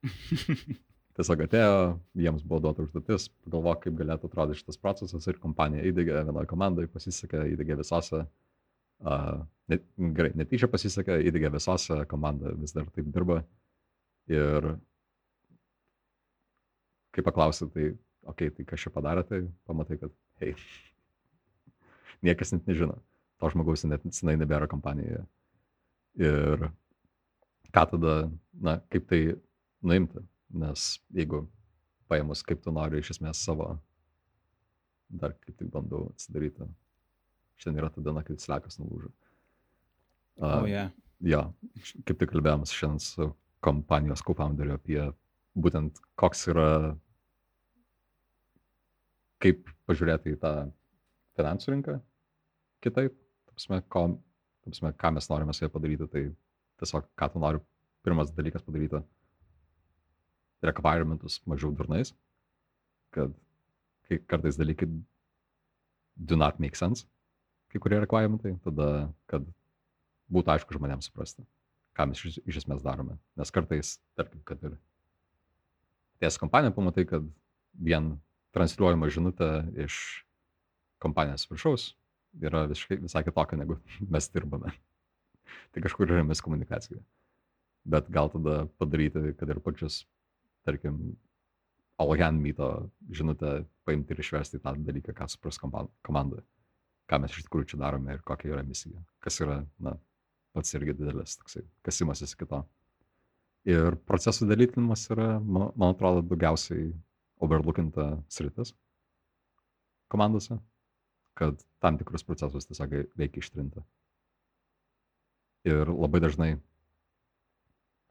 Tiesiog 1.14 1.44
atėjo, 1.46 1.74
jiems 2.18 2.42
buvo 2.42 2.64
duota 2.64 2.82
užduotis, 2.82 3.28
pagalvok, 3.46 3.84
kaip 3.84 3.98
galėtų 4.00 4.30
atrodyti 4.32 4.64
šitas 4.64 4.80
procesas 4.82 5.28
ir 5.30 5.38
kompanija 5.42 5.86
įdėgė 5.86 6.24
vienoje 6.26 6.50
komandoje, 6.50 6.90
pasisekė, 6.90 7.44
įdėgė 7.54 7.78
visose. 7.84 8.24
Uh, 9.04 9.44
net, 9.70 9.86
gerai, 10.18 10.32
netyčia 10.40 10.70
pasisekė, 10.72 11.20
įdėgė 11.30 11.52
visose, 11.54 12.00
komanda 12.10 12.56
vis 12.58 12.74
dar 12.74 12.90
taip 12.96 13.12
dirba. 13.14 13.44
Ir 14.32 14.72
kai 17.14 17.24
paklausai, 17.26 17.70
tai, 17.74 17.88
okei, 18.26 18.50
okay, 18.50 18.56
tai 18.58 18.66
kas 18.68 18.86
čia 18.86 18.92
padarė, 18.94 19.24
tai 19.28 19.44
pamatai, 19.70 20.00
kad, 20.02 20.14
hei, 20.42 20.56
niekas 22.26 22.54
net 22.56 22.68
nežino. 22.70 22.98
To 23.42 23.50
žmogaus 23.52 23.84
net 23.86 24.06
senai 24.16 24.36
nebėra 24.40 24.70
kompanijoje. 24.72 25.24
Ir 26.22 26.70
ką 27.74 27.84
tada, 27.96 28.14
na, 28.54 28.78
kaip 28.94 29.10
tai 29.10 29.22
nuimti. 29.84 30.24
Nes 30.54 30.86
jeigu 31.18 31.44
paėmus, 32.12 32.44
kaip 32.46 32.62
tu 32.62 32.72
nori 32.74 33.02
iš 33.02 33.16
esmės 33.16 33.42
savo, 33.42 33.72
dar 35.10 35.34
kaip 35.42 35.58
tik 35.58 35.72
bandau 35.74 36.12
atsidaryti. 36.12 36.68
Šiandien 37.62 37.82
yra 37.82 37.90
ta 37.94 38.04
diena, 38.06 38.24
kai 38.26 38.38
slekas 38.42 38.80
nulūžo. 38.80 39.10
Uh, 40.38 40.46
oh, 40.46 40.68
yeah. 40.70 40.94
Jo, 41.24 41.46
kaip 42.08 42.20
tik 42.22 42.32
kalbėjom 42.34 42.66
šiandien 42.70 43.02
su 43.02 43.30
kompanijos 43.64 44.24
co-founderiu 44.26 44.76
apie 44.78 45.02
būtent 45.54 46.02
koks 46.20 46.48
yra, 46.52 46.96
kaip 49.44 49.68
pažiūrėti 49.90 50.36
į 50.36 50.40
tą 50.42 50.54
finansų 51.38 51.74
rinką 51.74 51.98
kitaip, 52.84 53.16
tapsime, 53.50 53.82
ko, 53.92 54.06
tapsime, 54.66 54.94
ką 55.00 55.14
mes 55.16 55.30
norime 55.32 55.56
su 55.56 55.66
ja 55.66 55.72
padaryti, 55.72 56.08
tai 56.12 56.24
tiesiog 56.82 57.08
ką 57.20 57.30
tu 57.34 57.42
nori 57.44 57.62
pirmas 58.04 58.32
dalykas 58.36 58.66
padaryti 58.66 59.02
requirements 60.64 61.42
mažiau 61.50 61.74
durnais, 61.76 62.14
kad 63.16 63.34
kai 64.08 64.20
kartais 64.28 64.60
dalykai 64.60 64.88
do 66.16 66.38
not 66.40 66.60
make 66.60 66.80
sense, 66.80 67.08
kai 67.72 67.82
kurie 67.84 68.00
requirementai, 68.04 68.56
tada, 68.64 68.88
kad 69.32 69.46
būtų 70.34 70.56
aišku 70.56 70.78
žmonėms 70.78 71.10
suprasti, 71.10 71.44
ką 71.98 72.08
mes 72.10 72.22
iš, 72.22 72.40
iš 72.48 72.64
esmės 72.64 72.84
darome. 72.86 73.18
Nes 73.40 73.52
kartais, 73.54 73.98
tarkim, 74.18 74.44
kad 74.48 74.62
ir 74.64 74.78
ties 76.24 76.40
kompanija 76.40 76.74
pamatai, 76.76 77.06
kad 77.10 77.26
vien 77.74 78.14
transliuojama 78.54 79.10
žinutė 79.12 79.50
iš 79.86 79.98
kompanijos 81.04 81.48
viršaus 81.50 81.92
yra 82.42 82.64
visiškai, 82.70 82.98
visai 83.04 83.24
kitokia, 83.26 83.60
negu 83.60 83.78
mes 84.14 84.30
dirbame. 84.34 84.74
tai 85.74 85.84
kažkur 85.84 86.10
yra 86.10 86.24
miskomunikacija. 86.26 87.02
Bet 87.84 88.08
gal 88.14 88.32
tada 88.32 88.64
padaryti, 88.80 89.34
kad 89.38 89.50
ir 89.50 89.60
pačius 89.60 90.04
tarkim, 90.64 91.18
all 92.00 92.16
hand 92.18 92.42
myto 92.42 92.90
žinutę 93.12 93.66
paimti 93.86 94.16
ir 94.16 94.22
išversti 94.24 94.62
tą 94.64 94.74
dalyką, 94.88 95.14
ką 95.18 95.28
supras 95.30 95.60
komanda, 95.60 96.42
ką 97.10 97.20
mes 97.22 97.36
iš 97.36 97.46
tikrųjų 97.48 97.74
čia 97.74 97.82
darome 97.84 98.16
ir 98.16 98.24
kokia 98.26 98.54
yra 98.54 98.64
misija, 98.66 99.04
kas 99.24 99.42
yra, 99.44 99.60
na, 99.84 99.98
pats 100.56 100.74
irgi 100.78 100.96
didelis 100.98 101.36
toksai, 101.42 101.66
kasimasis 101.86 102.36
kito. 102.40 102.64
Ir 103.68 103.98
procesų 104.08 104.48
dalykinimas 104.50 105.06
yra, 105.14 105.38
man, 105.40 105.72
man 105.80 105.94
atrodo, 105.94 106.24
daugiausiai 106.32 106.92
overlookinta 107.44 108.08
sritis 108.32 108.74
komandose, 110.14 110.60
kad 111.34 111.58
tam 111.82 111.98
tikrus 111.98 112.24
procesus 112.26 112.68
tiesiog 112.70 112.94
reikia 113.18 113.42
ištrinti. 113.42 113.82
Ir 115.68 115.90
labai 115.90 116.22
dažnai 116.22 116.52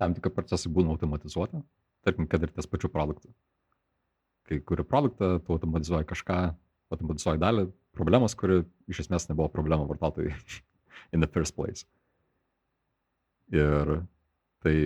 tam 0.00 0.16
tikri 0.16 0.32
procesai 0.34 0.72
būna 0.74 0.96
automatizuoti, 0.96 1.60
tarkim, 2.02 2.26
kad 2.26 2.42
ir 2.42 2.50
ties 2.50 2.66
pačiu 2.66 2.90
produktu. 2.90 3.30
Kai 4.48 4.58
kuri 4.66 4.84
produktą, 4.88 5.36
tu 5.44 5.54
automatizuoji 5.54 6.08
kažką, 6.10 6.38
automatizuoji 6.92 7.40
dalį 7.42 7.68
problemos, 7.94 8.34
kuri 8.34 8.64
iš 8.90 9.04
esmės 9.04 9.28
nebuvo 9.30 9.46
problema 9.52 9.86
vartotojai 9.86 10.34
in 11.14 11.22
the 11.22 11.30
first 11.30 11.54
place. 11.54 11.86
Ir 13.52 14.00
tai, 14.64 14.76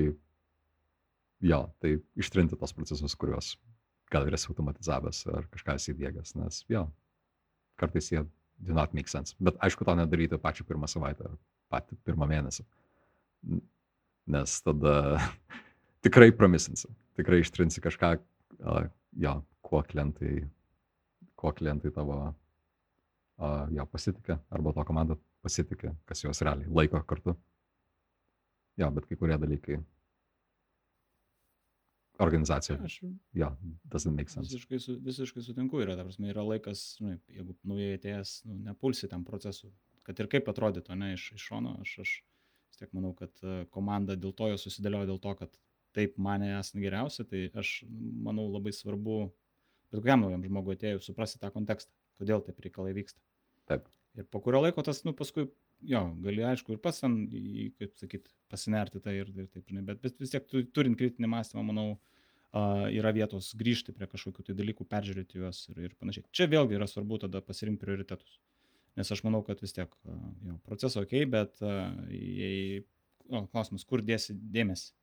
jo, 1.40 1.62
tai 1.80 1.96
ištrinti 2.18 2.58
tos 2.58 2.74
procesus, 2.76 3.14
kuriuos 3.16 3.54
gal 4.12 4.26
ir 4.28 4.36
esi 4.38 4.50
automatizavęs 4.52 5.24
ar 5.34 5.48
kažką 5.52 5.78
esi 5.80 5.92
įdėgęs, 5.94 6.34
nes 6.38 6.62
jo, 6.72 6.86
kartais 7.80 8.12
jie 8.12 8.22
do 8.58 8.76
not 8.76 8.94
make 8.96 9.10
sense. 9.12 9.36
Bet 9.42 9.58
aišku, 9.64 9.84
to 9.84 9.96
nedaryti 9.98 10.38
pačią 10.40 10.66
pirmą 10.68 10.88
savaitę 10.90 11.28
ar 11.30 11.34
patį 11.72 11.98
pirmą 12.06 12.28
mėnesį. 12.30 12.64
Nes 14.32 14.60
tada 14.64 14.94
tikrai 16.06 16.30
pramisinsi 16.34 16.88
tikrai 17.16 17.40
ištrinsi 17.40 17.80
kažką, 17.80 18.16
uh, 18.60 18.84
jo, 19.16 19.34
kuo 19.64 19.82
klientai, 19.82 20.44
kuo 21.36 21.52
klientai 21.52 21.90
tavo 21.94 22.18
uh, 22.28 23.64
jo 23.72 23.86
pasitikė, 23.92 24.38
arba 24.52 24.74
to 24.76 24.84
komanda 24.88 25.16
pasitikė, 25.44 25.94
kas 26.08 26.24
juos 26.24 26.42
realiai 26.44 26.70
laiko 26.80 27.00
kartu. 27.08 27.36
Jo, 28.76 28.90
bet 28.92 29.08
kai 29.08 29.16
kurie 29.16 29.38
dalykai 29.40 29.80
organizacija. 32.22 32.78
Aš, 32.84 33.00
jo, 33.36 33.50
doesn't 33.92 34.16
make 34.16 34.32
sense. 34.32 34.48
Visiškai, 34.48 34.80
su, 34.82 34.96
visiškai 35.04 35.42
sutinku, 35.44 35.80
yra, 35.82 35.96
ta 35.98 36.06
prasme, 36.06 36.30
yra 36.32 36.44
laikas, 36.46 36.84
nu, 37.02 37.16
jeigu 37.32 37.56
naujai 37.66 37.98
atėjęs, 37.98 38.38
nu, 38.48 38.58
nepulsi 38.68 39.10
tam 39.12 39.24
procesų, 39.26 39.70
kad 40.06 40.22
ir 40.22 40.30
kaip 40.32 40.48
atrodytų, 40.52 40.96
ne, 40.98 41.12
iš, 41.16 41.30
iš 41.36 41.48
šono, 41.50 41.76
aš, 41.84 41.96
aš 42.04 42.14
vis 42.70 42.80
tiek 42.80 42.92
manau, 42.96 43.12
kad 43.18 43.44
komanda 43.74 44.16
dėl 44.18 44.34
to 44.36 44.50
jo 44.52 44.60
susidėliojo, 44.60 45.10
dėl 45.12 45.22
to, 45.22 45.34
kad 45.42 45.60
taip 45.96 46.16
mane 46.20 46.52
esant 46.58 46.82
geriausia, 46.82 47.24
tai 47.28 47.46
aš 47.56 47.78
manau 48.26 48.48
labai 48.52 48.72
svarbu, 48.76 49.20
bet 49.90 50.00
kokiam 50.00 50.24
naujam 50.24 50.44
žmogui 50.44 50.76
atėjus, 50.76 51.08
suprasti 51.08 51.40
tą 51.40 51.52
kontekstą, 51.54 51.92
kodėl 52.20 52.44
taip 52.44 52.60
reikalai 52.64 52.92
vyksta. 52.96 53.20
Taip. 53.70 53.88
Ir 54.16 54.28
po 54.32 54.40
kurio 54.44 54.62
laiko 54.64 54.84
tas, 54.84 55.02
nu, 55.04 55.12
paskui, 55.16 55.48
jo, 55.84 56.02
gali 56.24 56.44
aišku 56.46 56.74
ir 56.74 56.82
pats 56.82 57.02
ten, 57.02 57.16
kaip 57.80 57.96
sakyt, 58.00 58.28
pasinerti 58.52 59.00
tai 59.02 59.18
ir, 59.20 59.30
ir 59.36 59.48
taip, 59.50 59.66
žinai, 59.68 59.84
bet, 59.86 60.02
bet 60.04 60.20
vis 60.22 60.32
tiek 60.32 60.46
tu, 60.50 60.62
turint 60.74 60.98
kritinį 60.98 61.30
mąstymą, 61.32 61.64
manau, 61.66 61.86
uh, 61.96 62.86
yra 62.94 63.12
vietos 63.16 63.52
grįžti 63.58 63.94
prie 63.96 64.08
kažkokių 64.10 64.48
tai 64.48 64.56
dalykų, 64.58 64.86
peržiūrėti 64.90 65.40
juos 65.42 65.64
ir, 65.72 65.80
ir 65.88 65.96
panašiai. 66.00 66.26
Čia 66.36 66.48
vėlgi 66.52 66.78
yra 66.78 66.88
svarbu 66.90 67.20
tada 67.26 67.42
pasirinkti 67.44 67.84
prioritetus. 67.84 68.38
Nes 68.96 69.10
aš 69.12 69.20
manau, 69.26 69.42
kad 69.44 69.60
vis 69.60 69.74
tiek, 69.76 69.90
uh, 70.08 70.20
jo, 70.46 70.60
procesą 70.68 71.04
ok, 71.04 71.18
bet 71.32 71.58
uh, 71.64 71.90
jei, 72.12 72.84
o, 73.28 73.44
klausimas, 73.50 73.84
kur 73.84 74.04
dėsi 74.04 74.36
dėmesį 74.36 74.94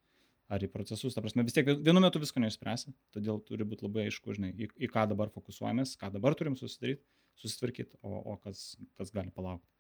ar 0.54 0.64
į 0.66 0.70
procesus. 0.74 1.16
Ta 1.16 1.22
prasme, 1.24 1.46
vis 1.46 1.56
tiek 1.56 1.68
vienu 1.68 2.02
metu 2.04 2.22
visko 2.22 2.42
neišspręsi, 2.44 2.94
todėl 3.16 3.42
turi 3.48 3.68
būti 3.68 3.86
labai 3.88 4.08
aišku, 4.08 4.36
žinai, 4.38 4.54
į, 4.58 4.70
į 4.86 4.90
ką 4.92 5.06
dabar 5.12 5.32
fokusuojamės, 5.34 5.96
ką 6.02 6.12
dabar 6.14 6.38
turim 6.40 6.58
susidaryti, 6.60 7.06
susitvarkyti, 7.42 8.00
o, 8.06 8.20
o 8.34 8.38
kas, 8.44 8.74
kas 9.00 9.14
gali 9.16 9.34
palaukti. 9.34 9.73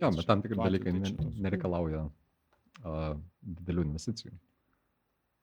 Jo, 0.00 0.10
bet 0.16 0.28
tam 0.28 0.42
tikri 0.44 0.56
dalykai 0.56 0.94
tai 0.94 1.02
ne, 1.02 1.28
nereikalauja 1.46 2.06
uh, 2.06 3.12
didelių 3.60 3.84
investicijų. 3.90 4.32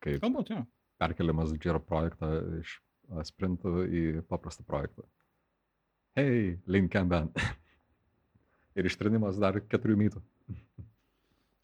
Kaip 0.04 0.24
Galbūt, 0.24 0.52
jo. 0.56 0.64
Perkeliamas 1.02 1.54
Jira 1.62 1.82
projektą 1.84 2.32
iš 2.60 2.80
uh, 2.80 3.22
sprintų 3.28 3.86
į 3.86 4.04
paprastą 4.30 4.66
projektą. 4.66 5.06
Hei, 6.18 6.58
link 6.66 6.90
Kanban. 6.94 7.30
Ir 8.78 8.90
ištrinimas 8.90 9.38
dar 9.42 9.60
keturių 9.62 9.98
mytų. 10.02 10.24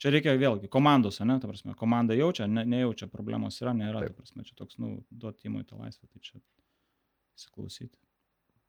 Čia 0.03 0.11
reikia 0.11 0.33
vėlgi 0.35 0.67
komandos, 0.67 1.21
ne, 1.23 1.37
ta 1.39 1.47
prasme, 1.47 1.73
komanda 1.79 2.15
jaučia, 2.17 2.43
ne, 2.51 2.65
nejaučia, 2.67 3.07
problemos 3.07 3.55
yra, 3.61 3.71
nėra, 3.77 4.01
taip. 4.03 4.17
ta 4.17 4.19
prasme, 4.19 4.43
čia 4.43 4.57
toks, 4.59 4.75
nu, 4.83 4.97
duoti 5.07 5.47
įmui 5.47 5.63
tą 5.63 5.77
laisvę, 5.79 6.09
tai 6.09 6.19
čia 6.19 6.41
įsiklausyti. 7.39 7.95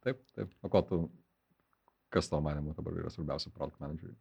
Taip, 0.06 0.20
taip. 0.36 0.52
O 0.62 0.70
ko 0.70 0.82
tu, 0.86 0.98
kas 2.14 2.30
tavo 2.30 2.44
manimu 2.46 2.76
dabar 2.78 2.96
yra 3.02 3.10
svarbiausia 3.12 3.52
produkt 3.54 3.82
manageriui? 3.82 4.16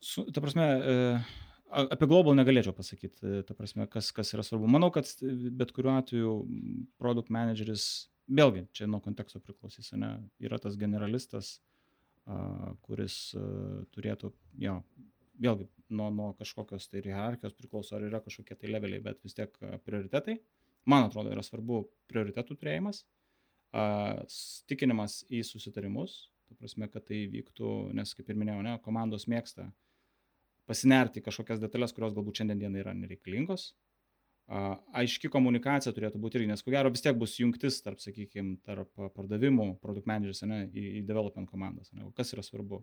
Su, 0.00 0.24
ta 0.32 0.40
prasme, 0.40 0.64
e, 0.64 0.94
apie 1.82 2.08
global 2.08 2.36
negalėčiau 2.38 2.74
pasakyti, 2.76 3.20
e, 3.20 3.42
ta 3.46 3.56
prasme, 3.56 3.86
kas, 3.92 4.10
kas 4.16 4.32
yra 4.34 4.44
svarbu. 4.46 4.70
Manau, 4.70 4.90
kad 4.94 5.10
bet 5.60 5.74
kuriuo 5.76 5.98
atveju 6.00 6.36
produkt 7.00 7.32
manageris, 7.34 7.88
vėlgi, 8.30 8.64
čia 8.76 8.88
nuo 8.90 9.02
konteksto 9.04 9.42
priklausys, 9.44 9.92
ne, 9.98 10.14
yra 10.42 10.60
tas 10.62 10.78
generalistas, 10.80 11.58
kuris 12.86 13.14
turėtų, 13.96 14.28
jo, 14.62 14.76
vėlgi 15.42 15.66
nuo, 15.96 16.10
nuo 16.14 16.28
kažkokios 16.38 16.86
tai 16.90 17.02
hierarchijos 17.04 17.56
priklauso, 17.58 17.96
ar 17.96 18.04
yra 18.06 18.20
kažkokie 18.22 18.56
tai 18.58 18.70
leveliai, 18.70 19.02
bet 19.02 19.18
vis 19.24 19.34
tiek 19.36 19.56
prioritetai. 19.86 20.36
Man 20.88 21.08
atrodo, 21.08 21.32
yra 21.34 21.42
svarbu 21.44 21.82
prioritetų 22.10 22.56
turėjimas, 22.60 23.02
stikinimas 24.30 25.20
į 25.30 25.42
susitarimus, 25.46 26.30
ta 26.48 26.56
prasme, 26.58 26.88
kad 26.90 27.06
tai 27.06 27.24
vyktų, 27.30 27.92
nes 27.96 28.14
kaip 28.16 28.32
ir 28.32 28.40
minėjau, 28.40 28.64
ne, 28.66 28.78
komandos 28.84 29.28
mėgsta 29.30 29.68
pasinerti 30.70 31.22
kažkokias 31.22 31.62
detalės, 31.62 31.94
kurios 31.94 32.14
galbūt 32.14 32.42
šiandien 32.42 32.76
yra 32.78 32.94
nereikalingos. 32.94 33.72
Aiški 34.50 35.30
komunikacija 35.30 35.92
turėtų 35.94 36.18
būti 36.22 36.38
irgi, 36.38 36.50
nes 36.50 36.62
ko 36.66 36.72
gero 36.74 36.90
vis 36.90 37.02
tiek 37.04 37.14
bus 37.18 37.36
jungtis 37.38 37.78
tarp, 37.84 38.00
sakykime, 38.02 38.56
tarp 38.66 38.90
pardavimų, 39.14 39.76
produkt 39.82 40.10
managers, 40.10 40.42
ne, 40.46 40.64
į, 40.70 40.86
į 40.98 41.04
development 41.06 41.50
komandas. 41.50 41.92
Ne, 41.94 42.08
kas 42.18 42.34
yra 42.34 42.42
svarbu? 42.46 42.82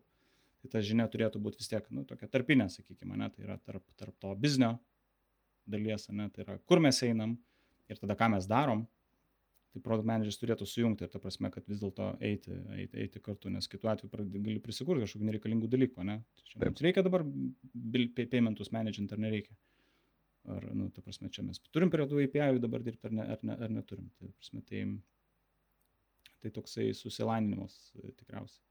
tai 0.62 0.72
ta 0.74 0.84
žinia 0.84 1.08
turėtų 1.12 1.42
būti 1.44 1.62
vis 1.62 1.70
tiek, 1.72 1.86
nu, 1.94 2.04
tokia 2.08 2.30
tarpinė, 2.32 2.68
sakykime, 2.74 3.18
ne, 3.20 3.30
tai 3.34 3.46
yra 3.46 3.58
tarp, 3.64 3.84
tarp 4.00 4.16
to 4.22 4.34
biznio 4.40 4.76
dalies, 5.70 6.08
ne, 6.10 6.30
tai 6.34 6.46
yra 6.46 6.58
kur 6.66 6.82
mes 6.84 7.00
einam 7.06 7.38
ir 7.92 8.00
tada 8.02 8.18
ką 8.20 8.32
mes 8.36 8.48
darom. 8.50 8.86
Tai 9.78 9.84
produkt 9.86 10.10
manageris 10.10 10.40
turėtų 10.42 10.66
sujungti 10.68 11.06
ir 11.06 11.12
ta 11.14 11.22
prasme, 11.22 11.52
kad 11.54 11.66
vis 11.70 11.80
dėlto 11.82 12.10
eiti, 12.26 12.58
eiti, 12.76 12.98
eiti 13.04 13.22
kartu, 13.24 13.52
nes 13.54 13.70
kitu 13.70 13.90
atveju 13.92 14.12
pradedi, 14.12 14.42
gali 14.44 14.62
prisikurti 14.64 15.06
kažkokių 15.06 15.30
nereikalingų 15.30 15.70
dalykų, 15.74 16.06
ne? 16.08 16.20
Tai 16.38 16.48
čia 16.50 16.62
mums 16.64 16.84
reikia 16.86 17.04
dabar 17.06 17.26
paymentus 18.18 18.74
managint 18.76 19.14
ar 19.14 19.22
nereikia. 19.22 19.58
Ar, 20.48 20.64
nu, 20.72 20.88
ta 20.96 21.04
prasme, 21.04 21.30
čia 21.34 21.44
mes 21.44 21.60
turim 21.76 21.92
prie 21.92 22.06
tų 22.08 22.22
API 22.24 22.62
dabar 22.64 22.84
dirbti 22.84 23.10
ar, 23.10 23.16
ne, 23.18 23.26
ar, 23.36 23.42
ne, 23.44 23.58
ar 23.68 23.74
neturim. 23.74 24.08
Tai, 24.16 24.30
prasme, 24.40 24.64
tai, 24.70 24.84
tai 26.44 26.54
toksai 26.56 26.94
susilaninimas 26.96 27.76
e, 28.00 28.14
tikriausiai. 28.16 28.64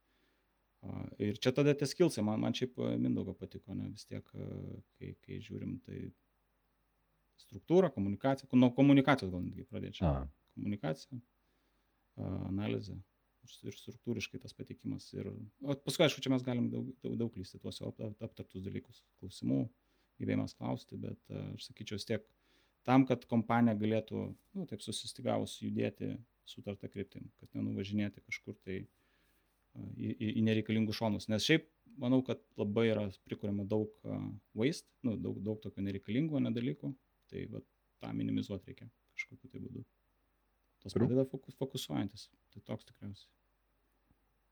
Ir 1.21 1.37
čia 1.41 1.51
tada 1.53 1.73
tie 1.77 1.87
skilsai, 1.89 2.23
man, 2.25 2.41
man 2.41 2.55
šiaip 2.57 2.77
e, 2.81 2.95
Mindaugo 3.01 3.35
patiko, 3.37 3.75
ne, 3.77 3.91
vis 3.93 4.09
tiek, 4.09 4.25
e, 4.33 4.79
kai, 4.97 5.13
kai 5.25 5.39
žiūrim, 5.43 5.77
tai 5.85 6.07
struktūra, 7.45 7.91
komunikacija, 7.93 8.49
nuo 8.57 8.71
komunikacijos 8.77 9.31
gal 9.33 9.43
netgi 9.45 9.65
pradėčiau. 9.69 10.05
Komunikacija, 10.57 11.19
analizė 12.49 12.97
ir 13.63 13.75
struktūriškai 13.75 14.41
tas 14.43 14.55
patikimas. 14.57 15.07
Ir, 15.15 15.29
o 15.63 15.75
paskui, 15.85 16.05
aišku, 16.07 16.23
čia 16.23 16.31
mes 16.33 16.43
galim 16.43 16.67
daug, 16.73 16.89
daug, 17.03 17.13
daug 17.19 17.29
klysti 17.33 17.61
tuos 17.63 17.79
aptartus 17.85 18.65
dalykus, 18.65 18.99
klausimų, 19.21 19.61
gyvėjimas 20.19 20.57
klausti, 20.57 20.99
bet 20.99 21.37
aš 21.53 21.69
sakyčiau 21.69 21.99
vis 21.99 22.07
tiek 22.09 22.25
tam, 22.87 23.05
kad 23.07 23.25
kompanija 23.29 23.77
galėtų, 23.79 24.25
nu, 24.57 24.67
taip 24.69 24.83
susistigavus 24.83 25.57
judėti 25.61 26.15
sutartą 26.47 26.89
kryptim, 26.91 27.27
kad 27.41 27.51
nenuvažinėti 27.57 28.23
kažkur 28.25 28.55
tai 28.63 28.81
į, 28.81 30.11
į, 30.11 30.29
į 30.39 30.45
nereikalingus 30.47 30.99
šonus. 30.99 31.27
Nes 31.31 31.47
šiaip 31.47 31.67
manau, 31.99 32.21
kad 32.25 32.41
labai 32.59 32.87
yra 32.91 33.07
prikuriama 33.27 33.67
daug 33.67 33.91
waste, 34.57 34.89
nu, 35.07 35.17
daug, 35.21 35.39
daug 35.43 35.59
tokių 35.63 35.87
nereikalingų 35.89 36.43
nedalykų, 36.47 36.93
tai 37.31 37.47
va, 37.51 37.63
tą 38.03 38.13
minimizuoti 38.15 38.71
reikia 38.71 38.89
kažkokiu 39.17 39.51
tai 39.51 39.63
būdu. 39.63 39.83
Tas 40.83 40.93
True. 40.93 41.07
padeda 41.07 41.25
fokus, 41.29 41.55
fokusuojantis. 41.59 42.27
Tai 42.53 42.63
toks 42.71 42.87
tikriausiai. 42.89 43.31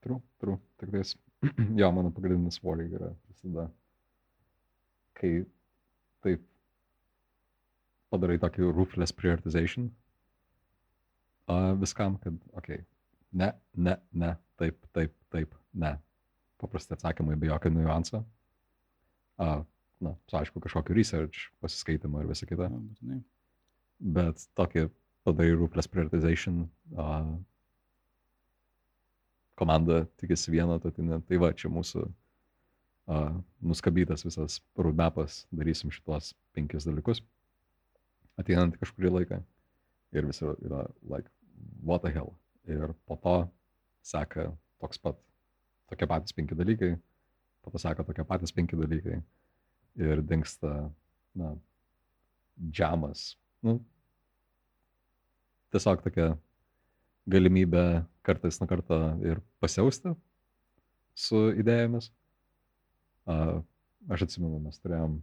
Tru, 0.06 0.20
tru. 0.42 0.58
Tik 0.82 0.94
tais, 0.94 1.16
jo, 1.82 1.92
mano 1.96 2.12
pagrindinis 2.14 2.60
svoriai 2.60 2.92
yra 2.94 3.12
visada, 3.30 3.68
kai 5.18 5.32
taip 6.26 6.44
padarai 8.14 8.38
tokį 8.42 8.70
ruthless 8.70 9.16
prioritization 9.16 9.90
uh, 11.50 11.74
viskam, 11.82 12.18
kad, 12.22 12.38
okei, 12.54 12.82
okay, 12.82 12.86
ne, 13.42 13.52
ne, 13.76 13.96
ne, 14.14 14.34
taip, 14.60 14.86
taip, 14.96 15.16
taip, 15.34 15.56
ne. 15.74 15.96
Paprasti 16.62 16.96
atsakymai 16.96 17.36
be 17.40 17.50
jokio 17.50 17.72
niuanso. 17.74 18.22
Uh, 19.42 19.64
na, 20.00 20.14
su 20.30 20.38
aišku, 20.40 20.62
kažkokio 20.64 20.96
research, 20.96 21.50
pasiskaitimo 21.60 22.22
ir 22.22 22.30
visa 22.30 22.48
kita. 22.48 22.70
Ja, 22.72 23.18
Bet 24.00 24.46
tokį 24.56 24.88
padarai 25.26 25.56
ruthless 25.58 25.90
prioritization, 25.90 26.66
uh, 26.98 27.34
komanda 29.56 30.04
tikisi 30.22 30.52
vieno, 30.54 30.78
tai, 30.80 30.92
tai 31.28 31.40
va, 31.42 31.52
čia 31.56 31.72
mūsų 31.72 32.04
uh, 32.06 33.32
nuskabytas 33.64 34.26
visas 34.28 34.60
roadmapas, 34.78 35.44
darysim 35.56 35.94
šitos 35.94 36.34
penkis 36.56 36.88
dalykus, 36.88 37.24
ateinant 38.40 38.78
kažkurį 38.82 39.14
laiką. 39.20 39.42
Ir 40.16 40.28
visi 40.30 40.46
yra, 40.48 40.86
like, 41.10 41.32
what 41.84 42.04
the 42.04 42.12
hell. 42.14 42.36
Ir 42.70 42.94
po 43.08 43.18
to 43.24 43.38
seka 44.06 44.52
toks 44.82 45.02
pat, 45.02 45.18
tokie 45.92 46.08
patys 46.10 46.36
penki 46.36 46.58
dalykai, 46.58 46.94
po 47.66 47.74
to 47.74 47.82
seka 47.82 48.06
tokie 48.06 48.24
patys 48.28 48.54
penki 48.56 48.78
dalykai 48.80 49.20
ir 49.96 50.22
dinksta, 50.28 50.90
na, 51.36 51.54
džemas. 52.72 53.36
Nu, 53.64 53.80
tiesiog 55.76 56.04
tokia 56.06 56.32
galimybė 57.30 58.06
kartais 58.26 58.60
nuo 58.62 58.70
karto 58.70 59.00
ir 59.26 59.42
pasiausti 59.64 60.14
su 61.16 61.48
idėjomis. 61.60 62.12
Aš 63.26 64.28
atsimenu, 64.28 64.60
mes 64.62 64.78
turėjom 64.82 65.18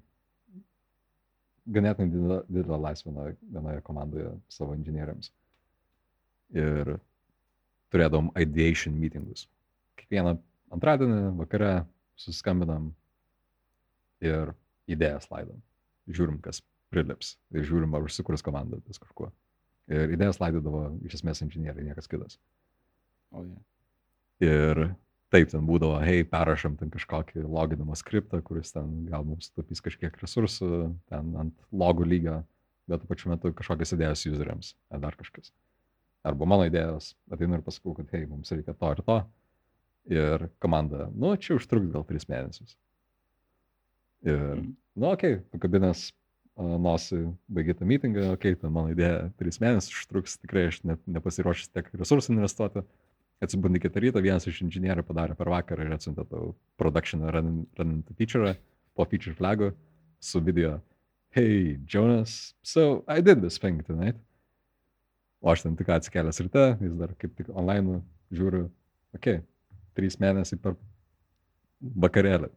ganėtinai 1.72 2.42
didelę 2.50 2.78
laisvę 2.88 3.12
vienoje 3.40 3.82
komandoje 3.86 4.32
savo 4.50 4.74
inžinieriams. 4.74 5.30
Ir 6.52 6.96
turėdavom 7.94 8.32
ideation 8.40 8.96
meetingus. 8.98 9.46
Kiekvieną 10.00 10.34
antradienį 10.74 11.36
vakare 11.38 11.72
susiskambinam 12.18 12.90
ir 14.24 14.52
idėjas 14.90 15.30
laidom. 15.30 15.62
Žiūrim, 16.10 16.40
kas 16.42 16.60
prilips. 16.92 17.36
Ir 17.54 17.64
žiūrim, 17.68 17.94
ar 17.94 18.08
užsikurs 18.08 18.44
komanda 18.44 18.80
ties 18.82 19.00
kažkuo. 19.00 19.30
Ir 19.90 20.14
idėjas 20.14 20.38
laidodavo 20.38 20.84
iš 21.06 21.18
esmės 21.18 21.42
inžinieriai, 21.42 21.88
niekas 21.88 22.08
kitas. 22.10 22.38
O, 23.32 23.42
yeah. 23.42 23.62
Ir 24.42 24.82
taip, 25.32 25.50
ten 25.52 25.66
būdavo, 25.66 25.96
hei, 26.04 26.26
perrašam 26.28 26.76
ten 26.78 26.90
kažkokį 26.92 27.44
loginamą 27.46 27.96
skriptą, 27.98 28.42
kuris 28.44 28.74
ten 28.74 29.06
gal 29.08 29.24
mums 29.26 29.50
tapys 29.56 29.82
kažkiek 29.84 30.16
resursų, 30.20 30.70
ten 31.10 31.34
ant 31.40 31.68
logų 31.72 32.06
lygio, 32.08 32.40
bet 32.90 33.02
tuo 33.02 33.10
pačiu 33.10 33.32
metu 33.32 33.52
kažkokias 33.56 33.94
idėjas 33.96 34.26
useriams, 34.28 34.74
ar 34.92 35.02
dar 35.04 35.16
kažkas. 35.18 35.52
Arba 36.26 36.46
mano 36.46 36.66
idėjos, 36.68 37.14
ateinu 37.32 37.58
ir 37.58 37.64
pasakau, 37.66 37.96
kad, 37.96 38.10
hei, 38.14 38.26
mums 38.30 38.52
reikia 38.54 38.74
to 38.78 38.92
ir 38.94 39.02
to. 39.06 39.18
Ir 40.10 40.48
komanda, 40.62 41.06
nu, 41.14 41.32
čia 41.38 41.56
užtruks 41.56 41.92
gal 41.94 42.04
tris 42.06 42.26
mėnesius. 42.30 42.74
Ir, 44.26 44.38
mm. 44.38 44.68
nu, 44.98 45.08
okei, 45.08 45.38
okay, 45.38 45.46
pakabinęs 45.54 46.08
nosį, 46.82 47.22
baigė 47.52 47.74
tą 47.78 47.86
meetingą, 47.88 48.32
okei, 48.32 48.54
okay, 48.54 48.60
ten 48.60 48.72
mano 48.74 48.92
idėja 48.92 49.30
tris 49.40 49.58
mėnesius 49.62 49.96
užtruks, 49.96 50.36
tikrai 50.42 50.66
aš 50.70 50.82
net 50.88 51.02
nepasiruošęs 51.10 51.72
tiek 51.72 51.90
resursų 51.98 52.36
investuoti. 52.36 52.84
Atsibundi 53.42 53.80
kitą 53.82 53.98
rytą, 54.04 54.22
vienas 54.22 54.46
iš 54.46 54.60
inžinierių 54.62 55.02
padarė 55.08 55.34
per 55.38 55.50
vakarą 55.50 55.88
ir 55.88 55.96
atsiuntė 55.96 56.24
tau 56.30 56.52
production 56.78 57.24
running 57.34 58.12
feature 58.18 58.54
po 58.94 59.06
feature 59.10 59.34
flagu 59.34 59.72
su 60.22 60.40
video. 60.40 60.76
Hey, 61.34 61.78
Jonas, 61.88 62.54
so 62.62 63.02
I 63.08 63.20
did 63.20 63.42
this 63.42 63.58
thing 63.58 63.82
tonight. 63.82 64.16
O 65.42 65.50
aš 65.50 65.64
ten 65.66 65.74
tik 65.74 65.90
atsikėlęs 65.90 66.38
ryte, 66.44 66.66
jis 66.84 66.94
dar 67.00 67.16
kaip 67.18 67.34
tik 67.40 67.50
online 67.50 67.98
žiūriu, 68.30 68.68
okei, 69.16 69.40
okay, 69.40 69.46
trys 69.98 70.20
mėnesiai 70.22 70.60
per 70.62 70.78
vakarėlį 71.82 72.52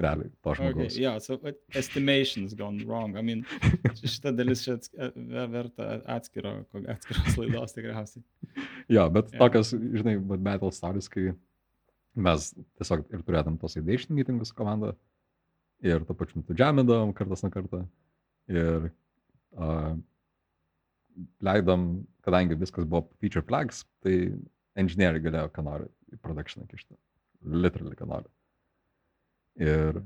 realiai 0.00 0.30
to 0.42 0.54
žmogaus. 0.58 0.92
Okay, 0.92 1.02
yeah, 1.02 1.18
so 1.18 1.38
estimations 1.74 2.54
gone 2.54 2.82
wrong. 2.86 3.16
I 3.16 3.22
mean, 3.22 3.44
šita 4.02 4.32
dalis 4.34 4.64
čia 4.66 4.78
verta 5.52 6.00
atskiro, 6.16 6.56
atskiros 6.96 7.38
laidos 7.40 7.76
tikriausiai. 7.76 8.24
jo, 8.88 9.08
bet 9.14 9.30
yeah. 9.30 9.40
tokios, 9.42 9.74
žinai, 9.74 10.16
battle 10.36 10.72
stories, 10.74 11.08
kai 11.12 11.30
mes 12.14 12.50
tiesiog 12.78 13.06
ir 13.10 13.22
turėtum 13.26 13.58
tos 13.58 13.78
ideation 13.80 14.14
meetingus 14.16 14.54
komandą 14.54 14.94
ir 15.84 16.04
tuo 16.06 16.16
pačiu 16.18 16.40
metu 16.40 16.54
džamindavom 16.56 17.12
kartas 17.16 17.42
nuo 17.42 17.50
karto 17.54 17.82
ir 18.48 18.90
uh, 19.58 19.94
leidom, 21.44 22.04
kadangi 22.26 22.58
viskas 22.58 22.86
buvo 22.86 23.08
feature 23.22 23.44
flags, 23.46 23.84
tai 24.02 24.32
inžinieriai 24.80 25.22
galėjo 25.22 25.50
ką 25.54 25.66
nori 25.66 25.90
į 26.14 26.20
production 26.22 26.66
kišti. 26.70 26.96
Literally 27.44 27.98
ką 27.98 28.08
nori. 28.10 28.30
Ir, 29.60 30.00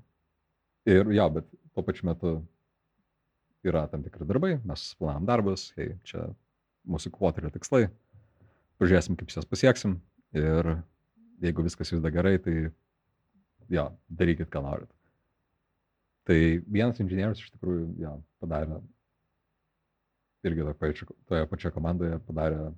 ir 0.89 1.12
jo, 1.16 1.29
bet 1.39 1.49
tuo 1.73 1.85
pačiu 1.87 2.09
metu 2.09 2.35
yra 3.65 3.87
tam 3.89 4.03
tikri 4.05 4.27
darbai, 4.29 4.57
mes 4.65 4.83
susiplanavom 4.85 5.29
darbus, 5.29 5.70
hei, 5.79 5.95
čia 6.09 6.27
mūsų 6.89 7.12
kvoterio 7.15 7.51
tikslai, 7.55 7.87
pažiūrėsim, 8.81 9.16
kaip 9.19 9.33
juos 9.33 9.49
pasieksim 9.49 9.99
ir 10.37 10.70
jeigu 11.43 11.65
viskas 11.65 11.93
juda 11.93 12.12
gerai, 12.12 12.37
tai 12.43 12.55
jo, 13.73 13.89
darykit, 14.20 14.51
ką 14.53 14.62
norit. 14.65 14.93
Tai 16.29 16.39
vienas 16.69 17.01
inžinierius 17.01 17.41
iš 17.41 17.53
tikrųjų 17.55 17.87
jo, 18.03 18.15
padarė, 18.43 18.83
irgi 20.47 20.66
toje 20.81 21.09
toje 21.29 21.47
pačioje 21.51 21.75
komandoje 21.75 22.19
padarė 22.29 22.69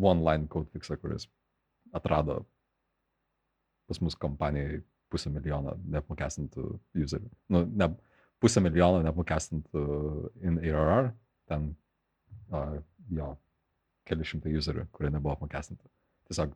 one 0.00 0.24
line 0.24 0.48
code 0.48 0.70
fixą, 0.72 0.96
kuris 1.00 1.28
atrado 1.92 2.40
pas 3.90 4.00
mus 4.00 4.14
kompanijai 4.14 4.80
pusę 5.10 5.30
milijono 5.32 5.74
neapmokestintų 5.90 6.66
userių. 7.04 7.28
Nu, 7.52 7.64
ne, 7.66 7.90
pusę 8.42 8.62
milijono 8.62 9.02
neapmokestintų 9.04 9.84
in 10.46 10.58
ARR, 10.62 11.10
ten 11.50 11.72
uh, 12.52 12.78
jo, 13.10 13.32
keli 14.08 14.26
šimtai 14.26 14.54
userių, 14.58 14.86
kurie 14.94 15.10
nebuvo 15.12 15.34
apmokestinti. 15.36 15.86
Tiesiog 16.30 16.54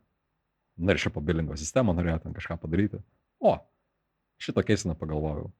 naršė 0.88 1.12
po 1.14 1.22
bilingo 1.24 1.56
sistemą, 1.58 1.94
norėjo 1.96 2.20
ten 2.24 2.36
kažką 2.36 2.58
padaryti. 2.62 3.02
O, 3.42 3.56
šitą 4.42 4.64
keisiną 4.66 4.96
pagalvojau. 4.98 5.50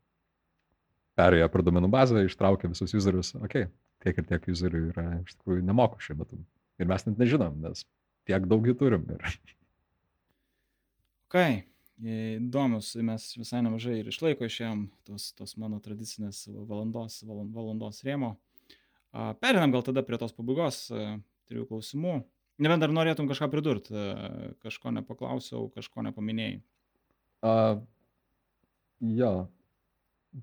Perėjo 1.19 1.51
per 1.51 1.62
domenų 1.66 1.91
bazę, 1.93 2.25
ištraukė 2.27 2.73
visus 2.73 2.95
userius, 2.99 3.35
okei, 3.39 3.69
okay, 3.69 3.73
tiek 4.03 4.16
ir 4.19 4.31
tiek 4.31 4.49
userių 4.51 4.81
yra 4.89 5.05
iš 5.21 5.37
tikrųjų 5.37 5.66
nemoku 5.66 6.03
šiuo 6.03 6.19
metu. 6.23 6.41
Ir 6.83 6.91
mes 6.91 7.07
net 7.07 7.21
nežinom, 7.23 7.61
nes 7.62 7.85
tiek 8.27 8.49
daug 8.51 8.66
jų 8.66 8.75
turim. 8.81 9.07
Ir... 9.15 9.37
Okay 11.29 11.62
įdomus, 12.03 12.95
mes 13.07 13.27
visai 13.39 13.62
nemažai 13.62 14.01
ir 14.01 14.11
išlaiko 14.11 14.49
išėjom 14.49 14.87
tos, 15.07 15.31
tos 15.39 15.55
mano 15.61 15.79
tradicinės 15.83 16.47
valandos, 16.51 17.21
valandos 17.29 18.03
rėmo. 18.07 18.35
Perinam 19.41 19.71
gal 19.71 19.85
tada 19.87 20.03
prie 20.03 20.19
tos 20.19 20.35
pabaigos, 20.35 20.89
trijų 21.47 21.69
klausimų. 21.71 22.23
Nebent 22.65 22.83
dar 22.83 22.93
norėtum 22.95 23.29
kažką 23.31 23.49
pridurti, 23.51 23.95
kažko 24.62 24.93
nepaklausiau, 24.95 25.69
kažko 25.75 26.05
nepaminėjai. 26.07 26.61
Uh, 27.45 27.81
jo, 29.03 29.31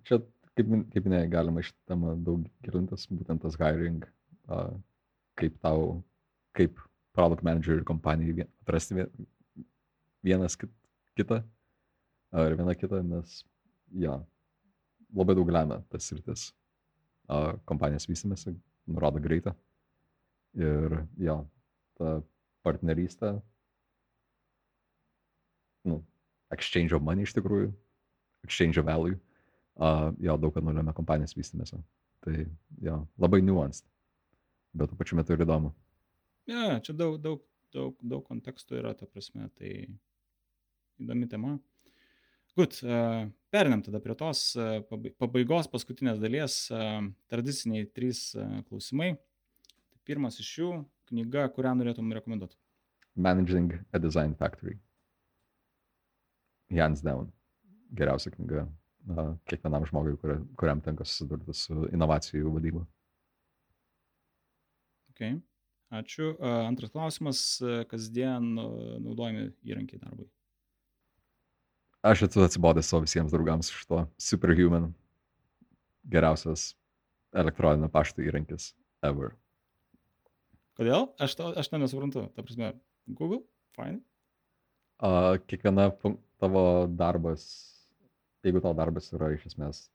čia, 0.07 0.19
kaip, 0.53 0.73
kaip 0.93 1.07
minėjai, 1.07 1.29
galima 1.31 1.63
iš 1.63 1.71
temą 1.89 2.17
daug 2.19 2.43
gilintis, 2.65 3.07
būtent 3.11 3.43
tas 3.43 3.55
hiring, 3.59 4.03
uh, 4.51 4.75
kaip 5.39 5.55
tau, 5.63 6.01
kaip 6.57 6.79
product 7.15 7.43
manager 7.47 7.79
ir 7.79 7.87
kompanijai 7.87 8.45
atrasti 8.63 8.99
vien- 8.99 9.25
vienas 10.23 10.59
kit, 10.59 10.71
kitą, 11.19 11.41
ar 12.31 12.55
vieną 12.57 12.75
kitą, 12.79 13.01
nes, 13.03 13.41
jo, 14.03 14.17
labai 15.15 15.35
daug 15.37 15.51
lemia 15.51 15.81
tas 15.91 16.07
sritis 16.07 16.49
kompanijos 17.67 18.07
vystimėsi, 18.09 18.53
nurodo 18.91 19.21
greitą. 19.23 19.53
Ir 20.59 20.97
jo, 21.23 21.37
ta 21.95 22.17
partnerystė, 22.65 23.37
nu, 25.87 26.01
exchange 26.51 26.95
of 26.95 27.03
money 27.05 27.23
iš 27.23 27.35
tikrųjų, 27.37 27.69
exchange 28.43 28.81
of 28.81 28.87
value, 28.89 29.15
uh, 29.79 30.11
jo, 30.19 30.35
daug 30.41 30.53
ką 30.55 30.63
nulėmė 30.65 30.93
kompanijos 30.97 31.37
vystimėse. 31.37 31.79
Tai 32.21 32.35
jo, 32.83 32.97
labai 33.21 33.39
nuanced, 33.45 33.87
bet 34.75 34.91
tuo 34.91 34.99
pačiu 34.99 35.17
metu 35.17 35.33
ir 35.33 35.45
įdomu. 35.45 35.71
Ne, 36.51 36.59
ja, 36.67 36.81
čia 36.83 36.93
daug, 36.97 37.15
daug, 37.23 37.41
daug, 37.73 37.95
daug 38.03 38.25
kontekstų 38.27 38.81
yra, 38.81 38.91
ta 38.97 39.07
prasme, 39.07 39.47
tai 39.57 39.87
įdomi 41.01 41.27
tema. 41.29 41.57
Gut, 42.57 42.81
uh, 42.83 43.29
perinam 43.53 43.79
tada 43.83 44.01
prie 44.03 44.15
tos 44.19 44.41
uh, 44.59 44.81
pabaigos 45.21 45.69
paskutinės 45.71 46.19
dalies, 46.19 46.55
uh, 46.75 46.99
tradiciniai 47.31 47.87
trys 47.95 48.31
klausimai. 48.67 49.13
Tai 49.91 50.01
pirmas 50.07 50.39
iš 50.43 50.49
jų- 50.59 50.71
knyga, 51.11 51.47
kurią 51.55 51.71
norėtum 51.79 52.11
rekomenduoti. 52.17 52.57
Managing 53.15 53.73
a 53.93 53.99
Design 53.99 54.35
Factory. 54.35 54.77
Hands 56.71 57.01
down. 57.03 57.31
Geriausia 57.95 58.31
knyga 58.35 58.65
uh, 58.65 59.31
kiekvienam 59.47 59.87
žmogui, 59.87 60.17
kuria, 60.19 60.41
kuriam 60.59 60.83
tenka 60.83 61.07
susidurti 61.07 61.55
su 61.55 61.87
inovacijų 61.91 62.51
vadyba. 62.57 62.83
Okay. 65.11 65.39
Ačiū. 65.91 66.35
Antras 66.39 66.91
klausimas- 66.91 67.39
kasdien 67.91 68.53
naudojami 68.55 69.49
įrankiai 69.67 69.99
darbui. 69.99 70.29
Aš 72.01 72.23
esu 72.25 72.41
atsibodęs 72.45 72.87
savo 72.89 73.03
visiems 73.05 73.33
draugams 73.33 73.69
iš 73.69 73.85
to 73.89 74.05
Superhuman. 74.17 74.89
Geriausias 76.09 76.71
elektroninio 77.37 77.91
pašto 77.93 78.23
įrankis 78.25 78.71
ever. 79.05 79.35
Kodėl? 80.79 81.11
Aš 81.21 81.35
to, 81.37 81.51
aš 81.61 81.69
to 81.69 81.77
nesuprantu. 81.77 82.25
Ta 82.33 82.41
prasme, 82.41 82.71
Google, 83.05 83.43
fine. 83.77 84.01
Uh, 85.01 85.37
kiekviena 85.45 85.91
tavo 86.41 86.65
darbas, 86.89 87.45
jeigu 88.45 88.61
tavo 88.63 88.73
darbas 88.77 89.11
yra 89.13 89.31
iš 89.35 89.45
esmės 89.53 89.85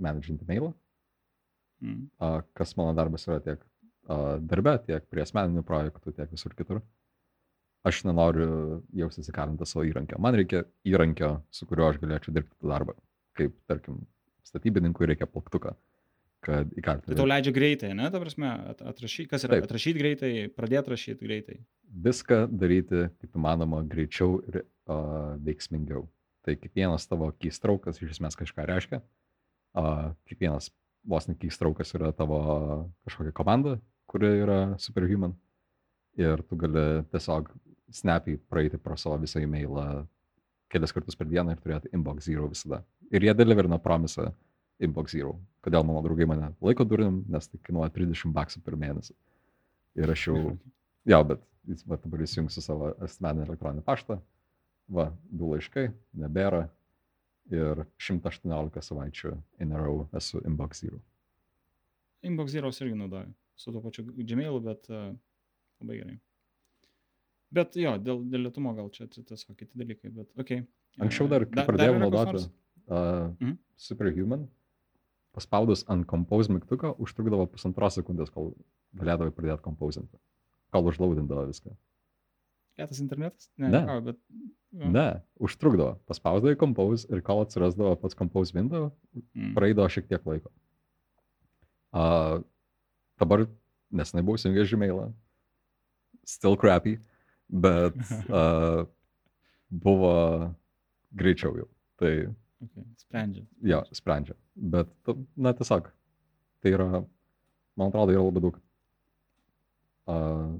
managinti 0.00 0.48
mailą, 0.48 0.72
Mm. 1.76 2.06
uh, 2.24 2.40
kas 2.56 2.70
mano 2.72 2.94
darbas 2.96 3.26
yra 3.28 3.36
tiek 3.44 3.60
uh, 4.08 4.38
darbe, 4.40 4.72
tiek 4.86 5.04
prie 5.12 5.20
asmeninių 5.20 5.60
projektų, 5.68 6.14
tiek 6.16 6.30
visur 6.32 6.54
kitur, 6.56 6.78
aš 7.86 8.02
nenoriu 8.08 8.82
jaustis 8.96 9.30
įkalintas 9.30 9.72
savo 9.74 9.84
įrankio. 9.88 10.18
Man 10.22 10.36
reikia 10.38 10.64
įrankio, 10.88 11.36
su 11.54 11.68
kuriuo 11.70 11.90
aš 11.92 12.00
galėčiau 12.02 12.34
dirbti 12.34 12.70
darbą. 12.70 12.96
Kaip, 13.36 13.54
tarkim, 13.70 14.00
statybininkui 14.46 15.08
reikia 15.10 15.28
plaktuką, 15.28 15.74
kad 16.46 16.70
Tai 16.70 16.80
įkalinti. 16.80 17.16
tau 17.18 17.28
leidžia 17.28 17.52
greitai, 17.56 17.92
ne? 17.98 18.08
Ta 18.12 18.20
prasme, 18.22 18.48
at, 18.72 18.82
atrašyti, 18.92 19.28
kas 19.30 19.44
yra 19.46 19.58
Taip. 19.58 19.66
atrašyti 19.68 20.00
greitai, 20.02 20.32
pradėti 20.56 20.92
rašyti 20.94 21.26
greitai. 21.26 21.58
viską 21.86 22.46
daryti 22.50 23.06
kaip 23.20 23.36
įmanoma 23.38 23.82
greičiau 23.88 24.40
ir 24.48 24.62
uh, 24.62 25.36
veiksmingiau. 25.42 26.06
Tai 26.46 26.54
kiekvienas 26.58 27.06
tavo 27.10 27.30
keystraukas 27.42 27.98
iš 28.02 28.16
esmės 28.16 28.38
kažką 28.38 28.66
reiškia. 28.68 29.00
Uh, 29.76 30.12
kiekvienas 30.30 30.70
vos 31.06 31.28
ne 31.28 31.34
keystraukas 31.38 31.94
yra 31.94 32.12
tavo 32.12 32.40
kažkokia 33.06 33.32
komanda, 33.34 33.76
kuri 34.10 34.30
yra 34.42 34.60
superhuman. 34.82 35.34
Ir 36.16 36.40
tu 36.48 36.56
gali 36.56 37.04
tiesiog 37.12 37.50
snappy 37.92 38.36
praeiti 38.50 38.78
pro 38.78 38.96
savo 38.96 39.18
visą 39.22 39.40
e-mailą 39.42 40.06
kelis 40.72 40.92
kartus 40.92 41.16
per 41.16 41.28
dieną 41.30 41.54
ir 41.54 41.62
turėti 41.62 41.92
inbox 41.94 42.26
zero 42.26 42.48
visada. 42.50 42.82
Ir 43.10 43.22
jie 43.22 43.34
deliverina 43.38 43.78
promisą 43.82 44.32
inbox 44.82 45.14
zero. 45.14 45.36
Kodėl 45.64 45.86
mano 45.86 46.02
draugai 46.04 46.26
mane 46.28 46.50
laiko 46.60 46.84
durim, 46.84 47.22
nes 47.30 47.48
tai 47.48 47.60
kainuoja 47.62 47.92
30 47.94 48.34
baksų 48.34 48.62
per 48.66 48.78
mėnesį. 48.80 49.14
Ir 49.96 50.12
aš 50.12 50.26
jau 50.28 50.40
Jo, 51.06 51.20
bet 51.22 51.42
jis 51.70 51.84
va, 51.86 51.98
dabar 52.02 52.22
įsijungsiu 52.24 52.62
savo 52.64 52.90
asmeninį 53.06 53.46
elektroninį 53.46 53.84
paštą. 53.86 54.16
Va, 54.90 55.10
du 55.30 55.52
laiškai, 55.52 55.86
nebėra. 56.18 56.66
Ir 57.54 57.84
118 58.02 58.82
savaičių 58.82 59.36
in 59.62 59.70
a 59.70 59.78
row 59.78 60.00
esu 60.18 60.40
inbox 60.42 60.82
zero. 60.82 60.98
Inbox 62.26 62.50
Zero 62.50 62.72
irgi 62.74 62.96
naudoju. 62.98 63.30
Su 63.54 63.70
tuo 63.70 63.80
pačiu 63.84 64.02
Gmailu, 64.02 64.58
bet 64.64 64.88
uh, 64.90 65.12
labai 65.78 66.00
gerai. 66.00 66.16
Bet 67.54 67.76
jo, 67.78 67.92
dėl, 68.02 68.22
dėl 68.26 68.48
lietumo 68.48 68.72
gal 68.74 68.88
čia, 68.90 69.06
čia 69.12 69.22
tiesiog 69.22 69.54
kiti 69.56 69.70
dalykai, 69.78 70.10
bet 70.10 70.28
okei. 70.34 70.62
Okay. 70.64 71.02
Anksčiau 71.04 71.28
dar, 71.30 71.44
kai 71.46 71.64
pradėjau 71.68 71.98
naudoti 72.00 72.42
uh, 72.42 73.30
Mhm. 73.40 73.56
Superhuman, 73.76 74.46
paspaudus 75.36 75.84
ant 75.92 76.06
compose 76.08 76.48
mygtuką, 76.52 76.94
užtrukdavo 77.02 77.44
pusantros 77.52 77.98
sekundės, 77.98 78.30
kol 78.32 78.54
galėdavai 78.96 79.34
pradėti 79.36 79.62
kompozinti. 79.66 80.16
Kol 80.72 80.88
užlaudindavo 80.90 81.44
viską. 81.50 81.74
Kietas 82.76 83.00
internetas? 83.00 83.50
Ne, 83.56 83.68
Ne. 83.72 83.82
Ką, 83.88 83.98
bet... 84.04 84.18
jo. 84.72 84.88
Ne, 84.92 85.06
užtrukdavo. 85.40 85.98
Paspausdavai 86.08 86.56
compose 86.60 87.06
ir 87.12 87.20
kol 87.24 87.44
atsirasdavo 87.44 87.94
pats 88.00 88.14
compose 88.16 88.52
window, 88.56 88.90
Mm. 89.34 89.54
praeidavo 89.56 89.88
šiek 89.92 90.08
tiek 90.08 90.24
laiko. 90.26 90.50
Uh, 91.96 92.42
dabar, 93.20 93.46
nesenai 93.92 94.24
buvau 94.24 94.36
įsijungęs 94.36 94.72
Gmailą, 94.72 95.06
still 96.28 96.56
crappy, 96.60 96.98
bet 97.48 97.96
uh, 98.30 98.82
buvo 99.70 100.16
greičiau 101.16 101.56
jau. 101.58 101.70
Tai 101.96 102.12
Okay. 102.56 102.84
Sprendžia. 102.96 103.44
jo, 103.60 103.82
sprendžia. 103.92 104.34
Bet, 104.56 104.88
na, 105.36 105.52
tiesiog, 105.52 105.90
tai 106.64 106.72
yra, 106.72 106.86
man 107.76 107.90
atrodo, 107.90 108.14
yra 108.14 108.22
labai 108.24 108.42
daug 108.46 108.56
uh, 110.08 110.54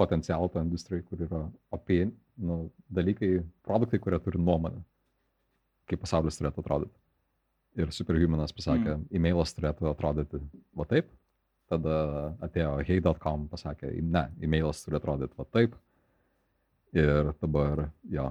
potencialo 0.00 0.48
to 0.48 0.62
industrijai, 0.64 1.04
kur 1.04 1.20
yra 1.26 1.42
apie 1.74 2.06
nu, 2.08 2.70
dalykai, 2.88 3.42
produktai, 3.66 4.00
kurie 4.00 4.20
turi 4.24 4.40
nuomonę, 4.40 4.80
kaip 5.90 6.00
pasaulis 6.04 6.40
turėtų 6.40 6.64
atrodyti. 6.64 6.96
Ir 7.78 7.92
Superhumanas 7.94 8.54
pasakė, 8.56 8.94
mm. 8.94 9.08
e-mailas 9.14 9.52
turėtų 9.54 9.90
atrodyti 9.92 10.40
va 10.78 10.88
taip, 10.88 11.10
tada 11.68 11.98
atėjo 12.46 12.78
hey.com, 12.88 13.44
pasakė, 13.52 13.92
ne, 14.00 14.24
e-mailas 14.40 14.80
turi 14.86 14.96
atrodyti 14.96 15.36
va 15.36 15.44
taip. 15.52 15.76
Ir 16.96 17.32
dabar, 17.42 17.88
jo, 18.08 18.30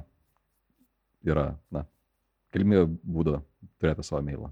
yra, 1.28 1.52
na, 1.74 1.84
galimybė 2.56 2.88
būdų 3.04 3.38
turėti 3.78 4.06
savo 4.06 4.24
mailą. 4.26 4.50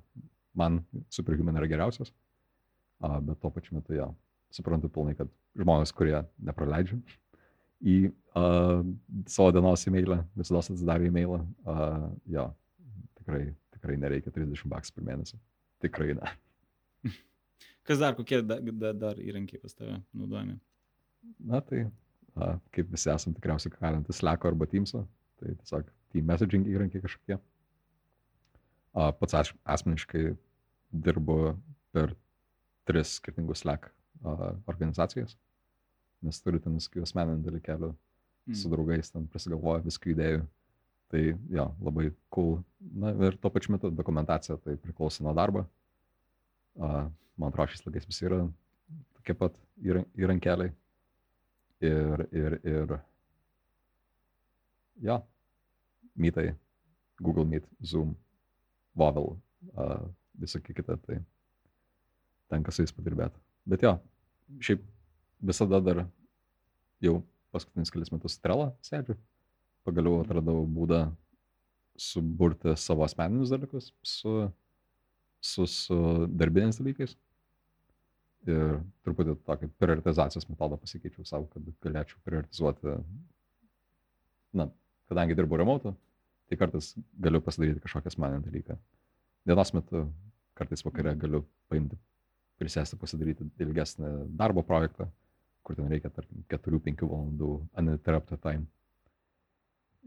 Man 0.56 0.84
Superhuman 1.12 1.58
yra 1.60 1.70
geriausias, 1.72 2.14
bet 3.02 3.40
tuo 3.42 3.52
pačiu 3.52 3.80
metu, 3.80 3.96
jo, 3.98 4.12
suprantu 4.54 4.92
pilnai, 4.94 5.16
kad 5.18 5.32
žmonės, 5.58 5.92
kurie 5.96 6.20
nepraleidžia 6.38 7.00
į 7.86 7.96
a, 8.38 8.46
savo 9.30 9.52
dienos 9.56 9.84
e-mailą, 9.90 10.22
visada 10.38 10.62
atsidarė 10.62 11.10
e-mailą, 11.10 11.42
a, 11.68 11.76
jo, 12.38 12.46
tikrai, 13.20 13.44
tikrai 13.76 13.98
nereikia 14.02 14.34
30 14.34 14.70
baks 14.72 14.94
per 14.96 15.06
mėnesį. 15.08 15.40
Tikrai 15.84 16.16
ne. 16.18 16.32
Kas 17.86 18.00
dar, 18.02 18.16
kokie 18.18 18.42
da, 18.42 18.58
da, 18.62 18.94
dar 18.98 19.20
įrankiai 19.22 19.62
pas 19.62 19.76
tave 19.78 20.00
naudojami? 20.16 20.58
Na 21.46 21.60
tai, 21.66 21.86
kaip 22.36 22.92
visi 22.92 23.10
esam 23.14 23.36
tikriausiai 23.36 23.74
kalinti 23.76 24.14
Slack 24.16 24.46
arba 24.48 24.68
Teams'o, 24.68 25.06
tai 25.40 25.56
tiesiog 25.56 25.92
team 26.14 26.28
messaging 26.30 26.68
įrankiai 26.72 27.04
kažkokie. 27.04 27.40
Pats 28.96 29.38
aš 29.40 29.54
asmeniškai 29.76 30.26
dirbu 31.06 31.38
per 31.96 32.16
tris 32.88 33.18
skirtingus 33.20 33.64
Slack 33.64 33.92
organizacijas, 34.68 35.36
nes 36.26 36.42
turiu 36.42 36.62
ten 36.64 36.78
visokių 36.80 37.04
asmeninių 37.06 37.44
dalykelių 37.46 37.90
mm. 37.92 38.60
su 38.60 38.72
draugais, 38.72 39.12
ten 39.14 39.28
prisigalvoja 39.32 39.84
viskų 39.86 40.14
idėjų. 40.16 40.46
Tai 41.14 41.22
jo, 41.54 41.66
labai 41.86 42.08
cool. 42.34 42.56
Na 42.98 43.12
ir 43.28 43.36
tuo 43.38 43.52
pačiu 43.54 43.76
metu 43.76 43.92
dokumentacija 43.94 44.58
tai 44.64 44.74
priklauso 44.82 45.24
nuo 45.24 45.36
darbo. 45.38 45.68
Man 46.76 47.52
atrodo, 47.52 47.70
šis 47.72 47.86
laikais 47.86 48.08
visi 48.10 48.26
yra 48.26 48.42
tokie 49.20 49.36
pat 49.38 49.60
įran- 49.86 50.08
įrankeliai. 50.18 50.74
Ir, 51.84 52.28
ir, 52.32 52.60
ir, 52.64 52.94
jo, 55.04 55.18
mytai, 56.16 56.54
Google 57.20 57.46
Meet, 57.46 57.66
Zoom, 57.84 58.14
Wavel, 58.96 59.36
uh, 59.76 60.06
visokie 60.40 60.76
kita, 60.76 60.96
tai 61.04 61.20
tenka 62.52 62.72
su 62.72 62.86
jais 62.86 62.96
padirbėti. 62.96 63.40
Bet 63.68 63.84
jo, 63.84 63.96
šiaip 64.64 64.84
visada 65.44 65.82
dar 65.84 66.06
jau 67.04 67.20
paskutinius 67.56 67.92
kelias 67.94 68.12
metus 68.14 68.38
strelą 68.38 68.72
sėdžiu. 68.86 69.18
Pagaliau 69.86 70.22
atradau 70.24 70.64
būdą 70.66 71.10
suburti 72.00 72.74
savo 72.80 73.06
asmeninius 73.06 73.52
dalykus 73.54 73.92
su, 74.04 74.48
su, 75.40 75.68
su 75.70 75.98
darbiniais 76.28 76.80
dalykais. 76.82 77.16
Ir 78.46 78.76
truputį 79.06 79.34
tokį 79.48 79.72
prioritizacijos 79.82 80.46
metodą 80.52 80.78
pasikeičiau 80.78 81.26
savo, 81.26 81.48
kad 81.54 81.66
galėčiau 81.82 82.20
prioritizuoti, 82.28 82.94
na, 84.60 84.68
kadangi 85.10 85.38
dirbu 85.38 85.58
remoto, 85.58 85.96
tai 86.46 86.60
kartais 86.62 86.92
galiu 87.26 87.42
pasidaryti 87.42 87.82
kažkokią 87.82 88.12
asmeninį 88.14 88.46
dalyką. 88.46 88.78
Dienos 89.50 89.74
metu, 89.74 90.04
kartais 90.58 90.86
vakare 90.86 91.16
galiu 91.22 91.42
paimti, 91.72 91.98
prisėsti 92.62 93.00
pasidaryti 93.02 93.48
ilgesnį 93.66 94.12
darbo 94.38 94.62
projektą, 94.66 95.10
kur 95.66 95.78
ten 95.80 95.90
reikia, 95.90 96.12
tarkim, 96.14 96.46
4-5 96.54 97.08
valandų 97.10 97.52
uninterrupted 97.82 98.44
time. 98.46 98.70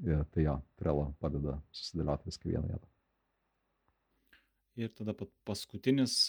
Ir 0.06 0.22
tai 0.30 0.46
jo, 0.46 0.54
Trello 0.78 1.08
padeda 1.18 1.56
susidėlioti 1.74 2.30
viską 2.30 2.52
vieną 2.52 2.70
vietą. 2.70 2.86
Ir 4.78 4.92
tada 4.94 5.14
paskutinis 5.48 6.28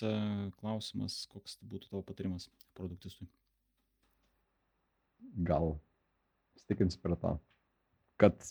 klausimas, 0.58 1.22
koks 1.30 1.60
būtų 1.70 1.92
tavo 1.92 2.02
patarimas 2.08 2.48
produktistui? 2.78 3.28
Gal 5.46 5.76
stikins 6.58 6.98
prie 6.98 7.18
to, 7.22 7.36
kad, 8.22 8.42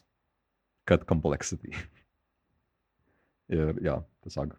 kad 0.86 1.06
complexity. 1.08 1.74
Ir 3.58 3.74
jo, 3.82 3.96
tiesiog 4.22 4.54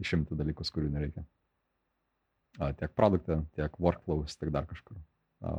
išimti 0.00 0.38
dalykus, 0.38 0.72
kurių 0.72 0.94
nereikia. 0.94 1.26
A, 2.62 2.70
tiek 2.78 2.92
produkte, 2.94 3.40
tiek 3.58 3.80
workflows, 3.82 4.36
tiek 4.38 4.52
dar 4.54 4.68
kažkur. 4.70 4.96
A, 5.44 5.58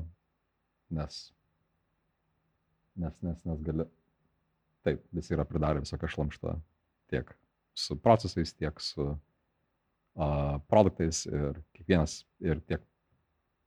nes, 0.98 1.22
nes, 2.95 3.18
nes, 3.22 3.41
nes 3.45 3.65
gali, 3.69 3.86
taip, 4.88 5.03
visi 5.14 5.36
yra 5.36 5.45
pridarę 5.45 5.84
visokią 5.84 6.10
šlamštą 6.15 6.56
tiek 7.11 7.36
su 7.76 7.97
procesais, 7.99 8.53
tiek 8.56 8.80
su 8.81 9.06
uh, 9.11 10.57
produktais 10.72 11.26
ir 11.27 11.60
kiekvienas 11.76 12.23
ir 12.43 12.61
tiek 12.64 12.84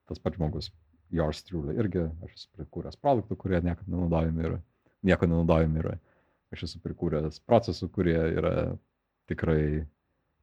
tas 0.09 0.21
pats 0.23 0.39
žmogus, 0.39 0.71
yours 1.13 1.43
truly 1.45 1.77
irgi, 1.77 2.07
aš 2.25 2.35
esu 2.35 2.49
prikūręs 2.57 2.97
produktų, 3.01 3.37
kurie 3.37 3.61
niekada 3.61 3.93
nenaudojami 3.93 4.47
yra, 4.49 4.61
nieko 5.05 5.29
nenaudojami 5.29 5.83
yra, 5.83 5.97
aš 6.55 6.65
esu 6.71 6.81
prikūręs 6.85 7.43
procesų, 7.45 7.91
kurie 7.93 8.17
yra 8.17 8.55
tikrai 9.29 9.85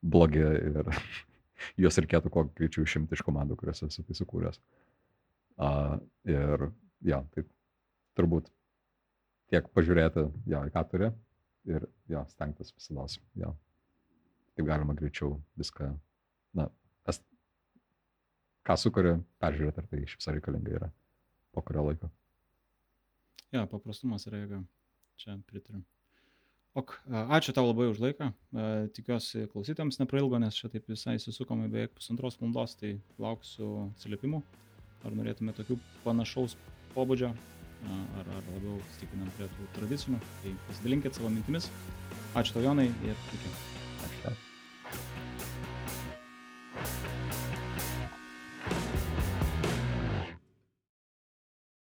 blogi 0.05 0.45
ir 0.45 0.91
juos 1.81 1.97
reikėtų 2.01 2.31
kuo 2.33 2.45
greičiau 2.57 2.85
išimti 2.85 3.17
iš 3.17 3.25
komandų, 3.25 3.57
kurias 3.57 3.81
esu 3.87 4.05
įsikūręs. 4.05 4.61
Uh, 5.55 5.97
ir 6.27 6.69
ja, 7.07 7.23
tai 7.33 7.45
turbūt 8.19 8.51
tiek 9.49 9.67
pažiūrėti, 9.73 10.27
jo, 10.51 10.61
į 10.67 10.73
ką 10.73 10.83
turi 10.91 11.09
ir 11.69 11.87
jo, 12.11 12.25
stengtis 12.31 12.73
visada, 12.75 13.05
jo, 13.41 13.53
kaip 14.55 14.67
galima 14.69 14.95
greičiau 14.97 15.39
viską, 15.59 15.89
na, 16.57 16.67
tas, 17.07 17.21
ką 18.65 18.77
sukuri, 18.79 19.17
peržiūrėti, 19.41 19.81
ar 19.81 19.89
tai 19.91 20.03
iš 20.05 20.17
viso 20.19 20.35
reikalinga 20.35 20.77
yra 20.79 20.91
po 21.55 21.63
kurio 21.65 21.87
laiko. 21.89 22.11
Ja, 23.55 23.65
paprastumas 23.71 24.25
yra 24.27 24.41
jėga. 24.41 24.63
Čia 25.21 25.37
pritariu. 25.47 25.83
Ok, 26.75 26.91
ačiū 27.07 27.53
tau 27.55 27.69
labai 27.69 27.87
už 27.87 28.01
laiką. 28.03 28.33
Tikiuosi 28.97 29.45
klausytams 29.53 29.95
neprailgo, 30.01 30.35
nes 30.43 30.57
čia 30.57 30.67
taip 30.73 30.89
visai 30.91 31.15
susukome 31.23 31.69
beveik 31.71 31.93
pusantros 31.95 32.35
valandos, 32.41 32.75
tai 32.75 32.97
lauksiu 33.21 33.69
atsiliepimų. 33.93 34.41
Ar 35.07 35.15
norėtume 35.15 35.53
tokių 35.55 35.77
panašaus 36.03 36.57
pobūdžio 36.91 37.31
ar, 37.91 38.33
ar 38.39 38.43
labiau 38.53 38.81
stikinam 38.97 39.31
prie 39.37 39.49
tų 39.57 39.69
tradicinių, 39.79 40.19
tai 40.43 40.57
pasidalinkit 40.67 41.17
savo 41.17 41.33
mintimis. 41.33 41.71
Ačiū 42.35 42.57
tau 42.57 42.67
Jonai 42.67 42.89
ir 42.89 43.25
iki. 43.37 43.74